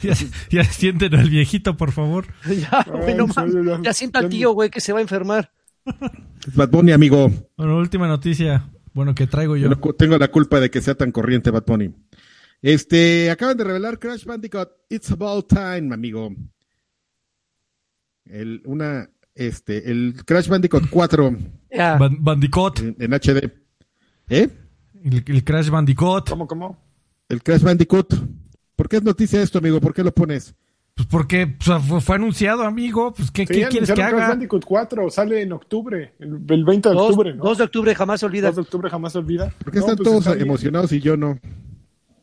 Ya, 0.02 0.14
ya 0.50 0.64
sienten 0.64 1.14
al 1.16 1.30
viejito, 1.30 1.78
por 1.78 1.92
favor. 1.92 2.26
ya, 2.48 2.84
güey, 2.92 3.14
no 3.16 3.28
mames. 3.28 3.54
ya- 3.66 3.80
Ya 3.84 3.94
sienta 3.94 4.20
al 4.20 4.30
tío, 4.30 4.52
güey, 4.52 4.70
que 4.72 4.82
se 4.82 4.94
va 4.94 5.00
a 5.00 5.04
enfermar. 5.04 5.52
Bad 6.56 6.70
Bunny, 6.70 6.92
amigo. 6.92 7.32
Bueno, 7.56 7.78
última 7.78 8.08
noticia. 8.08 8.68
Bueno, 8.96 9.14
que 9.14 9.28
traigo 9.28 9.56
yo. 9.58 9.70
Tengo 9.98 10.18
la 10.18 10.30
culpa 10.30 10.60
de 10.60 10.72
que 10.72 10.82
sea 10.82 10.96
tan 10.96 11.12
corriente 11.12 11.52
Bad 11.52 11.66
Bunny. 11.68 11.94
Este, 12.62 13.30
acaban 13.30 13.56
de 13.58 13.64
revelar 13.66 14.00
Crash 14.00 14.26
Bandicoot 14.26 14.70
It's 14.90 15.12
About 15.12 15.48
Time, 15.50 15.94
amigo. 15.94 16.34
El, 18.26 18.62
una, 18.66 19.10
este, 19.36 19.92
el 19.92 20.16
Crash 20.26 20.48
Bandicoot 20.48 20.90
4 20.90 21.38
Ya. 21.72 21.98
Ban- 21.98 22.18
Bandicoot. 22.22 22.80
en, 22.80 22.96
en 23.00 23.12
HD. 23.14 23.52
¿Eh? 24.30 24.50
El, 25.04 25.24
el 25.28 25.44
Crash 25.44 25.70
Bandicoot. 25.70 26.30
¿Cómo, 26.30 26.48
cómo? 26.48 26.82
El 27.30 27.44
Crash 27.44 27.62
Bandicoot. 27.62 28.14
¿Por 28.76 28.90
qué 28.90 28.98
es 28.98 29.04
noticia 29.04 29.42
esto, 29.42 29.60
amigo? 29.60 29.80
¿Por 29.82 29.94
qué 29.94 30.04
lo 30.04 30.14
pones? 30.14 30.56
Pues 30.96 31.10
porque 31.10 31.48
pues, 31.48 31.84
fue, 31.84 32.00
fue 32.00 32.16
anunciado, 32.16 32.64
amigo. 32.64 33.14
Pues, 33.14 33.30
¿qué, 33.30 33.46
Sí, 33.46 33.54
qué 33.54 33.66
quieres 33.68 33.92
que 33.92 34.02
haga? 34.02 34.30
Bandicoot 34.30 34.64
4 34.64 35.10
sale 35.10 35.42
en 35.42 35.52
octubre, 35.52 36.14
el, 36.20 36.40
el 36.48 36.64
20 36.64 36.88
de 36.88 36.96
Dos, 36.96 37.10
octubre, 37.10 37.34
¿no? 37.34 37.44
2 37.44 37.58
de 37.58 37.64
octubre 37.66 37.96
jamás 37.96 38.22
se 38.22 38.26
olvida. 38.26 38.48
2 38.48 38.56
de 38.56 38.62
octubre 38.62 38.90
jamás 38.90 39.12
se 39.12 39.18
olvida. 39.20 39.54
¿Por 39.62 39.74
qué 39.74 39.80
No, 39.80 39.86
están 39.86 39.98
pues 39.98 40.08
todos 40.10 40.26
está 40.26 40.42
emocionados 40.42 40.94
y 40.94 41.02
yo 41.02 41.18
no? 41.18 41.38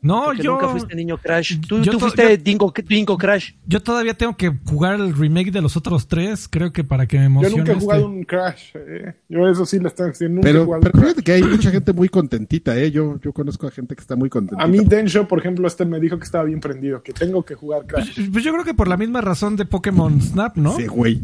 No, 0.03 0.25
Porque 0.25 0.43
yo, 0.43 0.51
nunca 0.51 0.67
fuiste 0.67 0.95
niño 0.95 1.17
Crash. 1.17 1.59
Tú, 1.65 1.81
yo 1.81 1.97
fuiste 1.97 2.37
yo- 2.37 2.43
Dingo, 2.43 2.73
Dingo 2.87 3.17
Crash. 3.17 3.53
yo 3.65 3.81
todavía 3.81 4.13
tengo 4.13 4.35
que 4.37 4.51
jugar 4.65 4.95
el 4.99 5.15
remake 5.15 5.49
de 5.51 5.61
los 5.61 5.77
otros 5.77 6.07
tres. 6.07 6.47
Creo 6.49 6.71
que 6.73 6.83
para 6.83 7.07
que 7.07 7.15
me 7.17 7.23
Yo 7.23 7.27
emocione. 7.27 7.57
nunca 7.57 7.71
he 7.71 7.73
este. 7.75 7.85
jugado 7.85 8.05
un 8.07 8.23
Crash. 8.25 8.71
eh. 8.75 9.13
Yo 9.29 9.47
eso 9.47 9.65
sí 9.65 9.79
lo 9.79 9.87
estoy 9.87 10.09
diciendo. 10.09 10.35
Nunca 10.35 10.49
he 10.49 10.51
Pero, 10.51 10.65
jugado 10.65 10.91
fíjate 10.93 11.21
que 11.23 11.31
hay 11.31 11.41
mucha 11.43 11.71
gente 11.71 11.93
muy 11.93 12.09
contentita, 12.09 12.77
¿eh? 12.77 12.91
Yo, 12.91 13.19
yo 13.21 13.31
conozco 13.33 13.65
a 13.65 13.71
gente 13.71 13.95
que 13.95 14.01
está 14.01 14.15
muy 14.17 14.29
contentita. 14.29 14.61
A 14.63 14.67
mí 14.67 14.79
Densho, 14.83 15.27
por 15.27 15.39
ejemplo, 15.39 15.65
este 15.67 15.85
me 15.85 15.99
dijo 16.01 16.17
que 16.19 16.25
estaba 16.25 16.43
bien 16.43 16.59
prendido, 16.59 17.01
que 17.01 17.13
tengo 17.13 17.43
que 17.43 17.55
jugar 17.55 17.85
Crash. 17.87 18.29
Pues 18.31 18.43
yo 18.43 18.51
creo 18.51 18.65
que 18.65 18.73
por 18.73 18.89
la 18.89 18.97
misma 18.97 19.21
razón 19.21 19.55
de 19.55 19.65
Pokémon 19.65 20.21
Snap, 20.21 20.57
¿no? 20.57 20.75
Sí, 20.75 20.85
güey. 20.85 21.21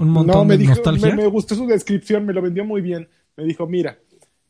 Un 0.00 0.08
montón 0.10 0.34
No, 0.38 0.44
me 0.44 0.54
de 0.54 0.58
dijo, 0.58 0.74
nostalgia. 0.74 1.14
me, 1.14 1.22
me 1.22 1.26
gustó 1.28 1.54
su 1.54 1.66
descripción, 1.68 2.26
me 2.26 2.32
lo 2.32 2.42
vendió 2.42 2.64
muy 2.64 2.80
bien. 2.80 3.08
Me 3.36 3.44
dijo, 3.44 3.66
mira, 3.68 3.98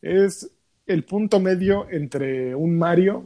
es 0.01 0.49
el 0.85 1.03
punto 1.05 1.39
medio 1.39 1.87
entre 1.89 2.55
un 2.55 2.77
Mario 2.77 3.23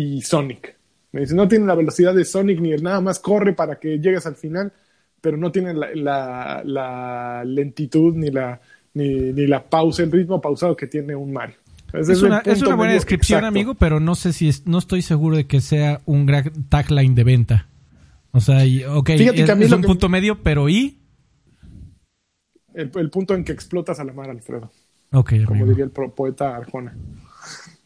y 0.00 0.22
Sonic. 0.22 0.76
Me 1.12 1.20
dice, 1.22 1.34
no 1.34 1.48
tiene 1.48 1.66
la 1.66 1.74
velocidad 1.74 2.14
de 2.14 2.24
Sonic 2.24 2.60
ni 2.60 2.72
el 2.72 2.82
nada 2.82 3.00
más 3.00 3.18
corre 3.18 3.52
para 3.54 3.78
que 3.78 3.98
llegues 3.98 4.26
al 4.26 4.36
final, 4.36 4.72
pero 5.20 5.36
no 5.36 5.50
tiene 5.50 5.72
la, 5.74 5.88
la- 5.94 6.62
la 6.64 7.44
lentitud 7.44 8.14
ni 8.14 8.30
la, 8.30 8.60
ni, 8.94 9.32
ni 9.32 9.46
la 9.46 9.64
pausa, 9.68 10.02
el 10.02 10.12
ritmo 10.12 10.40
pausado 10.40 10.76
que 10.76 10.86
tiene 10.86 11.14
un 11.16 11.32
Mario. 11.32 11.56
Es 11.94 12.22
una, 12.22 12.38
es 12.40 12.44
punto 12.58 12.66
una 12.66 12.76
buena 12.76 12.92
descripción, 12.92 13.38
exacto. 13.38 13.48
amigo, 13.48 13.74
pero 13.74 13.98
no 13.98 14.14
sé 14.14 14.34
si 14.34 14.48
es, 14.48 14.66
no 14.66 14.76
estoy 14.76 15.00
seguro 15.00 15.36
de 15.38 15.46
que 15.46 15.62
sea 15.62 16.02
un 16.04 16.26
gran 16.26 16.52
tagline 16.68 17.14
de 17.14 17.24
venta. 17.24 17.66
O 18.32 18.40
sea, 18.40 18.66
y, 18.66 18.84
ok, 18.84 19.10
Fíjate 19.16 19.40
es, 19.40 19.46
que 19.50 19.74
un 19.74 19.80
que- 19.80 19.86
punto 19.86 20.08
medio, 20.10 20.42
pero 20.42 20.68
¿y? 20.68 20.98
El, 22.74 22.90
el 22.94 23.10
punto 23.10 23.34
en 23.34 23.42
que 23.44 23.52
explotas 23.52 23.98
a 24.00 24.04
la 24.04 24.12
mar, 24.12 24.28
Alfredo. 24.28 24.70
Ok, 25.12 25.32
como 25.46 25.62
amigo. 25.62 25.68
diría 25.70 25.84
el 25.86 25.90
poeta 25.90 26.54
Arjona. 26.54 26.94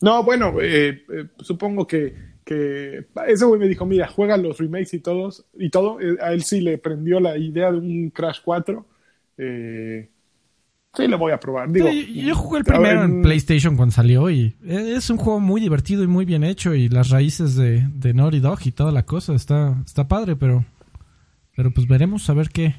No, 0.03 0.25
bueno, 0.25 0.55
eh, 0.61 1.05
eh, 1.09 1.27
supongo 1.39 1.87
que, 1.87 2.13
que 2.45 3.07
ese 3.29 3.45
güey 3.45 3.61
me 3.61 3.69
dijo, 3.69 3.87
mira, 3.87 4.09
juega 4.09 4.37
los 4.37 4.59
remakes 4.59 4.95
y 4.95 4.99
todos 4.99 5.47
y 5.55 5.71
todo. 5.71 6.01
Eh, 6.01 6.17
a 6.21 6.33
él 6.33 6.43
sí 6.43 6.61
le 6.61 6.77
prendió 6.77 7.21
la 7.21 7.39
idea 7.39 7.71
de 7.71 7.79
un 7.79 8.11
Crash 8.11 8.41
4. 8.45 8.85
Eh, 9.39 10.11
sí, 10.93 11.07
le 11.07 11.17
voy 11.17 11.31
a 11.31 11.39
probar. 11.39 11.71
Digo, 11.71 11.89
Sí, 11.89 12.21
yo, 12.21 12.35
jugué 12.35 12.59
el 12.59 12.65
ver, 12.65 12.75
primero 12.75 13.05
en 13.05 13.21
mm, 13.21 13.23
PlayStation 13.23 13.77
cuando 13.77 13.95
salió 13.95 14.29
y 14.29 14.57
es 14.67 15.09
un 15.09 15.19
juego 15.19 15.39
muy 15.39 15.61
divertido 15.61 16.03
y 16.03 16.09
muy 16.09 16.25
bien 16.25 16.43
hecho 16.43 16.75
y 16.75 16.89
las 16.89 17.11
raíces 17.11 17.55
de, 17.55 17.87
de 17.95 18.13
Naughty 18.13 18.41
Dog 18.41 18.59
y 18.65 18.73
toda 18.73 18.91
la 18.91 19.05
cosa 19.05 19.35
está, 19.35 19.81
está 19.87 20.09
padre, 20.09 20.35
pero, 20.35 20.65
pero 21.55 21.71
pues 21.71 21.87
veremos 21.87 22.29
a 22.29 22.35
ver 22.35 22.49
qué, 22.49 22.75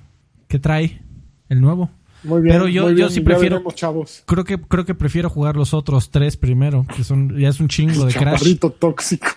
qué 0.49 0.59
trae 0.59 1.01
el 1.47 1.61
nuevo. 1.61 1.89
Muy 2.23 2.41
bien, 2.41 2.55
pero 2.55 2.67
yo- 2.67 2.83
muy 2.83 2.95
yo 2.95 3.09
sí 3.09 3.21
prefiero- 3.21 3.55
veremos, 3.57 3.75
chavos. 3.75 4.23
Creo 4.25 4.43
que, 4.43 4.59
creo 4.59 4.85
que 4.85 4.95
prefiero 4.95 5.29
jugar 5.29 5.55
los 5.57 5.73
otros 5.73 6.09
tres 6.09 6.37
primero, 6.37 6.85
que 6.95 7.03
son, 7.03 7.37
ya 7.37 7.49
es 7.49 7.59
un 7.59 7.67
chingo 7.67 8.05
de 8.05 8.13
Crash. 8.13 8.33
Chaparrito 8.39 8.71
tóxico. 8.71 9.27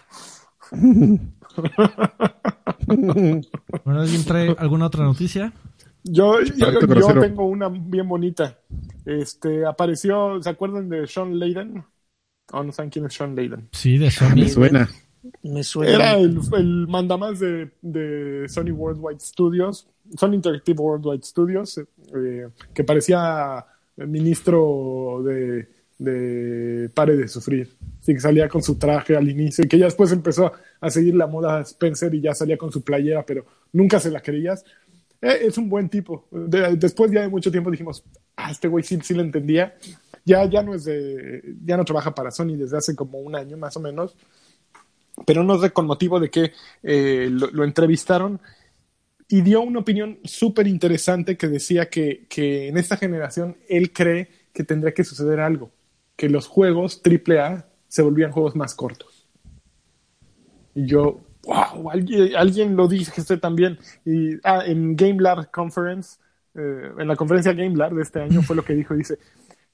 Bueno, 2.87 4.01
¿Alguien 4.01 4.25
trae 4.25 4.55
alguna 4.59 4.87
otra 4.87 5.05
noticia? 5.05 5.53
Yo, 6.05 6.41
yo, 6.43 6.79
tengo 7.21 7.47
una 7.47 7.69
bien 7.69 8.07
bonita. 8.09 8.59
Este, 9.05 9.65
apareció, 9.67 10.41
¿se 10.43 10.51
acuerdan 10.51 10.89
de 10.89 11.07
Sean 11.07 11.39
Layden? 11.39 11.85
Oh, 12.53 12.63
no 12.63 12.73
saben 12.73 12.91
quién 12.91 13.07
es 13.07 13.15
Sean 13.15 13.35
Layden. 13.35 13.69
Sí, 13.73 13.99
de 13.99 14.11
Sony. 14.11 14.35
Me 14.37 14.49
suena. 14.49 14.89
Me 15.43 15.63
suena. 15.65 15.95
Era 15.95 16.15
el, 16.19 16.39
el 16.57 16.87
mandamás 16.89 17.39
de, 17.41 17.71
de 17.83 18.49
Sony 18.49 18.71
Worldwide 18.73 19.21
Studios, 19.21 19.89
Sony 20.19 20.35
Interactive 20.35 20.79
Worldwide 20.81 21.23
Studios, 21.25 21.79
eh, 21.79 22.49
que 22.75 22.85
parecía 22.85 23.65
ministro 23.97 25.23
de, 25.25 25.69
de 25.99 26.89
Pare 26.91 27.17
de 27.17 27.29
Sufrir. 27.29 27.69
Así 28.01 28.15
que 28.15 28.21
salía 28.21 28.49
con 28.49 28.63
su 28.63 28.77
traje 28.79 29.17
al 29.17 29.29
inicio 29.29 29.65
y 29.65 29.69
que 29.69 29.79
ya 29.79 29.87
después 29.87 30.13
empezó 30.13 30.53
a 30.81 30.91
seguir 30.91 31.15
la 31.15 31.27
moda 31.27 31.61
Spencer 31.63 32.15
y 32.15 32.21
ya 32.21 32.35
salía 32.35 32.57
con 32.57 32.71
su 32.71 32.83
playera, 32.83 33.25
pero 33.25 33.45
nunca 33.73 33.99
se 33.99 34.11
la 34.11 34.21
creías. 34.21 34.65
Eh, 35.21 35.39
es 35.43 35.59
un 35.59 35.69
buen 35.69 35.89
tipo. 35.89 36.27
De- 36.31 36.77
después 36.77 37.11
ya 37.11 37.23
de 37.23 37.29
mucho 37.29 37.51
tiempo 37.51 37.71
dijimos, 37.71 38.05
ah, 38.37 38.51
este 38.51 38.69
güey 38.69 38.85
sí, 38.85 38.99
sí 39.03 39.15
lo 39.15 39.23
entendía. 39.23 39.75
Ya, 40.25 40.45
ya 40.45 40.63
no 40.63 40.75
es 40.75 40.85
de, 40.85 41.55
ya 41.65 41.77
no 41.77 41.85
trabaja 41.85 42.15
para 42.15 42.31
Sony 42.31 42.57
desde 42.57 42.77
hace 42.77 42.95
como 42.95 43.19
un 43.19 43.35
año 43.35 43.57
más 43.57 43.77
o 43.77 43.81
menos 43.81 44.17
pero 45.25 45.43
no 45.43 45.59
sé 45.59 45.71
con 45.71 45.87
motivo 45.87 46.21
de 46.21 46.31
que 46.31 46.53
eh, 46.83 47.29
lo, 47.31 47.65
entrevistaron 47.65 48.41
y 49.29 49.41
dio 49.41 49.63
una 49.63 49.81
opinión 49.81 50.19
súper 50.25 50.67
interesante 50.67 51.37
que 51.37 51.49
decía 51.49 51.89
que, 51.89 52.27
que 52.29 52.69
en 52.69 52.77
esta 52.77 52.97
generación 52.97 53.57
él 53.69 53.93
cree 53.93 54.29
que 54.53 54.65
tendría 54.65 54.95
que 54.95 55.05
suceder 55.05 55.41
algo, 55.41 55.71
que 56.17 56.29
los 56.29 56.47
juegos 56.47 57.03
AAA 57.05 57.67
se 57.89 58.03
volvían 58.03 58.33
juegos 58.33 58.55
más 58.57 58.75
cortos. 58.75 59.27
Y 60.75 60.87
yo, 60.87 61.21
wow, 61.45 61.91
alguien, 61.91 62.77
lo 62.77 62.87
dice 62.87 63.37
también. 63.39 63.79
Y 64.05 64.35
ah, 64.45 64.63
en 64.67 64.95
Game 64.97 65.23
Lab 65.23 65.51
Conference, 65.51 66.19
eh, 66.55 66.93
en 66.99 67.09
la 67.09 67.17
conferencia 67.17 67.53
Game 67.53 67.77
Lab 67.77 67.95
de 67.95 68.03
este 68.03 68.21
año 68.21 68.43
fue 68.43 68.57
lo 68.57 68.65
que 68.65 68.75
dijo, 68.75 68.95
dice, 68.95 69.19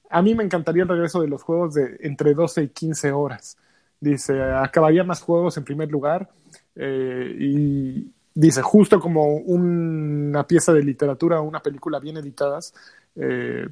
a 0.09 0.21
mí 0.21 0.35
me 0.35 0.43
encantaría 0.43 0.83
el 0.83 0.89
regreso 0.89 1.21
de 1.21 1.27
los 1.27 1.43
juegos 1.43 1.73
de 1.73 1.97
entre 2.01 2.33
12 2.33 2.63
y 2.63 2.69
15 2.69 3.11
horas. 3.11 3.57
Dice, 4.03 4.41
acabaría 4.41 5.03
más 5.05 5.21
juegos 5.21 5.55
en 5.57 5.63
primer 5.63 5.89
lugar. 5.89 6.29
eh, 6.75 7.35
y 7.39 8.11
dice, 8.35 8.61
justo 8.61 8.99
como 8.99 9.35
una 9.37 10.45
pieza 10.45 10.73
de 10.73 10.83
literatura 10.83 11.39
o 11.39 11.43
una 11.43 11.61
película 11.61 11.99
bien 11.99 12.17
editadas, 12.17 12.73
eh, 13.15 13.67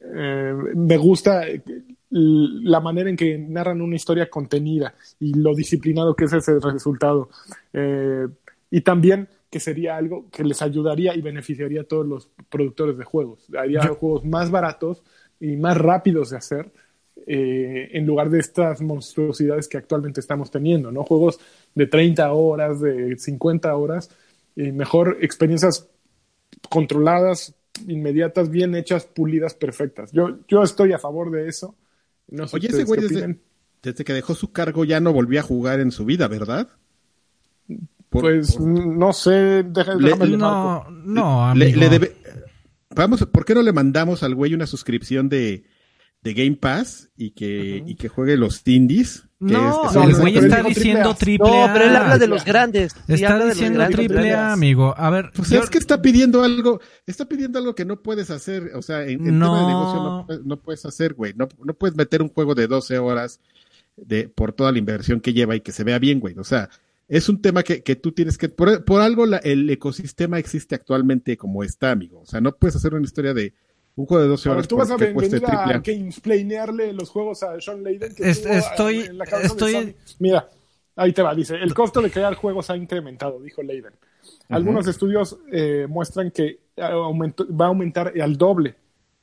eh, 0.00 0.54
me 0.76 0.96
gusta 0.96 1.42
la 2.10 2.80
manera 2.80 3.10
en 3.10 3.16
que 3.16 3.36
narran 3.38 3.80
una 3.80 3.96
historia 3.96 4.30
contenida 4.30 4.94
y 5.18 5.34
lo 5.34 5.54
disciplinado 5.54 6.14
que 6.14 6.26
es 6.26 6.32
ese 6.34 6.58
resultado. 6.60 7.28
Y 8.70 8.80
también 8.82 9.28
que 9.50 9.58
sería 9.60 9.96
algo 9.96 10.26
que 10.30 10.44
les 10.44 10.60
ayudaría 10.62 11.14
y 11.16 11.22
beneficiaría 11.22 11.80
a 11.80 11.84
todos 11.84 12.06
los 12.06 12.28
productores 12.50 12.96
de 12.98 13.04
juegos. 13.04 13.48
Haría 13.58 13.80
Yo- 13.82 13.94
juegos 13.96 14.24
más 14.24 14.50
baratos 14.50 15.02
y 15.40 15.56
más 15.56 15.76
rápidos 15.78 16.30
de 16.30 16.36
hacer 16.36 16.70
eh, 17.30 17.90
en 17.92 18.06
lugar 18.06 18.30
de 18.30 18.38
estas 18.40 18.80
monstruosidades 18.80 19.68
que 19.68 19.76
actualmente 19.76 20.20
estamos 20.20 20.50
teniendo, 20.50 20.90
¿no? 20.90 21.04
Juegos 21.04 21.38
de 21.74 21.86
30 21.86 22.32
horas, 22.32 22.80
de 22.80 23.16
50 23.18 23.74
horas, 23.76 24.10
y 24.56 24.72
mejor 24.72 25.18
experiencias 25.20 25.86
controladas, 26.70 27.54
inmediatas, 27.86 28.50
bien 28.50 28.74
hechas, 28.74 29.04
pulidas, 29.04 29.54
perfectas. 29.54 30.10
Yo, 30.12 30.38
yo 30.48 30.62
estoy 30.62 30.92
a 30.92 30.98
favor 30.98 31.30
de 31.30 31.48
eso. 31.48 31.74
No 32.30 32.48
sé 32.48 32.56
Oye, 32.56 32.68
ese 32.68 32.84
güey 32.84 33.00
desde, 33.02 33.38
desde 33.82 34.04
que 34.04 34.12
dejó 34.14 34.34
su 34.34 34.50
cargo 34.52 34.84
ya 34.84 34.98
no 35.00 35.12
volvió 35.12 35.40
a 35.40 35.42
jugar 35.44 35.80
en 35.80 35.92
su 35.92 36.04
vida, 36.04 36.28
¿verdad? 36.28 36.68
Por- 38.08 38.22
Pues 38.22 38.56
por- 38.56 38.66
no 38.66 39.12
sé, 39.12 39.62
Le- 39.62 39.64
déjame 39.64 40.26
le. 40.26 40.36
No, 40.38 40.84
no, 40.90 41.54
le, 41.54 41.66
amigo. 41.66 41.80
le 41.80 41.88
debe- 41.90 42.16
Vamos, 42.94 43.24
¿por 43.26 43.44
qué 43.44 43.54
no 43.54 43.62
le 43.62 43.72
mandamos 43.72 44.22
al 44.22 44.34
güey 44.34 44.54
una 44.54 44.66
suscripción 44.66 45.28
de, 45.28 45.64
de 46.22 46.34
Game 46.34 46.56
Pass 46.56 47.10
y 47.16 47.30
que, 47.30 47.82
y 47.86 47.94
que 47.94 48.08
juegue 48.08 48.36
los 48.36 48.62
indies? 48.66 49.22
Que 49.38 49.52
No, 49.52 49.86
es- 49.86 49.92
que 49.92 50.02
el 50.02 50.14
güey 50.16 50.36
está 50.36 50.62
diciendo 50.64 51.14
triple 51.14 51.46
triple 51.46 51.66
No, 51.68 51.72
pero 51.72 51.84
él 51.84 51.94
A. 51.96 52.00
habla 52.00 52.18
de 52.18 52.26
los 52.26 52.44
grandes. 52.44 52.92
Está 53.06 53.28
habla 53.28 53.38
de 53.44 53.44
los 53.50 53.54
diciendo 53.56 53.78
grandes 53.78 53.96
triple 53.96 54.32
A, 54.34 54.48
A. 54.48 54.52
amigo. 54.52 54.94
A 54.96 55.10
ver, 55.10 55.30
Pues 55.34 55.48
yo- 55.50 55.62
es 55.62 55.70
que 55.70 55.78
está 55.78 56.02
pidiendo 56.02 56.42
algo, 56.42 56.80
está 57.06 57.26
pidiendo 57.26 57.58
algo 57.60 57.74
que 57.76 57.84
no 57.84 58.02
puedes 58.02 58.30
hacer, 58.30 58.72
o 58.74 58.82
sea, 58.82 59.04
en, 59.04 59.26
en 59.28 59.38
No. 59.38 59.46
tema 59.46 59.60
de 59.60 59.66
negocio 59.68 60.02
no, 60.02 60.24
puedes- 60.26 60.44
no 60.44 60.56
puedes 60.60 60.84
hacer, 60.86 61.14
güey, 61.14 61.34
no, 61.36 61.48
no 61.64 61.74
puedes 61.74 61.96
meter 61.96 62.20
un 62.20 62.30
juego 62.30 62.56
de 62.56 62.66
12 62.66 62.98
horas 62.98 63.40
de, 63.96 64.28
por 64.28 64.52
toda 64.52 64.72
la 64.72 64.78
inversión 64.78 65.20
que 65.20 65.32
lleva 65.32 65.54
y 65.54 65.60
que 65.60 65.70
se 65.72 65.84
vea 65.84 65.98
bien, 66.00 66.18
güey, 66.20 66.36
o 66.36 66.44
sea, 66.44 66.68
es 67.08 67.28
un 67.28 67.40
tema 67.40 67.62
que, 67.62 67.82
que 67.82 67.94
tú 67.96 68.12
tienes 68.12 68.36
que, 68.38 68.48
por, 68.48 68.84
por 68.84 69.00
algo 69.00 69.24
la- 69.24 69.38
el 69.38 69.70
ecosistema 69.70 70.38
existe 70.40 70.74
actualmente 70.74 71.36
como 71.36 71.62
está, 71.62 71.92
amigo, 71.92 72.20
o 72.20 72.26
sea, 72.26 72.40
no 72.40 72.56
puedes 72.56 72.74
hacer 72.76 72.92
una 72.94 73.04
historia 73.04 73.34
de, 73.34 73.54
Un 73.98 74.06
juego 74.06 74.22
de 74.22 74.28
12 74.28 74.48
Ahora, 74.48 74.58
horas 74.58 74.68
tú 74.68 74.76
vas 74.76 74.90
a 74.92 74.96
venir 74.96 75.28
triple 75.28 75.46
a 75.48 75.78
gamesplanearle 75.80 76.92
los 76.92 77.10
juegos 77.10 77.42
a 77.42 77.60
Sean 77.60 77.82
Layden. 77.82 78.14
que 78.14 78.30
Es- 78.30 78.46
eh, 78.46 78.58
estoy- 78.58 79.00
en 79.00 79.18
la 79.18 79.24
cabeza 79.26 79.54
de 79.54 79.70
estoy- 79.72 79.72
Sony. 79.72 80.14
Mira, 80.20 80.48
ahí 80.94 81.12
te 81.12 81.20
va, 81.22 81.34
dice, 81.34 81.56
el 81.56 81.74
costo 81.74 82.00
de 82.00 82.10
crear 82.10 82.34
juegos 82.34 82.70
ha 82.70 82.76
incrementado, 82.76 83.40
dijo 83.40 83.62
Layden. 83.62 83.92
Algunos 84.50 84.86
estudios 84.86 85.38
eh, 85.50 85.86
muestran 85.88 86.30
que 86.30 86.60
aumentó- 86.76 87.46
va 87.54 87.64
a 87.66 87.68
aumentar 87.68 88.12
al 88.20 88.36
doble 88.36 88.74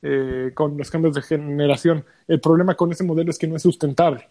eh, 0.02 0.50
con 0.54 0.76
los 0.76 0.90
cambios 0.90 1.14
de 1.14 1.22
generación. 1.22 2.04
El 2.28 2.38
problema 2.40 2.74
con 2.74 2.92
ese 2.92 3.02
modelo 3.02 3.30
es 3.30 3.38
que 3.38 3.48
no 3.48 3.56
es 3.56 3.62
sustentable. 3.62 4.28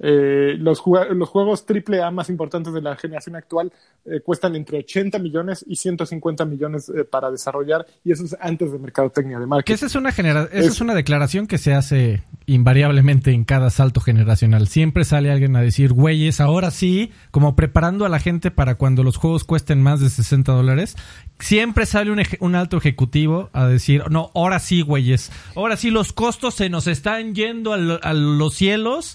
Eh, 0.00 0.54
los, 0.58 0.80
jue- 0.80 1.08
los 1.10 1.28
juegos 1.28 1.64
AAA 1.68 2.10
más 2.10 2.28
importantes 2.30 2.72
de 2.72 2.80
la 2.82 2.96
generación 2.96 3.36
actual 3.36 3.72
eh, 4.04 4.20
cuestan 4.20 4.56
entre 4.56 4.78
80 4.78 5.18
millones 5.20 5.64
y 5.68 5.76
150 5.76 6.44
millones 6.44 6.88
eh, 6.88 7.04
para 7.04 7.30
desarrollar 7.30 7.86
y 8.04 8.10
eso 8.12 8.24
es 8.24 8.36
antes 8.40 8.72
de 8.72 8.78
mercadotecnia 8.78 9.38
de 9.38 9.44
Que 9.44 9.48
marketing. 9.48 9.74
esa 9.74 9.86
es 9.86 9.94
una 9.94 10.10
genera 10.12 10.48
esa 10.52 10.68
es... 10.68 10.80
Una 10.80 10.94
declaración 10.94 11.46
que 11.46 11.58
se 11.58 11.72
hace 11.74 12.22
invariablemente 12.46 13.30
en 13.32 13.44
cada 13.44 13.70
salto 13.70 14.00
generacional. 14.00 14.66
Siempre 14.66 15.04
sale 15.04 15.30
alguien 15.30 15.54
a 15.56 15.60
decir, 15.62 15.92
güeyes, 15.92 16.40
ahora 16.40 16.70
sí, 16.70 17.12
como 17.30 17.54
preparando 17.54 18.04
a 18.04 18.08
la 18.08 18.18
gente 18.18 18.50
para 18.50 18.74
cuando 18.74 19.04
los 19.04 19.16
juegos 19.16 19.44
cuesten 19.44 19.80
más 19.82 20.00
de 20.00 20.10
60 20.10 20.52
dólares. 20.52 20.96
Siempre 21.38 21.86
sale 21.86 22.10
un, 22.10 22.18
eje- 22.18 22.38
un 22.40 22.54
alto 22.54 22.76
ejecutivo 22.76 23.50
a 23.52 23.66
decir, 23.66 24.04
no, 24.10 24.30
ahora 24.34 24.58
sí, 24.58 24.82
güeyes, 24.82 25.30
ahora 25.56 25.76
sí 25.76 25.90
los 25.90 26.12
costos 26.12 26.54
se 26.54 26.68
nos 26.68 26.86
están 26.88 27.34
yendo 27.34 27.72
a, 27.72 27.76
lo- 27.76 28.00
a 28.02 28.12
los 28.12 28.54
cielos 28.54 29.14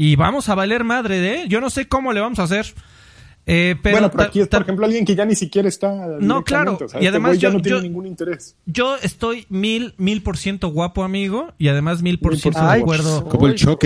y 0.00 0.14
vamos 0.16 0.48
a 0.48 0.54
valer 0.54 0.84
madre 0.84 1.18
de, 1.18 1.48
yo 1.48 1.60
no 1.60 1.70
sé 1.70 1.88
cómo 1.88 2.12
le 2.12 2.20
vamos 2.20 2.38
a 2.38 2.44
hacer. 2.44 2.66
Eh, 3.50 3.76
pero 3.82 3.94
bueno, 3.96 4.10
pero 4.10 4.24
aquí 4.24 4.40
es, 4.40 4.48
por 4.48 4.60
ejemplo, 4.60 4.84
alguien 4.84 5.06
que 5.06 5.14
ya 5.14 5.24
ni 5.24 5.34
siquiera 5.34 5.66
está. 5.68 5.88
No, 6.20 6.44
claro, 6.44 6.72
directamente, 6.72 6.84
o 6.84 6.88
sea, 6.88 7.00
y 7.00 7.04
este 7.06 7.08
además 7.08 7.38
ya 7.38 7.48
yo- 7.48 7.54
no 7.54 7.62
tiene 7.62 7.78
yo- 7.78 7.82
ningún 7.82 8.06
interés. 8.06 8.56
yo 8.66 8.96
estoy 9.02 9.46
mil, 9.48 9.94
mil 9.96 10.22
por 10.22 10.36
ciento 10.36 10.68
guapo, 10.68 11.02
amigo, 11.02 11.54
y 11.58 11.68
además 11.68 12.02
mil 12.02 12.18
por 12.20 12.36
ciento 12.36 12.60
de 12.60 12.66
Ay, 12.66 12.82
acuerdo. 12.82 13.24
Como 13.26 13.46
el 13.48 13.54
hijo. 13.56 13.78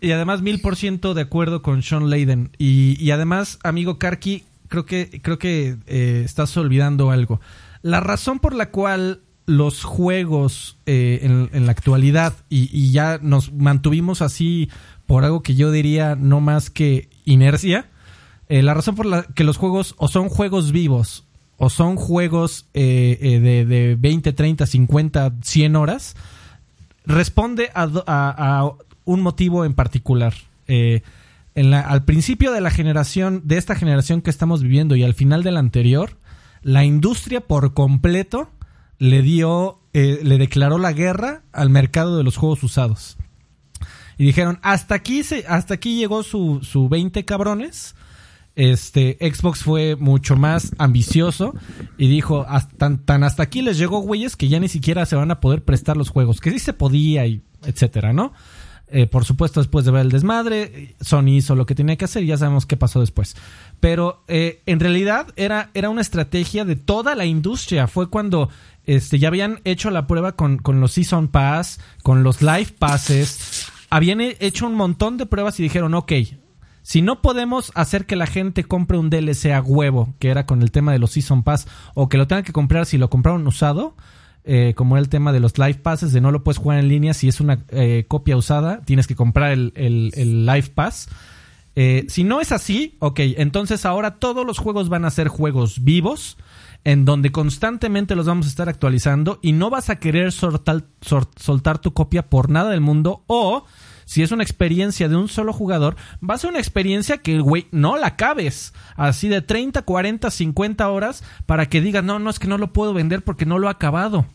Y 0.00 0.12
además 0.12 0.40
mil 0.40 0.60
por 0.60 0.76
ciento 0.76 1.14
de 1.14 1.22
acuerdo 1.22 1.62
con 1.62 1.82
Sean 1.82 2.10
Layden. 2.10 2.50
Y, 2.58 2.96
y 3.04 3.10
además, 3.10 3.58
amigo 3.64 3.98
Karki, 3.98 4.44
creo 4.68 4.86
que, 4.86 5.20
creo 5.20 5.38
que 5.38 5.76
eh, 5.88 6.22
estás 6.24 6.56
olvidando 6.56 7.10
algo. 7.10 7.40
La 7.82 7.98
razón 7.98 8.38
por 8.38 8.54
la 8.54 8.70
cual 8.70 9.20
los 9.46 9.82
juegos 9.82 10.78
eh, 10.86 11.18
en, 11.22 11.50
en 11.52 11.66
la 11.66 11.72
actualidad, 11.72 12.34
y, 12.48 12.70
y 12.72 12.92
ya 12.92 13.18
nos 13.20 13.52
mantuvimos 13.52 14.22
así 14.22 14.70
por 15.06 15.24
algo 15.24 15.42
que 15.42 15.54
yo 15.54 15.70
diría 15.70 16.16
no 16.16 16.40
más 16.40 16.70
que 16.70 17.08
inercia, 17.24 17.86
eh, 18.48 18.62
la 18.62 18.74
razón 18.74 18.94
por 18.94 19.06
la 19.06 19.22
que 19.22 19.44
los 19.44 19.56
juegos 19.56 19.94
o 19.98 20.08
son 20.08 20.28
juegos 20.28 20.72
vivos 20.72 21.24
o 21.58 21.70
son 21.70 21.96
juegos 21.96 22.66
eh, 22.74 23.18
eh, 23.20 23.38
de, 23.40 23.64
de 23.64 23.96
20, 23.98 24.32
30, 24.32 24.66
50, 24.66 25.32
100 25.42 25.76
horas, 25.76 26.16
responde 27.06 27.70
a, 27.74 28.70
un 29.04 29.20
motivo 29.20 29.64
en 29.64 29.74
particular. 29.74 30.34
Eh, 30.68 31.02
en 31.54 31.70
la- 31.70 31.80
al 31.80 32.04
principio 32.04 32.52
de 32.52 32.60
la 32.60 32.70
generación, 32.70 33.42
de 33.44 33.58
esta 33.58 33.74
generación 33.74 34.22
que 34.22 34.30
estamos 34.30 34.62
viviendo 34.62 34.96
y 34.96 35.02
al 35.02 35.14
final 35.14 35.42
de 35.42 35.50
la 35.52 35.60
anterior, 35.60 36.16
la 36.62 36.84
industria 36.84 37.40
por 37.40 37.74
completo 37.74 38.48
le 38.98 39.22
dio, 39.22 39.80
eh, 39.92 40.20
le 40.22 40.38
declaró 40.38 40.78
la 40.78 40.92
guerra 40.92 41.42
al 41.52 41.70
mercado 41.70 42.16
de 42.16 42.22
los 42.24 42.36
juegos 42.36 42.62
usados. 42.62 43.16
Y 44.18 44.24
dijeron, 44.26 44.58
hasta 44.62 44.94
aquí, 44.94 45.22
se, 45.22 45.44
hasta 45.48 45.74
aquí 45.74 45.96
llegó 45.96 46.22
su, 46.22 46.60
su 46.62 46.88
20 46.88 47.24
cabrones. 47.24 47.94
Este, 48.54 49.16
Xbox 49.20 49.60
fue 49.62 49.96
mucho 49.96 50.36
más 50.36 50.72
ambicioso 50.76 51.54
y 51.96 52.08
dijo, 52.08 52.44
"Hasta- 52.46 52.76
tan, 52.76 52.98
tan 52.98 53.24
hasta 53.24 53.42
aquí 53.42 53.62
les 53.62 53.78
llegó, 53.78 54.00
güeyes, 54.00 54.36
que 54.36 54.48
ya 54.48 54.60
ni 54.60 54.68
siquiera 54.68 55.06
se 55.06 55.16
van 55.16 55.30
a 55.30 55.40
poder 55.40 55.64
prestar 55.64 55.96
los 55.96 56.10
juegos, 56.10 56.40
que 56.40 56.50
sí 56.50 56.58
se 56.58 56.74
podía 56.74 57.24
y 57.26 57.40
etcétera, 57.64 58.12
¿no? 58.12 58.34
Eh, 58.94 59.06
por 59.06 59.24
supuesto, 59.24 59.58
después 59.60 59.86
de 59.86 59.90
ver 59.90 60.02
el 60.02 60.10
desmadre, 60.10 60.94
Sony 61.00 61.28
hizo 61.38 61.54
lo 61.56 61.64
que 61.64 61.74
tenía 61.74 61.96
que 61.96 62.04
hacer 62.04 62.24
y 62.24 62.26
ya 62.26 62.36
sabemos 62.36 62.66
qué 62.66 62.76
pasó 62.76 63.00
después. 63.00 63.36
Pero 63.80 64.22
eh, 64.28 64.60
en 64.66 64.80
realidad 64.80 65.28
era, 65.36 65.70
era 65.72 65.88
una 65.88 66.02
estrategia 66.02 66.66
de 66.66 66.76
toda 66.76 67.14
la 67.14 67.24
industria. 67.24 67.86
Fue 67.86 68.10
cuando 68.10 68.50
este, 68.84 69.18
ya 69.18 69.28
habían 69.28 69.60
hecho 69.64 69.90
la 69.90 70.06
prueba 70.06 70.32
con, 70.32 70.58
con 70.58 70.78
los 70.82 70.92
Season 70.92 71.28
Pass, 71.28 71.80
con 72.02 72.22
los 72.22 72.42
Live 72.42 72.74
Passes. 72.78 73.71
Habían 73.92 74.20
he- 74.20 74.36
hecho 74.40 74.66
un 74.66 74.74
montón 74.74 75.16
de 75.18 75.26
pruebas 75.26 75.58
y 75.60 75.62
dijeron, 75.62 75.94
ok, 75.94 76.12
si 76.82 77.02
no 77.02 77.22
podemos 77.22 77.70
hacer 77.74 78.06
que 78.06 78.16
la 78.16 78.26
gente 78.26 78.64
compre 78.64 78.98
un 78.98 79.10
DLC 79.10 79.52
a 79.52 79.60
huevo, 79.62 80.14
que 80.18 80.28
era 80.30 80.46
con 80.46 80.62
el 80.62 80.70
tema 80.72 80.92
de 80.92 80.98
los 80.98 81.12
Season 81.12 81.42
Pass, 81.42 81.68
o 81.94 82.08
que 82.08 82.16
lo 82.18 82.26
tengan 82.26 82.44
que 82.44 82.52
comprar 82.52 82.86
si 82.86 82.98
lo 82.98 83.08
compraron 83.10 83.46
usado, 83.46 83.94
eh, 84.44 84.72
como 84.76 84.96
era 84.96 85.02
el 85.02 85.08
tema 85.08 85.32
de 85.32 85.38
los 85.40 85.58
Live 85.58 85.74
Passes, 85.82 86.12
de 86.12 86.20
no 86.20 86.32
lo 86.32 86.42
puedes 86.42 86.58
jugar 86.58 86.78
en 86.78 86.88
línea 86.88 87.14
si 87.14 87.28
es 87.28 87.40
una 87.40 87.64
eh, 87.68 88.06
copia 88.08 88.36
usada, 88.36 88.80
tienes 88.82 89.06
que 89.06 89.14
comprar 89.14 89.52
el, 89.52 89.72
el- 89.76 90.10
el 90.16 90.44
Live 90.46 90.70
Pass. 90.74 91.08
Eh, 91.76 92.04
si 92.08 92.24
no 92.24 92.40
es 92.40 92.50
así, 92.52 92.96
ok, 92.98 93.20
entonces 93.36 93.86
ahora 93.86 94.16
todos 94.16 94.44
los 94.44 94.58
juegos 94.58 94.88
van 94.88 95.04
a 95.04 95.10
ser 95.10 95.28
juegos 95.28 95.84
vivos, 95.84 96.36
en 96.84 97.04
donde 97.04 97.30
constantemente 97.30 98.16
los 98.16 98.26
vamos 98.26 98.46
a 98.46 98.48
estar 98.48 98.68
actualizando 98.68 99.38
y 99.42 99.52
no 99.52 99.70
vas 99.70 99.88
a 99.90 99.96
querer 99.96 100.32
sor- 100.32 100.62
soltar 101.36 101.78
tu 101.78 101.92
copia 101.92 102.28
por 102.28 102.50
nada 102.50 102.70
del 102.70 102.80
mundo 102.80 103.22
o 103.26 103.64
si 104.04 104.22
es 104.22 104.32
una 104.32 104.42
experiencia 104.42 105.08
de 105.08 105.16
un 105.16 105.28
solo 105.28 105.52
jugador, 105.52 105.96
va 106.28 106.34
a 106.34 106.38
ser 106.38 106.50
una 106.50 106.58
experiencia 106.58 107.18
que, 107.18 107.38
güey, 107.38 107.66
no 107.70 107.96
la 107.96 108.08
acabes. 108.08 108.74
Así 108.96 109.28
de 109.28 109.40
30, 109.40 109.82
40, 109.82 110.30
50 110.30 110.90
horas 110.90 111.24
para 111.46 111.66
que 111.66 111.80
digas, 111.80 112.04
no, 112.04 112.18
no, 112.18 112.28
es 112.28 112.38
que 112.38 112.48
no 112.48 112.58
lo 112.58 112.72
puedo 112.72 112.92
vender 112.92 113.22
porque 113.22 113.46
no 113.46 113.58
lo 113.58 113.68
he 113.68 113.70
acabado. 113.70 114.26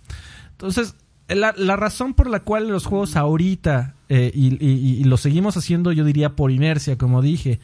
Entonces, 0.51 0.95
la, 1.27 1.51
razón 1.75 2.13
por 2.13 2.29
la 2.29 2.39
cual 2.39 2.69
los 2.69 2.85
juegos 2.85 3.17
ahorita, 3.17 3.93
eh, 4.09 4.31
y 4.33 5.03
lo 5.03 5.17
seguimos 5.17 5.57
haciendo, 5.57 5.91
yo 5.91 6.05
diría 6.05 6.35
por 6.35 6.49
inercia, 6.49 6.97
como 6.97 7.21
dije, 7.21 7.59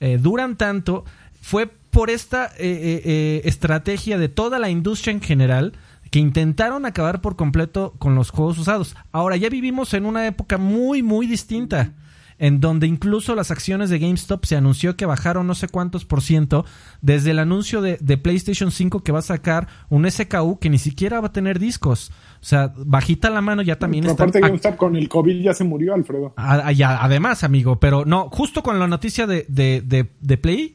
eh, 0.00 0.18
duran 0.20 0.56
tanto, 0.56 1.04
fue 1.40 1.70
por 1.96 2.10
esta 2.10 2.48
eh, 2.48 2.50
eh, 2.58 3.02
eh, 3.06 3.40
estrategia 3.44 4.18
de 4.18 4.28
toda 4.28 4.58
la 4.58 4.68
industria 4.68 5.12
en 5.12 5.22
general 5.22 5.72
que 6.10 6.18
intentaron 6.18 6.84
acabar 6.84 7.22
por 7.22 7.36
completo 7.36 7.94
con 7.98 8.14
los 8.14 8.28
juegos 8.28 8.58
usados. 8.58 8.94
Ahora 9.12 9.36
ya 9.38 9.48
vivimos 9.48 9.94
en 9.94 10.04
una 10.04 10.26
época 10.26 10.58
muy, 10.58 11.02
muy 11.02 11.26
distinta, 11.26 11.94
en 12.38 12.60
donde 12.60 12.86
incluso 12.86 13.34
las 13.34 13.50
acciones 13.50 13.88
de 13.88 13.98
GameStop 13.98 14.44
se 14.44 14.56
anunció 14.56 14.94
que 14.94 15.06
bajaron 15.06 15.46
no 15.46 15.54
sé 15.54 15.68
cuántos 15.68 16.04
por 16.04 16.20
ciento 16.20 16.66
desde 17.00 17.30
el 17.30 17.38
anuncio 17.38 17.80
de, 17.80 17.96
de 18.02 18.18
PlayStation 18.18 18.70
5 18.70 19.02
que 19.02 19.12
va 19.12 19.20
a 19.20 19.22
sacar 19.22 19.66
un 19.88 20.08
SKU 20.10 20.58
que 20.58 20.68
ni 20.68 20.76
siquiera 20.76 21.22
va 21.22 21.28
a 21.28 21.32
tener 21.32 21.58
discos. 21.58 22.12
O 22.42 22.44
sea, 22.44 22.74
bajita 22.76 23.30
la 23.30 23.40
mano 23.40 23.62
ya 23.62 23.78
también 23.78 24.02
Pero 24.02 24.12
están 24.12 24.28
aparte 24.28 24.40
GameStop 24.46 24.76
con 24.76 24.96
el 24.96 25.08
COVID 25.08 25.42
ya 25.42 25.54
se 25.54 25.64
murió, 25.64 25.94
Alfredo. 25.94 26.34
a- 26.36 26.70
ya, 26.72 27.02
además, 27.02 27.42
amigo, 27.42 27.80
pero 27.80 28.04
no, 28.04 28.28
justo 28.28 28.62
con 28.62 28.78
la 28.78 28.86
noticia 28.86 29.26
de, 29.26 29.46
de, 29.48 29.80
de 30.20 30.36
Play, 30.36 30.74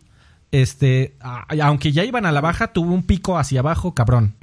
este, 0.51 1.15
a- 1.21 1.45
aunque 1.63 1.91
ya 1.91 2.03
iban 2.03 2.25
a 2.25 2.31
la 2.31 2.41
baja, 2.41 2.73
tuvo 2.73 2.93
un 2.93 3.03
pico 3.03 3.37
hacia 3.37 3.59
abajo, 3.61 3.93
cabrón. 3.93 4.35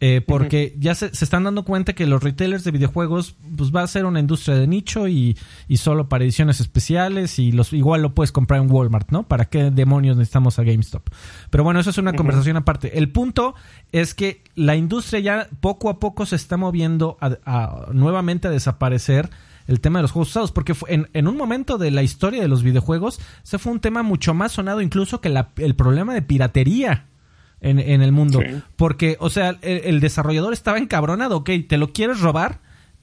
Eh, 0.00 0.20
porque 0.26 0.74
ya 0.78 0.94
se, 0.96 1.14
se 1.14 1.24
están 1.24 1.44
dando 1.44 1.64
cuenta 1.64 1.92
que 1.94 2.04
los 2.06 2.22
retailers 2.22 2.64
de 2.64 2.72
videojuegos 2.72 3.36
pues 3.56 3.72
va 3.74 3.82
a 3.82 3.86
ser 3.86 4.04
una 4.04 4.18
industria 4.20 4.56
de 4.56 4.66
nicho 4.66 5.06
y, 5.08 5.38
y 5.68 5.76
solo 5.78 6.08
para 6.08 6.24
ediciones 6.24 6.60
especiales 6.60 7.38
y 7.38 7.52
los 7.52 7.72
igual 7.72 8.02
lo 8.02 8.12
puedes 8.12 8.32
comprar 8.32 8.60
en 8.60 8.70
Walmart, 8.70 9.10
¿no? 9.12 9.22
¿Para 9.22 9.46
qué 9.46 9.70
demonios 9.70 10.16
necesitamos 10.16 10.58
a 10.58 10.64
GameStop? 10.64 11.08
Pero 11.48 11.64
bueno, 11.64 11.78
eso 11.80 11.90
es 11.90 11.96
una 11.96 12.12
conversación 12.12 12.56
aparte. 12.56 12.98
El 12.98 13.10
punto 13.12 13.54
es 13.92 14.14
que 14.14 14.42
la 14.56 14.74
industria 14.76 15.20
ya 15.20 15.48
poco 15.60 15.88
a 15.88 16.00
poco 16.00 16.26
se 16.26 16.36
está 16.36 16.56
moviendo 16.58 17.16
a, 17.20 17.38
a- 17.46 17.86
nuevamente 17.92 18.48
a 18.48 18.50
desaparecer 18.50 19.30
el 19.66 19.80
tema 19.80 19.98
de 19.98 20.02
los 20.02 20.12
juegos 20.12 20.28
usados, 20.30 20.52
porque 20.52 20.74
fue- 20.74 20.92
en, 20.94 21.08
en 21.14 21.26
un 21.28 21.36
momento 21.36 21.78
de 21.78 21.90
la 21.90 22.02
historia 22.02 22.42
de 22.42 22.48
los 22.48 22.62
videojuegos, 22.62 23.20
se 23.42 23.58
fue 23.58 23.72
un 23.72 23.80
tema 23.80 24.02
mucho 24.02 24.34
más 24.34 24.52
sonado 24.52 24.80
incluso 24.80 25.20
que 25.20 25.28
la- 25.28 25.50
el 25.56 25.74
problema 25.74 26.12
de 26.14 26.22
piratería 26.22 27.06
en, 27.60 27.78
en 27.78 28.02
el 28.02 28.12
mundo. 28.12 28.40
Sí. 28.40 28.60
Porque, 28.76 29.16
o 29.20 29.30
sea, 29.30 29.56
el, 29.62 29.80
el 29.84 30.00
desarrollador 30.00 30.52
estaba 30.52 30.78
encabronado, 30.78 31.36
ok, 31.38 31.50
te 31.68 31.78
lo 31.78 31.92
quieres 31.92 32.20
robar, 32.20 32.60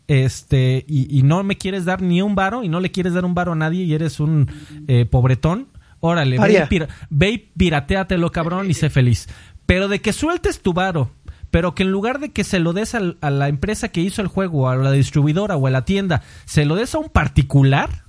este, 0.08 0.86
y, 0.88 1.18
y 1.18 1.24
no 1.24 1.44
me 1.44 1.58
quieres 1.58 1.86
dar 1.86 2.02
ni 2.02 2.22
un 2.22 2.36
varo, 2.36 2.64
y 2.64 2.70
no 2.70 2.80
le 2.80 2.92
quieres 2.92 3.14
dar 3.14 3.26
un 3.26 3.34
varo 3.34 3.54
a 3.54 3.56
nadie, 3.56 3.84
y 3.86 3.94
eres 3.94 4.20
un 4.20 4.50
eh, 4.88 5.06
pobretón. 5.06 5.68
Órale, 6.00 6.38
Paria. 6.38 6.68
ve 7.10 7.30
y 7.30 7.38
pirateatelo, 7.38 8.32
cabrón, 8.32 8.70
y 8.70 8.74
sé 8.74 8.90
feliz. 8.90 9.28
Pero 9.68 9.88
de 9.88 10.02
que 10.02 10.12
sueltes 10.14 10.62
tu 10.62 10.74
varo, 10.74 11.12
pero 11.52 11.76
que 11.76 11.84
en 11.84 11.92
lugar 11.92 12.20
de 12.20 12.32
que 12.32 12.44
se 12.44 12.60
lo 12.60 12.74
des 12.74 12.96
a 12.96 13.30
la 13.30 13.48
empresa 13.48 13.90
que 13.90 14.02
hizo 14.02 14.22
el 14.22 14.28
juego, 14.28 14.70
a 14.70 14.76
la 14.76 14.92
distribuidora 14.92 15.58
o 15.58 15.68
a 15.68 15.72
la 15.72 15.86
tienda, 15.86 16.24
se 16.46 16.66
lo 16.66 16.76
des 16.76 16.96
a 16.96 17.00
un 17.00 17.10
particular, 17.10 18.06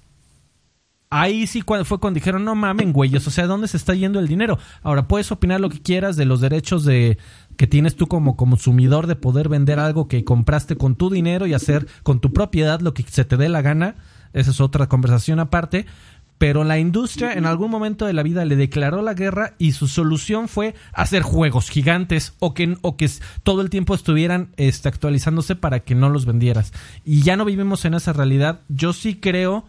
Ahí 1.14 1.46
sí 1.46 1.60
fue 1.60 2.00
cuando 2.00 2.18
dijeron, 2.18 2.42
no 2.42 2.54
mamen, 2.54 2.94
güeyes, 2.94 3.26
o 3.26 3.30
sea, 3.30 3.46
¿dónde 3.46 3.68
se 3.68 3.76
está 3.76 3.92
yendo 3.92 4.18
el 4.18 4.28
dinero? 4.28 4.58
Ahora, 4.82 5.08
puedes 5.08 5.30
opinar 5.30 5.60
lo 5.60 5.68
que 5.68 5.82
quieras 5.82 6.16
de 6.16 6.24
los 6.24 6.40
derechos 6.40 6.86
de 6.86 7.18
que 7.58 7.66
tienes 7.66 7.96
tú 7.96 8.06
como 8.06 8.34
consumidor 8.34 9.06
de 9.06 9.14
poder 9.14 9.50
vender 9.50 9.78
algo 9.78 10.08
que 10.08 10.24
compraste 10.24 10.76
con 10.76 10.96
tu 10.96 11.10
dinero 11.10 11.46
y 11.46 11.52
hacer 11.52 11.86
con 12.02 12.20
tu 12.20 12.32
propiedad 12.32 12.80
lo 12.80 12.94
que 12.94 13.02
se 13.02 13.26
te 13.26 13.36
dé 13.36 13.50
la 13.50 13.60
gana. 13.60 13.96
Esa 14.32 14.52
es 14.52 14.60
otra 14.62 14.88
conversación 14.88 15.38
aparte. 15.38 15.84
Pero 16.42 16.64
la 16.64 16.76
industria 16.80 17.34
en 17.34 17.46
algún 17.46 17.70
momento 17.70 18.04
de 18.04 18.12
la 18.14 18.24
vida 18.24 18.44
le 18.44 18.56
declaró 18.56 19.00
la 19.00 19.14
guerra 19.14 19.54
y 19.58 19.70
su 19.70 19.86
solución 19.86 20.48
fue 20.48 20.74
hacer 20.92 21.22
juegos 21.22 21.70
gigantes 21.70 22.34
o 22.40 22.52
que, 22.52 22.76
o 22.82 22.96
que 22.96 23.08
todo 23.44 23.62
el 23.62 23.70
tiempo 23.70 23.94
estuvieran 23.94 24.48
este, 24.56 24.88
actualizándose 24.88 25.54
para 25.54 25.78
que 25.84 25.94
no 25.94 26.08
los 26.10 26.26
vendieras. 26.26 26.72
Y 27.04 27.22
ya 27.22 27.36
no 27.36 27.44
vivimos 27.44 27.84
en 27.84 27.94
esa 27.94 28.12
realidad. 28.12 28.58
Yo 28.68 28.92
sí 28.92 29.14
creo 29.14 29.66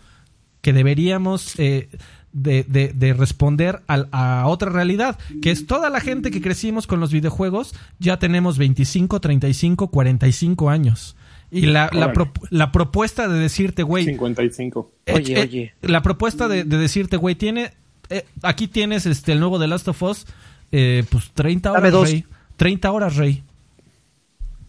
que 0.61 0.73
deberíamos 0.73 1.53
eh, 1.59 1.89
de, 2.31 2.63
de- 2.63 2.91
de 2.95 3.13
responder 3.13 3.83
a 3.87 4.47
otra 4.47 4.71
realidad, 4.71 5.19
que 5.43 5.51
es 5.51 5.67
toda 5.67 5.91
la 5.91 5.99
gente 5.99 6.31
que 6.31 6.41
crecimos 6.41 6.87
con 6.87 6.99
los 6.99 7.11
videojuegos, 7.11 7.75
ya 7.99 8.17
tenemos 8.17 8.57
25, 8.57 9.21
35, 9.21 9.89
45 9.89 10.71
años. 10.71 11.15
Y 11.55 11.67
la, 11.67 11.89
la, 11.93 12.11
pro- 12.13 12.31
la 12.49 12.71
propuesta 12.71 13.27
de 13.27 13.37
decirte, 13.39 13.83
güey, 13.83 14.05
55. 14.05 14.91
eh, 15.05 15.13
Oye, 15.13 15.33
eh, 15.39 15.41
oye. 15.41 15.73
La 15.81 16.01
propuesta 16.01 16.47
de, 16.47 16.63
de 16.63 16.77
decirte, 16.77 17.17
güey, 17.17 17.35
tiene. 17.35 17.71
eh, 18.09 18.25
aquí 18.41 18.67
tienes 18.67 19.05
este 19.05 19.33
el 19.33 19.39
nuevo 19.39 19.59
The 19.59 19.67
Last 19.67 19.87
of 19.87 20.01
Us. 20.03 20.25
eh, 20.71 21.03
pues 21.09 21.31
30 21.33 21.69
Dame 21.69 21.79
horas, 21.79 21.91
dos. 21.91 22.09
rey. 22.09 22.25
30 22.57 22.91
horas, 22.91 23.15
rey. 23.15 23.43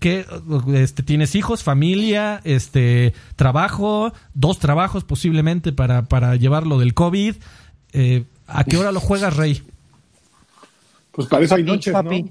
Que 0.01 0.27
este, 0.75 1.03
tienes 1.03 1.35
hijos, 1.35 1.63
familia, 1.63 2.43
este 2.45 3.15
trabajo, 3.37 4.13
dos 4.35 4.59
trabajos 4.59 5.03
posiblemente 5.05 5.73
para, 5.73 6.03
para 6.03 6.37
llevarlo 6.37 6.79
del 6.79 6.93
COVID. 6.93 7.37
Eh, 7.95 8.25
¿A 8.47 8.65
qué 8.65 8.77
hora 8.77 8.93
lo 8.93 9.01
juegas, 9.01 9.35
rey? 9.37 9.63
Pues 11.13 11.27
para 11.29 11.45
eso 11.45 11.55
hay 11.55 11.63
noches, 11.63 11.93
papi. 11.93 12.23
¿no? 12.25 12.31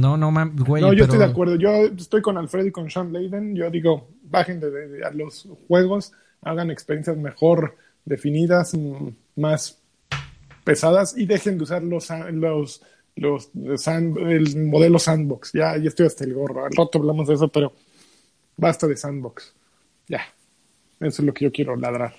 No, 0.00 0.16
no, 0.16 0.30
mam, 0.30 0.56
güey. 0.56 0.82
No, 0.82 0.88
yo 0.88 0.92
pero- 0.92 1.04
estoy 1.04 1.18
de 1.18 1.24
acuerdo. 1.24 1.56
Yo 1.56 1.70
estoy 1.96 2.22
con 2.22 2.36
Alfredo 2.38 2.66
y 2.66 2.72
con 2.72 2.90
Sean 2.90 3.12
Layden. 3.12 3.54
Yo 3.54 3.70
digo, 3.70 4.08
bajen 4.22 4.60
de, 4.60 4.70
de- 4.70 5.04
a 5.04 5.10
los 5.10 5.48
juegos, 5.68 6.12
hagan 6.42 6.70
experiencias 6.70 7.16
mejor 7.16 7.76
definidas, 8.04 8.76
más 9.36 9.78
pesadas 10.64 11.16
y 11.16 11.26
dejen 11.26 11.58
de 11.58 11.64
usar 11.64 11.82
los 11.82 12.08
los 12.36 12.82
los 13.16 13.50
sand- 13.82 14.18
el 14.18 14.66
modelo 14.66 14.98
sandbox. 14.98 15.52
Ya, 15.52 15.76
ya 15.76 15.88
estoy 15.88 16.06
hasta 16.06 16.24
el 16.24 16.34
gorro. 16.34 16.64
Al 16.64 16.72
rato 16.72 16.98
hablamos 16.98 17.28
de 17.28 17.34
eso, 17.34 17.48
pero 17.48 17.72
basta 18.56 18.86
de 18.86 18.96
sandbox. 18.96 19.54
Ya. 20.08 20.22
Eso 21.00 21.22
es 21.22 21.26
lo 21.26 21.32
que 21.34 21.44
yo 21.44 21.52
quiero 21.52 21.76
ladrar. 21.76 22.14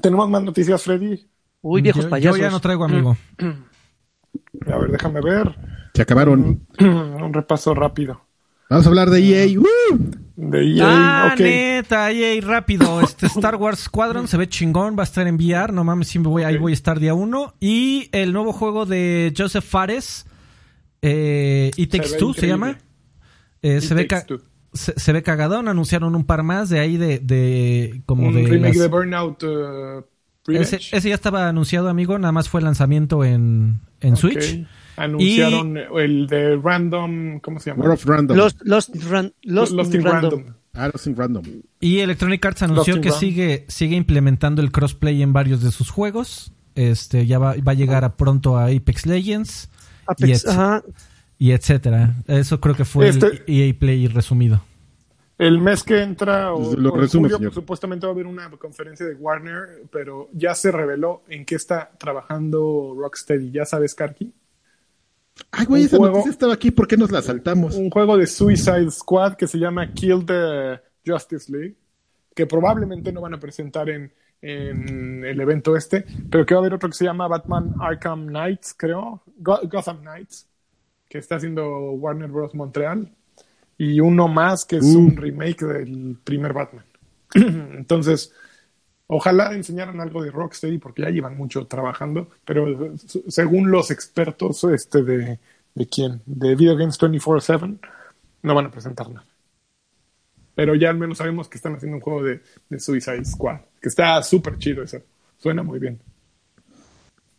¿Tenemos 0.00 0.28
más 0.30 0.42
noticias, 0.42 0.82
Freddy? 0.82 1.26
Uy, 1.62 1.82
viejos 1.82 2.02
yo, 2.02 2.06
yo 2.08 2.10
payasos. 2.10 2.40
ya 2.40 2.50
no 2.50 2.60
traigo, 2.60 2.84
amigo. 2.84 3.16
A 3.38 4.78
ver, 4.78 4.90
déjame 4.92 5.20
ver. 5.20 5.54
Se 5.94 6.02
acabaron. 6.02 6.66
Un 6.78 7.32
repaso 7.32 7.74
rápido. 7.74 8.20
Vamos 8.68 8.86
a 8.86 8.88
hablar 8.88 9.10
de 9.10 9.18
EA. 9.20 9.58
¡Woo! 9.58 9.66
De 10.36 10.76
EA. 10.76 10.84
Ah, 10.86 11.30
ok. 11.34 11.40
neta, 11.40 12.12
yay, 12.12 12.40
rápido. 12.40 13.00
Este 13.00 13.26
Star 13.26 13.56
Wars 13.56 13.80
Squadron 13.80 14.28
se 14.28 14.36
ve 14.36 14.48
chingón, 14.48 14.96
va 14.96 15.02
a 15.02 15.04
estar 15.04 15.26
en 15.26 15.34
VR. 15.34 15.72
No 15.72 15.82
mames, 15.82 16.14
me 16.16 16.28
voy, 16.28 16.44
ahí 16.44 16.56
voy 16.56 16.72
a 16.72 16.74
estar 16.74 17.00
día 17.00 17.12
uno. 17.14 17.54
Y 17.60 18.08
el 18.12 18.32
nuevo 18.32 18.52
juego 18.52 18.86
de 18.86 19.34
Joseph 19.36 19.64
Fares, 19.64 20.26
eh, 21.02 21.72
It 21.76 21.90
Takes 21.90 22.12
ve 22.12 22.18
Two, 22.18 22.32
se 22.34 22.46
llama. 22.46 22.78
Eh, 23.62 23.78
It 23.78 23.82
se, 23.82 23.94
ve 23.94 24.08
se, 24.72 24.94
se 24.98 25.12
ve 25.12 25.22
cagadón. 25.24 25.66
Anunciaron 25.68 26.14
un 26.14 26.24
par 26.24 26.44
más 26.44 26.68
de 26.68 26.78
ahí 26.78 26.96
de, 26.96 27.18
de 27.18 28.02
como 28.06 28.28
un 28.28 28.34
de. 28.34 28.42
remake 28.46 28.74
las- 28.76 28.82
de 28.82 28.88
Burnout 28.88 29.42
uh, 29.42 30.04
ese, 30.48 30.78
ya 30.80 31.14
estaba 31.14 31.48
anunciado, 31.48 31.88
amigo. 31.88 32.18
Nada 32.18 32.32
más 32.32 32.48
fue 32.48 32.62
lanzamiento 32.62 33.24
en, 33.24 33.80
en 34.00 34.12
Ok. 34.14 34.18
Switch. 34.20 34.66
Anunciaron 35.04 35.76
el 35.98 36.26
de 36.26 36.56
Random, 36.56 37.40
¿cómo 37.40 37.58
se 37.60 37.70
llama? 37.70 37.82
War 37.84 37.92
of 37.92 38.04
Random. 38.04 38.36
Lost, 38.36 38.60
Lost, 38.64 38.94
Ran- 39.08 39.32
Lost, 39.42 39.72
Lost 39.72 39.94
in 39.94 40.04
Random. 40.04 40.30
Random. 40.40 40.54
Ah, 40.74 40.86
Lost 40.92 41.06
in 41.06 41.16
Random. 41.16 41.42
Y 41.80 41.98
Electronic 41.98 42.44
Arts 42.44 42.62
anunció 42.62 42.94
Lost 42.96 43.04
que 43.06 43.12
sigue, 43.12 43.64
sigue 43.68 43.96
implementando 43.96 44.62
el 44.62 44.70
crossplay 44.70 45.22
en 45.22 45.32
varios 45.32 45.62
de 45.62 45.70
sus 45.72 45.90
juegos. 45.90 46.52
Este 46.74 47.26
ya 47.26 47.38
va, 47.38 47.54
va 47.66 47.72
a 47.72 47.74
llegar 47.74 48.04
a 48.04 48.16
pronto 48.16 48.56
a 48.56 48.66
Apex 48.66 49.04
Legends 49.06 49.68
Apex, 50.06 50.28
y, 50.28 50.32
etc- 50.32 50.48
ajá. 50.50 50.82
y 51.38 51.50
etcétera. 51.52 52.14
Eso 52.28 52.60
creo 52.60 52.74
que 52.76 52.84
fue 52.84 53.08
Este- 53.08 53.26
el 53.26 53.42
EA 53.46 53.74
Play 53.78 54.06
resumido. 54.06 54.62
El 55.36 55.58
mes 55.58 55.82
que 55.82 56.02
entra, 56.02 56.52
o, 56.52 56.76
Lo 56.76 56.90
o 56.90 56.94
en 56.96 57.00
resume, 57.00 57.22
julio, 57.22 57.36
señor. 57.38 57.50
pues, 57.50 57.54
supuestamente 57.54 58.04
va 58.06 58.12
a 58.12 58.14
haber 58.14 58.26
una 58.26 58.50
conferencia 58.50 59.06
de 59.06 59.14
Warner, 59.14 59.84
pero 59.90 60.28
ya 60.34 60.54
se 60.54 60.70
reveló 60.70 61.22
en 61.28 61.46
qué 61.46 61.54
está 61.54 61.90
trabajando 61.98 62.94
Rocksteady. 62.96 63.50
¿Ya 63.50 63.64
sabes, 63.64 63.94
Karki? 63.94 64.32
Ay, 65.50 65.66
güey, 65.66 65.82
Un 65.82 65.86
esa 65.86 65.96
juego- 65.96 66.12
noticia 66.14 66.30
estaba 66.32 66.54
aquí. 66.54 66.70
¿Por 66.70 66.86
qué 66.86 66.96
nos 66.96 67.10
la 67.10 67.22
saltamos? 67.22 67.74
Un 67.76 67.90
juego 67.90 68.16
de 68.16 68.26
Suicide 68.26 68.90
Squad 68.90 69.34
que 69.34 69.46
se 69.46 69.58
llama 69.58 69.92
Kill 69.92 70.24
the 70.24 70.80
Justice 71.06 71.50
League, 71.50 71.76
que 72.34 72.46
probablemente 72.46 73.12
no 73.12 73.20
van 73.20 73.34
a 73.34 73.40
presentar 73.40 73.88
en, 73.90 74.12
en 74.42 75.24
el 75.24 75.40
evento 75.40 75.76
este, 75.76 76.04
pero 76.30 76.46
que 76.46 76.54
va 76.54 76.60
a 76.60 76.62
haber 76.62 76.74
otro 76.74 76.88
que 76.88 76.96
se 76.96 77.04
llama 77.04 77.26
Batman 77.28 77.74
Arkham 77.80 78.26
Knights, 78.28 78.74
creo, 78.76 79.22
Go- 79.36 79.60
Gotham 79.70 80.00
Knights, 80.02 80.46
que 81.08 81.18
está 81.18 81.36
haciendo 81.36 81.92
Warner 81.92 82.28
Bros. 82.30 82.54
Montreal, 82.54 83.10
y 83.76 83.98
uno 84.00 84.28
más 84.28 84.64
que 84.64 84.76
es 84.76 84.84
Uh. 84.94 84.98
un 84.98 85.16
remake 85.16 85.64
del 85.64 86.18
primer 86.22 86.52
Batman. 86.52 86.84
Entonces, 87.34 88.32
ojalá 89.10 89.54
enseñaran 89.54 90.00
algo 90.00 90.22
de 90.22 90.30
Rocksteady 90.30 90.78
porque 90.78 91.02
ya 91.02 91.10
llevan 91.10 91.36
mucho 91.36 91.66
trabajando, 91.66 92.28
pero 92.44 92.68
eh, 92.68 92.92
según 93.28 93.70
los 93.70 93.90
expertos 93.90 94.64
este 94.64 95.02
de, 95.02 95.38
de 95.74 95.86
quién, 95.86 96.22
de 96.26 96.54
Video 96.54 96.76
Games 96.76 96.98
24/7, 96.98 97.78
no 98.42 98.54
van 98.54 98.66
a 98.66 98.70
presentar 98.70 99.10
nada. 99.10 99.26
Pero 100.54 100.74
ya 100.74 100.90
al 100.90 100.98
menos 100.98 101.18
sabemos 101.18 101.48
que 101.48 101.56
están 101.56 101.74
haciendo 101.74 101.96
un 101.96 102.02
juego 102.02 102.22
de, 102.22 102.40
de 102.68 102.80
Suicide 102.80 103.24
Squad, 103.24 103.60
que 103.80 103.88
está 103.88 104.22
súper 104.22 104.58
chido 104.58 104.82
eso. 104.82 104.98
Suena 105.38 105.62
muy 105.62 105.78
bien. 105.78 105.98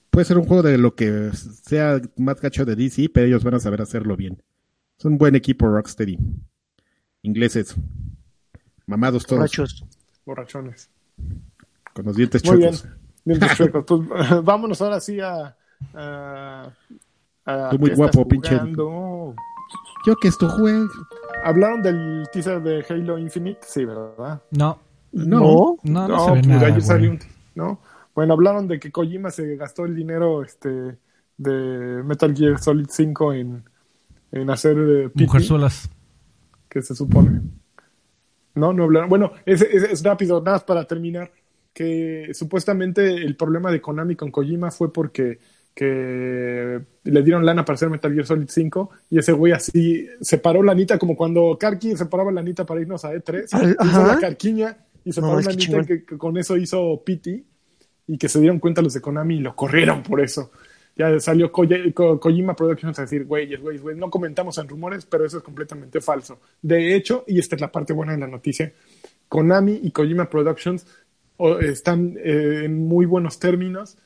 Puede 0.09 0.25
ser 0.25 0.37
un 0.37 0.45
juego 0.45 0.63
de 0.63 0.77
lo 0.77 0.93
que 0.95 1.31
sea 1.33 2.01
más 2.17 2.41
gacho 2.41 2.65
de 2.65 2.75
DC, 2.75 3.09
pero 3.13 3.27
ellos 3.27 3.43
van 3.43 3.53
a 3.53 3.59
saber 3.59 3.81
hacerlo 3.81 4.17
bien. 4.17 4.41
Es 4.99 5.05
un 5.05 5.17
buen 5.17 5.35
equipo 5.35 5.67
Rocksteady. 5.67 6.17
Ingleses. 7.21 7.75
Mamados 8.87 9.25
todos. 9.25 9.39
Borrachos. 9.39 9.85
Borrachones. 10.25 10.89
Con 12.01 12.07
los 12.07 12.15
dientes 12.15 12.43
Muy 12.45 12.57
bien. 12.57 12.71
chuecos. 12.73 12.97
Dientes 13.23 13.55
chuecos. 13.57 13.85
Pues 13.87 14.01
vámonos 14.43 14.81
ahora 14.81 14.99
sí 14.99 15.19
a. 15.19 15.55
a, 15.93 16.71
a 17.45 17.69
Tú 17.69 17.79
muy 17.79 17.89
¿qué 17.91 17.95
guapo, 17.95 18.27
pinche. 18.27 18.59
Yo 20.05 20.15
que 20.19 20.27
esto 20.27 20.49
juegue. 20.49 20.85
¿Hablaron 21.43 21.81
del 21.81 22.27
teaser 22.31 22.61
de 22.61 22.83
Halo 22.89 23.17
Infinite? 23.17 23.59
Sí, 23.63 23.85
¿verdad? 23.85 24.41
No, 24.51 24.79
No. 25.11 25.77
no, 25.83 26.07
no, 26.07 26.25
se 26.25 26.31
ve 26.31 26.37
pues 26.37 26.47
nada. 26.47 26.67
ayer 26.67 26.81
salió 26.81 27.11
un- 27.11 27.19
¿no? 27.55 27.79
Bueno, 28.13 28.33
hablaron 28.33 28.67
de 28.67 28.79
que 28.79 28.91
Kojima 28.91 29.31
se 29.31 29.55
gastó 29.55 29.85
el 29.85 29.95
dinero 29.95 30.43
este 30.43 30.97
de 31.37 32.03
Metal 32.03 32.35
Gear 32.35 32.59
Solid 32.61 32.87
5 32.89 33.33
en, 33.33 33.63
en 34.31 34.49
hacer 34.49 34.77
eh, 34.77 35.09
PT, 35.09 35.23
Mujerzuelas. 35.25 35.89
que 36.69 36.81
se 36.81 36.93
supone. 36.95 37.41
No, 38.53 38.73
no 38.73 38.83
hablaron. 38.83 39.09
Bueno, 39.09 39.31
es, 39.45 39.61
es- 39.61 39.83
es 39.83 40.03
rápido, 40.03 40.39
nada 40.41 40.57
más 40.57 40.63
para 40.63 40.83
terminar. 40.85 41.31
Que 41.73 42.31
supuestamente 42.33 43.13
el 43.15 43.35
problema 43.35 43.71
de 43.71 43.79
Konami 43.81 44.15
con 44.15 44.31
Kojima 44.31 44.71
fue 44.71 44.91
porque 44.91 45.39
que 45.73 46.81
le 47.05 47.23
dieron 47.23 47.45
lana 47.45 47.63
para 47.63 47.75
hacer 47.75 47.89
Metal 47.89 48.13
Gear 48.13 48.25
Solid 48.25 48.49
5 48.49 48.89
y 49.09 49.19
ese 49.19 49.31
güey 49.31 49.53
así 49.53 50.05
separó 50.19 50.61
lanita 50.63 50.97
como 50.99 51.15
cuando 51.15 51.57
Karki 51.57 51.95
separaba 51.95 52.29
lanita 52.29 52.65
para 52.65 52.81
irnos 52.81 53.05
a 53.05 53.13
E3 53.13 53.47
Al- 53.53 53.77
hizo 53.81 54.05
la 54.05 54.19
carquiña 54.19 54.77
y 55.05 55.13
separó 55.13 55.35
No, 55.35 55.39
lanita 55.41 55.55
chingón. 55.63 55.85
que, 55.85 56.03
que 56.03 56.17
con 56.17 56.37
eso 56.37 56.57
hizo 56.57 57.01
Pity 57.05 57.45
y 58.07 58.17
que 58.17 58.27
se 58.27 58.41
dieron 58.41 58.59
cuenta 58.59 58.81
los 58.81 58.93
de 58.93 58.99
Konami 58.99 59.37
y 59.37 59.39
lo 59.39 59.55
corrieron 59.55 60.03
por 60.03 60.19
eso 60.19 60.51
ya 60.97 61.17
salió 61.21 61.53
Ko- 61.53 62.19
Kojima 62.19 62.53
Productions 62.53 62.99
a 62.99 63.03
decir, 63.03 63.23
güey, 63.23 63.55
güey, 63.55 63.77
güey, 63.77 63.95
no 63.95 64.09
comentamos 64.09 64.57
en 64.57 64.67
rumores, 64.67 65.05
pero 65.05 65.25
eso 65.25 65.37
es 65.37 65.43
completamente 65.43 66.01
falso. 66.01 66.41
De 66.61 66.95
hecho, 66.95 67.23
y 67.27 67.39
esta 67.39 67.55
es 67.55 67.61
la 67.61 67.71
parte 67.71 67.93
buena 67.93 68.11
de 68.11 68.17
la 68.19 68.27
noticia, 68.27 68.73
Konami 69.29 69.79
y 69.83 69.91
Kojima 69.91 70.29
Productions 70.29 70.85
o, 71.41 71.59
están 71.59 72.15
eh, 72.23 72.63
en 72.65 72.87
muy 72.87 73.05
buenos 73.05 73.39
términos 73.39 73.97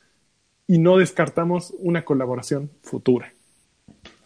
y 0.68 0.78
no 0.80 0.98
descartamos 0.98 1.74
una 1.80 2.04
colaboración 2.04 2.72
futura. 2.82 3.32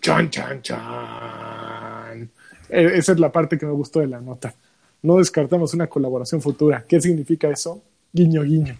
Chan, 0.02 0.30
chan, 0.30 0.62
chan. 0.62 2.30
Eh, 2.70 2.92
esa 2.96 3.12
es 3.14 3.20
la 3.20 3.32
parte 3.32 3.58
que 3.58 3.66
me 3.66 3.72
gustó 3.74 4.00
de 4.00 4.08
la 4.08 4.22
nota. 4.22 4.54
No 5.02 5.18
descartamos 5.18 5.74
una 5.74 5.88
colaboración 5.88 6.42
futura. 6.42 6.86
¿Qué 6.88 7.00
significa 7.02 7.50
eso? 7.50 7.84
Guiño, 8.14 8.44
guiño. 8.44 8.76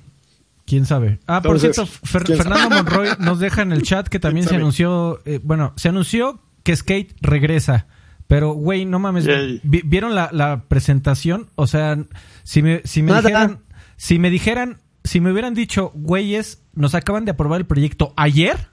¿Quién 0.66 0.86
sabe? 0.86 1.20
Ah, 1.26 1.42
por 1.42 1.60
cierto, 1.60 1.86
Fer- 1.86 2.24
¿quién 2.26 2.38
sabe? 2.38 2.50
Fernando 2.50 2.70
Monroy 2.76 3.10
nos 3.20 3.40
deja 3.40 3.62
en 3.64 3.72
el 3.72 3.82
chat 3.82 4.08
que 4.08 4.20
también 4.26 4.44
se 4.44 4.52
sabe? 4.52 4.62
anunció, 4.62 5.20
eh, 5.26 5.40
bueno, 5.44 5.74
se 5.78 5.90
anunció 5.90 6.40
que 6.64 6.76
Skate 6.76 7.16
regresa. 7.22 7.88
Pero, 8.28 8.54
güey, 8.54 8.86
no 8.86 9.00
mames, 9.00 9.26
¿vieron 9.64 10.14
la, 10.14 10.30
la 10.32 10.66
presentación? 10.68 11.48
O 11.56 11.66
sea, 11.66 11.98
si 12.44 12.62
me, 12.62 12.82
si 12.86 13.02
me 13.02 13.16
dijeran, 13.16 13.62
si 14.00 14.18
me 14.18 14.30
dijeran, 14.30 14.78
si 15.04 15.20
me 15.20 15.30
hubieran 15.30 15.54
dicho, 15.54 15.92
güeyes, 15.94 16.64
nos 16.74 16.96
acaban 16.96 17.26
de 17.26 17.32
aprobar 17.32 17.60
el 17.60 17.68
proyecto 17.68 18.14
ayer, 18.16 18.70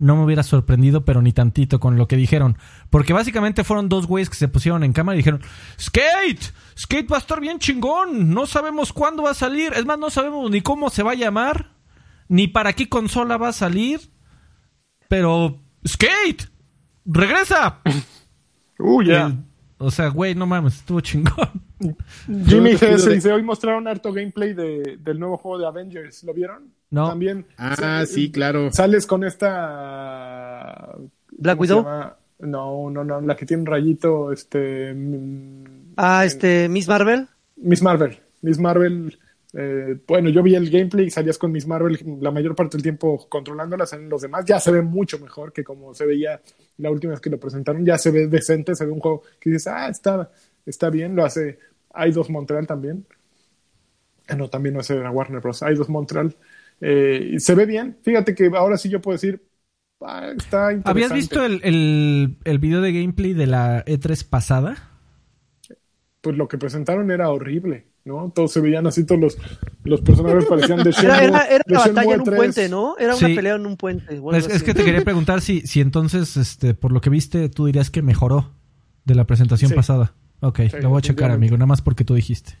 no 0.00 0.16
me 0.16 0.24
hubiera 0.24 0.42
sorprendido, 0.42 1.04
pero 1.04 1.22
ni 1.22 1.32
tantito 1.32 1.78
con 1.78 1.96
lo 1.96 2.08
que 2.08 2.16
dijeron. 2.16 2.58
Porque 2.90 3.12
básicamente 3.12 3.62
fueron 3.62 3.88
dos 3.88 4.08
güeyes 4.08 4.28
que 4.28 4.34
se 4.34 4.48
pusieron 4.48 4.82
en 4.82 4.92
cámara 4.92 5.14
y 5.14 5.18
dijeron, 5.18 5.40
Skate, 5.80 6.52
Skate 6.76 7.10
va 7.10 7.14
a 7.14 7.20
estar 7.20 7.40
bien 7.40 7.60
chingón, 7.60 8.34
no 8.34 8.44
sabemos 8.46 8.92
cuándo 8.92 9.22
va 9.22 9.30
a 9.30 9.34
salir, 9.34 9.72
es 9.72 9.86
más, 9.86 10.00
no 10.00 10.10
sabemos 10.10 10.50
ni 10.50 10.62
cómo 10.62 10.90
se 10.90 11.04
va 11.04 11.12
a 11.12 11.14
llamar, 11.14 11.70
ni 12.26 12.48
para 12.48 12.72
qué 12.72 12.88
consola 12.88 13.36
va 13.36 13.50
a 13.50 13.52
salir, 13.52 14.00
pero 15.08 15.62
Skate, 15.86 16.50
regresa. 17.04 17.82
Uh, 18.78 19.02
ya. 19.02 19.34
O 19.78 19.90
sea, 19.90 20.08
güey, 20.08 20.34
no 20.34 20.44
mames, 20.44 20.74
estuvo 20.74 21.00
chingón. 21.00 21.65
Jimmy 21.78 22.72
G 22.74 22.96
se 22.98 23.08
de- 23.10 23.14
dice, 23.16 23.32
hoy 23.32 23.42
mostraron 23.42 23.86
harto 23.88 24.12
gameplay 24.12 24.54
de, 24.54 24.98
del 25.02 25.18
nuevo 25.18 25.36
juego 25.36 25.58
de 25.58 25.66
Avengers. 25.66 26.24
¿Lo 26.24 26.32
vieron? 26.32 26.72
No. 26.90 27.08
También. 27.08 27.44
Ah, 27.58 28.04
se- 28.06 28.14
sí, 28.14 28.30
claro. 28.30 28.70
Sales 28.72 29.06
con 29.06 29.24
esta... 29.24 30.94
Black 31.38 31.56
¿cómo 31.56 31.66
se 31.66 31.74
Widow. 31.74 31.86
No, 32.38 32.90
no, 32.90 33.02
no, 33.04 33.20
la 33.20 33.34
que 33.36 33.46
tiene 33.46 33.62
un 33.62 33.66
rayito, 33.66 34.30
este... 34.32 34.92
mm, 34.94 35.64
Ah, 35.96 36.24
este, 36.24 36.68
Miss 36.68 36.86
Marvel. 36.88 37.26
Miss 37.56 37.82
Marvel. 37.82 38.18
Miss 38.42 38.58
Marvel. 38.58 39.18
eh, 39.54 39.96
bueno, 40.06 40.28
yo 40.28 40.42
vi 40.42 40.54
el 40.54 40.70
gameplay 40.70 41.06
y 41.06 41.10
salías 41.10 41.38
con 41.38 41.50
Miss 41.52 41.66
Marvel 41.66 41.98
la 42.20 42.30
mayor 42.30 42.54
parte 42.54 42.76
del 42.76 42.82
tiempo 42.82 43.26
controlándolas 43.30 43.94
en 43.94 44.08
los 44.10 44.20
demás. 44.20 44.44
Ya 44.44 44.60
se 44.60 44.70
ve 44.70 44.82
mucho 44.82 45.18
mejor 45.18 45.52
que 45.54 45.64
como 45.64 45.94
se 45.94 46.04
veía 46.04 46.40
la 46.78 46.90
última 46.90 47.12
vez 47.12 47.20
que 47.20 47.30
lo 47.30 47.40
presentaron. 47.40 47.84
Ya 47.86 47.96
se 47.96 48.10
ve 48.10 48.26
decente, 48.26 48.74
se 48.74 48.84
ve 48.84 48.92
un 48.92 49.00
juego 49.00 49.22
que 49.40 49.48
dices, 49.50 49.68
ah, 49.68 49.88
está, 49.88 50.30
está 50.66 50.90
bien. 50.90 51.16
Lo 51.16 51.24
hace 51.24 51.58
dos 52.12 52.28
Montreal 52.30 52.66
también. 52.66 53.06
Ah, 54.28 54.34
no, 54.34 54.48
también 54.48 54.74
no 54.74 54.80
hace 54.80 54.98
Warner 55.00 55.40
Bros. 55.40 55.60
dos 55.76 55.88
Montreal. 55.88 56.36
Eh, 56.80 57.30
y 57.34 57.40
se 57.40 57.54
ve 57.54 57.64
bien. 57.66 57.96
Fíjate 58.02 58.34
que 58.34 58.50
ahora 58.54 58.76
sí 58.76 58.88
yo 58.90 59.00
puedo 59.00 59.14
decir, 59.14 59.42
ah, 60.00 60.32
está 60.36 60.72
interesante. 60.72 60.90
¿Habías 60.90 61.12
visto 61.12 61.44
el, 61.44 61.60
el, 61.64 62.36
el 62.44 62.58
video 62.58 62.80
de 62.80 62.92
gameplay 62.92 63.32
de 63.34 63.46
la 63.46 63.84
E3 63.86 64.28
pasada? 64.28 64.90
Pues 66.20 66.36
lo 66.36 66.48
que 66.48 66.58
presentaron 66.58 67.10
era 67.12 67.30
horrible, 67.30 67.86
¿no? 68.04 68.32
Todos 68.34 68.50
se 68.52 68.60
veían 68.60 68.86
así, 68.88 69.04
todos 69.04 69.20
los, 69.20 69.38
los 69.84 70.00
personajes 70.00 70.44
parecían 70.46 70.82
de 70.82 70.90
Era, 71.02 71.18
Shenmue- 71.20 71.22
era, 71.22 71.44
era 71.46 71.62
de 71.66 71.72
una 71.72 71.80
batalla 71.80 72.14
en 72.14 72.20
un 72.20 72.24
3. 72.24 72.36
puente, 72.36 72.68
¿no? 72.68 72.96
Era 72.98 73.16
una 73.16 73.28
Sí. 73.28 73.34
pelea 73.36 73.54
en 73.54 73.66
un 73.66 73.76
puente. 73.76 74.20
Es, 74.32 74.48
es 74.48 74.62
que 74.64 74.74
te 74.74 74.84
quería 74.84 75.04
preguntar 75.04 75.40
si, 75.40 75.60
si 75.60 75.80
entonces, 75.80 76.36
este, 76.36 76.74
por 76.74 76.90
lo 76.90 77.00
que 77.00 77.10
viste, 77.10 77.48
tú 77.48 77.66
dirías 77.66 77.90
que 77.90 78.02
mejoró 78.02 78.50
de 79.04 79.14
la 79.14 79.24
presentación 79.26 79.68
Sí. 79.70 79.74
pasada. 79.76 80.14
Ok, 80.40 80.60
Sí, 80.70 80.76
lo 80.80 80.90
voy 80.90 80.98
a 80.98 81.02
checar, 81.02 81.30
amigo, 81.30 81.56
nada 81.56 81.66
más 81.66 81.82
porque 81.82 82.04
tú 82.04 82.14
dijiste. 82.14 82.58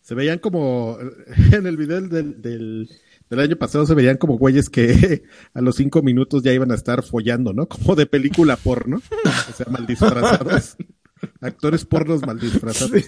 Se 0.00 0.14
veían 0.14 0.38
como, 0.38 0.98
en 1.52 1.66
el 1.66 1.76
video 1.76 2.00
del, 2.00 2.40
del, 2.40 2.88
del 3.28 3.40
año 3.40 3.56
pasado 3.56 3.86
se 3.86 3.94
veían 3.94 4.18
como 4.18 4.38
güeyes 4.38 4.70
que 4.70 5.24
a 5.54 5.60
los 5.60 5.76
cinco 5.76 6.02
minutos 6.02 6.42
ya 6.42 6.52
iban 6.52 6.70
a 6.70 6.74
estar 6.76 7.02
follando, 7.02 7.52
¿no? 7.52 7.66
Como 7.66 7.94
de 7.94 8.06
película 8.06 8.56
porno. 8.56 8.98
O 8.98 9.52
sea, 9.52 9.66
mal 9.70 9.86
disfrazados. 9.86 10.76
Actores 11.40 11.84
pornos 11.84 12.20
mal 12.26 12.38
disfrazados. 12.38 13.02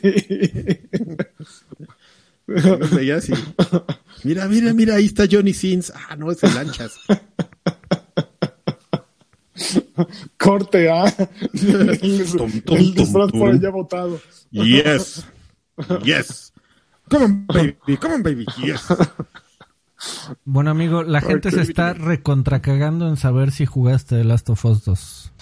Los 2.46 2.90
veías 2.94 3.28
y, 3.28 3.34
mira, 4.24 4.48
mira, 4.48 4.72
mira, 4.72 4.94
ahí 4.94 5.04
está 5.04 5.26
Johnny 5.30 5.52
Sins. 5.52 5.92
Ah, 5.94 6.16
no, 6.16 6.32
es 6.32 6.42
el 6.42 6.54
lanchas. 6.54 6.98
Corte, 10.38 10.90
¿ah? 10.90 11.04
el, 11.52 11.90
el 12.66 12.94
disfraz 12.94 13.30
por 13.32 13.50
allá 13.50 13.70
botado. 13.70 14.20
Yes. 14.50 15.24
Yes. 16.04 16.52
Come 17.08 17.24
on, 17.24 17.46
baby. 17.86 17.96
Come 18.00 18.14
on, 18.16 18.22
baby. 18.22 18.46
Yes. 18.62 18.86
Bueno, 20.44 20.70
amigo, 20.70 21.02
la 21.02 21.20
gente 21.20 21.50
se 21.50 21.62
está 21.62 21.92
recontracagando 21.94 23.08
en 23.08 23.16
saber 23.16 23.50
si 23.50 23.66
jugaste 23.66 24.16
The 24.16 24.24
Last 24.24 24.48
of 24.50 24.64
Us 24.64 24.84
2. 24.84 25.32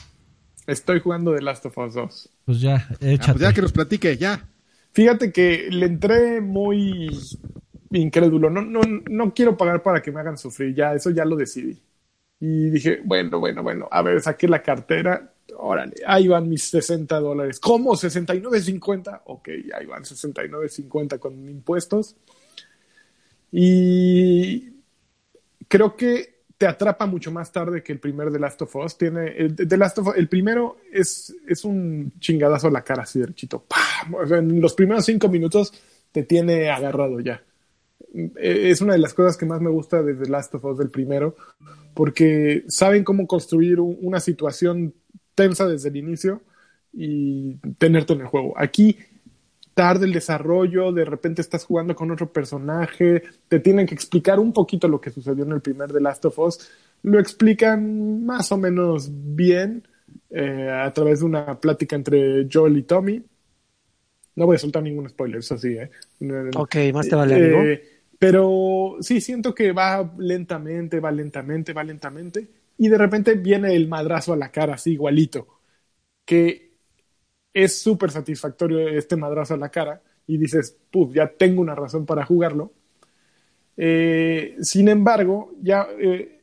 Estoy 0.66 1.00
jugando 1.00 1.34
The 1.34 1.42
Last 1.42 1.66
of 1.66 1.76
Us 1.78 1.94
2. 1.94 2.28
Pues 2.46 2.60
ya, 2.60 2.88
Ah, 2.90 2.96
échate. 3.00 3.32
pues 3.32 3.42
ya 3.42 3.52
que 3.52 3.62
nos 3.62 3.72
platique, 3.72 4.16
ya. 4.16 4.48
Fíjate 4.92 5.30
que 5.30 5.68
le 5.70 5.86
entré 5.86 6.40
muy 6.40 7.08
incrédulo. 7.90 8.48
No, 8.50 8.62
no, 8.62 8.80
no 9.10 9.34
quiero 9.34 9.56
pagar 9.56 9.82
para 9.82 10.00
que 10.00 10.10
me 10.10 10.20
hagan 10.20 10.38
sufrir. 10.38 10.74
Ya, 10.74 10.94
eso 10.94 11.10
ya 11.10 11.24
lo 11.24 11.36
decidí. 11.36 11.78
Y 12.40 12.70
dije, 12.70 13.00
bueno, 13.04 13.38
bueno, 13.40 13.62
bueno. 13.62 13.88
A 13.90 14.02
ver, 14.02 14.20
saqué 14.20 14.46
la 14.48 14.62
cartera. 14.62 15.32
Órale, 15.58 15.94
ahí 16.06 16.28
van 16.28 16.48
mis 16.48 16.64
60 16.64 17.18
dólares. 17.20 17.60
¿Cómo? 17.60 17.96
¿69.50? 17.96 19.22
Ok, 19.26 19.48
ahí 19.74 19.86
van 19.86 20.04
69.50 20.04 21.18
con 21.18 21.48
impuestos. 21.48 22.16
Y 23.52 24.70
creo 25.68 25.96
que 25.96 26.36
te 26.58 26.66
atrapa 26.66 27.06
mucho 27.06 27.30
más 27.30 27.52
tarde 27.52 27.82
que 27.82 27.92
el 27.92 28.00
primer 28.00 28.32
The 28.32 28.38
Last 28.38 28.62
of 28.62 28.76
Us. 28.76 28.98
Tiene 28.98 29.28
el, 29.36 29.54
The 29.56 29.76
Last 29.76 29.98
of 29.98 30.08
Us- 30.08 30.16
el 30.16 30.28
primero 30.28 30.78
es, 30.92 31.34
es 31.46 31.64
un 31.64 32.12
chingadazo 32.18 32.68
a 32.68 32.70
la 32.70 32.82
cara 32.82 33.02
así 33.02 33.18
derechito. 33.20 33.64
¡Pam! 33.66 34.32
En 34.32 34.60
los 34.60 34.74
primeros 34.74 35.04
cinco 35.04 35.28
minutos 35.28 35.72
te 36.12 36.22
tiene 36.24 36.70
agarrado 36.70 37.20
ya. 37.20 37.42
Eh, 38.16 38.70
Es 38.70 38.80
una 38.80 38.94
de 38.94 38.98
las 38.98 39.14
cosas 39.14 39.36
que 39.36 39.46
más 39.46 39.60
me 39.60 39.70
gusta 39.70 40.02
de 40.02 40.14
The 40.14 40.28
Last 40.30 40.54
of 40.54 40.64
Us 40.64 40.78
del 40.78 40.90
primero, 40.90 41.36
porque 41.94 42.64
saben 42.68 43.04
cómo 43.04 43.26
construir 43.26 43.78
un- 43.80 43.98
una 44.00 44.20
situación 44.20 44.94
tensa 45.34 45.66
desde 45.68 45.90
el 45.90 45.96
inicio 45.96 46.40
y 46.92 47.56
tenerte 47.78 48.14
en 48.14 48.22
el 48.22 48.26
juego. 48.26 48.54
Aquí 48.56 48.96
tarde 49.74 50.06
el 50.06 50.14
desarrollo, 50.14 50.92
de 50.92 51.04
repente 51.04 51.42
estás 51.42 51.64
jugando 51.66 51.94
con 51.94 52.10
otro 52.10 52.32
personaje, 52.32 53.22
te 53.48 53.60
tienen 53.60 53.86
que 53.86 53.94
explicar 53.94 54.38
un 54.38 54.54
poquito 54.54 54.88
lo 54.88 54.98
que 55.00 55.10
sucedió 55.10 55.44
en 55.44 55.52
el 55.52 55.60
primer 55.60 55.92
The 55.92 56.00
Last 56.00 56.24
of 56.24 56.38
Us, 56.38 56.70
lo 57.02 57.18
explican 57.20 58.24
más 58.24 58.50
o 58.52 58.56
menos 58.56 59.10
bien 59.12 59.86
eh, 60.30 60.70
a 60.72 60.90
través 60.94 61.20
de 61.20 61.26
una 61.26 61.60
plática 61.60 61.94
entre 61.94 62.48
Joel 62.50 62.78
y 62.78 62.82
Tommy. 62.84 63.22
No 64.34 64.46
voy 64.46 64.56
a 64.56 64.58
soltar 64.58 64.82
ningún 64.82 65.08
spoiler, 65.08 65.38
eso 65.40 65.56
sí, 65.58 65.76
¿eh? 65.76 65.90
Ok, 66.56 66.76
más 66.94 67.08
te 67.08 67.14
vale. 67.14 67.34
Eh, 67.72 67.82
pero 68.18 68.96
sí, 69.00 69.20
siento 69.20 69.54
que 69.54 69.72
va 69.72 70.12
lentamente, 70.18 71.00
va 71.00 71.10
lentamente, 71.12 71.72
va 71.72 71.84
lentamente, 71.84 72.48
y 72.78 72.88
de 72.88 72.98
repente 72.98 73.34
viene 73.34 73.74
el 73.74 73.88
madrazo 73.88 74.32
a 74.32 74.36
la 74.36 74.50
cara, 74.52 74.74
así 74.74 74.92
igualito, 74.92 75.46
que 76.24 76.72
es 77.54 77.80
súper 77.80 78.10
satisfactorio 78.12 78.88
este 78.88 79.16
madrazo 79.16 79.54
a 79.54 79.58
la 79.58 79.70
cara, 79.70 80.02
y 80.26 80.38
dices, 80.38 80.78
puf, 80.90 81.14
ya 81.14 81.28
tengo 81.32 81.62
una 81.62 81.74
razón 81.76 82.06
para 82.06 82.24
jugarlo. 82.26 82.72
Eh, 83.76 84.56
sin 84.62 84.88
embargo, 84.88 85.52
ya 85.62 85.86
eh, 85.98 86.35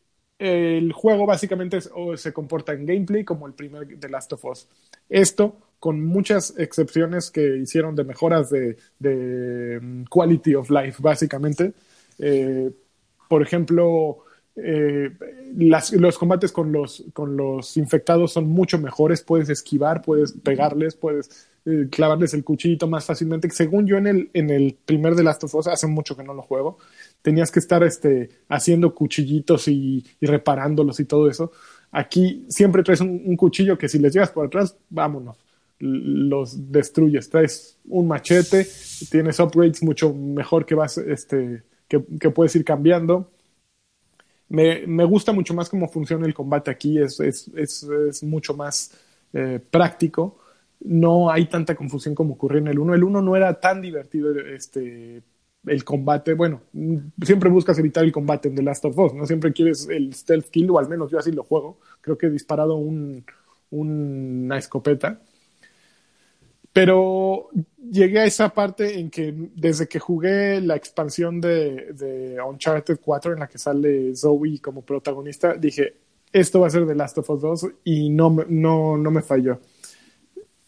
el 0.43 0.91
juego 0.91 1.25
básicamente 1.25 1.79
se 1.81 2.33
comporta 2.33 2.73
en 2.73 2.85
gameplay 2.85 3.23
como 3.23 3.47
el 3.47 3.53
primer 3.53 3.97
The 3.99 4.09
Last 4.09 4.33
of 4.33 4.43
Us. 4.45 4.67
Esto 5.09 5.55
con 5.79 6.03
muchas 6.05 6.53
excepciones 6.57 7.29
que 7.29 7.57
hicieron 7.57 7.95
de 7.95 8.03
mejoras 8.03 8.49
de, 8.49 9.79
mm, 9.81 10.03
quality 10.09 10.55
of 10.55 10.69
life, 10.69 11.01
básicamente. 11.01 11.73
Eh, 12.19 12.71
por 13.27 13.41
ejemplo, 13.41 14.23
eh, 14.55 15.11
los 15.55 16.17
combates 16.17 16.51
con 16.51 16.71
los, 16.71 17.03
con 17.13 17.35
los 17.35 17.75
infectados 17.77 18.33
son 18.33 18.47
mucho 18.47 18.77
mejores. 18.77 19.21
Puedes 19.21 19.49
esquivar, 19.49 20.01
puedes 20.01 20.33
pegarles, 20.33 20.95
puedes 20.95 21.49
eh, 21.65 21.87
clavarles 21.89 22.33
el 22.33 22.43
cuchillito 22.43 22.87
más 22.87 23.05
fácilmente. 23.05 23.49
Según 23.49 23.87
yo 23.87 23.97
en 23.97 24.07
el, 24.07 24.29
en 24.33 24.49
el 24.49 24.77
primer 24.85 25.15
de 25.15 25.23
Last 25.23 25.43
of 25.45 25.55
Us, 25.55 25.67
hace 25.67 25.87
mucho 25.87 26.15
que 26.15 26.23
no 26.23 26.33
lo 26.33 26.41
juego, 26.41 26.77
tenías 27.23 27.51
que 27.51 27.59
estar 27.59 27.83
este, 27.83 28.29
haciendo 28.49 28.93
cuchillitos 28.93 29.67
y, 29.67 30.05
y 30.19 30.25
reparándolos 30.27 30.99
y 30.99 31.05
todo 31.05 31.27
eso. 31.27 31.51
Aquí 31.91 32.45
siempre 32.49 32.83
traes 32.83 33.01
un, 33.01 33.35
cuchillo 33.37 33.77
que 33.77 33.87
si 33.87 33.97
les 33.97 34.13
llegas 34.13 34.31
por 34.31 34.45
atrás, 34.45 34.75
vámonos 34.89 35.37
los 35.79 36.71
destruyes. 36.71 37.29
Traes 37.29 37.77
un 37.85 38.07
machete, 38.07 38.67
tienes 39.09 39.39
upgrades 39.39 39.83
mucho 39.83 40.13
mejor 40.13 40.65
que 40.65 40.75
vas, 40.75 40.97
este, 40.97 41.63
que, 41.87 42.03
que 42.19 42.29
puedes 42.29 42.55
ir 42.55 42.63
cambiando. 42.63 43.31
Me, 44.49 44.85
me, 44.87 45.03
gusta 45.03 45.33
mucho 45.33 45.53
más 45.53 45.69
cómo 45.69 45.87
funciona 45.87 46.25
el 46.25 46.33
combate 46.33 46.71
aquí, 46.71 46.99
es, 46.99 47.19
es, 47.19 47.49
es, 47.55 47.83
es 47.83 48.23
mucho 48.23 48.53
más 48.55 48.91
eh, 49.33 49.59
práctico. 49.69 50.39
No 50.79 51.29
hay 51.31 51.45
tanta 51.45 51.75
confusión 51.75 52.15
como 52.15 52.33
ocurrió 52.33 52.59
en 52.59 52.67
el 52.67 52.79
1. 52.79 52.95
El 52.95 53.03
1 53.03 53.21
no 53.21 53.35
era 53.35 53.59
tan 53.59 53.81
divertido 53.81 54.31
este, 54.39 55.21
el 55.65 55.83
combate. 55.83 56.33
Bueno, 56.33 56.61
siempre 57.23 57.49
buscas 57.49 57.77
evitar 57.79 58.03
el 58.03 58.11
combate 58.11 58.49
en 58.49 58.55
The 58.55 58.63
Last 58.63 58.85
of 58.85 58.97
Us, 58.97 59.13
¿no? 59.13 59.25
Siempre 59.25 59.53
quieres 59.53 59.87
el 59.89 60.13
stealth 60.13 60.49
kill, 60.49 60.69
o 60.71 60.79
al 60.79 60.89
menos 60.89 61.11
yo 61.11 61.19
así 61.19 61.31
lo 61.31 61.43
juego. 61.43 61.79
Creo 62.01 62.17
que 62.17 62.27
he 62.27 62.29
disparado 62.29 62.75
un, 62.75 63.25
un, 63.71 64.43
una 64.45 64.57
escopeta. 64.57 65.21
Pero 66.73 67.49
llegué 67.91 68.19
a 68.19 68.25
esa 68.25 68.49
parte 68.49 68.99
en 68.99 69.11
que 69.11 69.31
desde 69.55 69.87
que 69.87 69.99
jugué 69.99 70.59
la 70.59 70.75
expansión 70.75 71.39
de, 71.39 71.93
de, 71.93 72.41
Uncharted 72.41 72.99
4 72.99 73.33
en 73.33 73.39
la 73.39 73.47
que 73.47 73.59
sale 73.59 74.15
Zoe 74.15 74.59
como 74.59 74.81
protagonista, 74.81 75.53
dije, 75.53 75.93
esto 76.31 76.61
va 76.61 76.67
a 76.67 76.71
ser 76.71 76.87
The 76.87 76.95
Last 76.95 77.19
of 77.19 77.29
Us 77.29 77.41
2 77.41 77.67
y 77.83 78.09
no, 78.09 78.35
no, 78.49 78.97
no 78.97 79.11
me 79.11 79.21
falló. 79.21 79.59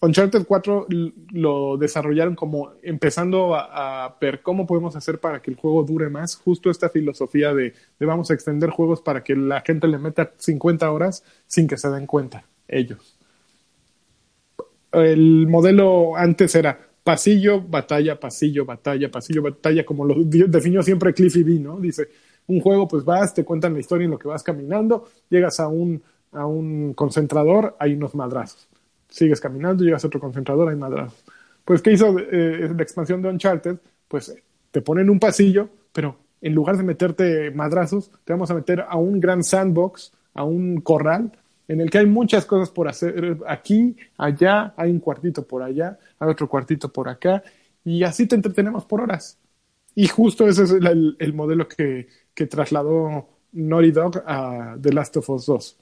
Uncharted 0.06 0.46
4 0.46 0.88
l- 0.90 1.14
lo 1.32 1.78
desarrollaron 1.78 2.36
como 2.36 2.72
empezando 2.84 3.56
a, 3.56 4.18
ver 4.22 4.42
cómo 4.42 4.66
podemos 4.66 4.96
hacer 4.96 5.20
para 5.20 5.42
que 5.42 5.52
el 5.52 5.58
juego 5.58 5.84
dure 5.84 6.10
más. 6.10 6.36
Justo 6.36 6.70
esta 6.70 6.90
filosofía 6.90 7.54
de, 7.54 7.74
vamos 8.00 8.32
a 8.32 8.34
extender 8.34 8.70
juegos 8.70 9.02
para 9.02 9.24
que 9.24 9.36
la 9.36 9.62
gente 9.62 9.88
le 9.88 9.98
meta 9.98 10.32
50 10.38 10.92
horas 10.92 11.24
sin 11.48 11.68
que 11.68 11.78
se 11.78 11.90
den 11.90 12.06
cuenta 12.08 12.46
ellos. 12.68 13.18
El 14.92 15.48
modelo 15.48 16.16
antes 16.16 16.56
era 16.56 16.80
pasillo, 17.04 17.62
batalla, 17.62 18.20
pasillo, 18.20 18.66
batalla, 18.66 19.12
pasillo, 19.12 19.42
batalla, 19.42 19.86
como 19.86 20.06
lo 20.06 20.16
definió 20.24 20.82
siempre 20.82 21.14
Cliffy 21.14 21.44
B, 21.44 21.60
¿no? 21.60 21.80
Dice, 21.80 22.08
un 22.48 22.62
juego, 22.62 22.88
pues 22.88 23.04
vas, 23.04 23.34
te 23.34 23.44
cuentan 23.44 23.74
la 23.74 23.80
historia 23.80 24.06
en 24.06 24.12
lo 24.12 24.20
que 24.20 24.28
vas 24.28 24.44
caminando, 24.44 25.06
llegas 25.30 25.60
a 25.60 25.68
un, 25.68 26.02
a 26.32 26.46
un 26.46 26.94
concentrador, 26.94 27.76
hay 27.80 27.94
unos 27.94 28.16
madrazos. 28.16 28.68
Sigues 29.10 29.40
caminando, 29.40 29.84
llegas 29.84 30.04
a 30.04 30.08
otro 30.08 30.20
concentrador, 30.20 30.70
hay 30.70 30.76
madrazos. 30.76 31.24
Pues, 31.64 31.82
¿qué 31.82 31.92
hizo 31.94 32.18
eh, 32.20 32.70
la 32.76 32.84
expansión 32.84 33.22
de 33.22 33.30
Uncharted? 33.30 33.78
Pues 34.08 34.36
te 34.72 34.82
ponen 34.82 35.10
un 35.10 35.20
pasillo, 35.20 35.70
pero 35.94 36.18
en 36.42 36.54
lugar 36.54 36.78
de 36.78 36.84
meterte 36.84 37.52
madrazos, 37.52 38.12
te 38.24 38.34
vamos 38.34 38.52
a 38.52 38.56
meter 38.56 38.82
a 38.88 38.98
un 38.98 39.20
gran 39.20 39.44
sandbox, 39.44 40.12
a 40.34 40.44
un 40.44 40.82
corral, 40.82 41.32
en 41.68 41.82
el 41.82 41.90
que 41.90 42.00
hay 42.00 42.06
muchas 42.06 42.46
cosas 42.46 42.70
por 42.70 42.88
hacer. 42.88 43.38
Aquí, 43.48 43.96
allá, 44.18 44.74
hay 44.78 44.92
un 44.92 45.00
cuartito 45.00 45.48
por 45.48 45.64
allá, 45.64 45.98
hay 46.20 46.30
otro 46.30 46.48
cuartito 46.50 46.92
por 46.92 47.10
acá, 47.10 47.42
y 47.84 48.04
así 48.04 48.28
te 48.28 48.36
entretenemos 48.36 48.86
por 48.86 49.02
horas. 49.02 49.40
Y 49.96 50.08
justo 50.08 50.48
ese 50.48 50.64
es 50.64 50.72
el, 50.72 50.86
el- 50.88 51.16
el 51.20 51.34
modelo 51.34 51.68
que, 51.68 52.08
que 52.34 52.48
trasladó 52.48 53.30
Naughty 53.54 53.92
Dog 53.92 54.24
a 54.26 54.78
The 54.82 54.92
Last 54.94 55.18
of 55.18 55.30
Us 55.30 55.46
2. 55.46 55.78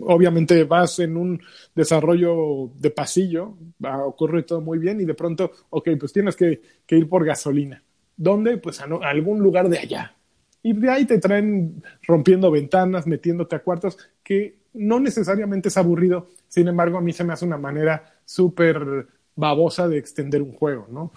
Obviamente 0.00 0.64
vas 0.64 0.98
en 0.98 1.16
un 1.16 1.40
desarrollo 1.74 2.70
de 2.78 2.90
pasillo, 2.90 3.56
va 3.84 3.94
a 3.94 4.04
ocurrir 4.04 4.44
todo 4.44 4.60
muy 4.60 4.78
bien 4.78 5.00
y 5.00 5.04
de 5.04 5.14
pronto, 5.14 5.50
ok, 5.70 5.90
pues 5.98 6.12
tienes 6.12 6.36
que, 6.36 6.60
ir 6.88 7.08
por 7.08 7.24
gasolina. 7.24 7.82
¿Dónde? 8.16 8.58
Pues 8.58 8.80
a, 8.80 8.84
algún 9.02 9.40
lugar 9.40 9.68
de 9.68 9.78
allá. 9.78 10.14
Y 10.62 10.72
de 10.72 10.90
ahí 10.90 11.04
te 11.04 11.18
traen 11.18 11.82
rompiendo 12.02 12.50
ventanas, 12.50 13.06
metiéndote 13.06 13.56
a 13.56 13.62
cuartos, 13.62 13.98
que 14.22 14.58
no 14.74 15.00
necesariamente 15.00 15.68
es 15.68 15.76
aburrido, 15.76 16.28
sin 16.48 16.68
embargo 16.68 16.98
a 16.98 17.00
mí 17.00 17.12
se 17.12 17.24
me 17.24 17.32
hace 17.32 17.44
una 17.44 17.58
manera 17.58 18.14
súper 18.24 19.06
babosa 19.36 19.86
de 19.86 19.98
extender 19.98 20.42
un 20.42 20.52
juego, 20.52 20.88
¿no? 20.90 21.12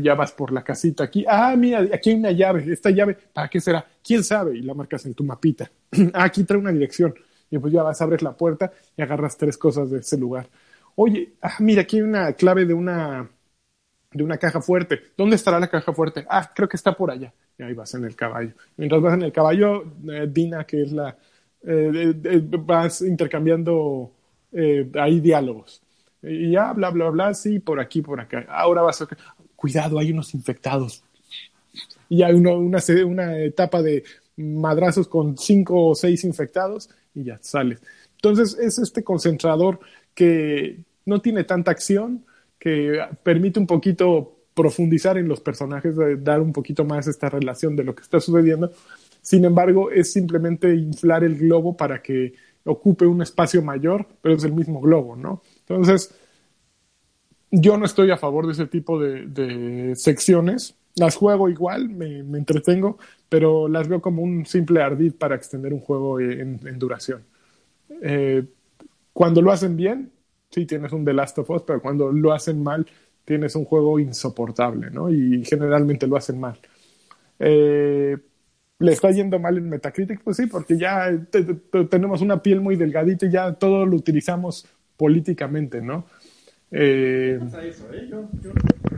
Ya 0.00 0.14
vas 0.14 0.32
por 0.32 0.52
la 0.52 0.62
casita 0.62 1.04
aquí, 1.04 1.24
ah, 1.28 1.54
mira, 1.56 1.80
aquí 1.92 2.10
hay 2.10 2.16
una 2.16 2.30
llave, 2.30 2.72
esta 2.72 2.90
llave, 2.90 3.16
¿para 3.32 3.48
qué 3.48 3.60
será? 3.60 3.84
¿Quién 4.02 4.22
sabe? 4.22 4.56
Y 4.56 4.62
la 4.62 4.74
marcas 4.74 5.04
en 5.06 5.14
tu 5.14 5.24
mapita. 5.24 5.70
ah, 6.14 6.24
aquí 6.24 6.44
trae 6.44 6.60
una 6.60 6.72
dirección. 6.72 7.14
Y 7.54 7.58
pues 7.58 7.72
ya 7.72 7.84
vas, 7.84 8.02
abres 8.02 8.20
la 8.20 8.32
puerta 8.32 8.72
y 8.96 9.02
agarras 9.02 9.36
tres 9.36 9.56
cosas 9.56 9.88
de 9.88 9.98
ese 9.98 10.18
lugar. 10.18 10.48
Oye, 10.96 11.34
ah, 11.40 11.54
mira, 11.60 11.82
aquí 11.82 11.98
hay 11.98 12.02
una 12.02 12.32
clave 12.32 12.64
de 12.64 12.74
una, 12.74 13.30
de 14.12 14.24
una 14.24 14.38
caja 14.38 14.60
fuerte. 14.60 15.00
¿Dónde 15.16 15.36
estará 15.36 15.60
la 15.60 15.68
caja 15.68 15.92
fuerte? 15.92 16.26
Ah, 16.28 16.50
creo 16.52 16.68
que 16.68 16.76
está 16.76 16.96
por 16.96 17.12
allá. 17.12 17.32
Y 17.56 17.62
ahí 17.62 17.74
vas 17.74 17.94
en 17.94 18.04
el 18.04 18.16
caballo. 18.16 18.54
Mientras 18.76 19.00
vas 19.00 19.14
en 19.14 19.22
el 19.22 19.32
caballo, 19.32 19.84
eh, 20.10 20.26
Dina, 20.28 20.64
que 20.64 20.82
es 20.82 20.90
la... 20.90 21.16
eh, 21.62 22.12
vas 22.58 23.02
intercambiando 23.02 24.10
eh, 24.50 24.90
ahí 24.94 25.20
diálogos. 25.20 25.80
Y 26.22 26.50
ya, 26.50 26.72
bla, 26.72 26.90
bla, 26.90 27.10
bla, 27.10 27.34
sí, 27.34 27.60
por 27.60 27.78
aquí, 27.78 28.02
por 28.02 28.18
acá. 28.20 28.46
Ahora 28.48 28.82
vas 28.82 29.00
a... 29.02 29.08
Cuidado, 29.54 30.00
hay 30.00 30.10
unos 30.10 30.34
infectados. 30.34 31.04
Y 32.08 32.24
hay 32.24 32.34
una, 32.34 32.52
una 32.52 33.38
etapa 33.38 33.80
de 33.80 34.02
madrazos 34.36 35.06
con 35.06 35.38
cinco 35.38 35.90
o 35.90 35.94
seis 35.94 36.24
infectados 36.24 36.90
y 37.14 37.24
ya 37.24 37.38
sales. 37.40 37.80
Entonces 38.16 38.58
es 38.58 38.78
este 38.78 39.04
concentrador 39.04 39.80
que 40.14 40.84
no 41.06 41.20
tiene 41.20 41.44
tanta 41.44 41.70
acción, 41.70 42.24
que 42.58 42.98
permite 43.22 43.60
un 43.60 43.66
poquito 43.66 44.34
profundizar 44.54 45.18
en 45.18 45.28
los 45.28 45.40
personajes, 45.40 45.94
dar 46.20 46.40
un 46.40 46.52
poquito 46.52 46.84
más 46.84 47.06
esta 47.06 47.28
relación 47.28 47.76
de 47.76 47.84
lo 47.84 47.94
que 47.94 48.02
está 48.02 48.20
sucediendo. 48.20 48.72
Sin 49.20 49.44
embargo, 49.44 49.90
es 49.90 50.12
simplemente 50.12 50.74
inflar 50.74 51.24
el 51.24 51.36
globo 51.36 51.76
para 51.76 52.00
que 52.00 52.34
ocupe 52.64 53.06
un 53.06 53.22
espacio 53.22 53.62
mayor, 53.62 54.06
pero 54.22 54.36
es 54.36 54.44
el 54.44 54.52
mismo 54.52 54.80
globo, 54.80 55.16
¿no? 55.16 55.42
Entonces, 55.60 56.14
yo 57.50 57.76
no 57.76 57.84
estoy 57.84 58.10
a 58.10 58.16
favor 58.16 58.46
de 58.46 58.52
ese 58.52 58.66
tipo 58.66 58.98
de, 59.00 59.26
de 59.26 59.96
secciones. 59.96 60.76
Las 60.96 61.16
juego 61.16 61.48
igual, 61.48 61.88
me, 61.88 62.22
me 62.22 62.38
entretengo, 62.38 62.98
pero 63.28 63.66
las 63.68 63.88
veo 63.88 64.00
como 64.00 64.22
un 64.22 64.46
simple 64.46 64.80
ardid 64.82 65.12
para 65.14 65.34
extender 65.34 65.72
un 65.72 65.80
juego 65.80 66.20
en, 66.20 66.60
en 66.66 66.78
duración. 66.78 67.24
Eh, 68.02 68.44
cuando 69.12 69.42
lo 69.42 69.52
hacen 69.52 69.76
bien, 69.76 70.12
sí 70.50 70.66
tienes 70.66 70.92
un 70.92 71.04
The 71.04 71.12
Last 71.14 71.38
of 71.38 71.50
Us, 71.50 71.62
pero 71.64 71.82
cuando 71.82 72.12
lo 72.12 72.32
hacen 72.32 72.62
mal, 72.62 72.86
tienes 73.24 73.56
un 73.56 73.64
juego 73.66 73.98
insoportable, 74.00 74.90
¿no? 74.90 75.10
Y 75.10 75.44
generalmente 75.44 76.06
lo 76.06 76.16
hacen 76.16 76.40
mal. 76.40 76.58
Eh, 77.38 78.16
¿Le 78.80 78.92
está 78.92 79.10
yendo 79.10 79.38
mal 79.38 79.56
en 79.58 79.68
Metacritic? 79.70 80.22
Pues 80.22 80.36
sí, 80.36 80.46
porque 80.46 80.76
ya 80.78 81.10
te- 81.30 81.44
te- 81.44 81.84
tenemos 81.86 82.20
una 82.22 82.42
piel 82.42 82.60
muy 82.60 82.76
delgadita 82.76 83.26
y 83.26 83.30
ya 83.30 83.54
todo 83.54 83.86
lo 83.86 83.96
utilizamos 83.96 84.66
políticamente, 84.96 85.80
¿no? 85.82 86.06
Eh, 86.76 87.38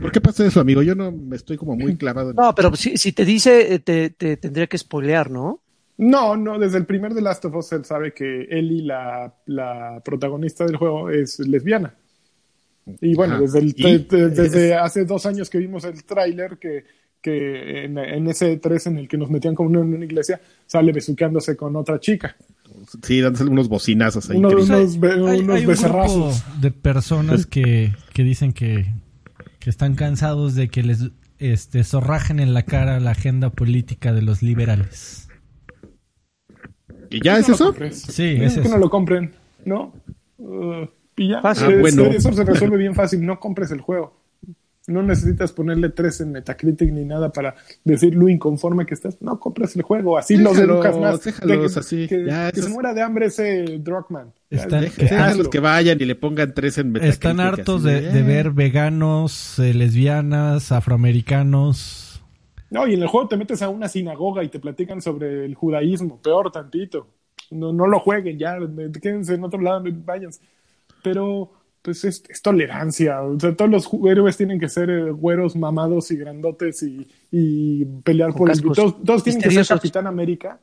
¿Por 0.01 0.11
qué 0.11 0.19
pasa 0.19 0.45
eso, 0.45 0.59
amigo? 0.59 0.81
Yo 0.81 0.95
no 0.95 1.11
me 1.11 1.35
estoy 1.35 1.57
como 1.57 1.75
muy 1.75 1.95
clavado 1.95 2.31
en 2.31 2.35
No, 2.35 2.55
pero 2.55 2.75
si, 2.75 2.97
si 2.97 3.11
te 3.11 3.23
dice, 3.23 3.75
eh, 3.75 3.79
te, 3.79 4.09
te 4.09 4.35
tendría 4.37 4.65
que 4.65 4.79
spoilear, 4.79 5.29
¿no? 5.29 5.61
No, 5.97 6.35
no, 6.35 6.57
desde 6.57 6.79
el 6.79 6.85
primer 6.87 7.13
The 7.13 7.21
Last 7.21 7.45
of 7.45 7.55
Us 7.55 7.71
él 7.73 7.85
sabe 7.85 8.13
que 8.13 8.47
Ellie, 8.49 8.81
la, 8.83 9.31
la 9.45 10.01
protagonista 10.03 10.65
del 10.65 10.75
juego, 10.77 11.11
es 11.11 11.39
lesbiana. 11.39 11.93
Y 13.01 13.13
bueno, 13.13 13.33
Ajá. 13.35 13.41
desde, 13.43 13.59
el, 13.59 13.67
¿Y? 13.69 13.73
te- 13.83 13.99
te- 13.99 14.29
desde 14.29 14.73
hace 14.73 15.05
dos 15.05 15.25
años 15.27 15.47
que 15.49 15.59
vimos 15.59 15.83
el 15.85 16.03
tráiler, 16.03 16.57
que, 16.57 16.83
que 17.21 17.85
en, 17.85 17.97
en 17.99 18.27
ese 18.27 18.57
3 18.57 18.87
en 18.87 18.97
el 18.97 19.07
que 19.07 19.17
nos 19.17 19.29
metían 19.29 19.53
como 19.53 19.69
en 19.69 19.93
una 19.93 20.05
iglesia, 20.05 20.39
sale 20.65 20.91
besuqueándose 20.91 21.55
con 21.55 21.75
otra 21.75 21.99
chica. 21.99 22.35
Sí, 23.03 23.19
dándole 23.21 23.49
unos 23.51 23.67
bocinazos 23.69 24.29
ahí. 24.29 24.37
Uno- 24.37 24.49
unos 24.49 24.99
be- 24.99 25.11
hay, 25.11 25.19
unos 25.41 25.55
hay 25.55 25.65
un 25.65 25.73
grupo 25.75 26.31
de 26.61 26.71
personas 26.71 27.45
que, 27.47 27.93
que 28.13 28.23
dicen 28.23 28.53
que, 28.53 28.93
que 29.59 29.69
están 29.69 29.95
cansados 29.95 30.55
de 30.55 30.69
que 30.69 30.83
les 30.83 31.09
este, 31.39 31.83
zorrajen 31.83 32.39
en 32.39 32.53
la 32.53 32.63
cara 32.63 32.99
la 32.99 33.11
agenda 33.11 33.49
política 33.49 34.13
de 34.13 34.21
los 34.21 34.41
liberales. 34.41 35.27
¿Y 37.09 37.21
ya 37.23 37.37
es 37.37 37.47
No 37.49 37.55
eso? 37.55 37.75
Sí, 37.91 38.23
Es 38.23 38.41
es 38.41 38.53
que 38.55 38.59
eso. 38.61 38.69
no 38.69 38.77
lo 38.77 38.89
compren, 38.89 39.33
¿no? 39.65 39.93
Uh, 40.37 40.85
y 41.15 41.29
ya, 41.29 41.39
Ah, 41.43 41.53
bueno. 41.79 42.03
eso 42.05 42.31
se 42.33 42.43
resuelve 42.43 42.77
bien 42.77 42.95
fácil, 42.95 43.25
no 43.25 43.39
compres 43.39 43.71
el 43.71 43.81
juego. 43.81 44.16
No 44.87 45.03
necesitas 45.03 45.51
ponerle 45.51 45.89
3 45.89 46.21
en 46.21 46.31
Metacritic 46.31 46.89
ni 46.93 47.03
nada 47.03 47.29
para 47.33 47.55
decir 47.83 48.15
lo 48.15 48.29
inconforme 48.29 48.85
que 48.85 48.93
estás. 48.93 49.21
No 49.21 49.37
compres 49.37 49.75
el 49.75 49.81
juego, 49.81 50.17
así 50.17 50.37
los 50.37 50.53
Déjalos, 50.55 50.75
educas 50.77 50.97
más. 50.97 51.23
déjalos 51.25 51.73
que, 51.73 51.79
así. 51.81 52.07
Que, 52.07 52.25
Ya, 52.25 52.49
que 52.51 52.59
esos- 52.61 52.69
se 52.69 52.73
muera 52.73 52.93
de 52.93 53.01
hambre 53.01 53.25
ese 53.25 53.79
Druckmann. 53.79 54.31
Están- 54.49 54.87
los 55.37 55.49
que 55.49 55.59
vayan 55.59 55.97
y 55.99 56.05
le 56.05 56.15
pongan 56.15 56.53
tres 56.53 56.77
en 56.77 56.93
Metacritic. 56.93 57.13
Están 57.13 57.39
hartos 57.41 57.83
de, 57.83 57.99
de 57.99 58.19
"Eh". 58.19 58.23
ver 58.23 58.51
veganos, 58.51 59.59
eh, 59.59 59.73
lesbianas, 59.73 60.71
afroamericanos. 60.71 62.21
No, 62.69 62.87
y 62.87 62.93
en 62.95 63.01
el 63.01 63.07
juego 63.07 63.27
te 63.27 63.37
metes 63.37 63.61
a 63.61 63.69
una 63.69 63.87
sinagoga 63.87 64.43
y 64.43 64.49
te 64.49 64.59
platican 64.59 65.01
sobre 65.01 65.45
el 65.45 65.55
judaísmo, 65.55 66.21
peor 66.21 66.51
tantito. 66.51 67.07
No, 67.51 67.71
no 67.71 67.87
lo 67.87 67.99
jueguen, 67.99 68.37
ya, 68.37 68.57
quédense 69.01 69.35
en 69.35 69.43
otro 69.43 69.61
lado, 69.61 69.83
váyanse. 70.05 70.41
Pero, 71.03 71.51
pues 71.87 72.03
es, 72.03 72.21
es 72.27 72.41
tolerancia. 72.41 73.21
O 73.21 73.39
sea, 73.39 73.55
todos 73.55 73.71
los 73.71 73.89
héroes 74.09 74.35
tienen 74.35 74.59
que 74.59 74.67
ser 74.67 74.89
eh, 74.89 75.09
güeros 75.09 75.55
mamados 75.55 76.11
y 76.11 76.17
grandotes 76.17 76.83
y, 76.83 77.07
y 77.31 77.85
pelear 78.03 78.31
Con 78.31 78.39
por 78.39 78.49
el. 78.49 78.57
cascos 78.57 78.75
Todos, 78.75 79.03
todos 79.05 79.23
tienen 79.23 79.41
que 79.41 79.51
ser. 79.51 79.65
Capitán 79.65 80.05
América. 80.05 80.59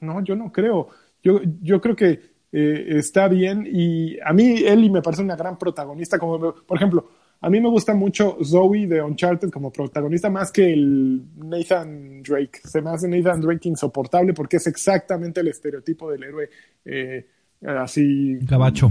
No, 0.00 0.24
yo 0.24 0.34
no 0.34 0.50
creo. 0.50 0.88
Yo, 1.22 1.42
yo 1.60 1.82
creo 1.82 1.94
que 1.94 2.18
eh, 2.50 2.84
está 2.96 3.28
bien 3.28 3.68
y 3.70 4.18
a 4.20 4.32
mí 4.32 4.64
Ellie 4.64 4.88
me 4.88 5.02
parece 5.02 5.20
una 5.20 5.36
gran 5.36 5.58
protagonista. 5.58 6.18
Como, 6.18 6.54
por 6.54 6.78
ejemplo, 6.78 7.10
a 7.42 7.50
mí 7.50 7.60
me 7.60 7.68
gusta 7.68 7.92
mucho 7.92 8.38
Zoe 8.42 8.86
de 8.86 9.02
Uncharted 9.02 9.50
como 9.50 9.70
protagonista 9.70 10.30
más 10.30 10.50
que 10.50 10.72
el 10.72 11.26
Nathan 11.36 12.22
Drake. 12.22 12.60
Se 12.64 12.80
me 12.80 12.88
hace 12.88 13.06
Nathan 13.06 13.42
Drake 13.42 13.68
insoportable 13.68 14.32
porque 14.32 14.56
es 14.56 14.66
exactamente 14.66 15.40
el 15.40 15.48
estereotipo 15.48 16.10
del 16.10 16.22
héroe 16.22 16.48
eh, 16.86 17.26
así. 17.60 18.38
Gabacho. 18.40 18.90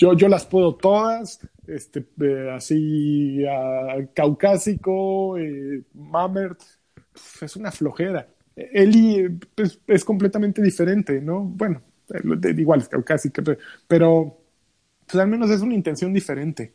Yo, 0.00 0.14
yo 0.14 0.28
las 0.28 0.46
puedo 0.46 0.76
todas, 0.76 1.40
este, 1.66 2.06
eh, 2.22 2.50
así 2.54 3.44
caucásico, 4.14 5.36
eh, 5.36 5.82
Mamert, 5.92 6.58
es 7.42 7.56
una 7.56 7.70
flojera. 7.70 8.26
Eli 8.56 9.16
eh, 9.16 9.30
pues, 9.54 9.78
es 9.86 10.02
completamente 10.04 10.62
diferente, 10.62 11.20
¿no? 11.20 11.42
Bueno, 11.42 11.82
eh, 12.14 12.54
igual 12.56 12.80
es 12.80 12.88
caucásica, 12.88 13.42
pero, 13.42 13.58
pero 13.86 14.38
pues, 15.06 15.20
al 15.22 15.28
menos 15.28 15.50
es 15.50 15.60
una 15.60 15.74
intención 15.74 16.14
diferente. 16.14 16.72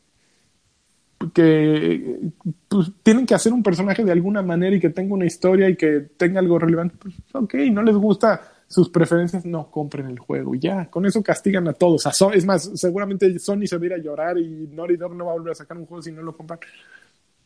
Que 1.34 2.20
pues, 2.68 2.92
tienen 3.02 3.26
que 3.26 3.34
hacer 3.34 3.52
un 3.54 3.64
personaje 3.64 4.04
de 4.04 4.12
alguna 4.12 4.42
manera 4.42 4.76
y 4.76 4.80
que 4.80 4.90
tenga 4.90 5.14
una 5.16 5.26
historia 5.26 5.70
y 5.70 5.76
que 5.76 6.02
tenga 6.18 6.40
algo 6.40 6.60
relevante. 6.60 6.96
Pues, 7.00 7.16
ok, 7.34 7.56
no 7.72 7.82
les 7.82 7.96
gusta 7.96 8.42
sus 8.68 8.90
preferencias, 8.90 9.46
no 9.46 9.70
compren 9.70 10.08
el 10.08 10.20
juego. 10.20 10.56
Y 10.56 10.60
ya, 10.60 10.90
con 10.90 11.06
eso 11.06 11.22
castigan 11.22 11.68
a 11.68 11.74
todos. 11.74 12.06
A 12.08 12.12
Son- 12.14 12.34
es 12.34 12.46
más, 12.46 12.72
seguramente 12.76 13.38
Sony 13.40 13.66
se 13.68 13.78
va 13.78 13.84
a 13.84 13.86
ir 13.88 13.94
a 13.94 13.98
llorar 13.98 14.38
y 14.38 14.68
Naughty 14.72 14.98
Dog 14.98 15.16
no 15.16 15.26
va 15.26 15.32
a 15.32 15.36
volver 15.36 15.52
a 15.52 15.56
sacar 15.56 15.78
un 15.78 15.86
juego 15.86 16.02
si 16.02 16.12
no 16.12 16.22
lo 16.22 16.36
compran. 16.36 16.60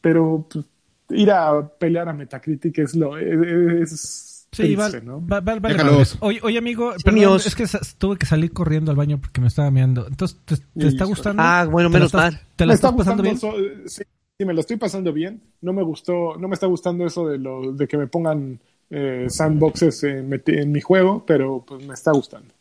Pero 0.02 0.48
pues, 0.52 0.66
ir 1.10 1.32
a 1.32 1.68
pelear 1.68 2.08
a 2.10 2.14
Metacritic 2.14 2.80
es 2.80 2.96
lo 2.96 3.18
es, 3.18 3.92
es 3.94 4.36
Sí, 4.52 4.64
triste, 4.64 4.78
vale, 4.82 5.02
¿no? 5.02 5.22
vale. 5.22 5.60
Oye, 6.22 6.40
oye, 6.42 6.58
amigo, 6.58 6.92
perdón, 7.04 7.20
míos. 7.20 7.46
es 7.46 7.54
que 7.56 7.66
tuve 8.00 8.18
que 8.18 8.26
salir 8.26 8.52
corriendo 8.52 8.90
al 8.90 8.98
baño 8.98 9.20
porque 9.22 9.42
me 9.42 9.48
estaba 9.48 9.70
meando. 9.70 10.08
Entonces, 10.08 10.40
¿te, 10.46 10.56
te 10.80 10.88
está 10.88 11.06
gustando? 11.06 11.44
Ah, 11.46 11.68
bueno, 11.70 11.90
¿Te 11.90 11.94
la 11.94 12.00
menos 12.00 12.14
estás- 12.14 12.34
mal. 12.34 12.42
¿Te 12.56 12.66
la 12.66 12.72
me 12.72 12.74
estás 12.74 12.90
está 12.92 12.98
pasando 12.98 13.22
bien? 13.24 13.36
eso, 13.36 13.52
eh, 13.60 13.84
sí, 13.86 14.04
sí, 14.40 14.46
me 14.46 14.54
lo 14.56 14.62
estoy 14.62 14.78
pasando 14.78 15.14
bien. 15.14 15.40
No 15.62 15.72
me 15.72 15.84
gustó, 15.84 16.36
no 16.40 16.48
me 16.48 16.56
está 16.56 16.66
gustando 16.66 17.06
eso 17.06 17.28
de 17.28 17.38
lo 17.38 17.74
de 17.74 17.88
que 17.88 17.96
me 17.98 18.08
pongan 18.08 18.60
eh, 18.90 19.28
sandboxes 19.30 20.04
en, 20.04 20.72
mi 20.72 20.82
juego, 20.82 21.24
pero 21.26 21.64
pues 21.66 21.86
me 21.86 21.94
está 21.94 22.12
gustando. 22.12 22.54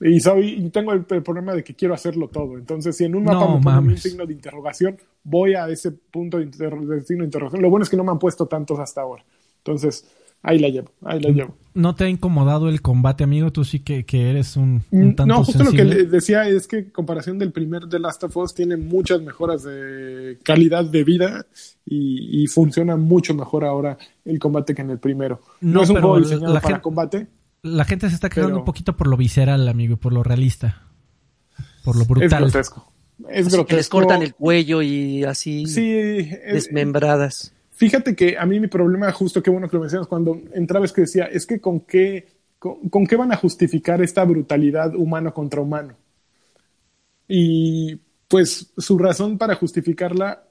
Y 0.00 0.20
soy, 0.20 0.50
y 0.50 0.70
tengo 0.70 0.92
el, 0.92 1.04
el 1.10 1.22
problema 1.22 1.54
de 1.54 1.64
que 1.64 1.74
quiero 1.74 1.94
hacerlo 1.94 2.28
todo. 2.28 2.56
Entonces, 2.56 2.96
si 2.96 3.04
en 3.04 3.16
un 3.16 3.24
mapa 3.24 3.46
No, 3.46 3.58
me 3.58 3.64
ponen 3.64 3.90
un 3.90 3.98
signo 3.98 4.26
de 4.26 4.32
interrogación, 4.32 4.96
voy 5.24 5.54
a 5.54 5.68
ese 5.68 5.90
punto 5.90 6.38
de, 6.38 6.46
de 6.46 7.04
signo 7.04 7.22
de 7.22 7.26
interrogación. 7.26 7.62
Lo 7.62 7.70
bueno 7.70 7.82
es 7.82 7.90
que 7.90 7.96
no 7.96 8.04
me 8.04 8.12
han 8.12 8.18
puesto 8.18 8.46
tantos 8.46 8.78
hasta 8.78 9.00
ahora. 9.00 9.24
Entonces, 9.58 10.06
ahí 10.42 10.58
la 10.58 10.68
llevo, 10.68 10.90
ahí 11.04 11.20
la 11.20 11.30
llevo. 11.30 11.56
¿No 11.74 11.94
te 11.94 12.04
ha 12.04 12.08
incomodado 12.08 12.68
el 12.68 12.82
combate, 12.82 13.22
amigo? 13.22 13.52
Tú 13.52 13.64
sí 13.64 13.80
que, 13.80 14.04
que 14.04 14.30
eres 14.30 14.56
un, 14.56 14.82
un 14.90 15.14
tanto 15.14 15.24
Mm, 15.24 15.28
No, 15.38 15.44
justo 15.44 15.62
lo 15.62 15.70
que 15.70 15.84
decía 15.84 16.48
es 16.48 16.66
que 16.66 16.78
en 16.78 16.90
comparación 16.90 17.38
del 17.38 17.52
primer 17.52 17.88
The 17.88 18.00
Last 18.00 18.24
of 18.24 18.36
Us 18.36 18.52
tiene 18.52 18.76
muchas 18.76 19.22
mejoras 19.22 19.62
de 19.62 20.38
calidad 20.42 20.84
de 20.84 21.04
vida 21.04 21.46
y, 21.86 22.42
y 22.42 22.46
funciona 22.48 22.96
mucho 22.96 23.32
mejor 23.34 23.64
ahora 23.64 23.96
el 24.24 24.40
combate 24.40 24.74
que 24.74 24.82
en 24.82 24.90
el 24.90 24.98
primero. 24.98 25.40
No, 25.60 25.74
No, 25.74 25.82
es 25.84 25.88
un 25.90 25.94
pero 25.96 26.06
juego 26.08 26.18
la- 26.20 26.26
diseñado 26.28 26.54
la 26.54 26.60
para 26.60 26.74
gente- 26.74 26.82
combate. 26.82 27.26
La 27.62 27.84
gente 27.84 28.08
se 28.08 28.14
está 28.16 28.28
quejando 28.28 28.48
Pero- 28.48 28.58
un 28.60 28.64
poquito 28.64 28.96
por 28.96 29.06
lo 29.06 29.16
visceral, 29.16 29.68
amigo, 29.68 29.96
por 29.98 30.12
lo 30.12 30.22
realista. 30.24 30.82
Por 31.84 31.94
lo 31.96 32.02
Es 32.02 32.08
brutal. 32.08 32.40
grotesco. 32.44 32.92
Es 33.28 33.46
grotesco. 33.48 33.66
que 33.66 33.76
les 33.76 33.88
cortan 33.88 34.22
el 34.22 34.34
cuello 34.34 34.82
y 34.82 35.22
así 35.24 35.66
Sí, 35.66 35.92
es- 35.92 36.30
desmembradas. 36.54 37.52
Fíjate 37.78 38.16
que 38.16 38.36
a 38.36 38.44
mí 38.44 38.58
mi 38.58 38.66
problema, 38.66 39.12
justo 39.12 39.40
qué 39.40 39.50
bueno 39.50 39.68
que 39.68 39.76
lo 39.76 39.82
mencionas, 39.82 40.08
cuando 40.08 40.36
entraba 40.52 40.84
es 40.84 40.92
que 40.92 41.02
decía, 41.02 41.26
es 41.26 41.46
que 41.46 41.60
con 41.60 41.78
qué, 41.80 42.26
con, 42.58 42.88
con 42.88 43.06
qué 43.06 43.14
van 43.14 43.30
a 43.30 43.36
justificar 43.36 44.02
esta 44.02 44.24
brutalidad 44.24 44.96
humano 44.96 45.32
contra 45.32 45.60
humano. 45.60 45.94
Y 47.28 47.96
pues 48.26 48.72
su 48.76 48.98
razón 48.98 49.38
para 49.38 49.54
justificarla 49.54 50.42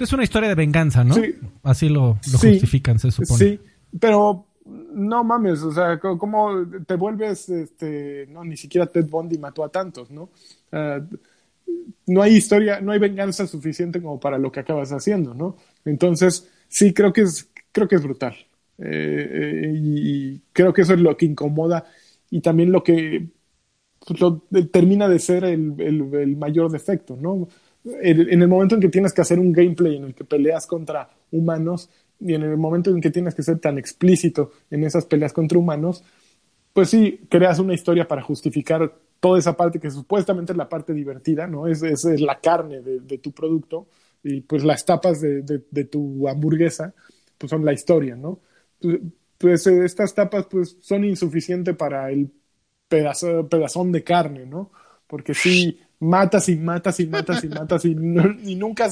Es 0.00 0.12
una 0.14 0.24
historia 0.24 0.48
de 0.48 0.54
venganza, 0.54 1.04
¿no? 1.04 1.12
Sí. 1.14 1.34
Así 1.62 1.88
lo, 1.90 2.18
lo 2.32 2.38
Sí. 2.38 2.52
justifican, 2.52 2.98
se 2.98 3.10
supone. 3.10 3.38
Sí, 3.38 3.60
pero 4.00 4.46
no 4.64 5.24
mames, 5.24 5.62
o 5.62 5.72
sea, 5.72 5.98
¿cómo 5.98 6.66
te 6.86 6.94
vuelves, 6.96 7.50
este, 7.50 8.26
no, 8.30 8.44
ni 8.44 8.56
siquiera 8.56 8.86
Ted 8.86 9.06
Bundy 9.10 9.36
mató 9.36 9.62
a 9.62 9.68
tantos, 9.68 10.10
¿no? 10.10 10.30
Ah, 10.70 11.00
no 12.06 12.22
hay 12.22 12.36
historia, 12.36 12.80
no 12.80 12.92
hay 12.92 12.98
venganza 12.98 13.46
suficiente 13.46 14.00
como 14.00 14.18
para 14.18 14.38
lo 14.38 14.50
que 14.50 14.60
acabas 14.60 14.90
haciendo, 14.92 15.34
¿no? 15.34 15.56
Entonces, 15.84 16.48
sí, 16.68 16.92
creo 16.94 17.12
que 17.12 17.22
es, 17.22 17.50
creo 17.72 17.88
que 17.88 17.96
es 17.96 18.02
brutal. 18.02 18.34
Eh, 18.78 19.28
eh, 19.68 19.72
y, 19.76 20.38
creo 20.52 20.72
que 20.72 20.82
eso 20.82 20.94
es 20.94 21.00
lo 21.00 21.16
que 21.16 21.26
incomoda 21.26 21.84
y 22.30 22.40
también 22.40 22.72
lo 22.72 22.82
que 22.82 23.28
pues, 24.06 24.20
lo- 24.20 24.42
termina 24.72 25.08
de 25.08 25.18
ser 25.18 25.44
el, 25.44 25.74
el- 25.80 26.36
mayor 26.36 26.70
defecto, 26.70 27.16
¿no? 27.16 27.48
En 27.84 28.42
el 28.42 28.48
momento 28.48 28.74
en 28.76 28.80
que 28.80 28.88
tienes 28.88 29.12
que 29.12 29.22
hacer 29.22 29.38
un 29.40 29.52
gameplay 29.52 29.96
en 29.96 30.04
el 30.04 30.14
que 30.14 30.24
peleas 30.24 30.66
contra 30.66 31.08
humanos 31.32 31.90
y 32.20 32.34
en 32.34 32.42
el 32.44 32.56
momento 32.56 32.90
en 32.90 33.00
que 33.00 33.10
tienes 33.10 33.34
que 33.34 33.42
ser 33.42 33.58
tan 33.58 33.76
explícito 33.78 34.52
en 34.70 34.84
esas 34.84 35.04
peleas 35.06 35.32
contra 35.32 35.58
humanos, 35.58 36.04
pues 36.72 36.90
sí, 36.90 37.20
creas 37.28 37.58
una 37.58 37.74
historia 37.74 38.08
para 38.08 38.22
justificar 38.22 38.94
toda 39.20 39.38
esa 39.38 39.56
parte 39.56 39.78
que 39.80 39.90
supuestamente 39.90 40.52
es 40.52 40.58
la 40.58 40.68
parte 40.68 40.94
divertida, 40.94 41.46
¿no? 41.46 41.66
Es, 41.68 41.82
es 41.82 42.04
la 42.20 42.40
carne 42.40 42.80
de, 42.82 43.00
de 43.00 43.18
tu 43.18 43.32
producto 43.32 43.86
y 44.22 44.40
pues 44.42 44.64
las 44.64 44.84
tapas 44.84 45.20
de, 45.20 45.42
de- 45.42 45.64
de 45.70 45.84
tu 45.84 46.28
hamburguesa, 46.28 46.94
pues 47.38 47.50
son 47.50 47.64
la 47.64 47.72
historia, 47.72 48.16
¿no? 48.16 48.40
Pues, 49.38 49.66
eh, 49.66 49.84
estas 49.84 50.14
tapas 50.14 50.46
pues 50.46 50.76
son 50.80 51.04
insuficientes 51.04 51.76
para 51.76 52.10
el 52.10 52.30
pedazo, 52.88 53.48
pedazón 53.48 53.92
de 53.92 54.04
carne, 54.04 54.46
¿no? 54.46 54.70
Porque 55.06 55.34
sí, 55.34 55.80
matas 56.00 56.48
y 56.48 56.56
matas 56.56 57.00
y 57.00 57.06
matas 57.06 57.44
y 57.44 57.48
matas 57.48 57.84
y, 57.84 57.94
nunca, 57.94 58.88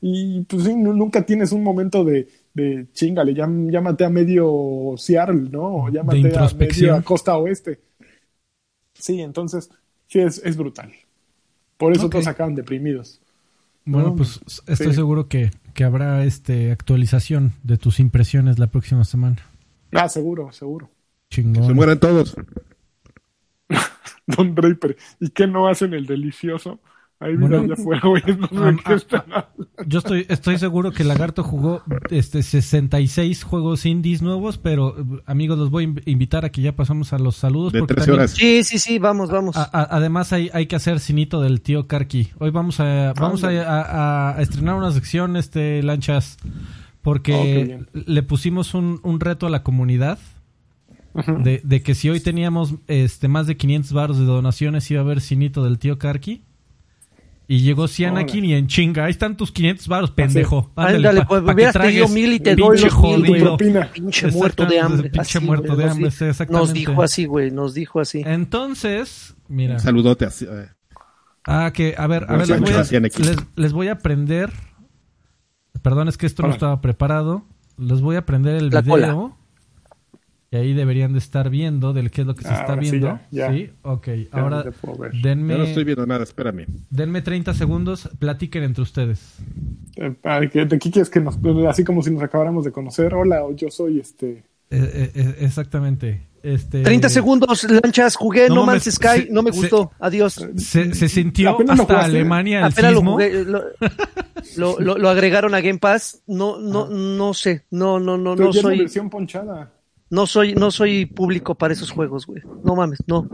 y 0.00 0.42
pues 0.42 0.64
sí, 0.64 0.74
nunca 0.76 1.24
tienes 1.26 1.52
un 1.52 1.62
momento 1.64 2.04
de, 2.04 2.28
de 2.54 2.86
chingale, 2.92 3.34
ya, 3.34 3.48
ya 3.70 3.80
maté 3.80 4.04
a 4.04 4.10
medio 4.10 4.94
Seattle, 4.96 5.48
¿no? 5.50 5.84
O 5.84 5.90
ya 5.90 6.02
maté 6.04 6.36
a 6.38 6.50
medio 6.50 6.94
a 6.94 7.02
costa 7.02 7.36
oeste. 7.38 7.80
Sí, 8.94 9.20
entonces, 9.20 9.70
sí, 10.08 10.20
es, 10.20 10.38
es 10.44 10.56
brutal. 10.56 10.92
Por 11.78 11.94
eso 11.94 12.10
todos 12.10 12.28
acaban 12.28 12.54
deprimidos. 12.56 13.22
Bueno, 13.90 14.08
No, 14.08 14.16
pues 14.16 14.40
estoy 14.66 14.88
sí. 14.88 14.94
seguro 14.94 15.28
que, 15.28 15.50
que 15.72 15.84
habrá 15.84 16.24
este 16.24 16.70
actualización 16.72 17.52
de 17.62 17.78
tus 17.78 18.00
impresiones 18.00 18.58
la 18.58 18.66
próxima 18.66 19.04
semana. 19.04 19.36
Ah, 19.92 20.08
seguro, 20.10 20.52
seguro. 20.52 20.90
Chingón. 21.30 21.66
Se 21.66 21.72
mueran 21.72 21.98
todos. 21.98 22.36
Don 24.26 24.54
Draper, 24.54 24.96
¿y 25.20 25.30
qué 25.30 25.46
no 25.46 25.68
hacen 25.68 25.94
el 25.94 26.04
delicioso? 26.06 26.80
Ahí 27.20 27.36
mira, 27.36 27.58
Bueno. 27.58 27.74
ya 27.74 27.82
fue, 27.82 27.98
güey, 28.00 28.22
no 28.38 28.46
sé 28.46 28.54
Ah, 28.54 28.76
qué 28.86 29.16
ah, 29.34 29.48
Yo 29.86 29.98
estoy, 29.98 30.24
estoy 30.28 30.56
seguro 30.58 30.92
que 30.92 31.02
Lagarto 31.02 31.42
jugó 31.42 31.82
este 32.10 32.44
66 32.44 33.42
juegos 33.42 33.84
indies 33.86 34.22
nuevos, 34.22 34.56
pero 34.56 34.96
eh, 34.96 35.02
amigos, 35.26 35.58
los 35.58 35.70
voy 35.70 35.84
a 35.84 35.88
inv- 35.88 36.02
invitar 36.06 36.44
a 36.44 36.50
que 36.50 36.62
ya 36.62 36.76
pasamos 36.76 37.12
a 37.12 37.18
los 37.18 37.34
saludos. 37.34 37.72
De 37.72 37.80
porque 37.80 37.94
13 37.94 38.06
también- 38.06 38.20
horas. 38.20 38.30
Sí, 38.36 38.62
sí, 38.62 38.78
sí, 38.78 38.98
vamos, 39.00 39.30
vamos. 39.30 39.56
a- 39.56 39.64
a- 39.64 39.96
además 39.96 40.32
hay, 40.32 40.48
hay 40.52 40.66
que 40.66 40.76
hacer 40.76 41.00
cinito 41.00 41.40
del 41.40 41.60
tío 41.60 41.88
Karki. 41.88 42.28
Hoy 42.38 42.50
vamos 42.50 42.78
a 42.78 43.14
vamos 43.18 43.42
a, 43.42 43.48
a- 43.48 44.36
a 44.36 44.40
estrenar 44.42 44.76
una 44.76 44.92
sección, 44.92 45.36
este 45.36 45.82
Lanchas, 45.82 46.36
Oh, 46.44 46.48
porque 47.02 47.64
bien. 47.64 47.88
le 48.06 48.22
pusimos 48.22 48.74
un, 48.74 49.00
un 49.02 49.18
reto 49.18 49.46
a 49.46 49.50
la 49.50 49.62
comunidad 49.64 50.18
de, 51.42 51.62
de 51.64 51.82
que 51.82 51.94
si 51.96 52.10
hoy 52.10 52.20
teníamos 52.20 52.74
este 52.86 53.26
más 53.26 53.46
de 53.48 53.56
500 53.56 53.92
baros 53.92 54.18
de 54.18 54.24
donaciones 54.24 54.88
iba 54.90 55.00
a 55.00 55.04
haber 55.04 55.20
cinito 55.20 55.64
del 55.64 55.78
tío 55.80 55.98
Karki. 55.98 56.42
Y 57.50 57.60
llegó 57.60 57.88
Cianakin 57.88 58.44
y 58.44 58.52
en 58.52 58.66
chinga, 58.66 59.06
ahí 59.06 59.10
están 59.10 59.34
tus 59.34 59.50
500 59.50 59.88
baros, 59.88 60.10
pendejo. 60.10 60.70
Ándale, 60.76 61.24
pues 61.24 61.40
pa' 61.42 61.54
hubieras 61.54 61.74
pedido 61.78 62.06
mil 62.08 62.34
y 62.34 62.40
te 62.40 62.54
doy 62.54 62.78
los 62.78 63.00
mil, 63.00 63.26
güey. 63.26 63.40
propina. 63.40 63.90
Pinche 63.90 64.30
muerto 64.30 64.66
de 64.66 64.78
hambre. 64.78 65.08
Pinche 65.08 65.38
Así, 65.38 65.46
muerto 65.46 65.68
güey, 65.68 65.78
de 65.78 65.84
nos 65.84 65.92
hambre, 65.94 66.10
sí, 66.10 66.24
exactamente. 66.26 66.66
Nos 66.68 66.74
dijo 66.74 67.02
así, 67.02 67.24
güey, 67.24 67.50
nos 67.50 67.72
dijo 67.72 68.00
así. 68.00 68.22
Entonces, 68.26 69.34
mira. 69.48 69.74
Un 69.74 69.80
saludote 69.80 70.26
así. 70.26 70.44
eh. 70.44 70.68
Ah, 71.46 71.72
que, 71.72 71.94
a 71.96 72.06
ver, 72.06 72.26
a 72.28 72.36
ver, 72.36 72.46
les 72.48 72.60
voy 72.60 72.72
a, 72.74 72.82
les, 73.00 73.36
les 73.56 73.72
voy 73.72 73.88
a 73.88 73.92
aprender. 73.92 74.52
Perdón, 75.80 76.08
es 76.08 76.18
que 76.18 76.26
esto 76.26 76.42
no 76.42 76.48
Órale. 76.48 76.56
estaba 76.56 76.80
preparado. 76.82 77.46
Les 77.78 78.02
voy 78.02 78.16
a 78.16 78.18
aprender 78.18 78.56
el 78.56 78.68
La 78.68 78.82
cola. 78.82 79.30
Ahí 80.58 80.74
deberían 80.74 81.12
de 81.12 81.18
estar 81.18 81.48
viendo 81.50 81.92
del 81.92 82.10
qué 82.10 82.20
es 82.22 82.26
lo 82.26 82.34
que 82.34 82.42
se 82.42 82.48
Ah, 82.50 82.60
está 82.60 82.72
ahora 82.74 82.82
sí, 82.84 82.90
viendo. 82.90 83.06
ya, 83.30 83.48
ya. 83.48 83.52
Sí, 83.52 83.70
ok. 83.82 84.06
Ya 84.06 84.40
Ahora 84.40 84.62
ver. 84.62 85.12
Yo 85.12 85.20
denme, 85.22 85.56
no 85.58 85.64
estoy 85.64 85.84
viendo 85.84 86.06
nada, 86.06 86.22
espérame. 86.24 86.66
denme 86.90 87.22
30 87.22 87.54
segundos, 87.54 88.08
platiquen 88.18 88.62
entre 88.64 88.82
ustedes. 88.82 89.36
Eh, 89.96 90.14
¿De 90.66 90.78
qué 90.78 90.90
quieres 90.90 91.10
que 91.10 91.20
nos, 91.20 91.38
así 91.68 91.84
como 91.84 92.02
si 92.02 92.10
nos 92.10 92.22
acabáramos 92.22 92.64
de 92.64 92.72
conocer? 92.72 93.14
Hola, 93.14 93.42
yo 93.56 93.70
soy 93.70 94.00
este. 94.00 94.30
Eh, 94.30 94.42
eh, 94.70 95.10
eh, 95.14 95.34
exactamente. 95.40 96.22
Este, 96.40 96.82
30 96.82 97.08
segundos, 97.08 97.64
lanchas, 97.68 98.14
jugué 98.14 98.48
No 98.48 98.54
No, 98.56 98.66
Man's 98.66 98.84
Sky, 98.84 99.22
se- 99.22 99.28
no 99.30 99.42
me 99.42 99.50
se- 99.52 99.58
gustó, 99.58 99.90
adiós. 99.98 100.34
Se, 100.56 100.94
se 100.94 101.08
sintió 101.08 101.50
¿Apenas 101.50 101.76
lo 101.76 101.82
hasta 101.82 101.94
jugaste? 101.94 102.16
Alemania 102.16 102.58
el 102.60 102.64
Apenas 102.66 102.92
lo 102.92 102.98
sismo. 102.98 103.12
jugué, 103.12 103.44
lo, 103.44 103.62
lo, 104.56 104.80
lo- 104.80 104.98
lo 104.98 105.08
agregaron 105.08 105.54
a 105.54 105.60
Game 105.60 105.78
Pass, 105.80 106.22
no, 106.28 106.58
no, 106.60 106.88
no 106.88 107.34
sé, 107.34 107.64
no, 107.72 107.98
no, 107.98 108.16
no, 108.16 108.36
Pero 108.36 108.46
no 108.46 108.52
soy, 108.52 108.78
versión 108.78 109.10
ponchada. 109.10 109.72
No 110.10 110.26
soy, 110.26 110.54
no 110.54 110.70
soy 110.70 111.06
público 111.06 111.54
para 111.54 111.74
esos 111.74 111.90
juegos, 111.90 112.26
güey. 112.26 112.42
No 112.64 112.74
mames, 112.76 112.98
no. 113.06 113.28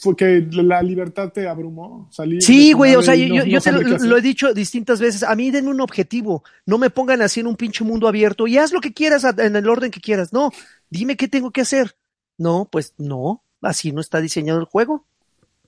Fue 0.00 0.16
que 0.16 0.46
la 0.50 0.82
libertad 0.82 1.30
te 1.32 1.46
abrumó. 1.48 2.08
Salir 2.10 2.42
Sí, 2.42 2.72
güey, 2.72 2.96
o 2.96 3.02
sea, 3.02 3.14
yo, 3.14 3.28
no- 3.28 3.44
yo- 3.44 3.58
no 3.58 3.60
te 3.62 4.06
lo, 4.06 4.16
he 4.16 4.20
dicho 4.20 4.52
distintas 4.52 5.00
veces. 5.00 5.22
A 5.22 5.34
mí 5.36 5.50
denme 5.52 5.70
un 5.70 5.80
objetivo. 5.80 6.42
No 6.66 6.76
me 6.76 6.90
pongan 6.90 7.22
así 7.22 7.38
en 7.40 7.46
un 7.46 7.54
pinche 7.56 7.84
mundo 7.84 8.08
abierto 8.08 8.46
y 8.48 8.58
haz 8.58 8.72
lo 8.72 8.80
que 8.80 8.92
quieras 8.92 9.24
en 9.38 9.54
el 9.54 9.68
orden 9.68 9.92
que 9.92 10.00
quieras. 10.00 10.32
No, 10.32 10.50
dime 10.90 11.16
qué 11.16 11.28
tengo 11.28 11.52
que 11.52 11.60
hacer. 11.60 11.96
No, 12.36 12.68
pues 12.70 12.94
no. 12.98 13.42
Así 13.62 13.92
no 13.92 14.00
está 14.00 14.20
diseñado 14.20 14.58
el 14.58 14.66
juego. 14.66 15.06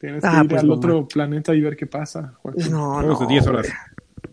Tienes 0.01 0.23
que 0.23 0.29
Ah, 0.29 0.41
ir 0.43 0.49
pues 0.51 0.63
al 0.63 0.69
no, 0.69 0.75
otro 0.75 1.09
planeta 1.09 1.55
y 1.55 1.61
ver 1.61 1.77
qué 1.77 1.87
pasa. 1.87 2.35
Joaquín. 2.43 2.71
No, 2.73 3.01
no. 3.01 3.19
de 3.19 3.27
10 3.27 3.47
horas. 3.47 3.69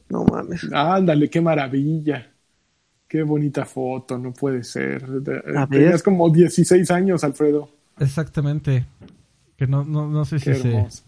No 0.09 0.23
mames. 0.25 0.67
Ándale, 0.73 1.29
qué 1.29 1.41
maravilla. 1.41 2.31
Qué 3.15 3.23
bonita 3.23 3.63
foto, 3.65 4.17
no 4.17 4.33
puede 4.33 4.63
ser. 4.63 5.07
De- 5.07 5.41
A 5.57 5.65
Tenías 5.67 5.91
ver. 5.93 6.03
como 6.03 6.29
16 6.29 6.91
años, 6.91 7.23
Alfredo. 7.23 7.69
Exactamente. 7.97 8.85
Que 9.57 9.67
no, 9.67 9.85
no, 9.85 10.07
no 10.09 10.25
sé 10.25 10.39
si 10.39 10.45
Qué 10.51 10.55
se, 10.55 10.67
hermoso. 10.69 11.03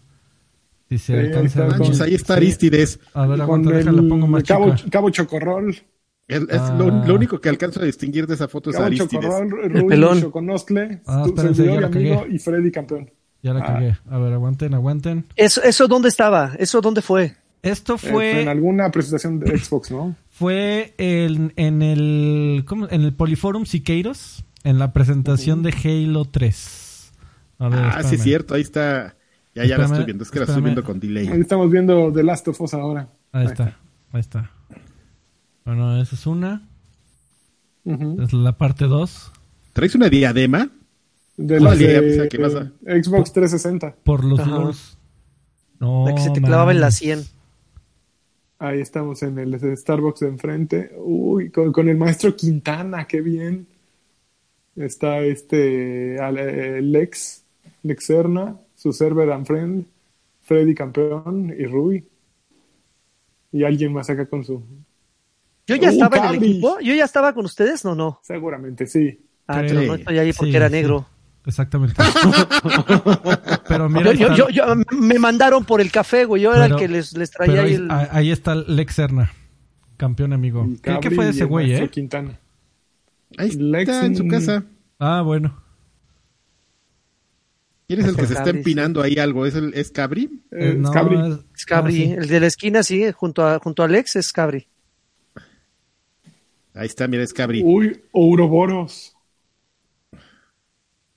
si 0.88 0.96
se 0.98 1.12
Sí, 1.12 1.18
alcanza 1.18 1.46
está 1.46 1.62
a 1.64 1.66
ver. 1.66 1.78
Manches, 1.78 2.00
ahí 2.00 2.14
está 2.14 2.34
Sí. 2.34 2.38
Aristides. 2.38 3.00
A 3.12 3.20
ver, 3.26 3.30
Con 3.32 3.40
aguanta, 3.42 3.70
déjala, 3.72 4.02
pongo 4.08 4.26
más 4.26 4.40
el 4.42 4.48
cabo, 4.48 4.74
chica. 4.74 4.90
cabo 4.90 5.10
Chocorrol. 5.10 5.68
Es, 6.26 6.42
es 6.42 6.48
Ah. 6.60 6.76
lo, 6.78 6.90
lo 7.06 7.14
único 7.14 7.40
que 7.40 7.48
alcanzo 7.50 7.80
a 7.80 7.84
distinguir 7.84 8.26
de 8.26 8.34
esa 8.34 8.48
foto 8.48 8.70
es 8.70 8.76
Gabo 8.76 8.86
Aristides. 8.86 9.10
Chocorrol, 9.24 9.50
Rui 9.70 9.86
pelón. 9.86 10.20
Choconostle, 10.22 11.00
Ah, 11.06 11.22
tu 11.24 11.28
espérense, 11.30 11.62
servidor 11.62 11.74
ya 11.74 11.78
y 11.78 11.80
la 11.80 11.86
amigo 11.98 12.20
cagué. 12.22 12.34
y 12.34 12.38
Freddy 12.38 12.70
campeón. 12.70 13.10
Ya 13.42 13.52
la 13.52 13.60
Ah. 13.60 13.66
cagué. 13.66 13.98
A 14.10 14.18
ver, 14.18 14.32
aguanten, 14.32 14.72
aguanten. 14.74 15.24
¿Eso, 15.36 15.62
¿Eso 15.62 15.88
dónde 15.88 16.08
estaba? 16.08 16.52
¿Eso 16.58 16.80
dónde 16.80 17.02
fue? 17.02 17.36
Esto 17.60 17.94
Eh, 17.94 17.98
fue 17.98 18.30
en 18.30 18.42
fue, 18.44 18.50
alguna 18.52 18.90
presentación 18.90 19.40
de 19.40 19.58
Xbox, 19.58 19.90
¿no? 19.90 20.14
Fue 20.38 20.94
en, 20.98 21.52
en 21.56 21.82
el 21.82 22.64
¿cómo? 22.66 22.86
en 22.90 23.02
el 23.02 23.12
Poliforum 23.12 23.64
Siqueiros, 23.66 24.44
en 24.64 24.78
la 24.78 24.92
presentación 24.92 25.62
de 25.62 25.72
Halo 25.72 26.24
3. 26.26 27.12
A 27.58 27.68
ver, 27.68 27.80
Ah, 27.80 28.02
sí 28.04 28.14
es 28.14 28.22
cierto, 28.22 28.54
ahí 28.54 28.62
está. 28.62 29.16
Ya, 29.54 29.64
ya 29.64 29.78
la 29.78 29.86
estoy 29.86 30.04
viendo, 30.04 30.22
es 30.22 30.30
que 30.30 30.38
la 30.38 30.44
estoy 30.44 30.62
viendo 30.62 30.84
con 30.84 31.00
delay. 31.00 31.26
Ahí 31.26 31.40
estamos 31.40 31.70
viendo 31.70 32.12
The 32.12 32.22
Last 32.22 32.46
of 32.46 32.60
Us 32.60 32.74
ahora. 32.74 33.08
Ahí 33.32 33.46
está, 33.46 33.76
ahí 34.12 34.20
está. 34.20 34.50
Bueno, 35.64 36.00
esa 36.00 36.14
es 36.14 36.26
una. 36.26 36.62
Es 37.84 38.32
la 38.32 38.56
parte 38.56 38.84
2. 38.84 39.32
¿Traes 39.72 39.94
una 39.94 40.08
diadema? 40.08 40.70
De 41.36 41.54
de, 41.54 41.60
pues, 41.60 41.80
eh, 41.80 43.02
Xbox 43.02 43.32
360. 43.32 43.96
Por 44.04 44.24
los 44.24 44.40
Ajá. 44.40 44.50
dos. 44.50 44.98
No, 45.80 46.04
la 46.06 46.14
que 46.14 46.20
se 46.20 46.30
te 46.30 46.40
clavaba 46.40 46.72
en 46.72 46.80
la 46.80 46.86
mames. 46.86 46.96
100. 46.98 47.24
Ahí 48.60 48.80
estamos 48.80 49.22
en 49.22 49.38
el 49.38 49.76
Starbucks 49.76 50.20
de 50.20 50.28
enfrente. 50.28 50.92
Uy, 50.98 51.50
con, 51.50 51.72
con 51.72 51.88
el 51.88 51.96
maestro 51.96 52.34
Quintana, 52.34 53.06
qué 53.06 53.20
bien. 53.20 53.66
Está 54.74 55.20
este 55.20 56.16
Lex, 56.82 57.44
Lex 57.82 58.04
Serna, 58.04 58.56
su 58.76 58.92
server 58.92 59.30
and 59.30 59.46
friend, 59.46 59.84
Freddy 60.42 60.74
campeón 60.74 61.54
y 61.56 61.66
Rui. 61.66 62.04
Y 63.52 63.64
alguien 63.64 63.92
más 63.92 64.10
acá 64.10 64.26
con 64.26 64.44
su. 64.44 64.62
Yo 65.66 65.76
ya 65.76 65.88
Uh, 65.90 65.92
estaba 65.92 66.16
en 66.18 66.24
el 66.24 66.34
equipo. 66.42 66.78
Yo 66.80 66.94
ya 66.94 67.04
estaba 67.04 67.32
con 67.34 67.44
ustedes, 67.44 67.84
no, 67.84 67.94
no. 67.94 68.20
Seguramente 68.22 68.86
sí. 68.86 69.20
Ah, 69.46 69.60
Sí. 69.62 69.66
pero 69.68 69.82
no 69.82 69.94
estoy 69.94 70.18
ahí 70.18 70.32
porque 70.32 70.50
Sí, 70.50 70.56
era 70.56 70.68
sí. 70.68 70.74
Exactamente. 71.46 71.94
Pero 73.68 73.88
mira, 73.88 74.12
Yo, 74.12 74.28
ahí 74.28 74.36
yo, 74.36 74.48
está- 74.48 74.52
yo, 74.52 74.74
yo- 74.76 74.96
me 74.98 75.18
mandaron 75.18 75.64
por 75.64 75.80
el 75.80 75.90
café, 75.90 76.24
güey. 76.24 76.42
Yo 76.42 76.54
era 76.54 76.66
el 76.66 76.76
que 76.76 76.88
les, 76.88 77.16
les 77.16 77.30
traía 77.30 77.52
pero 77.52 77.62
ahí 77.64 77.68
ahí, 77.70 77.74
el. 77.76 77.88
ahí- 77.90 78.30
está 78.30 78.54
Lex 78.54 78.94
Serna, 78.94 79.32
campeón 79.96 80.32
amigo. 80.32 80.66
¿Qué, 80.82 80.98
qué 81.00 81.10
fue 81.10 81.24
de 81.24 81.30
ese 81.30 81.44
güey, 81.44 81.72
eh? 81.72 81.88
Quintana. 81.88 82.38
Ahí 83.38 83.48
está 83.48 83.62
Lex 83.62 83.88
en 83.88 84.16
su 84.16 84.28
casa. 84.28 84.64
Ah, 84.98 85.22
bueno. 85.22 85.62
¿Quién 87.86 88.00
es 88.00 88.06
el 88.08 88.16
que 88.16 88.26
se 88.26 88.34
está 88.34 88.50
empinando 88.50 89.00
ahí 89.02 89.16
algo? 89.18 89.46
¿Es, 89.46 89.54
el, 89.54 89.72
¿Es 89.72 89.90
Cabri? 89.90 90.42
Eh, 90.50 90.74
no, 90.76 90.90
Cabri. 90.90 91.16
es- 91.54 91.64
Cabri. 91.64 91.94
ah, 92.02 92.06
sí. 92.06 92.12
El 92.12 92.28
de 92.28 92.40
la 92.40 92.46
esquina, 92.46 92.82
sí, 92.82 93.10
junto 93.12 93.46
a, 93.46 93.58
junto 93.60 93.82
a 93.82 93.86
Alex 93.86 94.16
es 94.16 94.30
Cabri. 94.32 94.66
Ahí 96.74 96.86
está, 96.86 97.08
mira, 97.08 97.22
es 97.22 97.32
Cabri. 97.32 97.62
Uy, 97.64 98.02
Ouroboros. 98.12 99.14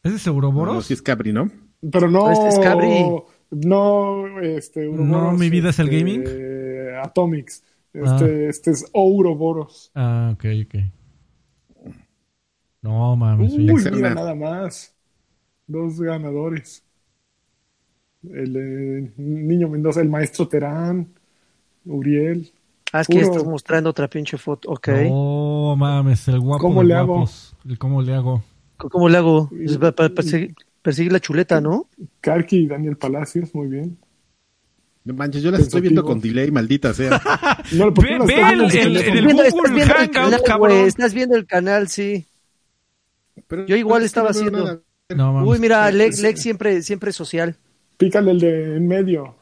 ¿Ese 0.04 0.16
es 0.16 0.28
Ouroboros? 0.28 0.74
no, 0.76 0.82
sí 0.82 0.94
es 0.94 1.02
Cabri, 1.02 1.32
¿no? 1.34 1.50
Pero 1.92 2.10
no. 2.10 2.32
Este 2.32 2.48
es 2.50 2.60
Cabri. 2.60 3.06
No, 3.52 4.40
este. 4.42 4.88
Ouroboros, 4.88 5.08
No, 5.10 5.32
mi 5.34 5.50
vida 5.50 5.70
es 5.70 5.80
el 5.80 5.88
este, 5.90 6.00
gaming. 6.00 6.24
Atomics. 7.04 7.64
Este, 7.94 8.46
Ah. 8.46 8.50
este 8.50 8.72
es 8.72 8.86
Ouroboros. 8.94 9.92
Ah, 9.96 10.32
ok, 10.34 10.46
ok. 10.66 10.76
No, 12.82 13.16
mames. 13.16 13.54
Uy, 13.54 13.66
mira 13.92 14.14
nada 14.14 14.34
más. 14.34 14.96
Dos 15.68 16.00
ganadores. 16.00 16.84
El 18.24 18.56
eh, 18.56 19.12
Niño 19.18 19.70
Mendoza, 19.70 20.02
el 20.02 20.10
maestro 20.10 20.48
Terán, 20.48 21.08
Uriel. 21.86 22.52
Ah, 22.94 23.02
es 23.02 23.08
que 23.08 23.20
Puro- 23.20 23.26
estás 23.28 23.44
mostrando 23.46 23.90
otra 23.90 24.08
pinche 24.08 24.38
foto. 24.38 24.70
Ok. 24.72 24.90
No, 25.10 25.76
mames, 25.78 26.28
el 26.28 26.40
guapo 26.40 26.62
¿Cómo 26.62 26.84
le 26.84 26.94
hago? 26.94 27.14
guapos. 27.16 27.56
Cómo 27.80 28.02
le 28.02 28.14
hago. 28.14 28.44
¿Cómo 28.90 29.10
le 29.10 29.18
hago? 29.18 29.50
Es 29.60 29.78
para- 29.78 29.92
para 29.94 30.10
perseguir, 30.10 30.54
perseguir 30.82 31.12
la 31.12 31.20
chuleta, 31.20 31.62
¿no? 31.62 31.88
Karki 32.22 32.58
y 32.58 32.68
Daniel 32.68 32.98
Palacios, 32.98 33.54
muy 33.54 33.68
bien. 33.68 33.98
No 35.04 35.14
manches, 35.16 35.42
yo 35.42 35.50
las 35.52 35.62
estoy 35.62 35.82
viendo 35.82 36.04
con 36.04 36.20
delay, 36.22 36.52
maldita 36.52 36.94
sea. 36.94 37.20
No, 37.74 37.94
¿por 37.94 38.06
qué 38.06 38.20
Ve- 38.20 38.42
el- 38.54 38.62
el- 38.62 38.72
el- 38.78 38.98
Estás 38.98 39.14
viendo, 39.24 39.44
estás 39.44 39.52
Google 39.54 39.74
viendo 39.74 39.94
el 39.94 40.00
Hangout, 40.00 40.14
canal, 40.14 40.42
cabrón. 40.46 40.72
Estás 40.88 41.14
viendo 41.14 41.36
el 41.36 41.46
canal, 41.48 41.88
sí. 41.88 42.26
Pero- 43.48 43.66
Yo 43.66 43.76
igual 43.76 44.04
estaba 44.04 44.30
no 44.30 44.32
haciendo-. 44.32 44.84
No. 45.16 45.44
Uy, 45.46 45.60
mira, 45.60 45.92
Lex, 45.92 46.22
Lex 46.22 46.42
siempre, 46.42 46.82
siempre 46.84 47.12
social. 47.12 47.56
Pícale 47.98 48.32
el 48.32 48.40
de 48.40 48.78
en 48.78 48.88
medio. 48.88 49.36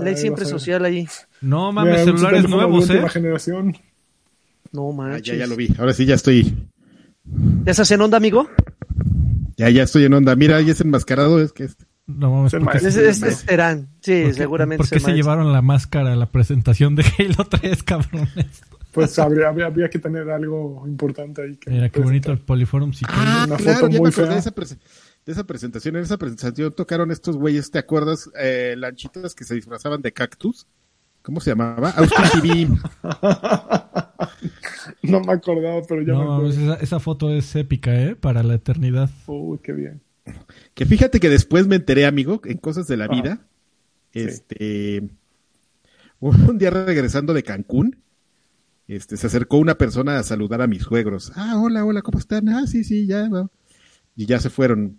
Lex 0.00 0.20
siempre 0.20 0.44
social 0.44 0.84
ahí. 0.84 1.06
No 1.40 1.70
mames, 1.70 2.04
celulares 2.04 2.48
nuevos, 2.48 2.88
¿eh? 2.90 3.06
generación. 3.10 3.76
No 4.72 4.90
Ah, 4.90 4.94
manches. 4.94 5.26
ya, 5.26 5.34
ya 5.34 5.46
lo 5.46 5.54
vi. 5.56 5.68
Ahora 5.78 5.92
sí 5.92 6.04
ya 6.06 6.14
estoy. 6.14 6.54
¿Ya 7.24 7.70
estás 7.70 7.90
en 7.90 8.00
onda, 8.00 8.16
amigo? 8.16 8.48
Ya, 9.56 9.70
ya 9.70 9.84
estoy 9.84 10.04
en 10.04 10.14
onda. 10.14 10.34
Mira, 10.36 10.56
ahí 10.56 10.70
es 10.70 10.80
enmascarado. 10.80 11.40
Es 11.40 11.52
que 11.52 11.64
es- 11.64 11.76
No 12.06 12.30
mames, 12.30 12.52
Es 12.52 12.54
el 12.58 12.64
¿por 12.64 12.72
qué, 12.72 12.80
maestro. 12.82 13.02
Es, 13.08 13.22
es, 13.22 13.22
es 13.22 13.44
Terán. 13.46 13.88
Sí, 14.00 14.22
por 14.22 14.30
qué- 14.30 14.34
seguramente. 14.34 14.76
¿por 14.78 14.88
qué 14.90 15.00
se 15.00 15.12
llevaron 15.12 15.52
la 15.52 15.62
máscara 15.62 16.12
a 16.12 16.16
la 16.16 16.26
presentación 16.30 16.94
de 16.96 17.04
Halo 17.18 17.44
3, 17.48 17.82
cabrones? 17.82 18.62
Pues 18.92 19.18
habría, 19.18 19.48
habría, 19.48 19.66
habría 19.66 19.88
que 19.90 19.98
tener 19.98 20.30
algo 20.30 20.84
importante 20.86 21.42
ahí. 21.42 21.56
que 21.56 21.70
Mira, 21.70 21.88
qué 21.88 22.00
bonito 22.00 22.30
el. 22.30 22.38
Poliforum 22.38 22.92
Siqueiros. 22.92 23.24
Ah, 23.26 23.44
una 23.48 23.56
claro, 23.56 23.78
foto 23.80 23.88
ya 23.88 23.92
me 23.94 23.98
muy 24.00 24.08
acordé 24.10 24.26
fea. 24.26 24.34
de 24.34 24.40
esa, 24.40 24.54
prese- 24.54 24.78
de 25.26 25.32
esa 25.32 25.44
presentación. 25.44 25.96
En 25.96 26.02
esa 26.02 26.16
presentación 26.18 26.72
tocaron 26.74 27.10
estos 27.10 27.36
güeyes, 27.36 27.70
¿te 27.70 27.78
acuerdas? 27.78 28.30
Eh, 28.38 28.74
lanchitas 28.78 29.34
que 29.34 29.44
se 29.44 29.54
disfrazaban 29.54 30.00
de 30.02 30.12
cactus. 30.12 30.66
¿Cómo 31.22 31.40
se 31.40 31.50
llamaba? 31.50 31.90
Austin 31.90 32.24
TV. 32.40 32.68
No 35.02 35.20
me 35.20 35.32
acordaba, 35.32 35.82
pero 35.88 36.02
ya 36.02 36.12
me 36.14 36.18
No 36.18 36.24
mames, 36.38 36.54
acuerdo. 36.56 36.74
esa, 36.74 36.82
esa 36.82 37.00
foto 37.00 37.30
es 37.32 37.54
épica, 37.56 37.94
¿eh? 38.00 38.16
Para 38.16 38.42
la 38.42 38.54
eternidad. 38.54 39.10
Uy, 39.26 39.58
qué 39.62 39.72
bien. 39.72 40.00
Que 40.74 40.86
fíjate 40.86 41.20
que 41.20 41.28
después 41.28 41.66
me 41.66 41.76
enteré, 41.76 42.06
amigo, 42.06 42.40
en 42.44 42.58
cosas 42.58 42.86
de 42.86 42.96
la 42.96 43.08
vida. 43.08 43.40
Este. 44.12 45.02
Un 46.20 46.58
día 46.58 46.70
regresando 46.70 47.34
de 47.34 47.42
Cancún, 47.42 47.96
este, 48.88 49.16
se 49.16 49.26
acercó 49.26 49.58
una 49.58 49.76
persona 49.76 50.18
a 50.18 50.22
saludar 50.22 50.62
a 50.62 50.66
mis 50.66 50.82
suegros. 50.82 51.32
Ah, 51.36 51.58
hola, 51.60 51.84
hola, 51.84 52.00
¿cómo 52.02 52.18
están? 52.18 52.48
Ah, 52.48 52.66
sí, 52.66 52.84
sí, 52.84 53.06
ya. 53.06 53.28
va. 53.28 53.50
Y 54.16 54.26
ya 54.26 54.38
se 54.40 54.48
fueron. 54.50 54.98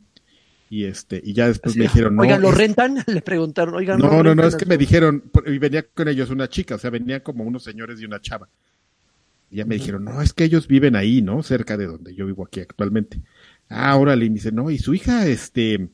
Y 0.69 0.85
este, 0.85 1.21
y 1.23 1.33
ya 1.33 1.47
después 1.47 1.75
me 1.77 1.83
dijeron, 1.83 2.15
no. 2.15 2.21
Oigan, 2.23 2.41
¿lo 2.41 2.49
es- 2.49 2.57
rentan? 2.57 2.97
Le 3.07 3.21
preguntaron. 3.21 3.75
Oigan, 3.75 3.97
No, 3.99 4.07
¿lo 4.07 4.11
no, 4.11 4.17
no, 4.17 4.29
rentan 4.29 4.47
es 4.47 4.55
que 4.55 4.65
me 4.65 4.77
dijeron, 4.77 5.23
y 5.45 5.57
venía 5.57 5.83
con 5.87 6.07
ellos 6.07 6.29
una 6.31 6.47
chica, 6.49 6.75
o 6.75 6.77
sea, 6.77 6.89
venían 6.89 7.21
como 7.21 7.43
unos 7.43 7.63
señores 7.63 7.99
y 8.01 8.05
una 8.05 8.19
chava. 8.19 8.49
Y 9.55 9.59
ya 9.59 9.65
me 9.65 9.75
dijeron, 9.75 10.03
no, 10.03 10.21
es 10.21 10.33
que 10.33 10.43
ellos 10.43 10.67
viven 10.67 10.97
ahí, 10.97 11.21
¿no? 11.21 11.41
Cerca 11.41 11.77
de 11.77 11.85
donde 11.87 12.13
yo 12.13 12.25
vivo 12.25 12.43
aquí 12.45 12.59
actualmente. 12.59 13.21
Ah, 13.69 13.95
órale, 13.95 14.25
y 14.25 14.29
me 14.29 14.33
dice, 14.35 14.51
no, 14.51 14.69
y 14.69 14.77
su 14.77 14.93
hija, 14.93 15.27
este, 15.27 15.87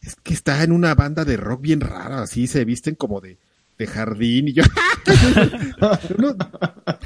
es 0.00 0.16
que 0.22 0.32
está 0.32 0.64
en 0.64 0.72
una 0.72 0.94
banda 0.94 1.26
de 1.26 1.36
rock 1.36 1.60
bien 1.60 1.82
rara, 1.82 2.22
así 2.22 2.46
se 2.46 2.64
visten 2.64 2.94
como 2.94 3.20
de, 3.20 3.36
de 3.76 3.86
jardín, 3.86 4.48
y 4.48 4.54
yo, 4.54 4.62
no, 6.16 6.34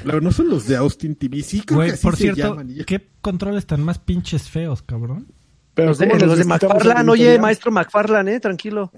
no, 0.05 0.21
no 0.21 0.31
son 0.31 0.47
los 0.47 0.65
de 0.65 0.77
Austin 0.77 1.13
TV, 1.17 1.43
sí, 1.43 1.59
creo 1.59 1.79
Güey, 1.79 1.89
que 1.89 1.93
así 1.95 2.03
por 2.03 2.15
se 2.15 2.23
cierto, 2.23 2.41
llaman. 2.41 2.71
y 2.71 2.85
¿qué 2.85 3.09
controles 3.19 3.65
tan 3.65 3.83
más 3.83 3.99
pinches 3.99 4.49
feos, 4.49 4.81
cabrón? 4.81 5.27
Pero 5.73 5.89
Los 5.89 5.97
de, 5.97 6.07
¿cómo 6.07 6.25
los 6.25 6.37
de 6.37 6.43
en 6.43 6.47
McFarlane, 6.47 7.11
oye, 7.11 7.37
maestro 7.37 7.69
McFarlane, 7.69 8.35
eh, 8.35 8.39
tranquilo. 8.39 8.93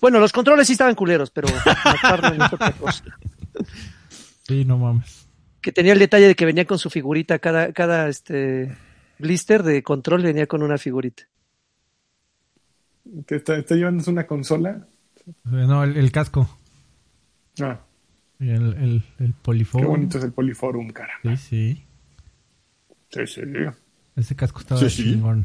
Bueno, 0.00 0.20
los 0.20 0.30
controles 0.32 0.68
sí 0.68 0.74
estaban 0.74 0.94
culeros, 0.94 1.32
pero 1.32 1.48
McFarlane 1.84 2.44
es 2.44 2.52
otra 2.52 2.70
cosa. 2.70 3.02
Sí, 4.46 4.64
no 4.64 4.78
mames. 4.78 5.19
Que 5.60 5.72
tenía 5.72 5.92
el 5.92 5.98
detalle 5.98 6.26
de 6.28 6.34
que 6.34 6.46
venía 6.46 6.64
con 6.64 6.78
su 6.78 6.88
figurita, 6.90 7.38
cada, 7.38 7.72
cada 7.72 8.08
este 8.08 8.74
blister 9.18 9.62
de 9.62 9.82
control 9.82 10.22
venía 10.22 10.46
con 10.46 10.62
una 10.62 10.78
figurita. 10.78 11.24
Que 13.26 13.36
está, 13.36 13.56
está 13.56 13.74
llevándose 13.74 14.10
una 14.10 14.26
consola. 14.26 14.86
Eh, 15.26 15.32
No, 15.44 15.84
el, 15.84 15.96
el 15.96 16.10
casco. 16.12 16.48
Ah, 17.60 17.80
El, 18.38 18.48
el, 18.48 19.02
el 19.18 19.28
qué 19.28 19.34
Poliforum. 19.42 19.88
bonito 19.88 20.18
es 20.18 20.24
el 20.24 20.32
Poliforum, 20.32 20.88
cara. 20.90 21.12
Sí, 21.22 21.36
sí. 21.36 21.84
Sí, 23.10 23.26
sí. 23.26 23.40
Ese 24.16 24.36
casco 24.36 24.60
estaba 24.60 24.80
Sí, 24.80 24.88
sí. 24.88 25.02
chingón. 25.12 25.44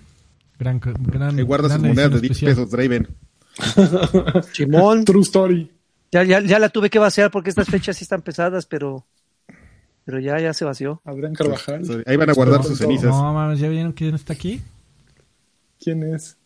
Gran, 0.57 0.79
gran, 0.79 1.37
Ahí 1.37 1.43
guarda 1.43 1.67
sus 1.67 1.79
gran 1.81 1.89
monedas 1.91 2.11
de 2.11 2.17
edición 2.19 2.21
10 2.21 2.31
especial. 2.31 2.55
pesos, 2.55 2.71
Draven. 2.71 4.43
Simón, 4.53 5.03
True 5.05 5.21
story. 5.21 5.71
ya, 6.11 6.23
ya, 6.23 6.39
ya 6.41 6.59
la 6.59 6.69
tuve 6.69 6.89
que 6.89 6.99
vaciar 6.99 7.31
porque 7.31 7.49
estas 7.49 7.67
fechas 7.67 7.97
sí 7.97 8.03
están 8.05 8.21
pesadas, 8.21 8.65
pero, 8.65 9.05
pero 10.05 10.19
ya, 10.19 10.39
ya 10.39 10.53
se 10.53 10.63
vació. 10.65 11.01
Adrián 11.03 11.33
Carvajal. 11.33 12.03
Ahí 12.05 12.15
van 12.15 12.29
a 12.29 12.33
guardar 12.33 12.63
sus 12.63 12.77
cenizas. 12.77 13.09
No 13.11 13.33
mames, 13.33 13.59
¿ya 13.59 13.67
vieron 13.67 13.91
quién 13.91 14.15
está 14.15 14.33
aquí? 14.33 14.61
¿Quién 15.79 16.03
es? 16.03 16.37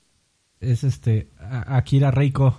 Es 0.60 0.84
este, 0.84 1.28
A- 1.40 1.78
Akira 1.78 2.10
Reiko. 2.12 2.58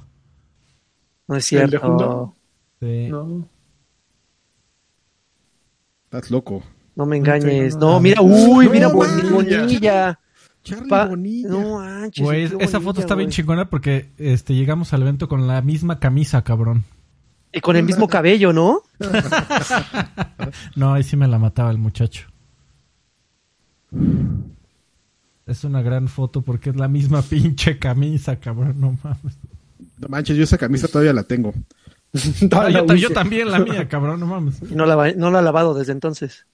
No 1.27 1.36
es 1.36 1.52
¿El 1.52 1.70
de 1.70 1.78
cierto. 1.78 2.35
Sí. 2.81 3.09
No. 3.09 3.48
Estás 6.05 6.31
loco. 6.31 6.62
No 6.97 7.06
me 7.06 7.16
engañes. 7.16 7.77
No, 7.77 7.93
No, 7.93 8.01
mira, 8.01 8.20
uy, 8.20 8.66
no, 8.66 8.72
mira, 8.72 8.89
no, 8.89 8.94
Boni- 8.94 9.31
Bonilla. 9.31 10.18
Charlie 10.62 10.89
Pa- 10.89 11.06
Bonilla. 11.06 11.48
No 11.48 11.81
qué 12.12 12.44
esa 12.44 12.55
Bonilla, 12.56 12.81
foto 12.81 13.01
está 13.01 13.14
bien 13.14 13.31
chingona 13.31 13.70
porque 13.70 14.10
este 14.18 14.55
llegamos 14.55 14.93
al 14.93 15.02
evento 15.02 15.28
con 15.28 15.47
la 15.47 15.62
misma 15.62 15.98
camisa, 15.98 16.43
cabrón. 16.43 16.85
Y 17.52 17.60
con 17.60 17.77
el 17.77 17.85
mismo 17.85 18.06
cabello, 18.09 18.52
¿no? 18.52 18.82
No, 20.77 20.94
ahí 20.94 21.02
sí 21.02 21.16
me 21.16 21.27
la 21.27 21.39
mataba 21.39 21.70
el 21.70 21.78
muchacho. 21.78 22.28
Es 25.47 25.64
una 25.64 25.82
gran 25.82 26.06
foto 26.09 26.43
porque 26.43 26.70
es 26.70 26.77
la 26.77 26.86
misma 26.89 27.22
pinche 27.28 27.78
camisa, 27.78 28.36
cabrón, 28.39 28.81
no 28.81 28.97
mames. 29.02 29.39
No 29.98 30.09
manches, 30.09 30.36
yo 30.36 30.44
esa 30.44 30.59
camisa 30.59 30.89
todavía 30.89 31.12
la 31.12 31.24
tengo. 31.24 31.52
Ah, 32.52 32.68
la 32.68 32.85
yo, 32.97 33.10
también 33.10 33.48
la 33.52 33.60
mía, 33.60 33.89
cabrón, 33.89 34.18
no 34.18 34.27
mames. 34.27 34.60
Y 34.68 34.74
no 34.74 34.85
la, 34.85 35.12
no 35.12 35.31
la 35.31 35.39
ha 35.39 35.43
lavado 35.43 35.74
desde 35.74 35.93
entonces. 35.93 36.44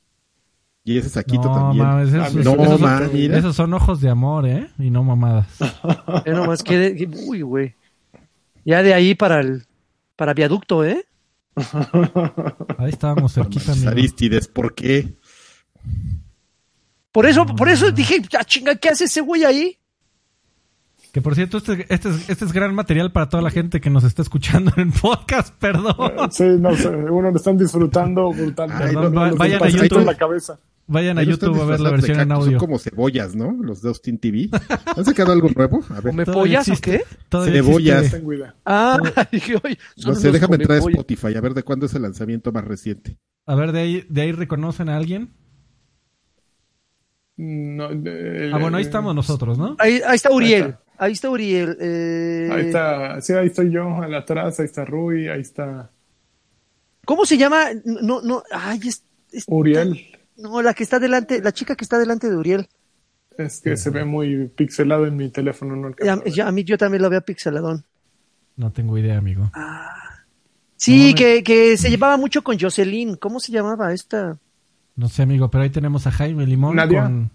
Y 0.84 0.98
ese 0.98 1.08
saquito 1.08 1.44
No 1.44 1.54
también. 1.54 1.84
mames, 1.86 2.12
esos, 2.12 2.34
no, 2.44 2.62
esos 2.62 2.80
ma, 2.80 2.98
son, 2.98 3.12
mira. 3.14 3.38
esos 3.38 3.56
son 3.56 3.72
ojos 3.74 4.00
de 4.02 4.10
amor, 4.10 4.46
¿eh? 4.46 4.68
Y 4.78 4.90
no 4.90 5.02
mamadas. 5.02 5.48
Ya 6.26 6.32
nomás 6.32 6.62
quiere. 6.62 7.08
Uy, 7.26 7.40
güey. 7.40 7.74
Ya 8.66 8.82
de 8.82 8.92
ahí 8.94 9.14
para 9.14 9.40
el. 9.40 9.65
Para 10.16 10.34
viaducto, 10.34 10.84
¿eh? 10.84 11.04
Ahí 12.78 12.88
estábamos 12.90 13.34
cerquita. 13.34 13.72
Aristides, 13.88 14.48
¿por 14.48 14.74
qué? 14.74 15.16
Por 17.12 17.26
eso, 17.26 17.46
por 17.46 17.68
eso 17.68 17.90
dije, 17.92 18.20
ya 18.30 18.44
chinga, 18.44 18.74
¿qué 18.76 18.90
hace 18.90 19.04
ese 19.04 19.20
güey 19.22 19.44
ahí? 19.44 19.78
Que 21.12 21.22
por 21.22 21.34
cierto, 21.34 21.56
este, 21.58 21.86
este, 21.88 22.10
es, 22.10 22.28
este 22.28 22.44
es 22.44 22.52
gran 22.52 22.74
material 22.74 23.10
para 23.10 23.30
toda 23.30 23.42
la 23.42 23.50
gente 23.50 23.80
que 23.80 23.88
nos 23.88 24.04
está 24.04 24.20
escuchando 24.20 24.70
en 24.76 24.92
podcast, 24.92 25.54
perdón. 25.58 26.30
Sí, 26.30 26.44
no 26.58 26.76
sé, 26.76 26.88
uno 26.88 27.30
lo 27.30 27.36
están 27.36 27.56
disfrutando 27.56 28.30
brutalmente. 28.32 28.84
Ay, 28.84 28.92
No, 28.94 29.02
no, 29.04 29.10
no, 29.10 29.20
va- 29.22 29.30
no, 29.30 29.36
vayan 29.36 29.62
a 29.62 29.68
YouTube. 29.68 30.00
en 30.00 30.06
la 30.06 30.14
cabeza. 30.16 30.58
Vayan 30.88 31.18
a 31.18 31.22
YouTube 31.24 31.60
a 31.60 31.64
ver 31.64 31.80
la 31.80 31.90
versión 31.90 32.20
en 32.20 32.30
audio. 32.30 32.52
Son 32.52 32.58
como 32.60 32.78
cebollas, 32.78 33.34
¿no? 33.34 33.50
Los 33.60 33.82
de 33.82 33.88
Austin 33.88 34.18
TV. 34.18 34.48
¿Han 34.96 35.04
sacado 35.04 35.32
algo 35.32 35.48
nuevo? 35.48 35.80
A 35.90 35.98
¿O 35.98 36.02
ver. 36.02 36.14
me 36.14 36.24
Todavía 36.24 36.60
pollas 36.62 36.68
o 36.68 36.80
qué? 36.80 37.02
Cebollas. 37.30 38.14
existe. 38.14 38.52
Ah, 38.64 38.98
dije, 39.32 39.56
oye, 39.64 39.78
No 40.04 40.14
sé, 40.14 40.30
déjame 40.30 40.56
entrar 40.56 40.78
a. 40.78 40.80
Spotify 40.80 41.34
a 41.36 41.40
ver 41.40 41.54
de 41.54 41.64
cuándo 41.64 41.86
es 41.86 41.94
el 41.94 42.02
lanzamiento 42.02 42.52
más 42.52 42.64
reciente. 42.64 43.18
A 43.46 43.54
ver, 43.56 43.72
de 43.72 43.80
ahí, 43.80 44.06
de 44.08 44.20
ahí 44.22 44.32
reconocen 44.32 44.88
a 44.88 44.96
alguien. 44.96 45.32
No, 47.36 47.84
Ah, 47.86 48.58
bueno, 48.58 48.76
ahí 48.78 48.84
estamos 48.84 49.14
nosotros, 49.14 49.58
¿no? 49.58 49.76
Ahí, 49.78 50.00
ahí 50.06 50.16
está 50.16 50.30
Uriel. 50.30 50.62
Ahí 50.62 50.70
está. 50.70 50.80
Ahí 50.98 51.12
está 51.12 51.30
Uriel. 51.30 51.76
eh, 51.80 52.48
Ahí 52.50 52.66
está, 52.66 53.20
sí, 53.20 53.32
ahí 53.34 53.48
estoy 53.48 53.70
yo, 53.70 54.00
al 54.00 54.14
atrás, 54.14 54.58
ahí 54.60 54.64
está 54.66 54.84
Rui, 54.86 55.28
ahí 55.28 55.42
está 55.42 55.90
¿Cómo 57.04 57.26
se 57.26 57.36
llama? 57.36 57.66
No, 57.84 58.22
no, 58.22 58.42
ay, 58.50 58.80
es, 58.86 59.04
es- 59.30 59.44
Uriel. 59.48 60.00
No, 60.36 60.62
la 60.62 60.74
que 60.74 60.82
está 60.82 60.98
delante, 60.98 61.40
la 61.42 61.52
chica 61.52 61.76
que 61.76 61.84
está 61.84 61.98
delante 61.98 62.28
de 62.28 62.36
Uriel. 62.36 62.68
Es 63.38 63.60
que 63.60 63.76
se 63.76 63.90
ve 63.90 64.04
muy 64.04 64.48
pixelado 64.48 65.06
en 65.06 65.16
mi 65.16 65.28
teléfono, 65.30 65.76
no 65.76 65.88
a 65.88 66.48
a 66.48 66.52
mí 66.52 66.64
yo 66.64 66.78
también 66.78 67.02
lo 67.02 67.10
veo 67.10 67.20
pixeladón. 67.20 67.84
No 68.56 68.72
tengo 68.72 68.96
idea, 68.96 69.18
amigo. 69.18 69.50
Sí, 70.76 71.10
No, 71.10 71.16
que, 71.16 71.42
que 71.42 71.76
se 71.76 71.90
llevaba 71.90 72.16
mucho 72.16 72.42
con 72.42 72.58
Jocelyn. 72.58 73.16
¿Cómo 73.16 73.40
se 73.40 73.52
llamaba 73.52 73.92
esta? 73.92 74.38
No 74.94 75.08
sé, 75.08 75.22
amigo, 75.22 75.50
pero 75.50 75.64
ahí 75.64 75.70
tenemos 75.70 76.06
a 76.06 76.10
Jaime 76.10 76.46
Limón 76.46 76.76
Nadia. 76.76 77.02
con... 77.02 77.30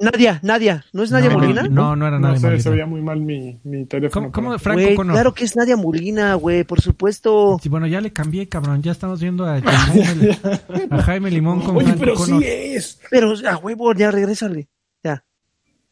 Nadia, 0.00 0.40
Nadia. 0.42 0.84
¿No 0.92 1.02
es 1.02 1.10
Nadia 1.10 1.28
No, 1.30 1.38
Molina? 1.38 1.62
No, 1.68 1.94
no 1.94 2.06
era 2.06 2.18
No 2.18 2.28
Nadia 2.28 2.40
sé, 2.40 2.46
Molina. 2.46 2.62
se 2.62 2.70
veía 2.70 2.86
muy 2.86 3.02
mal 3.02 3.20
mi, 3.20 3.60
mi 3.64 3.84
teléfono. 3.86 4.32
¿Cómo, 4.32 4.48
cómo 4.48 4.58
Franco 4.58 4.80
Güey, 4.82 4.94
Connor? 4.96 5.14
claro 5.14 5.34
que 5.34 5.44
es 5.44 5.54
Nadia 5.56 5.76
Molina, 5.76 6.34
güey, 6.34 6.64
por 6.64 6.80
supuesto. 6.80 7.58
Sí, 7.62 7.68
bueno, 7.68 7.86
ya 7.86 8.00
le 8.00 8.12
cambié, 8.12 8.48
cabrón. 8.48 8.80
Ya 8.82 8.92
estamos 8.92 9.20
viendo 9.20 9.44
a, 9.44 9.56
a 9.56 9.60
Jaime, 9.62 10.38
a 10.90 11.02
Jaime 11.02 11.30
Limón 11.30 11.60
con 11.60 11.76
Oye, 11.76 11.84
Franco 11.86 12.00
pero 12.00 12.14
Connor. 12.14 12.42
sí 12.42 12.48
es. 12.48 13.00
Pero 13.10 13.34
a 13.48 13.56
huevo, 13.58 13.92
ya 13.94 14.10
regrésale. 14.10 14.68
Ya. 15.04 15.22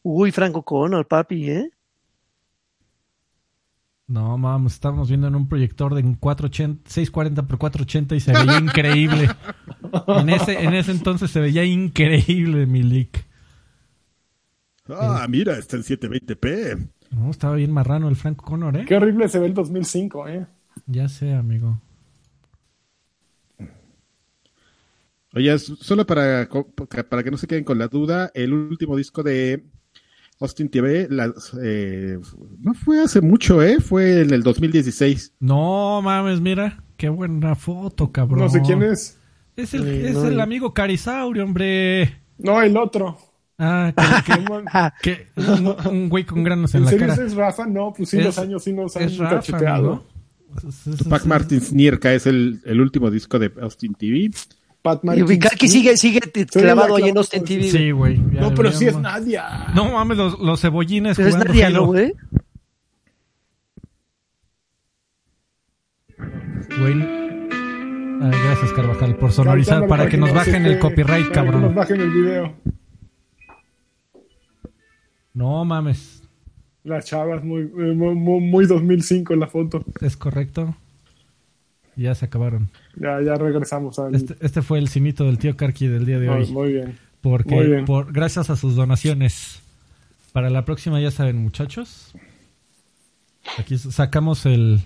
Uy, 0.01 0.31
Franco 0.31 0.63
Connor, 0.63 1.07
papi, 1.07 1.49
¿eh? 1.51 1.69
No, 4.07 4.39
mames, 4.39 4.73
estábamos 4.73 5.07
viendo 5.09 5.27
en 5.27 5.35
un 5.35 5.47
proyector 5.47 5.93
de 5.93 6.01
un 6.01 6.15
480, 6.15 6.89
640 6.89 7.43
por 7.47 7.59
480 7.59 8.15
y 8.15 8.19
se 8.19 8.33
veía 8.33 8.57
increíble. 8.57 9.29
En 10.07 10.29
ese, 10.29 10.63
en 10.63 10.73
ese 10.75 10.91
entonces 10.91 11.31
se 11.31 11.39
veía 11.39 11.63
increíble 11.63 12.67
mi 12.67 12.83
leak. 12.83 13.25
Ah, 14.89 15.25
mira, 15.29 15.57
está 15.57 15.77
en 15.77 15.83
720p. 15.83 16.89
No, 17.11 17.31
estaba 17.31 17.55
bien 17.55 17.71
marrano 17.71 18.07
el 18.09 18.15
Franco 18.15 18.45
Connor, 18.45 18.75
¿eh? 18.77 18.85
Qué 18.87 18.95
horrible 18.95 19.27
se 19.29 19.39
ve 19.39 19.47
el 19.47 19.53
2005, 19.53 20.27
¿eh? 20.27 20.45
Ya 20.87 21.07
sé, 21.09 21.33
amigo. 21.33 21.79
Oye, 25.33 25.53
es- 25.53 25.65
solo 25.79 26.05
para, 26.05 26.49
para 27.09 27.23
que 27.23 27.31
no 27.31 27.37
se 27.37 27.47
queden 27.47 27.63
con 27.63 27.77
la 27.77 27.87
duda, 27.87 28.31
el 28.33 28.51
último 28.53 28.95
disco 28.95 29.21
de 29.21 29.63
Austin 30.39 30.69
TV 30.69 31.07
las, 31.09 31.53
eh, 31.61 32.17
no 32.59 32.73
fue 32.73 33.01
hace 33.03 33.21
mucho, 33.21 33.61
¿eh? 33.61 33.79
Fue 33.79 34.21
en 34.21 34.33
el 34.33 34.41
2016. 34.41 35.33
No 35.39 36.01
mames, 36.01 36.41
mira. 36.41 36.83
Qué 36.97 37.09
buena 37.09 37.55
foto, 37.55 38.11
cabrón. 38.11 38.39
No 38.39 38.49
sé 38.49 38.61
quién 38.61 38.81
es. 38.81 39.19
Es 39.55 39.73
el, 39.73 39.87
Eh, 39.87 40.07
es 40.09 40.15
no, 40.15 40.27
el 40.27 40.37
no. 40.37 40.43
amigo 40.43 40.73
Carisaurio, 40.73 41.43
hombre. 41.43 42.21
No, 42.37 42.61
el 42.61 42.75
otro. 42.77 43.17
Ah, 43.61 43.91
que, 45.03 45.27
que 45.35 45.41
un, 45.41 45.75
un 45.87 46.09
güey 46.09 46.23
con 46.23 46.43
granos 46.43 46.73
en 46.75 46.79
¿En 46.79 46.85
la 46.85 46.91
serio 46.91 47.07
cara. 47.07 47.25
es 47.25 47.35
Rafa? 47.35 47.65
No, 47.67 47.93
pues 47.95 48.09
sí, 48.09 48.17
Es- 48.19 48.25
los 48.25 48.39
años 48.39 48.63
sí 48.63 48.71
nos 48.73 48.95
han 48.95 49.09
Rafa, 49.17 49.35
cacheteado. 49.35 50.05
Tupac 50.97 51.21
es- 51.21 51.27
Martins 51.27 51.73
Nierka 51.73 52.13
es 52.13 52.25
el, 52.25 52.61
el 52.65 52.79
último 52.81 53.11
disco 53.11 53.37
de 53.37 53.51
Austin 53.61 53.93
TV. 53.95 54.31
Pat 54.81 55.01
Y 55.03 55.07
Martins. 55.07 55.49
que 55.59 55.67
sigue, 55.97 56.21
clavado 56.47 56.97
la 56.97 57.03
ahí 57.05 57.09
en 57.11 57.17
Austin 57.17 57.43
TV. 57.43 57.63
Sí, 57.69 57.91
güey. 57.91 58.17
No, 58.17 58.53
pero 58.55 58.71
sí 58.71 58.85
es 58.87 58.95
Nadia. 58.97 59.67
No 59.75 59.91
mames, 59.91 60.17
los, 60.17 60.39
los 60.39 60.61
cebollines 60.61 61.17
Pero 61.17 61.27
es 61.29 61.37
Nadia, 61.37 61.67
Halo. 61.67 61.81
¿no, 61.81 61.85
güey? 61.87 62.13
Güey. 66.79 66.93
Ay, 68.21 68.31
gracias, 68.45 68.71
Carvajal, 68.73 69.15
por 69.17 69.31
sonorizar 69.31 69.87
para 69.87 70.07
que 70.09 70.17
nos 70.17 70.29
no 70.29 70.35
bajen 70.35 70.65
el 70.65 70.79
copyright, 70.79 71.33
para 71.33 71.51
que 71.51 71.57
nos 71.57 71.73
bajen 71.75 72.01
el 72.01 72.09
video. 72.11 72.53
No 75.33 75.63
mames. 75.65 76.23
Las 76.83 77.05
chavas, 77.05 77.43
muy, 77.43 77.63
eh, 77.63 77.93
muy, 77.93 78.15
muy, 78.15 78.39
muy 78.39 78.65
2005 78.65 79.33
en 79.33 79.39
la 79.39 79.47
foto. 79.47 79.83
¿Es 80.01 80.17
correcto? 80.17 80.75
Ya 81.95 82.15
se 82.15 82.25
acabaron. 82.25 82.69
Ya, 82.95 83.21
ya 83.21 83.35
regresamos 83.35 83.99
al... 83.99 84.15
Este, 84.15 84.35
este 84.39 84.61
fue 84.61 84.79
el 84.79 84.87
cinito 84.87 85.25
del 85.25 85.37
tío 85.37 85.57
Karki 85.57 85.87
del 85.87 86.05
día 86.05 86.19
de 86.19 86.29
muy, 86.29 86.43
hoy. 86.43 86.51
muy 86.51 86.73
bien. 86.73 86.97
Porque 87.21 87.55
muy 87.55 87.67
bien. 87.67 87.85
por, 87.85 88.13
gracias 88.13 88.49
a 88.49 88.55
sus 88.55 88.75
donaciones. 88.75 89.61
Para 90.31 90.49
la 90.49 90.63
próxima, 90.63 91.01
ya 91.01 91.11
saben, 91.11 91.37
muchachos. 91.37 92.13
Aquí 93.57 93.77
sacamos 93.77 94.45
el, 94.45 94.81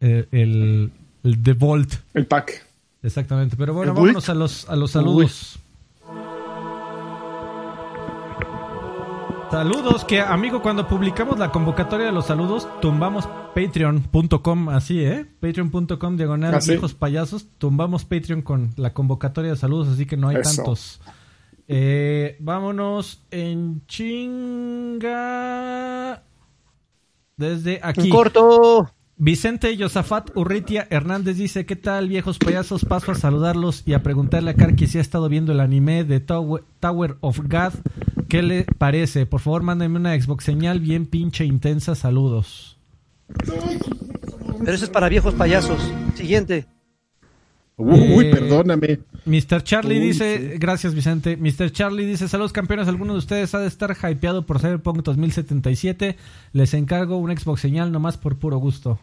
el, 0.00 0.28
el, 0.30 0.92
el 1.24 1.42
The 1.42 1.54
Vault. 1.54 1.94
El 2.14 2.26
pack. 2.26 2.64
Exactamente. 3.02 3.56
Pero 3.56 3.74
bueno, 3.74 3.92
¿El 3.92 3.96
vámonos 3.96 4.28
a 4.28 4.34
los, 4.34 4.68
a 4.68 4.76
los 4.76 4.92
saludos. 4.92 5.58
Saludos, 9.54 10.04
que 10.04 10.20
amigo, 10.20 10.62
cuando 10.62 10.88
publicamos 10.88 11.38
la 11.38 11.52
convocatoria 11.52 12.06
de 12.06 12.12
los 12.12 12.26
saludos, 12.26 12.66
tumbamos 12.80 13.28
patreon.com, 13.54 14.68
así, 14.68 14.98
¿eh? 14.98 15.26
Patreon.com, 15.38 16.16
diagonal, 16.16 16.58
viejos 16.66 16.92
payasos, 16.92 17.46
tumbamos 17.58 18.04
Patreon 18.04 18.42
con 18.42 18.72
la 18.76 18.92
convocatoria 18.92 19.52
de 19.52 19.56
saludos, 19.56 19.86
así 19.86 20.06
que 20.06 20.16
no 20.16 20.26
hay 20.26 20.38
Eso. 20.38 20.56
tantos. 20.56 21.00
Eh, 21.68 22.36
vámonos 22.40 23.22
en 23.30 23.86
chinga. 23.86 25.04
Desde 27.36 27.78
aquí. 27.80 28.08
corto. 28.08 28.90
Vicente 29.16 29.76
Yosafat 29.76 30.36
Urritia 30.36 30.88
Hernández 30.90 31.36
dice, 31.36 31.64
¿qué 31.64 31.76
tal 31.76 32.08
viejos 32.08 32.40
payasos? 32.40 32.84
Paso 32.84 33.12
a 33.12 33.14
saludarlos 33.14 33.84
y 33.86 33.92
a 33.94 34.02
preguntarle 34.02 34.50
a 34.50 34.54
Karki 34.54 34.88
si 34.88 34.98
ha 34.98 35.00
estado 35.00 35.28
viendo 35.28 35.52
el 35.52 35.60
anime 35.60 36.02
de 36.02 36.18
Tower, 36.18 36.64
Tower 36.80 37.18
of 37.20 37.38
God. 37.38 37.74
¿Qué 38.28 38.42
le 38.42 38.64
parece? 38.64 39.26
Por 39.26 39.40
favor, 39.40 39.62
mándenme 39.62 39.98
una 39.98 40.20
Xbox 40.20 40.44
señal 40.44 40.80
bien 40.80 41.06
pinche 41.06 41.44
intensa. 41.44 41.94
Saludos. 41.94 42.78
Pero 44.60 44.72
eso 44.72 44.84
es 44.84 44.90
para 44.90 45.08
viejos 45.08 45.34
payasos. 45.34 45.80
Siguiente. 46.14 46.66
Uy, 47.76 48.26
Eh, 48.26 48.30
perdóname. 48.30 49.00
Mr. 49.26 49.62
Charlie 49.64 49.98
Uy, 49.98 50.06
dice, 50.08 50.56
gracias 50.58 50.94
Vicente. 50.94 51.36
Mr. 51.36 51.72
Charlie 51.72 52.06
dice, 52.06 52.28
saludos 52.28 52.52
campeones, 52.52 52.88
alguno 52.88 53.14
de 53.14 53.18
ustedes 53.18 53.54
ha 53.54 53.58
de 53.58 53.66
estar 53.66 53.96
hypeado 53.96 54.46
por 54.46 54.60
Cyberpunk 54.60 55.02
2077. 55.02 56.16
Les 56.52 56.74
encargo 56.74 57.16
un 57.16 57.36
Xbox 57.36 57.60
señal 57.60 57.90
nomás 57.90 58.16
por 58.16 58.36
puro 58.36 58.58
gusto. 58.58 59.00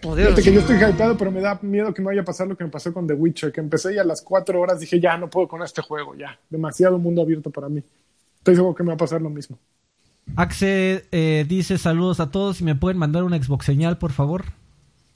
Poder. 0.00 0.26
Fíjate 0.26 0.42
que 0.42 0.52
yo 0.52 0.60
estoy 0.60 0.76
hypeado, 0.76 1.16
pero 1.16 1.30
me 1.30 1.40
da 1.40 1.58
miedo 1.62 1.92
que 1.92 2.02
me 2.02 2.06
vaya 2.06 2.22
a 2.22 2.24
pasar 2.24 2.46
lo 2.46 2.56
que 2.56 2.64
me 2.64 2.70
pasó 2.70 2.92
con 2.92 3.06
The 3.06 3.14
Witcher, 3.14 3.52
que 3.52 3.60
empecé 3.60 3.94
y 3.94 3.98
a 3.98 4.04
las 4.04 4.22
cuatro 4.22 4.60
horas 4.60 4.80
dije, 4.80 5.00
ya, 5.00 5.16
no 5.16 5.28
puedo 5.28 5.48
con 5.48 5.62
este 5.62 5.82
juego, 5.82 6.14
ya. 6.14 6.38
Demasiado 6.48 6.98
mundo 6.98 7.22
abierto 7.22 7.50
para 7.50 7.68
mí. 7.68 7.82
Estoy 8.38 8.54
seguro 8.54 8.74
que 8.74 8.82
me 8.82 8.88
va 8.88 8.94
a 8.94 8.98
pasar 8.98 9.20
lo 9.20 9.30
mismo. 9.30 9.58
Axe 10.36 11.06
eh, 11.10 11.44
dice, 11.48 11.76
saludos 11.78 12.20
a 12.20 12.30
todos 12.30 12.60
y 12.60 12.64
me 12.64 12.74
pueden 12.74 12.98
mandar 12.98 13.24
una 13.24 13.42
Xbox 13.42 13.66
señal, 13.66 13.98
por 13.98 14.12
favor. 14.12 14.44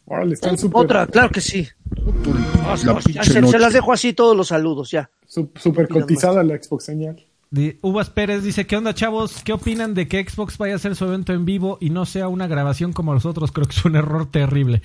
Órale, 0.06 0.34
están 0.34 0.58
súper 0.58 0.82
Otra, 0.82 1.06
claro 1.06 1.30
que 1.30 1.40
sí. 1.40 1.66
La 2.84 2.98
pinche 3.00 3.24
se, 3.24 3.58
las 3.58 3.72
dejo 3.72 3.92
así 3.92 4.12
todos 4.12 4.36
los 4.36 4.48
saludos, 4.48 4.90
ya. 4.90 5.08
su- 5.26 5.50
súper 5.56 5.88
Mira 5.88 6.00
cotizada 6.02 6.42
la 6.42 6.56
Xbox 6.60 6.84
señal. 6.84 7.24
Uvas 7.82 8.10
Pérez 8.10 8.42
dice, 8.42 8.66
¿qué 8.66 8.76
onda 8.76 8.94
chavos? 8.94 9.42
¿Qué 9.44 9.52
opinan 9.52 9.94
de 9.94 10.08
que 10.08 10.24
Xbox 10.28 10.58
vaya 10.58 10.74
a 10.74 10.76
hacer 10.76 10.96
su 10.96 11.04
evento 11.04 11.32
en 11.32 11.44
vivo 11.44 11.78
y 11.80 11.90
no 11.90 12.04
sea 12.04 12.28
una 12.28 12.46
grabación 12.46 12.92
como 12.92 13.14
los 13.14 13.26
otros? 13.26 13.52
Creo 13.52 13.66
que 13.66 13.76
es 13.76 13.84
un 13.84 13.96
error 13.96 14.30
terrible. 14.30 14.82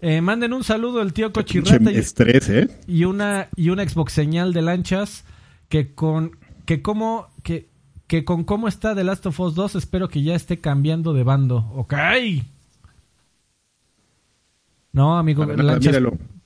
Eh, 0.00 0.20
manden 0.20 0.52
un 0.52 0.64
saludo 0.64 1.00
al 1.00 1.12
tío 1.12 1.32
Cochirrata 1.32 1.78
Pinche 1.78 1.94
y, 1.94 1.98
estrés, 1.98 2.48
¿eh? 2.48 2.68
y 2.88 3.04
una 3.04 3.48
y 3.54 3.70
una 3.70 3.88
Xbox 3.88 4.12
señal 4.12 4.52
de 4.52 4.60
lanchas 4.60 5.24
que 5.68 5.94
con 5.94 6.36
que 6.64 6.82
como 6.82 7.28
que 7.44 7.68
que 8.08 8.24
con 8.24 8.42
cómo 8.42 8.66
está 8.66 8.96
The 8.96 9.04
Last 9.04 9.26
of 9.26 9.38
Us 9.38 9.54
2 9.54 9.76
espero 9.76 10.08
que 10.08 10.22
ya 10.22 10.34
esté 10.34 10.58
cambiando 10.58 11.12
de 11.12 11.22
bando. 11.22 11.70
Ok. 11.76 11.94
No, 14.92 15.16
amigo, 15.16 15.46
nada, 15.46 15.62
lanchas, 15.62 15.96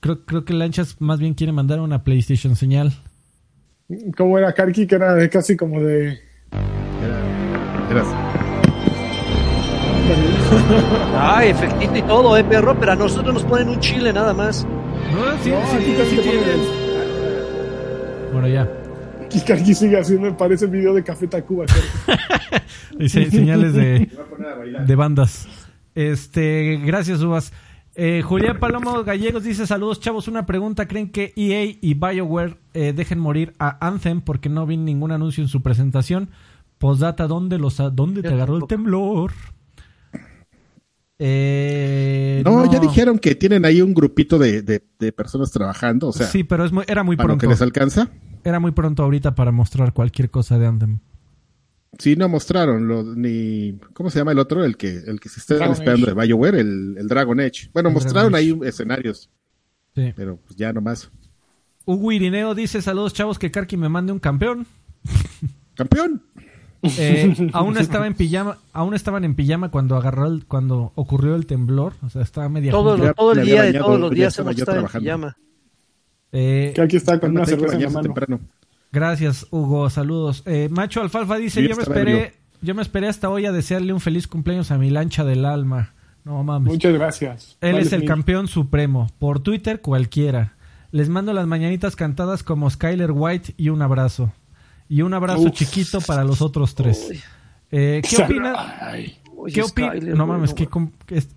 creo, 0.01 0.25
creo 0.25 0.45
que 0.45 0.53
lanchas 0.53 1.01
más 1.01 1.19
bien 1.19 1.35
quiere 1.35 1.53
mandar 1.53 1.81
una 1.81 2.05
PlayStation 2.05 2.57
señal. 2.57 2.93
¿Cómo 4.17 4.39
era 4.39 4.53
Karki? 4.53 4.87
Que 4.87 4.97
era 4.97 5.15
de- 5.15 5.29
casi 5.31 5.57
como 5.57 5.81
de. 5.81 6.19
Era- 7.03 7.91
eras- 7.91 8.15
Ay, 11.19 11.49
efectito 11.51 11.97
y 11.97 12.03
todo, 12.03 12.37
eh, 12.37 12.45
perro, 12.45 12.77
pero 12.79 12.93
a 12.93 12.97
nosotros 12.97 13.35
nos 13.35 13.45
ponen 13.45 13.69
un 13.69 13.81
chile 13.81 14.13
nada 14.13 14.33
más. 14.35 14.65
No, 14.65 15.43
sí, 15.43 15.51
No, 15.51 15.67
sí, 15.67 15.77
aquí 15.77 15.85
sí, 15.85 15.95
casi 15.97 16.11
sí 16.11 16.17
tienen. 16.23 16.43
ponen- 16.43 18.33
Bueno, 18.33 18.49
ya. 18.49 18.69
Y 19.33 19.41
Karki 19.41 19.75
sigue 19.75 19.99
haciendo, 19.99 20.37
parece 20.37 20.67
video 20.67 20.95
de 20.95 21.03
Café 21.03 21.27
Tacuba. 21.27 21.67
Dice 22.99 23.31
señales 23.31 23.75
de, 23.75 24.09
de 24.87 24.95
bandas. 24.95 25.49
Este, 25.95 26.81
gracias, 26.85 27.23
Uvas. 27.23 27.53
Eh, 27.95 28.23
Julián 28.23 28.59
Palomo 28.61 29.03
Gallegos 29.05 29.43
dice: 29.45 29.67
Saludos, 29.67 30.01
chavos. 30.01 30.29
Una 30.29 30.45
pregunta: 30.47 30.87
¿Creen 30.87 31.11
que 31.11 31.33
EA 31.37 31.65
y 31.81 31.95
BioWare 31.95 32.57
eh, 32.77 32.93
dejen 32.93 33.19
morir 33.19 33.55
a 33.59 33.85
Anthem 33.87 34.21
porque 34.21 34.49
no 34.49 34.67
vi 34.67 34.77
ningún 34.77 35.11
anuncio 35.11 35.43
en 35.43 35.49
su 35.49 35.63
presentación? 35.63 36.29
Postdata, 36.79 37.27
¿dónde, 37.27 37.59
los, 37.59 37.77
¿dónde 37.95 38.23
te 38.23 38.29
agarró 38.29 38.57
el 38.59 38.67
temblor? 38.69 39.33
Eh, 41.19 42.43
No, 42.45 42.71
ya 42.71 42.79
dijeron 42.79 43.19
que 43.19 43.35
tienen 43.35 43.65
ahí 43.65 43.81
un 43.81 43.95
grupito 43.95 44.39
de, 44.39 44.63
de, 44.63 44.83
de 44.99 45.13
personas 45.13 45.51
trabajando, 45.51 46.09
o 46.09 46.13
sea, 46.13 46.27
sí, 46.27 46.45
pero 46.45 46.65
es 46.65 46.73
muy- 46.73 46.85
era 46.87 47.03
muy 47.03 47.17
lo 47.17 47.25
pronto. 47.25 47.41
que 47.41 47.47
les 47.49 47.63
alcanza. 47.63 48.11
Era 48.45 48.61
muy 48.61 48.73
pronto 48.73 49.03
ahorita 49.03 49.35
para 49.35 49.51
mostrar 49.51 49.93
cualquier 49.93 50.31
cosa 50.31 50.59
de 50.59 50.67
Anthem. 50.67 50.99
Sí, 51.99 52.15
no 52.15 52.29
mostraron 52.29 52.87
lo, 52.87 53.03
ni... 53.03 53.79
¿Cómo 53.95 54.11
se 54.11 54.19
llama 54.19 54.33
el 54.33 54.39
otro? 54.39 54.63
El 54.65 54.77
que, 54.77 54.99
el 55.07 55.19
que 55.19 55.31
se 55.31 55.41
está 55.41 55.55
Dragon 55.55 55.73
esperando 55.73 56.07
Age. 56.07 56.15
de 56.15 56.27
BioWare, 56.27 56.59
el, 56.61 56.97
el 56.99 57.09
Dragon 57.09 57.41
Edge. 57.41 57.71
Bueno, 57.73 57.89
El 57.89 57.95
mostraron 57.95 58.33
Dragon 58.33 58.63
ahí 58.63 58.69
escenarios, 58.69 59.31
Sí. 59.95 60.13
pero 60.15 60.37
pues 60.37 60.57
ya 60.57 60.75
nomás. 60.75 61.11
Hugo 61.87 62.13
Irineo 62.13 62.55
dice: 62.55 62.83
Saludos, 62.83 63.15
chavos. 63.15 63.39
Que 63.39 63.51
Karki 63.51 63.77
me 63.79 63.89
mande 63.89 64.13
un 64.13 64.19
campeón. 64.19 64.67
¡Campeón! 65.75 66.23
Eh, 66.99 67.51
aún 67.53 67.77
estaba 67.79 68.07
en 68.07 68.15
pijama, 68.15 68.59
aún 68.73 68.95
estaban 68.95 69.25
en 69.25 69.35
pijama 69.35 69.71
cuando 69.71 69.97
agarró 69.97 70.27
el, 70.27 70.45
cuando 70.47 70.93
ocurrió 70.95 71.35
el 71.35 71.47
temblor, 71.47 71.95
o 72.05 72.11
sea, 72.11 72.23
estaba 72.23 72.49
media 72.49 72.71
Todo, 72.71 73.13
todo 73.15 73.33
el 73.33 73.45
día, 73.45 73.63
de 73.63 73.73
todos 73.75 73.99
los 73.99 74.11
días 74.13 74.29
estaba 74.35 74.51
hemos 74.51 74.61
estado 74.61 74.79
en 74.79 74.87
trabajando. 74.87 75.05
pijama. 75.05 75.37
Eh, 76.33 76.73
Que 76.75 76.83
aquí 76.83 76.97
está 76.97 77.19
con 77.19 77.31
una 77.33 77.45
cerveza 77.47 77.75
en 77.77 77.83
la 77.83 77.89
bañarse 77.89 77.95
mano. 77.95 78.03
temprano. 78.15 78.41
gracias, 78.93 79.47
Hugo, 79.51 79.89
saludos. 79.91 80.43
Eh, 80.47 80.69
Macho 80.71 81.01
Alfalfa 81.01 81.37
dice, 81.39 81.61
Sí, 81.63 81.69
yo 81.69 81.77
me 81.77 81.83
esperé, 81.83 82.13
ebrio. 82.13 82.33
yo 82.63 82.75
me 82.75 82.83
esperé 82.83 83.09
hasta 83.09 83.31
hoy 83.31 83.47
a 83.47 83.53
desearle 83.53 83.93
un 83.93 84.01
feliz 84.01 84.29
cumpleaños 84.29 84.71
a 84.71 84.79
mi 84.79 84.91
lancha 84.91 85.25
del 85.25 85.45
alma. 85.45 85.95
No 86.25 86.43
mames. 86.45 86.73
Muchas 86.73 86.93
gracias. 86.93 87.57
Él 87.61 87.79
es 87.79 87.93
el 87.93 88.01
mil. 88.01 88.09
campeón 88.09 88.49
supremo. 88.49 89.09
Por 89.19 89.41
Twitter 89.41 89.81
cualquiera. 89.81 90.56
Les 90.97 91.11
mando 91.11 91.35
las 91.35 91.47
mañanitas 91.47 91.95
cantadas 91.95 92.43
como 92.43 92.71
Skyler 92.71 93.11
White 93.13 93.53
y 93.59 93.69
un 93.69 93.83
abrazo. 93.83 94.33
Y 94.89 95.03
un 95.03 95.13
abrazo 95.13 95.43
Uf. 95.43 95.53
chiquito 95.53 96.01
para 96.01 96.25
los 96.25 96.41
otros 96.41 96.75
tres. 96.75 97.11
Eh, 97.71 98.01
¿Qué 98.03 98.17
Oye, 99.37 99.53
¿Qué 99.53 99.63
opinan? 99.63 99.99
Skyler, 99.99 100.17
No 100.17 100.27
mames, 100.27 100.55
que 100.55 100.67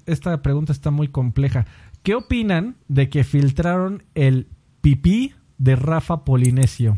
esta 0.05 0.41
pregunta 0.41 0.71
está 0.71 0.91
muy 0.91 1.09
compleja. 1.09 1.65
¿Qué 2.03 2.15
opinan 2.15 2.77
de 2.87 3.09
que 3.09 3.25
filtraron 3.25 4.03
el 4.15 4.47
pipí 4.79 5.33
de 5.57 5.75
Rafa 5.75 6.23
Polinesio? 6.23 6.97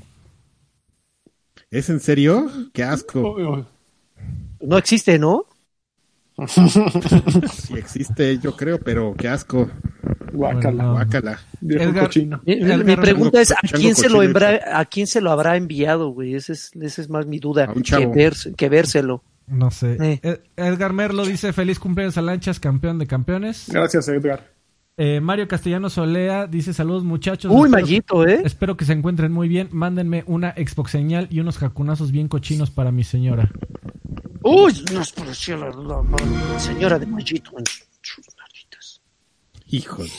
¿Es 1.72 1.90
en 1.90 2.00
serio? 2.00 2.48
¡Qué 2.74 2.84
asco! 2.84 3.66
No 4.62 4.78
existe, 4.78 5.18
¿no? 5.18 5.48
Sí 7.52 7.74
existe, 7.76 8.38
yo 8.40 8.56
creo, 8.56 8.80
pero 8.80 9.14
qué 9.18 9.28
asco. 9.28 9.70
Guácala. 10.34 10.72
Bueno, 10.72 10.92
Guácala. 10.94 11.40
Viejo 11.60 11.84
Edgar- 11.84 12.04
cochino. 12.06 12.42
Mi, 12.46 12.56
mi- 12.56 12.62
Edgar- 12.64 12.86
mi 12.86 12.96
pregunta 12.96 13.42
es, 13.42 13.52
¿a 13.52 13.56
quién, 13.74 13.96
se 13.96 14.10
lo 14.10 14.24
embra- 14.24 14.60
¿a 14.74 14.86
quién 14.86 15.08
se 15.08 15.22
lo 15.22 15.32
habrá 15.32 15.58
enviado, 15.58 16.10
güey? 16.10 16.36
Esa 16.36 16.54
es, 16.54 16.72
esa 16.80 17.02
es 17.02 17.10
más 17.10 17.26
mi 17.28 17.40
duda, 17.40 17.66
A 17.66 17.72
un 17.74 17.82
que, 17.84 18.08
vers- 18.08 18.56
que 18.56 18.70
vérselo. 18.70 19.24
No 19.48 19.70
sé. 19.72 19.98
Eh. 20.00 20.20
Ed- 20.24 20.40
Edgar 20.56 20.94
Merlo 20.94 21.26
dice 21.26 21.52
feliz 21.52 21.80
cumpleaños 21.80 22.18
a 22.18 22.22
Lanchas, 22.22 22.60
campeón 22.60 22.98
de 23.00 23.08
campeones. 23.08 23.66
Gracias, 23.70 24.08
Edgar. 24.08 24.50
Eh, 25.04 25.20
Mario 25.20 25.48
Castellano 25.48 25.90
Solea 25.90 26.46
dice 26.46 26.76
saludos 26.76 27.04
muchachos. 27.04 27.52
Uy, 27.52 27.66
Espero- 27.66 27.70
Mayito, 27.72 28.28
¿eh? 28.28 28.42
Espero 28.46 28.78
que 28.78 28.86
se 28.86 28.94
encuentren 28.94 29.32
muy 29.32 29.48
bien. 29.48 29.68
Mándenme 29.72 30.24
una 30.28 30.52
Xbox 30.54 30.92
señal 30.92 31.28
y 31.32 31.40
unos 31.40 31.58
jacunazos 31.58 32.12
bien 32.12 32.28
cochinos 32.28 32.70
para 32.70 32.92
mi 32.92 33.04
señora. 33.04 33.50
Uy, 34.44 34.74
nos 34.94 35.12
pareció 35.12 35.58
la, 35.58 35.70
la- 35.70 36.04
la 36.54 36.60
señora 36.60 37.00
de 37.00 37.08
Mayito 37.08 37.50
en 37.58 37.64
sus 38.02 38.26
naritas. 38.38 39.02
Híjole. 39.68 40.12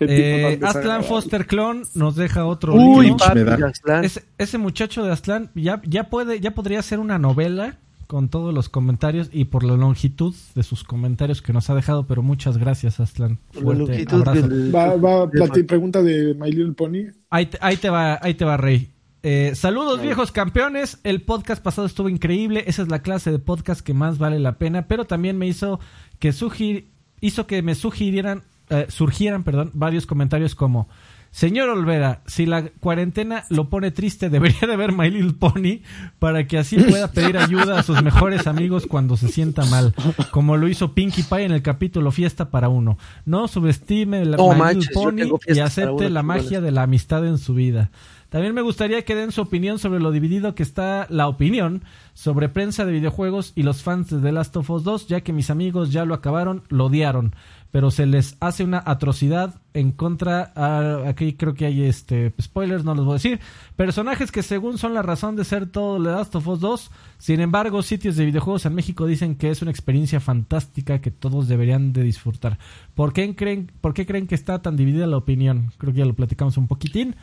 Eh, 0.00 0.60
Aslan. 0.62 1.04
Foster 1.04 1.46
Clon 1.46 1.84
nos 1.94 2.14
deja 2.14 2.44
otro 2.44 2.74
Uy, 2.74 3.06
libro. 3.06 3.16
papi, 3.24 3.38
me 3.38 3.44
da. 3.44 3.66
Aztlán. 3.68 4.04
Ese, 4.04 4.24
ese 4.36 4.58
muchacho 4.58 5.04
de 5.04 5.10
Aztlán 5.12 5.50
ya, 5.54 5.80
ya 5.86 6.10
puede, 6.10 6.38
ya 6.40 6.50
podría 6.50 6.82
ser 6.82 6.98
una 6.98 7.18
novela 7.18 7.78
con 8.08 8.28
todos 8.30 8.52
los 8.52 8.68
comentarios 8.68 9.28
y 9.32 9.44
por 9.44 9.62
la 9.62 9.76
longitud 9.76 10.34
de 10.56 10.62
sus 10.64 10.82
comentarios 10.82 11.40
que 11.42 11.52
nos 11.52 11.70
ha 11.70 11.74
dejado, 11.76 12.06
pero 12.08 12.22
muchas 12.22 12.58
gracias, 12.58 12.98
la 13.20 13.28
Fuerte 13.52 13.82
longitud 13.84 14.14
abrazo. 14.26 14.48
del- 14.48 14.74
Va, 14.74 14.96
va, 14.96 15.30
plati- 15.30 15.64
pregunta 15.66 16.02
de 16.02 16.34
My 16.34 16.50
Little 16.50 16.72
Pony. 16.72 17.12
Ahí, 17.30 17.46
te, 17.46 17.58
ahí 17.60 17.76
te 17.76 17.90
va, 17.90 18.18
ahí 18.20 18.34
te 18.34 18.44
va, 18.44 18.56
Rey. 18.56 18.90
Eh, 19.22 19.52
saludos 19.54 20.00
viejos 20.00 20.32
campeones. 20.32 20.98
El 21.04 21.20
podcast 21.22 21.62
pasado 21.62 21.86
estuvo 21.86 22.08
increíble. 22.08 22.64
Esa 22.66 22.82
es 22.82 22.88
la 22.88 23.02
clase 23.02 23.30
de 23.30 23.38
podcast 23.38 23.82
que 23.82 23.92
más 23.92 24.16
vale 24.18 24.38
la 24.38 24.58
pena. 24.58 24.86
Pero 24.86 25.04
también 25.06 25.36
me 25.36 25.46
hizo 25.46 25.80
que 26.18 26.32
sugir, 26.32 26.88
hizo 27.20 27.46
que 27.46 27.60
me 27.62 27.74
sugirieran, 27.74 28.42
eh, 28.70 28.86
surgieran, 28.88 29.42
perdón, 29.44 29.70
varios 29.74 30.06
comentarios 30.06 30.54
como 30.54 30.88
Señor 31.30 31.68
Olvera, 31.68 32.22
si 32.26 32.46
la 32.46 32.68
cuarentena 32.80 33.44
lo 33.50 33.68
pone 33.68 33.90
triste, 33.90 34.30
debería 34.30 34.66
de 34.66 34.76
ver 34.76 34.92
My 34.92 35.10
Little 35.10 35.34
Pony 35.34 35.82
para 36.18 36.46
que 36.46 36.58
así 36.58 36.78
pueda 36.78 37.12
pedir 37.12 37.38
ayuda 37.38 37.78
a 37.78 37.82
sus 37.82 38.02
mejores 38.02 38.46
amigos 38.46 38.86
cuando 38.86 39.16
se 39.16 39.28
sienta 39.28 39.64
mal, 39.66 39.94
como 40.30 40.56
lo 40.56 40.68
hizo 40.68 40.94
Pinkie 40.94 41.22
Pie 41.22 41.44
en 41.44 41.52
el 41.52 41.62
capítulo 41.62 42.10
Fiesta 42.10 42.50
para 42.50 42.68
uno. 42.68 42.98
No 43.24 43.46
subestime 43.46 44.24
la 44.24 44.36
No 44.36 44.52
My 44.52 44.58
manches, 44.58 44.88
Little 44.88 44.94
Pony 44.94 45.38
y 45.46 45.58
acepte 45.60 46.10
la 46.10 46.22
magia 46.22 46.60
de 46.60 46.70
la 46.70 46.82
amistad 46.82 47.26
en 47.26 47.38
su 47.38 47.54
vida. 47.54 47.90
También 48.28 48.54
me 48.54 48.60
gustaría 48.60 49.04
que 49.06 49.14
den 49.14 49.32
su 49.32 49.40
opinión 49.40 49.78
sobre 49.78 50.00
lo 50.00 50.10
dividido 50.10 50.54
que 50.54 50.62
está 50.62 51.06
la 51.08 51.28
opinión 51.28 51.82
sobre 52.12 52.50
prensa 52.50 52.84
de 52.84 52.92
videojuegos 52.92 53.52
y 53.54 53.62
los 53.62 53.82
fans 53.82 54.10
de 54.10 54.20
The 54.20 54.32
Last 54.32 54.54
of 54.56 54.68
Us 54.68 54.84
2, 54.84 55.06
ya 55.06 55.22
que 55.22 55.32
mis 55.32 55.48
amigos 55.48 55.92
ya 55.92 56.04
lo 56.04 56.12
acabaron, 56.12 56.62
lo 56.68 56.86
odiaron, 56.86 57.34
pero 57.70 57.90
se 57.90 58.06
les 58.06 58.36
hace 58.40 58.64
una 58.64 58.82
atrocidad 58.84 59.60
en 59.74 59.92
contra, 59.92 60.52
ah, 60.56 61.02
aquí 61.06 61.34
creo 61.34 61.54
que 61.54 61.66
hay 61.66 61.84
este 61.84 62.32
spoilers, 62.40 62.84
no 62.84 62.94
los 62.94 63.04
voy 63.04 63.12
a 63.12 63.16
decir, 63.16 63.40
personajes 63.76 64.32
que 64.32 64.42
según 64.42 64.78
son 64.78 64.94
la 64.94 65.02
razón 65.02 65.36
de 65.36 65.44
ser 65.44 65.66
todo 65.66 66.02
The 66.02 66.10
Last 66.10 66.34
of 66.34 66.48
Us 66.48 66.60
2, 66.60 66.90
sin 67.18 67.40
embargo 67.40 67.82
sitios 67.82 68.16
de 68.16 68.24
videojuegos 68.24 68.64
en 68.66 68.74
México 68.74 69.06
dicen 69.06 69.36
que 69.36 69.50
es 69.50 69.62
una 69.62 69.70
experiencia 69.70 70.20
fantástica 70.20 71.00
que 71.00 71.10
todos 71.10 71.48
deberían 71.48 71.92
de 71.92 72.02
disfrutar. 72.02 72.58
¿Por 72.94 73.12
qué 73.12 73.34
creen, 73.36 73.70
por 73.80 73.94
qué 73.94 74.06
creen 74.06 74.26
que 74.26 74.34
está 74.34 74.62
tan 74.62 74.76
dividida 74.76 75.06
la 75.06 75.18
opinión? 75.18 75.72
Creo 75.78 75.92
que 75.92 76.00
ya 76.00 76.06
lo 76.06 76.14
platicamos 76.14 76.56
un 76.56 76.68
poquitín. 76.68 77.16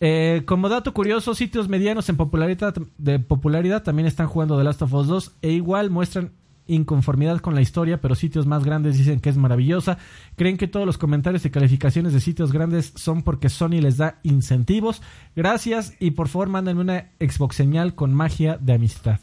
Eh, 0.00 0.42
como 0.44 0.68
dato 0.68 0.92
curioso, 0.92 1.34
sitios 1.34 1.68
medianos 1.68 2.08
en 2.10 2.18
popularidad, 2.18 2.74
de 2.98 3.18
popularidad 3.18 3.82
también 3.82 4.06
están 4.06 4.26
jugando 4.26 4.58
The 4.58 4.64
Last 4.64 4.82
of 4.82 4.92
Us 4.92 5.06
2 5.06 5.32
e 5.40 5.52
igual 5.52 5.90
muestran 5.90 6.32
inconformidad 6.66 7.38
con 7.40 7.54
la 7.54 7.60
historia, 7.60 8.00
pero 8.00 8.14
sitios 8.14 8.46
más 8.46 8.64
grandes 8.64 8.98
dicen 8.98 9.20
que 9.20 9.28
es 9.30 9.36
maravillosa. 9.36 9.98
Creen 10.36 10.56
que 10.56 10.68
todos 10.68 10.86
los 10.86 10.98
comentarios 10.98 11.44
y 11.44 11.50
calificaciones 11.50 12.12
de 12.12 12.20
sitios 12.20 12.52
grandes 12.52 12.92
son 12.96 13.22
porque 13.22 13.48
Sony 13.48 13.80
les 13.80 13.96
da 13.96 14.18
incentivos. 14.22 15.02
Gracias 15.34 15.94
y 16.00 16.12
por 16.12 16.28
favor 16.28 16.48
mándenme 16.48 16.80
una 16.82 17.10
Xbox 17.20 17.56
señal 17.56 17.94
con 17.94 18.12
magia 18.14 18.58
de 18.60 18.72
amistad. 18.74 19.20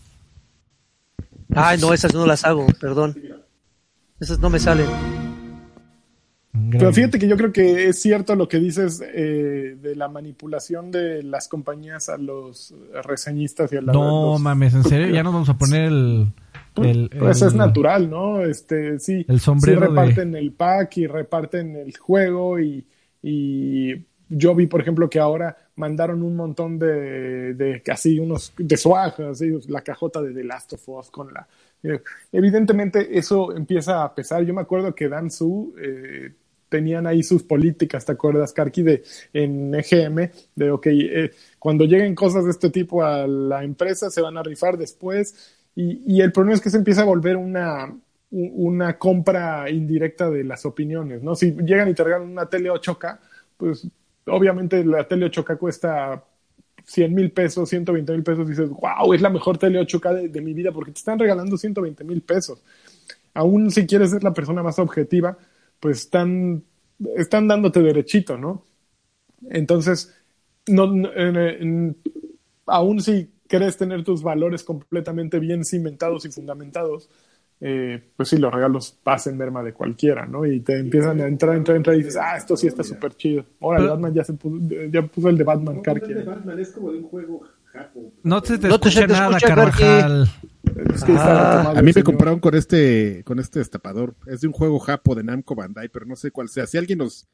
Ay, 1.55 1.77
no, 1.79 1.93
esas 1.93 2.13
no 2.13 2.25
las 2.25 2.45
hago, 2.45 2.65
perdón. 2.79 3.15
Esas 4.19 4.39
no 4.39 4.49
me 4.49 4.59
salen. 4.59 4.87
Pero 6.71 6.93
fíjate 6.93 7.17
que 7.17 7.27
yo 7.27 7.35
creo 7.35 7.51
que 7.51 7.87
es 7.89 7.99
cierto 7.99 8.35
lo 8.35 8.47
que 8.47 8.59
dices 8.59 9.01
eh, 9.03 9.75
de 9.81 9.95
la 9.95 10.07
manipulación 10.07 10.91
de 10.91 11.23
las 11.23 11.47
compañías 11.47 12.09
a 12.09 12.17
los 12.17 12.73
reseñistas 13.03 13.73
y 13.73 13.77
a 13.77 13.81
la, 13.81 13.91
No 13.91 14.33
los- 14.33 14.41
mames, 14.41 14.75
en 14.75 14.83
serio, 14.83 15.07
ya 15.13 15.23
nos 15.23 15.33
vamos 15.33 15.49
a 15.49 15.57
poner 15.57 15.85
el... 15.85 16.27
el- 16.77 17.09
Pues 17.17 17.41
el- 17.41 17.47
es 17.49 17.53
natural, 17.55 18.09
¿no? 18.09 18.41
Este, 18.45 18.99
sí, 18.99 19.25
El 19.27 19.39
sombrero 19.39 19.79
sí 19.79 19.81
de- 19.85 19.89
reparten 19.89 20.35
el 20.35 20.51
pack 20.53 20.97
y 20.97 21.07
reparten 21.07 21.75
el 21.75 21.95
juego 21.97 22.59
y, 22.59 22.85
y 23.21 23.93
yo 24.29 24.55
vi, 24.55 24.67
por 24.67 24.81
ejemplo, 24.81 25.09
que 25.09 25.19
ahora 25.19 25.55
mandaron 25.75 26.21
un 26.23 26.35
montón 26.35 26.77
de, 26.79 27.53
de 27.53 27.81
así 27.91 28.19
unos 28.19 28.53
de 28.57 28.77
swag, 28.77 29.21
así, 29.21 29.51
la 29.67 29.81
cajota 29.81 30.21
de 30.21 30.33
The 30.33 30.43
Last 30.43 30.73
of 30.73 30.89
Us 30.89 31.09
con 31.11 31.33
la 31.33 31.47
eh, 31.83 31.99
evidentemente 32.31 33.17
eso 33.17 33.55
empieza 33.55 34.03
a 34.03 34.15
pesar. 34.15 34.43
Yo 34.45 34.53
me 34.53 34.61
acuerdo 34.61 34.95
que 34.95 35.09
Dan 35.09 35.29
Su 35.29 35.75
eh, 35.81 36.31
tenían 36.69 37.05
ahí 37.05 37.21
sus 37.21 37.43
políticas, 37.43 38.05
¿te 38.05 38.13
acuerdas, 38.13 38.53
Karki, 38.53 38.81
de 38.83 39.03
en 39.33 39.75
EGM, 39.75 40.31
de 40.55 40.71
ok, 40.71 40.87
eh, 40.87 41.31
cuando 41.59 41.85
lleguen 41.85 42.15
cosas 42.15 42.45
de 42.45 42.51
este 42.51 42.69
tipo 42.69 43.03
a 43.03 43.27
la 43.27 43.63
empresa 43.63 44.09
se 44.09 44.21
van 44.21 44.37
a 44.37 44.43
rifar 44.43 44.77
después 44.77 45.59
y, 45.75 46.15
y 46.15 46.21
el 46.21 46.31
problema 46.31 46.55
es 46.55 46.61
que 46.61 46.69
se 46.69 46.77
empieza 46.77 47.01
a 47.01 47.05
volver 47.05 47.37
una 47.37 47.93
una 48.33 48.97
compra 48.97 49.69
indirecta 49.69 50.29
de 50.29 50.43
las 50.43 50.65
opiniones, 50.65 51.21
¿no? 51.21 51.35
Si 51.35 51.51
llegan 51.51 51.87
y 51.87 51.93
te 51.93 52.03
regalan 52.03 52.29
una 52.29 52.47
tele 52.47 52.71
8K, 52.71 53.19
pues 53.57 53.87
obviamente 54.25 54.83
la 54.83 55.07
tele 55.07 55.29
8K 55.29 55.57
cuesta 55.59 56.23
100 56.83 57.13
mil 57.13 57.31
pesos, 57.31 57.69
120 57.69 58.11
mil 58.11 58.23
pesos, 58.23 58.47
dices, 58.47 58.69
wow, 58.69 59.13
es 59.13 59.21
la 59.21 59.29
mejor 59.29 59.59
tele 59.59 59.79
8K 59.79 60.31
de, 60.31 60.41
mi 60.41 60.53
vida 60.53 60.71
porque 60.71 60.91
te 60.91 60.97
están 60.97 61.19
regalando 61.19 61.57
120 61.57 62.03
mil 62.03 62.23
pesos. 62.23 62.59
Aún 63.35 63.69
si 63.69 63.85
quieres 63.85 64.09
ser 64.09 64.23
la 64.23 64.33
persona 64.33 64.63
más 64.63 64.79
objetiva, 64.79 65.37
pues 65.79 65.99
están, 65.99 66.63
están 67.15 67.47
dándote 67.47 67.81
derechito, 67.81 68.35
¿no? 68.35 68.63
Entonces, 69.51 70.11
no, 70.65 70.91
aún 72.65 72.99
si 72.99 73.29
quieres 73.47 73.77
tener 73.77 74.03
tus 74.03 74.23
valores 74.23 74.63
completamente 74.63 75.39
bien 75.39 75.63
cimentados 75.63 76.25
y 76.25 76.31
fundamentados, 76.31 77.09
eh, 77.65 78.01
pues 78.17 78.29
sí, 78.29 78.37
los 78.37 78.53
regalos 78.53 78.97
pasen 79.03 79.37
merma 79.37 79.63
de 79.63 79.73
cualquiera, 79.73 80.25
¿no? 80.25 80.45
Y 80.45 80.59
te 80.59 80.77
empiezan 80.77 81.21
a 81.21 81.27
entrar, 81.27 81.55
entrar, 81.55 81.77
entrar 81.77 81.95
y 81.95 81.99
dices, 81.99 82.17
ah, 82.17 82.35
esto 82.35 82.57
sí 82.57 82.67
está 82.67 82.83
súper 82.83 83.15
chido. 83.15 83.45
Ahora, 83.61 83.79
el 83.79 83.87
Batman 83.87 84.13
ya, 84.13 84.23
se 84.23 84.33
puso, 84.33 84.57
ya 84.91 85.01
puso 85.03 85.29
el 85.29 85.37
de 85.37 85.43
Batman, 85.45 85.81
Karki. 85.81 86.11
El 86.11 86.17
de 86.17 86.23
Batman 86.23 86.59
es 86.59 86.71
como 86.71 86.91
de 86.91 86.97
un 86.97 87.03
juego 87.03 87.41
No 88.23 88.41
se 88.43 88.57
te 88.57 88.67
no 88.67 88.75
escucha 88.75 89.07
te 89.07 89.13
nada, 89.13 89.39
Carvajal. 89.39 90.29
Es 90.93 91.03
que 91.03 91.13
ah, 91.15 91.73
a 91.75 91.81
mí 91.81 91.91
me 91.95 92.03
compraron 92.03 92.39
con 92.39 92.55
este, 92.55 93.23
con 93.23 93.39
este 93.39 93.59
destapador. 93.59 94.15
Es 94.25 94.41
de 94.41 94.47
un 94.47 94.53
juego 94.53 94.79
japo 94.79 95.15
de 95.15 95.23
Namco 95.23 95.55
Bandai, 95.55 95.87
pero 95.87 96.05
no 96.05 96.15
sé 96.15 96.31
cuál 96.31 96.49
sea. 96.49 96.67
Si 96.67 96.77
alguien 96.77 96.97
nos, 96.97 97.27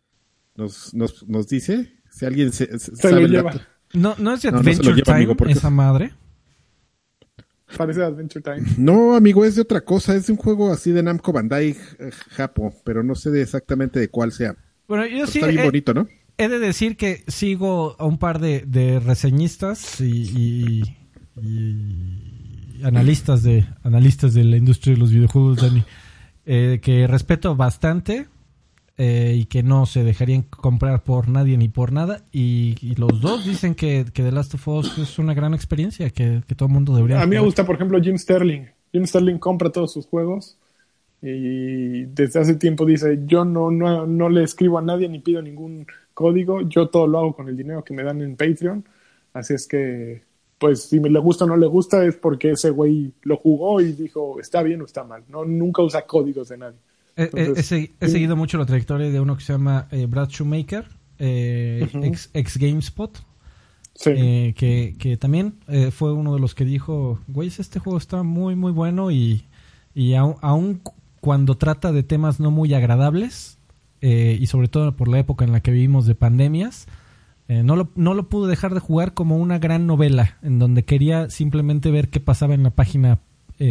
nos, 0.55 0.93
nos, 0.93 1.27
nos 1.27 1.47
dice, 1.47 1.93
si 2.11 2.25
alguien 2.25 2.51
se, 2.51 2.77
sabe 2.77 3.23
el 3.23 3.31
dato. 3.31 3.59
No, 3.93 4.15
no 4.17 4.33
es 4.33 4.41
de 4.41 4.49
Adventure 4.49 4.95
no, 4.95 5.35
Time, 5.35 5.51
esa 5.51 5.69
madre. 5.69 6.13
Parece 7.77 8.03
Adventure 8.03 8.41
Time. 8.41 8.67
No, 8.77 9.15
amigo, 9.15 9.45
es 9.45 9.55
de 9.55 9.61
otra 9.61 9.81
cosa. 9.81 10.15
Es 10.15 10.27
de 10.27 10.33
un 10.33 10.37
juego 10.37 10.71
así 10.71 10.91
de 10.91 11.03
Namco 11.03 11.31
Bandai 11.31 11.69
eh, 11.99 12.11
Japo, 12.31 12.73
pero 12.83 13.03
no 13.03 13.15
sé 13.15 13.29
de 13.29 13.41
exactamente 13.41 13.99
de 13.99 14.09
cuál 14.09 14.31
sea. 14.31 14.55
Bueno, 14.87 15.05
yo 15.05 15.27
sí. 15.27 15.39
Está 15.39 15.51
bien 15.51 15.65
bonito, 15.65 15.93
¿no? 15.93 16.07
He 16.37 16.47
de 16.47 16.59
decir 16.59 16.97
que 16.97 17.23
sigo 17.27 17.95
a 17.99 18.05
un 18.05 18.17
par 18.17 18.39
de, 18.39 18.63
de 18.65 18.99
reseñistas 18.99 19.99
y, 19.99 20.81
y, 21.41 22.81
analistas 22.83 23.43
de 23.43 23.67
analistas 23.83 24.33
de 24.33 24.45
la 24.45 24.57
industria 24.57 24.93
de 24.93 24.99
los 25.01 25.11
videojuegos, 25.11 25.61
Dani, 25.61 25.83
eh, 26.45 26.79
que 26.81 27.07
respeto 27.07 27.55
bastante 27.55 28.27
eh, 29.01 29.33
y 29.33 29.45
que 29.45 29.63
no 29.63 29.85
se 29.85 30.03
dejarían 30.03 30.41
comprar 30.41 31.03
por 31.03 31.29
nadie 31.29 31.57
ni 31.57 31.69
por 31.69 31.93
nada. 31.93 32.21
Y, 32.33 32.75
los 32.97 33.21
dos 33.21 33.45
dicen 33.45 33.73
que, 33.73 34.03
que, 34.13 34.23
The 34.23 34.33
Last 34.33 34.55
of 34.55 34.67
Us 34.67 34.97
es 34.97 35.17
una 35.17 35.33
gran 35.33 35.53
experiencia, 35.53 36.09
que, 36.09 36.41
todo 36.57 36.67
el 36.67 36.73
mundo 36.73 36.93
debería. 36.93 37.21
A 37.21 37.25
mí 37.25 37.37
me 37.37 37.41
gusta, 37.41 37.65
por 37.65 37.75
ejemplo, 37.75 37.97
Jim 38.01 38.17
Sterling. 38.17 38.65
Jim 38.91 39.05
Sterling 39.05 39.37
compra 39.37 39.71
todos 39.71 39.93
sus 39.93 40.05
juegos 40.05 40.57
y 41.21 42.03
desde 42.07 42.41
hace 42.41 42.55
tiempo 42.55 42.85
dice, 42.85 43.21
yo 43.25 43.45
no, 43.45 43.71
no, 43.71 44.05
no 44.05 44.27
le 44.27 44.43
escribo 44.43 44.77
a 44.77 44.81
nadie 44.81 45.07
ni 45.07 45.19
pido 45.19 45.41
ningún 45.41 45.87
código, 46.13 46.59
yo 46.63 46.89
todo 46.89 47.07
lo 47.07 47.19
hago 47.19 47.33
con 47.33 47.47
el 47.47 47.55
dinero 47.55 47.85
que 47.85 47.93
me 47.93 48.03
dan 48.03 48.21
en 48.21 48.35
Patreon. 48.35 48.83
Así 49.31 49.53
es 49.53 49.65
que, 49.65 50.23
pues 50.57 50.83
si 50.83 50.99
me 50.99 51.09
le 51.09 51.19
gusta 51.19 51.45
o 51.45 51.47
no 51.47 51.55
le 51.55 51.67
gusta 51.67 52.03
es 52.05 52.17
porque 52.17 52.51
ese 52.51 52.69
güey 52.69 53.13
lo 53.21 53.37
jugó 53.37 53.79
y 53.79 53.93
dijo, 53.93 54.41
está 54.41 54.61
bien 54.61 54.81
o 54.81 54.85
está 54.85 55.05
mal. 55.05 55.23
No, 55.29 55.45
nunca 55.45 55.83
usa 55.83 56.01
códigos 56.01 56.49
de 56.49 56.57
nadie. 56.57 56.79
He, 57.19 58.07
seguido 58.07 58.37
mucho 58.37 58.57
la 58.57 58.65
trayectoria 58.65 59.09
de 59.09 59.19
uno 59.19 59.35
que 59.35 59.43
se 59.43 59.51
llama 59.51 59.87
eh, 59.91 60.05
Brad 60.05 60.29
Shoemaker, 60.29 60.85
eh, 61.17 61.87
ex, 62.33 62.57
GameSpot. 62.57 63.21
Eh, 64.05 64.53
que, 64.55 65.17
también 65.17 65.55
fue 65.91 66.13
uno 66.13 66.33
de 66.33 66.39
los 66.39 66.55
que 66.55 66.63
dijo, 66.63 67.19
güey, 67.27 67.49
este 67.49 67.79
juego 67.79 67.97
está 67.97 68.23
muy, 68.23 68.55
muy 68.55 68.71
bueno 68.71 69.11
y, 69.11 69.43
y 69.93 70.13
aún, 70.13 70.81
cuando 71.19 71.57
trata 71.57 71.91
de 71.91 72.03
temas 72.03 72.39
no 72.39 72.49
muy 72.49 72.73
agradables, 72.73 73.57
y 74.01 74.45
sobre 74.47 74.69
todo 74.69 74.95
por 74.95 75.09
la 75.09 75.19
época 75.19 75.43
en 75.43 75.51
la 75.51 75.59
que 75.59 75.71
vivimos 75.71 76.05
de 76.05 76.15
pandemias, 76.15 76.87
no, 77.49 77.75
lo, 77.75 77.89
no 77.95 78.13
lo 78.13 78.29
pude 78.29 78.49
dejar 78.49 78.73
de 78.73 78.79
jugar 78.79 79.13
como 79.13 79.35
una 79.35 79.59
gran 79.59 79.85
novela, 79.85 80.37
en 80.41 80.59
donde 80.59 80.85
quería 80.85 81.29
simplemente 81.29 81.91
ver 81.91 82.07
qué 82.07 82.21
pasaba 82.21 82.53
en 82.53 82.63
la 82.63 82.69
página 82.69 83.19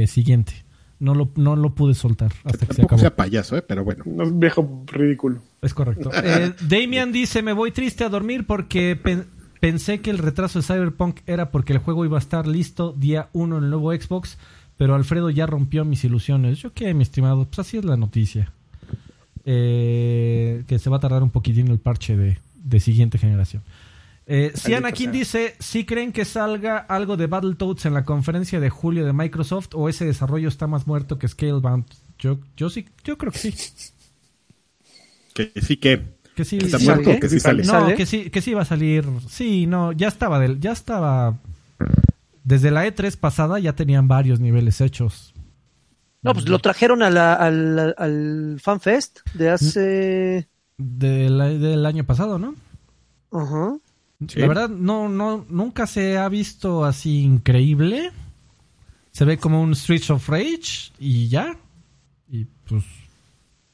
siguiente. 0.07 0.68
No 1.01 1.15
lo, 1.15 1.31
no 1.37 1.55
lo 1.55 1.75
pude 1.75 1.95
soltar 1.95 2.33
hasta 2.43 2.66
que, 2.66 2.75
se 2.75 2.83
acabó. 2.83 3.01
sea 3.01 3.15
payaso, 3.15 3.57
¿eh? 3.57 3.62
pero 3.62 3.85
bueno. 3.85 4.03
Un 4.05 4.41
viejo 4.41 4.85
ridículo. 4.87 5.41
Es 5.62 5.75
correcto. 5.75 6.11
Eh, 6.25 6.53
Damian 6.69 7.12
dice, 7.12 7.43
me 7.43 7.53
voy 7.53 7.70
triste 7.70 8.05
a 8.05 8.09
dormir 8.09 8.47
porque 8.47 8.99
pensé 9.61 10.01
que 10.01 10.11
el 10.11 10.19
retraso 10.19 10.59
de 10.59 10.65
Cyberpunk 10.65 11.20
era 11.27 11.51
porque 11.51 11.73
el 11.73 11.79
juego 11.79 12.05
iba 12.05 12.16
a 12.16 12.20
estar 12.20 12.47
listo 12.47 12.93
día 12.93 13.29
uno 13.33 13.59
en 13.59 13.65
el 13.65 13.70
nuevo 13.70 13.93
Xbox, 13.93 14.39
pero 14.77 14.95
Alfredo 14.95 15.31
ya 15.31 15.47
rompió 15.47 15.85
mis 15.85 16.05
ilusiones. 16.05 16.59
Yo 16.59 16.73
qué, 16.73 16.93
mi 16.95 17.03
estimado, 17.03 17.45
pues 17.45 17.61
así 17.61 17.79
es 17.79 17.85
la 17.85 17.97
noticia. 17.97 18.53
Eh, 19.45 20.65
que 20.66 20.79
se 20.79 20.91
va 20.91 20.97
a 20.97 21.01
tardar 21.01 21.23
un 21.23 21.31
poquitín 21.31 21.69
el 21.69 21.79
parche 21.79 22.16
de, 22.16 22.39
de 22.57 22.81
siguiente 22.81 23.19
generación. 23.19 23.62
Eh, 24.31 24.53
si 24.55 24.75
Anakin 24.75 25.11
dice, 25.11 25.57
¿sí 25.59 25.87
creen 25.87 26.13
que 26.13 26.27
salga 26.27 26.77
algo 26.77 27.17
de 27.17 27.27
Battletoads 27.27 27.87
en 27.87 27.95
la 27.95 28.05
conferencia 28.05 28.61
de 28.61 28.69
julio 28.69 29.07
de 29.07 29.15
Microsoft 29.15 29.71
o 29.73 29.89
ese 29.89 30.05
desarrollo 30.05 30.51
está 30.51 30.67
más 30.67 30.87
muerto 30.87 31.19
que 31.19 31.27
Scalebound? 31.27 31.87
Yo, 32.19 32.39
yo 32.55 32.69
sí, 32.69 32.87
yo 33.05 33.17
creo 33.17 33.33
que 33.33 33.39
sí. 33.39 33.55
Que 35.33 35.51
sí 35.63 35.79
que. 35.79 36.19
Que 36.37 36.45
sí, 36.45 36.59
está 36.59 36.79
muerto 36.79 37.11
o 37.11 37.19
que 37.19 37.29
sí 37.31 37.41
sale. 37.41 37.65
No, 37.65 37.95
que 37.95 38.05
sí, 38.05 38.29
que 38.29 38.43
sí 38.43 38.53
va 38.53 38.63
a 38.63 38.67
salir. 38.67 39.07
Sí, 39.29 39.67
no, 39.67 39.93
ya 39.93 40.09
estaba 40.09 40.39
del, 40.39 40.61
ya 40.61 40.73
estaba. 40.73 41.39
Desde 42.45 42.71
la 42.71 42.87
E3 42.87 43.17
pasada 43.17 43.59
ya 43.59 43.75
tenían 43.75 44.09
varios 44.09 44.41
niveles 44.41 44.83
hechos. 44.83 45.33
No, 46.21 46.35
pues 46.35 46.47
lo 46.49 46.59
trajeron 46.59 47.03
a 47.03 47.09
la, 47.09 47.33
al, 47.33 47.95
al 47.97 48.59
FanFest 48.61 49.21
de 49.33 49.49
hace. 49.49 50.49
del 50.77 51.87
año 51.87 52.05
pasado, 52.05 52.39
¿no? 52.39 52.55
Ajá. 53.33 53.79
La 54.20 54.49
verdad, 54.49 54.69
no, 54.69 55.09
no, 55.09 55.47
nunca 55.49 55.86
se 55.86 56.19
ha 56.19 56.28
visto 56.28 56.85
así 56.85 57.23
increíble. 57.23 58.11
Se 59.12 59.24
ve 59.24 59.39
como 59.39 59.62
un 59.62 59.74
Streets 59.74 60.11
of 60.11 60.28
Rage 60.28 60.93
y 60.99 61.28
ya. 61.28 61.57
Y 62.28 62.45
pues, 62.45 62.85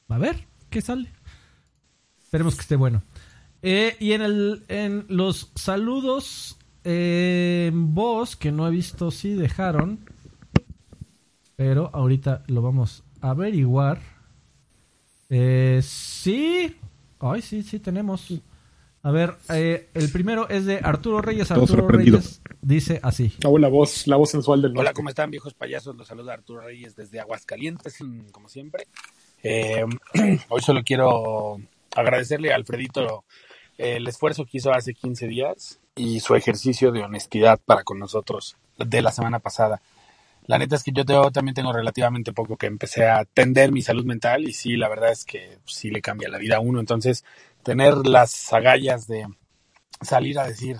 a 0.08 0.18
ver 0.18 0.46
qué 0.68 0.82
sale. 0.82 1.10
Esperemos 2.22 2.54
que 2.56 2.60
esté 2.60 2.76
bueno. 2.76 3.02
Eh, 3.62 3.96
y 3.98 4.12
en, 4.12 4.20
el, 4.20 4.64
en 4.68 5.06
los 5.08 5.50
saludos 5.54 6.58
eh, 6.84 7.70
en 7.72 7.94
voz, 7.94 8.36
que 8.36 8.52
no 8.52 8.68
he 8.68 8.70
visto 8.70 9.10
si 9.10 9.32
dejaron. 9.32 10.00
Pero 11.56 11.88
ahorita 11.94 12.44
lo 12.48 12.60
vamos 12.60 13.02
a 13.22 13.30
averiguar. 13.30 14.02
Eh, 15.30 15.80
sí. 15.82 16.76
Ay, 17.18 17.40
sí, 17.40 17.62
sí, 17.62 17.78
tenemos. 17.78 18.30
A 19.04 19.10
ver, 19.10 19.36
eh, 19.50 19.90
el 19.92 20.10
primero 20.10 20.48
es 20.48 20.64
de 20.64 20.80
Arturo 20.82 21.20
Reyes. 21.20 21.50
Arturo 21.50 21.86
Reyes 21.86 22.40
dice 22.62 23.00
así. 23.02 23.34
la 23.42 23.68
voz, 23.68 24.06
la 24.06 24.16
voz 24.16 24.30
sensual 24.30 24.62
del 24.62 24.76
Hola, 24.78 24.94
¿cómo 24.94 25.10
están, 25.10 25.30
viejos 25.30 25.52
payasos? 25.52 25.94
Los 25.94 26.08
saluda 26.08 26.32
Arturo 26.32 26.62
Reyes 26.62 26.96
desde 26.96 27.20
Aguascalientes, 27.20 27.98
como 28.32 28.48
siempre. 28.48 28.86
Eh, 29.42 29.84
hoy 30.48 30.62
solo 30.62 30.80
quiero 30.82 31.58
agradecerle 31.94 32.50
a 32.50 32.56
Alfredito 32.56 33.24
el 33.76 34.08
esfuerzo 34.08 34.46
que 34.46 34.56
hizo 34.56 34.72
hace 34.72 34.94
15 34.94 35.26
días 35.26 35.80
y 35.94 36.20
su 36.20 36.34
ejercicio 36.34 36.90
de 36.90 37.02
honestidad 37.02 37.60
para 37.62 37.84
con 37.84 37.98
nosotros 37.98 38.56
de 38.78 39.02
la 39.02 39.12
semana 39.12 39.38
pasada. 39.38 39.82
La 40.46 40.58
neta 40.58 40.76
es 40.76 40.82
que 40.82 40.92
yo 40.92 41.04
también 41.30 41.54
tengo 41.54 41.72
relativamente 41.72 42.32
poco 42.32 42.56
que 42.56 42.66
empecé 42.66 43.06
a 43.06 43.18
atender 43.18 43.72
mi 43.72 43.80
salud 43.80 44.04
mental 44.04 44.44
y 44.44 44.52
sí, 44.52 44.76
la 44.76 44.88
verdad 44.88 45.10
es 45.10 45.24
que 45.24 45.58
sí 45.66 45.90
le 45.90 46.02
cambia 46.02 46.28
la 46.28 46.38
vida 46.38 46.56
a 46.56 46.60
uno. 46.60 46.80
Entonces, 46.80 47.24
tener 47.64 48.06
las 48.06 48.52
agallas 48.52 49.06
de 49.06 49.26
salir 50.00 50.38
a 50.38 50.46
decir 50.46 50.76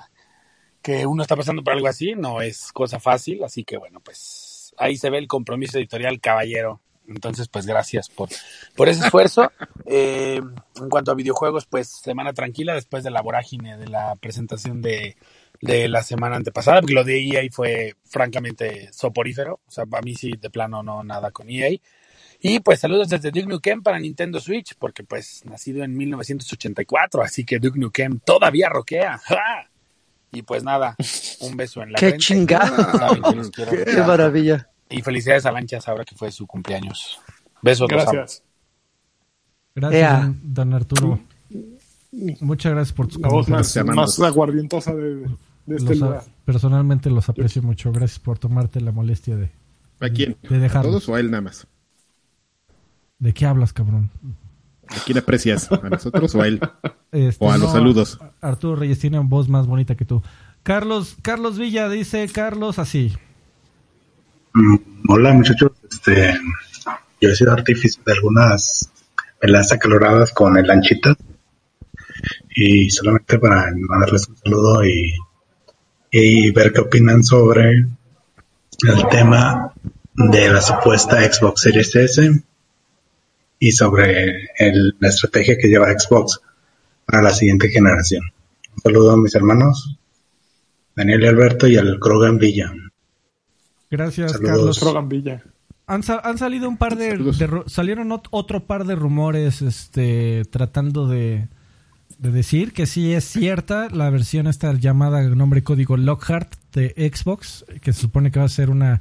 que 0.82 1.06
uno 1.06 1.22
está 1.22 1.34
pasando 1.34 1.64
por 1.64 1.72
algo 1.72 1.88
así 1.88 2.14
no 2.14 2.42
es 2.42 2.70
cosa 2.72 3.00
fácil, 3.00 3.42
así 3.42 3.64
que 3.64 3.78
bueno, 3.78 4.00
pues 4.00 4.74
ahí 4.76 4.96
se 4.96 5.10
ve 5.10 5.18
el 5.18 5.26
compromiso 5.26 5.78
editorial 5.78 6.20
caballero. 6.20 6.80
Entonces, 7.06 7.48
pues 7.48 7.66
gracias 7.66 8.08
por, 8.08 8.30
por 8.76 8.88
ese 8.88 9.04
esfuerzo. 9.04 9.50
Eh, 9.86 10.40
en 10.76 10.88
cuanto 10.88 11.10
a 11.10 11.14
videojuegos, 11.14 11.66
pues 11.66 11.88
semana 11.88 12.32
tranquila 12.32 12.72
después 12.72 13.04
de 13.04 13.10
la 13.10 13.20
vorágine 13.20 13.76
de 13.76 13.86
la 13.86 14.16
presentación 14.16 14.80
de, 14.80 15.18
de 15.60 15.88
la 15.88 16.02
semana 16.02 16.36
antepasada, 16.36 16.80
porque 16.80 16.94
lo 16.94 17.04
de 17.04 17.22
EA 17.22 17.42
fue 17.50 17.96
francamente 18.04 18.90
soporífero. 18.90 19.60
O 19.66 19.70
sea, 19.70 19.84
para 19.84 20.02
mí 20.02 20.14
sí, 20.14 20.32
de 20.40 20.48
plano 20.48 20.82
no 20.82 21.04
nada 21.04 21.32
con 21.32 21.50
EA. 21.50 21.76
Y 22.46 22.60
pues 22.60 22.80
saludos 22.80 23.08
desde 23.08 23.30
Duke 23.30 23.46
Nukem 23.46 23.82
para 23.82 23.98
Nintendo 23.98 24.38
Switch, 24.38 24.74
porque 24.78 25.02
pues 25.02 25.42
nacido 25.46 25.82
en 25.82 25.96
1984, 25.96 27.22
así 27.22 27.42
que 27.42 27.58
Duke 27.58 27.78
Nukem 27.78 28.18
todavía 28.20 28.68
roquea. 28.68 29.18
Y 30.30 30.42
pues 30.42 30.62
nada, 30.62 30.94
un 31.40 31.56
beso 31.56 31.82
en 31.82 31.92
la 31.92 31.98
Qué 32.00 32.08
frente. 32.10 32.18
chingado. 32.26 32.86
Quiero. 33.50 33.70
Qué 33.86 34.02
maravilla. 34.06 34.68
Y 34.90 35.00
felicidades 35.00 35.46
a 35.46 35.52
Lanchas 35.52 35.88
ahora 35.88 36.04
que 36.04 36.14
fue 36.16 36.30
su 36.30 36.46
cumpleaños. 36.46 37.18
Besos. 37.62 37.88
Gracias. 37.88 38.42
Gracias, 39.74 40.02
Ea. 40.02 40.34
don, 40.42 40.74
Arturo. 40.74 41.20
Muchas 42.40 42.72
gracias 42.72 42.92
por 42.94 43.08
tus 43.08 43.20
La 43.22 43.28
voz 43.28 43.46
comentarios. 43.46 43.96
más, 43.96 44.20
aguardientosa 44.20 44.94
de, 44.94 45.14
de 45.64 45.76
este 45.76 45.94
Los 45.96 46.02
a- 46.02 46.24
personalmente 46.44 47.08
los 47.08 47.26
aprecio 47.30 47.62
mucho. 47.62 47.90
Gracias 47.90 48.18
por 48.18 48.38
tomarte 48.38 48.82
la 48.82 48.92
molestia 48.92 49.34
de... 49.36 49.50
¿A 50.00 50.10
quién? 50.10 50.36
De 50.42 50.66
¿A 50.66 50.82
todos 50.82 51.08
o 51.08 51.14
a 51.14 51.20
él 51.20 51.30
nada 51.30 51.40
más? 51.40 51.66
¿De 53.18 53.32
qué 53.32 53.46
hablas, 53.46 53.72
cabrón? 53.72 54.10
¿A 54.88 54.96
quién 55.04 55.18
aprecias? 55.18 55.70
¿A 55.70 55.88
nosotros 55.88 56.34
o 56.34 56.42
a 56.42 56.46
él? 56.48 56.60
Este, 57.12 57.44
O 57.44 57.50
a 57.50 57.58
los 57.58 57.72
saludos. 57.72 58.18
Arturo 58.40 58.76
Reyes 58.76 58.98
tiene 58.98 59.18
voz 59.20 59.48
más 59.48 59.66
bonita 59.66 59.94
que 59.94 60.04
tú. 60.04 60.22
Carlos, 60.62 61.16
Carlos 61.22 61.58
Villa 61.58 61.88
dice, 61.88 62.28
Carlos, 62.28 62.78
así. 62.78 63.12
Mm, 64.54 64.76
Hola 65.08 65.32
muchachos, 65.32 65.72
este, 65.90 66.34
yo 67.20 67.28
he 67.28 67.34
sido 67.34 67.52
artífice 67.52 68.00
de 68.04 68.12
algunas 68.12 68.90
peleas 69.40 69.70
acaloradas 69.72 70.32
con 70.32 70.56
el 70.56 70.66
Lanchita 70.66 71.14
y 72.54 72.88
solamente 72.90 73.38
para 73.38 73.70
mandarles 73.76 74.28
un 74.28 74.36
saludo 74.38 74.84
y, 74.86 75.14
y 76.10 76.50
ver 76.52 76.72
qué 76.72 76.80
opinan 76.80 77.22
sobre 77.22 77.70
el 77.74 79.08
tema 79.10 79.72
de 80.14 80.52
la 80.52 80.60
supuesta 80.60 81.22
Xbox 81.22 81.60
Series 81.62 81.94
S 81.96 82.44
y 83.58 83.72
sobre 83.72 84.48
el- 84.58 84.94
la 84.98 85.08
estrategia 85.08 85.56
que 85.58 85.68
lleva 85.68 85.92
Xbox 85.98 86.40
para 87.06 87.22
la 87.22 87.30
siguiente 87.32 87.68
generación. 87.68 88.22
Un 88.76 88.82
saludo 88.82 89.12
a 89.12 89.16
mis 89.16 89.34
hermanos, 89.34 89.96
Daniel 90.96 91.22
y 91.22 91.26
Alberto 91.26 91.66
y 91.66 91.76
al 91.76 91.98
Krogan 92.00 92.38
Villa. 92.38 92.72
Gracias, 93.90 94.32
Saludos. 94.32 94.50
Carlos. 94.56 94.80
Rogan 94.80 95.08
Villa. 95.08 95.42
Han, 95.86 96.02
sa- 96.02 96.20
han 96.24 96.38
salido 96.38 96.68
un 96.68 96.78
par 96.78 96.96
de, 96.96 97.32
salieron 97.66 98.08
ot- 98.08 98.28
otro 98.30 98.64
par 98.66 98.84
de 98.86 98.94
rumores, 98.94 99.60
este, 99.60 100.44
tratando 100.50 101.06
de, 101.06 101.46
de 102.18 102.30
decir 102.32 102.72
que 102.72 102.86
sí 102.86 103.12
es 103.12 103.24
cierta 103.24 103.88
la 103.90 104.08
versión 104.08 104.46
esta 104.46 104.72
llamada 104.72 105.22
nombre 105.22 105.62
código 105.62 105.96
Lockhart 105.98 106.54
de 106.72 107.10
Xbox, 107.14 107.66
que 107.82 107.92
se 107.92 108.00
supone 108.00 108.30
que 108.30 108.38
va 108.38 108.46
a 108.46 108.48
ser 108.48 108.70
una 108.70 109.00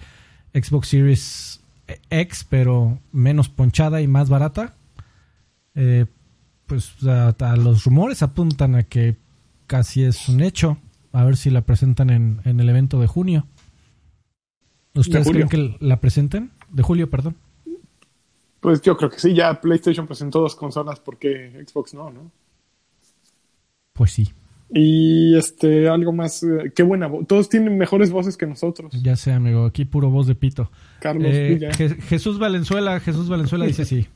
Xbox 0.54 0.90
Series 0.90 1.62
X, 2.10 2.46
pero 2.50 3.00
menos 3.12 3.50
ponchada 3.50 4.02
y 4.02 4.08
más 4.08 4.30
barata. 4.30 4.76
Eh, 5.76 6.06
pues 6.66 7.04
a, 7.06 7.30
a 7.30 7.56
los 7.56 7.84
rumores 7.84 8.24
apuntan 8.24 8.76
a 8.76 8.84
que 8.84 9.16
casi 9.68 10.04
es 10.04 10.30
un 10.30 10.42
hecho. 10.42 10.78
A 11.12 11.24
ver 11.24 11.38
si 11.38 11.50
la 11.50 11.62
presentan 11.62 12.10
en, 12.10 12.42
en 12.46 12.60
el 12.60 12.70
evento 12.70 13.00
de 13.00 13.08
junio. 13.08 13.46
¿Ustedes 14.96 15.28
creen 15.28 15.50
que 15.50 15.78
la 15.80 16.00
presenten? 16.00 16.52
De 16.70 16.84
julio, 16.84 17.10
perdón. 17.10 17.36
Pues 18.60 18.82
yo 18.82 18.96
creo 18.96 19.10
que 19.10 19.20
sí, 19.20 19.34
ya 19.34 19.60
PlayStation 19.60 20.08
presentó 20.08 20.40
dos 20.40 20.56
consolas 20.56 21.00
porque 21.00 21.66
Xbox 21.68 21.94
no, 21.94 22.12
¿no? 22.12 22.32
Pues 23.92 24.12
sí, 24.12 24.32
Y 24.76 25.38
este, 25.38 25.88
algo 25.88 26.12
más, 26.14 26.42
eh, 26.44 26.72
qué 26.76 26.82
buena 26.84 27.06
voz. 27.08 27.28
Todos 27.28 27.48
tienen 27.48 27.78
mejores 27.78 28.10
voces 28.12 28.38
que 28.38 28.48
nosotros. 28.48 28.92
ya 29.04 29.16
sé, 29.16 29.32
amigo. 29.32 29.66
Aquí 29.66 29.86
puro 29.86 30.10
voz 30.10 30.26
de 30.28 30.34
pito. 30.36 30.72
Carlos 31.00 31.32
Eh. 31.32 31.60
Je- 31.78 32.02
Jesús 32.02 32.40
Valenzuela, 32.40 33.00
Jesús 33.00 33.30
Valenzuela 33.30 33.66
dice 33.66 33.86
sí. 33.86 34.08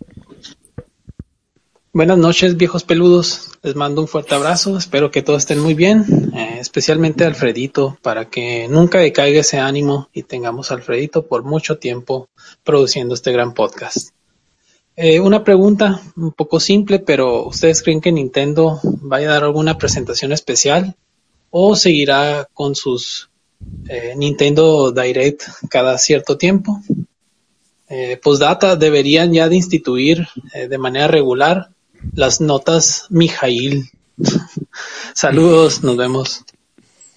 Buenas 1.94 2.18
noches, 2.20 2.58
viejos 2.58 2.84
peludos. 2.84 3.52
Les 3.64 3.76
mando 3.76 4.02
un 4.02 4.08
fuerte 4.08 4.36
abrazo. 4.36 4.78
Espero 4.78 5.10
que 5.10 5.24
todos 5.24 5.40
estén 5.40 5.60
muy 5.60 5.74
bien, 5.74 6.06
eh, 6.36 6.58
especialmente 6.60 7.24
a 7.24 7.28
Alfredito, 7.28 7.98
para 8.04 8.26
que 8.26 8.68
nunca 8.70 9.00
decaiga 9.00 9.40
ese 9.42 9.58
ánimo 9.60 10.10
y 10.14 10.24
tengamos 10.24 10.70
a 10.72 10.76
Alfredito 10.76 11.26
por 11.28 11.44
mucho 11.44 11.78
tiempo 11.80 12.30
produciendo 12.64 13.16
este 13.16 13.32
gran 13.32 13.54
podcast. 13.56 14.10
Eh, 15.00 15.20
una 15.20 15.44
pregunta 15.44 16.02
un 16.16 16.32
poco 16.32 16.60
simple, 16.60 16.98
pero 16.98 17.46
¿ustedes 17.46 17.84
creen 17.84 18.02
que 18.02 18.12
Nintendo 18.12 18.80
vaya 18.84 19.30
a 19.30 19.34
dar 19.34 19.44
alguna 19.44 19.78
presentación 19.78 20.32
especial 20.32 20.96
o 21.52 21.76
seguirá 21.76 22.50
con 22.52 22.74
sus 22.74 23.30
eh, 23.88 24.16
Nintendo 24.18 24.92
Direct 24.92 25.44
cada 25.70 26.00
cierto 26.00 26.36
tiempo? 26.36 26.82
Eh, 27.90 28.20
postdata, 28.22 28.76
deberían 28.76 29.32
ya 29.32 29.48
de 29.48 29.56
instituir 29.58 30.28
eh, 30.56 30.68
de 30.68 30.78
manera 30.80 31.08
regular 31.08 31.70
las 32.14 32.42
notas 32.42 33.06
Mijail. 33.12 33.92
Saludos, 35.14 35.84
nos 35.84 35.96
vemos. 35.96 36.44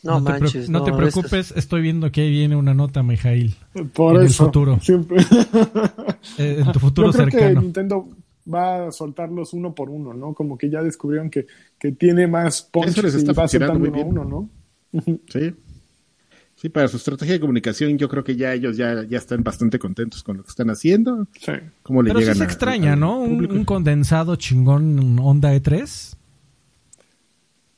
No, 0.02 0.22
te, 0.22 0.30
manches. 0.32 0.68
no 0.68 0.82
te 0.84 0.92
preocupes, 0.92 1.54
estoy 1.56 1.80
viendo 1.80 2.12
que 2.12 2.20
ahí 2.20 2.30
viene 2.30 2.56
una 2.56 2.74
nota, 2.74 3.02
Mijail. 3.02 3.56
Por 3.94 4.16
en 4.16 4.22
el 4.22 4.30
futuro. 4.30 4.78
Siempre. 4.82 5.24
Eh, 6.38 6.62
en 6.64 6.72
tu 6.72 6.78
futuro 6.78 7.10
Yo 7.12 7.24
creo 7.26 7.54
que. 7.54 7.60
Nintendo 7.60 8.08
va 8.52 8.88
a 8.88 8.92
soltarlos 8.92 9.52
uno 9.52 9.74
por 9.74 9.90
uno, 9.90 10.14
¿no? 10.14 10.34
Como 10.34 10.56
que 10.58 10.70
ya 10.70 10.82
descubrieron 10.82 11.30
que, 11.30 11.46
que 11.78 11.92
tiene 11.92 12.26
más 12.26 12.62
punch 12.62 12.88
Eso 12.88 13.02
les 13.02 13.22
y 13.22 13.26
va 13.26 13.46
soltando 13.48 13.88
uno 13.88 14.00
a 14.00 14.04
uno, 14.04 14.24
¿no? 14.24 14.50
Sí. 15.28 15.54
Sí, 16.56 16.68
para 16.68 16.88
su 16.88 16.98
estrategia 16.98 17.34
de 17.34 17.40
comunicación, 17.40 17.96
yo 17.96 18.06
creo 18.10 18.22
que 18.22 18.36
ya 18.36 18.52
ellos 18.52 18.76
ya, 18.76 19.02
ya 19.04 19.16
están 19.16 19.42
bastante 19.42 19.78
contentos 19.78 20.22
con 20.22 20.36
lo 20.36 20.42
que 20.42 20.50
están 20.50 20.68
haciendo. 20.68 21.26
Sí. 21.40 21.52
¿Cómo 21.82 22.02
le 22.02 22.08
Pero 22.10 22.18
sí 22.18 22.24
llegan 22.24 22.36
se 22.36 22.42
a- 22.42 22.46
extraña, 22.46 22.96
¿no? 22.96 23.18
Un, 23.18 23.64
condensado 23.64 24.36
chingón 24.36 25.18
Honda 25.18 25.54
E 25.54 25.62
E3. 25.62 26.16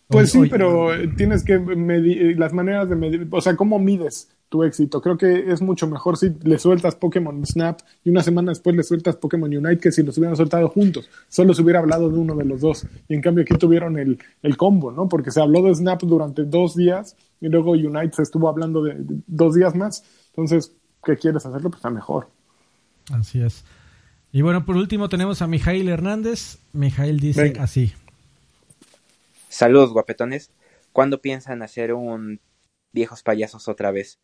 Pues 0.08 0.32
sí, 0.32 0.38
Oye, 0.38 0.50
pero 0.50 0.88
tienes 1.16 1.44
que 1.44 1.60
medir 1.60 2.36
las 2.38 2.52
maneras 2.52 2.88
de 2.88 2.96
medir, 2.96 3.28
o 3.30 3.40
sea, 3.40 3.54
cómo 3.54 3.78
mides 3.78 4.28
tu 4.52 4.62
éxito. 4.64 5.00
Creo 5.00 5.16
que 5.16 5.50
es 5.50 5.62
mucho 5.62 5.86
mejor 5.86 6.18
si 6.18 6.28
le 6.42 6.58
sueltas 6.58 6.94
Pokémon 6.94 7.44
Snap 7.46 7.80
y 8.04 8.10
una 8.10 8.22
semana 8.22 8.50
después 8.50 8.76
le 8.76 8.82
sueltas 8.82 9.16
Pokémon 9.16 9.48
Unite 9.48 9.78
que 9.78 9.90
si 9.90 10.02
los 10.02 10.18
hubieran 10.18 10.36
soltado 10.36 10.68
juntos. 10.68 11.08
Solo 11.28 11.54
se 11.54 11.62
hubiera 11.62 11.78
hablado 11.78 12.10
de 12.10 12.18
uno 12.18 12.34
de 12.36 12.44
los 12.44 12.60
dos. 12.60 12.86
Y 13.08 13.14
en 13.14 13.22
cambio 13.22 13.42
aquí 13.44 13.54
tuvieron 13.54 13.98
el, 13.98 14.18
el 14.42 14.56
combo, 14.58 14.92
¿no? 14.92 15.08
Porque 15.08 15.30
se 15.30 15.40
habló 15.40 15.62
de 15.62 15.74
Snap 15.74 16.02
durante 16.02 16.44
dos 16.44 16.76
días 16.76 17.16
y 17.40 17.48
luego 17.48 17.70
Unite 17.70 18.14
se 18.14 18.22
estuvo 18.22 18.50
hablando 18.50 18.82
de, 18.82 18.94
de 18.96 19.22
dos 19.26 19.54
días 19.54 19.74
más. 19.74 20.04
Entonces, 20.28 20.72
¿qué 21.02 21.16
quieres 21.16 21.46
hacerlo? 21.46 21.70
Pues 21.70 21.78
está 21.78 21.88
mejor. 21.88 22.28
Así 23.10 23.40
es. 23.40 23.64
Y 24.32 24.42
bueno, 24.42 24.66
por 24.66 24.76
último 24.76 25.08
tenemos 25.08 25.40
a 25.40 25.46
Mijail 25.46 25.88
Hernández. 25.88 26.58
Mijail 26.74 27.18
dice 27.18 27.42
Venga. 27.42 27.62
así. 27.62 27.94
Saludos, 29.48 29.92
guapetones. 29.92 30.50
¿Cuándo 30.92 31.22
piensan 31.22 31.62
hacer 31.62 31.94
un 31.94 32.40
viejos 32.92 33.22
payasos 33.22 33.66
otra 33.68 33.90
vez? 33.90 34.18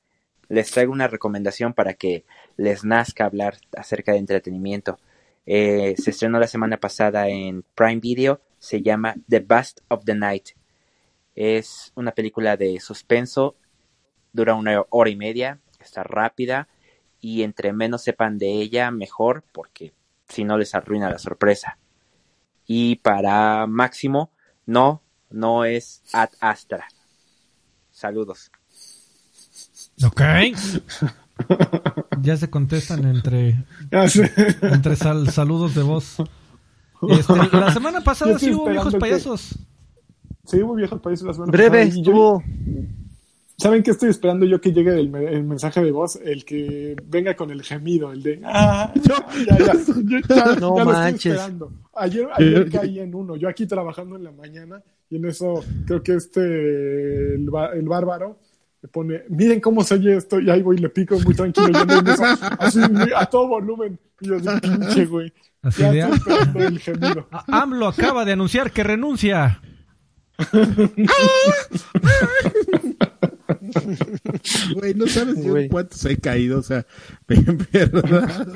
Les 0.49 0.71
traigo 0.71 0.93
una 0.93 1.09
recomendación 1.09 1.75
para 1.75 1.95
que 1.95 2.25
les 2.57 2.85
nazca 2.85 3.27
hablar 3.27 3.59
acerca 3.77 4.13
de 4.13 4.19
entretenimiento. 4.19 4.99
Eh, 5.47 5.95
se 5.99 6.11
estrenó 6.11 6.39
la 6.39 6.47
semana 6.47 6.79
pasada 6.79 7.29
en 7.29 7.65
Prime 7.75 8.01
Video. 8.01 8.41
Se 8.59 8.83
llama 8.83 9.15
The 9.29 9.41
Bust 9.41 9.81
of 9.89 10.05
the 10.05 10.15
Night. 10.15 10.51
Es 11.35 11.93
una 11.95 12.13
película 12.13 12.57
de 12.57 12.81
suspenso. 12.81 13.57
Dura 14.33 14.55
una 14.55 14.83
hora 14.91 15.11
y 15.11 15.17
media. 15.17 15.61
Está 15.81 16.03
rápida. 16.03 16.69
Y 17.21 17.43
entre 17.43 17.73
menos 17.73 18.03
sepan 18.03 18.39
de 18.39 18.49
ella, 18.49 18.91
mejor, 18.91 19.45
porque 19.53 19.93
si 20.29 20.45
no 20.45 20.57
les 20.57 20.75
arruina 20.75 21.11
la 21.11 21.19
sorpresa. 21.19 21.79
Y 22.67 22.97
para 22.97 23.67
Máximo, 23.67 24.31
no, 24.67 25.03
no 25.31 25.65
es 25.65 26.03
Ad 26.13 26.31
Astra. 26.41 26.87
Saludos. 27.91 28.51
Ok. 30.05 30.21
ya 32.23 32.37
se 32.37 32.51
contestan 32.51 33.05
entre, 33.07 33.65
entre 33.91 34.97
sal- 34.97 35.31
saludos 35.31 35.75
de 35.75 35.83
voz. 35.83 36.17
Este, 37.11 37.33
la 37.57 37.73
semana 37.73 37.99
Yo 37.99 38.05
pasada 38.05 38.39
sí 38.39 38.53
hubo 38.53 38.69
viejos 38.69 38.93
que- 38.95 38.99
payasos. 39.01 39.59
Sí, 40.45 40.63
hubo 40.63 40.75
viejos 40.75 41.01
países 41.01 41.27
la 41.27 41.35
semana 41.35 41.53
Breve, 41.53 41.85
pasada 41.85 41.99
y 41.99 42.03
yo- 42.03 42.11
estuvo. 42.13 42.43
¿Saben 43.61 43.83
qué 43.83 43.91
estoy 43.91 44.11
esperando 44.11 44.47
yo 44.47 44.61
que 44.61 44.73
llegue 44.73 44.95
el, 44.99 45.11
me- 45.11 45.25
el 45.33 45.43
mensaje 45.43 45.83
de 45.83 45.91
voz? 45.91 46.15
El 46.17 46.45
que 46.45 46.95
venga 47.07 47.35
con 47.35 47.51
el 47.51 47.63
gemido, 47.63 48.13
el 48.13 48.23
de... 48.23 48.41
Ah, 48.45 48.93
ya, 48.95 49.27
ya, 49.59 49.75
yo 49.87 50.19
ya- 50.29 50.45
No 50.61 50.77
ya 50.77 50.85
lo 50.85 50.91
estoy 50.91 50.95
manches. 51.03 51.33
esperando. 51.35 51.73
Ayer, 51.95 52.29
ayer 52.37 52.71
caí 52.71 53.01
en 53.01 53.15
uno, 53.17 53.35
yo 53.37 53.49
aquí 53.49 53.67
trabajando 53.67 54.15
en 54.15 54.23
la 54.25 54.31
mañana 54.31 54.81
y 55.11 55.17
en 55.17 55.25
eso 55.25 55.65
creo 55.87 56.03
que 56.05 56.15
este, 56.15 57.35
el 57.35 57.51
bárbaro, 57.89 58.39
me 58.83 58.89
pone, 58.89 59.23
miren 59.29 59.61
cómo 59.61 59.83
se 59.83 59.95
oye 59.95 60.17
esto 60.17 60.39
y 60.41 60.49
ahí 60.51 60.63
voy 60.63 60.77
y 60.77 60.81
le 60.81 60.89
pico 60.89 61.19
muy 61.21 61.35
tranquilo, 61.35 61.69
yo 61.73 62.13
eso, 62.13 62.25
así 62.59 62.81
a 63.17 63.27
todo 63.27 63.49
volumen. 63.49 63.99
Y 64.21 64.29
yo 64.29 64.37
así, 64.37 64.61
pinche 64.61 65.07
güey. 65.07 65.33
Así 65.63 65.83
Ya 65.83 65.91
de, 65.93 66.01
estoy 66.01 66.63
el 66.63 66.79
gemido. 66.79 67.29
"A- 67.33 67.63
AMLO 67.63 67.89
acaba 67.89 68.25
de 68.25 68.33
anunciar 68.33 68.71
que 68.71 68.83
renuncia. 68.85 69.61
Güey, 74.75 74.95
no 74.95 75.07
sabes 75.07 75.43
yo 75.43 75.55
cuántos 75.71 76.05
he 76.05 76.17
caído, 76.19 76.61
o 76.61 76.63
sea, 76.63 76.87
verdad. 77.29 78.47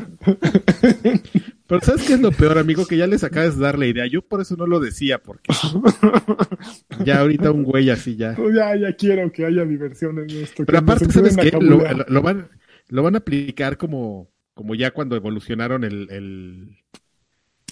Pero 1.72 1.86
¿sabes 1.86 2.02
qué 2.06 2.12
es 2.14 2.20
lo 2.20 2.32
peor, 2.32 2.58
amigo? 2.58 2.84
Que 2.86 2.98
ya 2.98 3.06
les 3.06 3.24
acabas 3.24 3.56
de 3.56 3.62
dar 3.62 3.78
la 3.78 3.86
idea. 3.86 4.06
Yo 4.06 4.20
por 4.20 4.42
eso 4.42 4.56
no 4.56 4.66
lo 4.66 4.78
decía, 4.78 5.22
porque 5.22 5.50
ya 7.04 7.20
ahorita 7.20 7.50
un 7.50 7.62
güey 7.62 7.88
así 7.88 8.14
ya. 8.16 8.36
Ya, 8.54 8.76
ya 8.76 8.94
quiero 8.94 9.32
que 9.32 9.46
haya 9.46 9.64
diversión 9.64 10.18
en 10.18 10.28
esto. 10.30 10.64
Pero 10.66 10.78
aparte, 10.78 11.10
¿sabes 11.10 11.34
qué? 11.36 11.50
Lo, 11.52 11.60
cabulear. 11.78 11.96
lo- 11.96 12.04
lo 12.08 12.20
van, 12.22 12.48
lo 12.88 13.02
van 13.02 13.14
a 13.14 13.18
aplicar 13.18 13.78
como, 13.78 14.30
como 14.52 14.74
ya 14.74 14.90
cuando 14.90 15.16
evolucionaron 15.16 15.84
el, 15.84 16.08
el, 16.10 16.76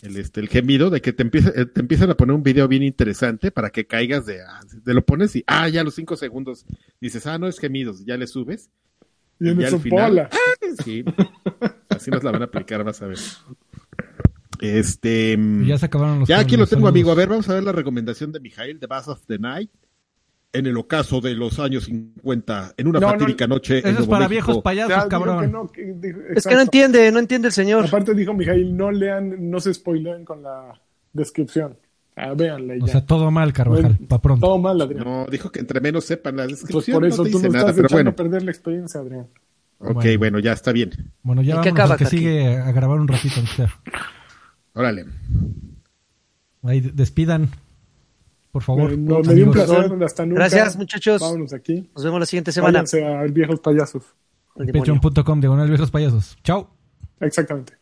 el, 0.02 0.16
este, 0.16 0.40
el 0.40 0.48
gemido, 0.48 0.89
de 0.89 1.02
que 1.02 1.12
te, 1.12 1.22
empieza, 1.22 1.51
eh, 1.55 1.66
te 1.66 1.81
empiezan 1.81 2.09
a 2.09 2.16
poner 2.16 2.35
un 2.35 2.43
video 2.43 2.68
bien 2.68 2.82
interesante 2.82 3.51
para 3.51 3.68
que 3.68 3.86
caigas 3.86 4.24
de, 4.24 4.40
ah, 4.40 4.60
te 4.82 4.94
lo 4.94 5.05
pones 5.05 5.36
y, 5.36 5.44
ah, 5.47 5.68
ya 5.68 5.82
a 5.82 5.85
los 5.85 5.94
cinco 5.94 6.16
segundos 6.16 6.64
dices, 7.02 7.27
ah, 7.27 7.36
no 7.39 7.48
es 7.48 7.59
gemidos, 7.59 8.02
ya 8.06 8.16
le 8.16 8.27
subes. 8.27 8.70
Y 9.39 9.48
en 9.51 9.59
ya 9.59 9.66
eso 9.68 9.77
al 9.77 9.82
final, 9.82 10.10
bola. 10.10 10.31
sí, 10.85 11.05
así 11.89 12.10
nos 12.10 12.22
la 12.22 12.31
van 12.31 12.43
a 12.43 12.47
aplicar, 12.47 12.82
vas 12.85 13.01
a 13.02 13.06
ver. 13.06 13.18
Este. 14.61 15.32
Y 15.39 15.66
ya 15.66 15.78
se 15.78 15.87
acabaron 15.87 16.20
los 16.20 16.28
Ya 16.28 16.39
aquí 16.41 16.57
lo 16.57 16.66
tengo, 16.66 16.81
saludos. 16.82 16.91
amigo. 16.91 17.12
A 17.12 17.15
ver, 17.15 17.28
vamos 17.28 17.49
a 17.49 17.55
ver 17.55 17.62
la 17.65 17.73
recomendación 17.73 18.32
de 18.32 18.41
Mijail, 18.41 18.78
The 18.78 18.87
Bass 18.87 19.09
of 19.09 19.20
the 19.27 19.39
Night. 19.39 19.70
En 20.53 20.66
el 20.66 20.77
ocaso 20.77 21.20
de 21.20 21.35
los 21.35 21.61
años 21.61 21.85
50, 21.85 22.74
en 22.77 22.89
una 22.89 22.99
No, 22.99 23.07
no, 23.12 23.19
fatídica 23.20 23.47
noche 23.47 23.74
en 23.74 23.78
Eso 23.81 23.89
es 23.89 23.95
Nuevo 23.99 24.11
para 24.11 24.28
México. 24.28 24.47
viejos 24.49 24.62
payasos, 24.65 24.91
Ya, 25.05 25.09
cabrón. 25.09 25.41
que 25.43 25.47
no, 25.47 25.69
que- 25.70 25.95
dijo- 25.97 26.19
Es 26.35 26.45
que 26.45 26.55
no 26.57 26.61
entiende, 26.62 27.12
no 27.12 27.20
entiende 27.20 27.47
el 27.49 27.53
señor. 27.53 27.85
Aparte 27.87 28.15
dijo 28.15 28.35
Mijail, 28.35 28.77
no 28.77 28.91
lean, 28.91 29.49
no 29.49 29.61
se 29.61 29.73
spoileen 29.73 30.24
con 30.24 30.43
la 30.43 30.73
descripción. 31.12 31.77
Ah, 32.16 32.35
véanla 32.35 32.74
y 32.74 32.81
O 32.82 32.87
ya. 32.87 32.93
sea, 32.95 33.07
todo 33.07 33.31
mal, 33.31 33.53
Carvajal, 33.53 33.82
Bueno, 33.93 33.99
pa' 34.09 34.20
pronto. 34.20 34.45
Todo 34.45 34.59
mal, 34.59 34.81
Adrián. 34.81 35.05
No, 35.05 35.27
dijo 35.31 35.53
que 35.53 35.61
entre 35.61 35.81
menos 35.81 36.05
sepan 36.05 36.37
la 36.37 36.43
pues 36.47 36.59
descripción. 36.61 36.97
por 36.97 37.07
eso 37.07 37.19
no 37.19 37.23
te 37.24 37.31
tú 37.31 37.39
dice 37.39 37.49
no 37.49 37.53
nada, 37.55 37.70
estás 37.70 37.78
echando 37.85 37.95
bueno. 37.95 38.11
a 38.11 38.16
perder 38.16 38.43
la 38.43 38.51
experiencia, 38.51 39.01
Adrián. 39.01 39.27
Ok, 39.78 39.95
Bueno. 39.95 40.19
bueno, 40.19 40.39
ya 40.41 40.53
está 40.53 40.73
bien. 40.73 40.91
Bueno, 41.23 41.43
ya 41.43 41.55
¿En 41.55 41.61
qué 41.62 41.70
vamos 41.70 41.97
que 41.97 42.07
sigue 42.07 42.57
a 42.57 42.73
grabar 42.73 42.99
un 42.99 43.07
ratito. 43.07 43.41
Mister. 43.41 43.70
Órale. 44.81 45.07
Ahí 46.62 46.81
despidan, 46.81 47.48
por 48.52 48.62
favor. 48.62 48.90
Me, 48.90 48.97
no, 48.97 49.20
me 49.20 49.35
dio 49.35 49.47
un 49.47 49.52
placer. 49.52 50.02
Hasta 50.02 50.27
nunca. 50.27 50.40
Gracias, 50.40 50.77
muchachos. 50.77 51.20
Vámonos 51.20 51.52
aquí. 51.52 51.89
Nos 51.94 52.05
vemos 52.05 52.20
la 52.20 52.27
siguiente 52.27 52.52
semana. 52.52 52.81
Váyanse 52.81 53.05
a 53.05 53.23
viejos 53.24 53.61
payasos. 53.61 54.05
Patreon.com, 54.55 55.40
diagonal 55.40 55.69
viejos 55.69 55.90
payasos. 55.90 56.36
Chao. 56.43 56.70
Exactamente. 57.20 57.80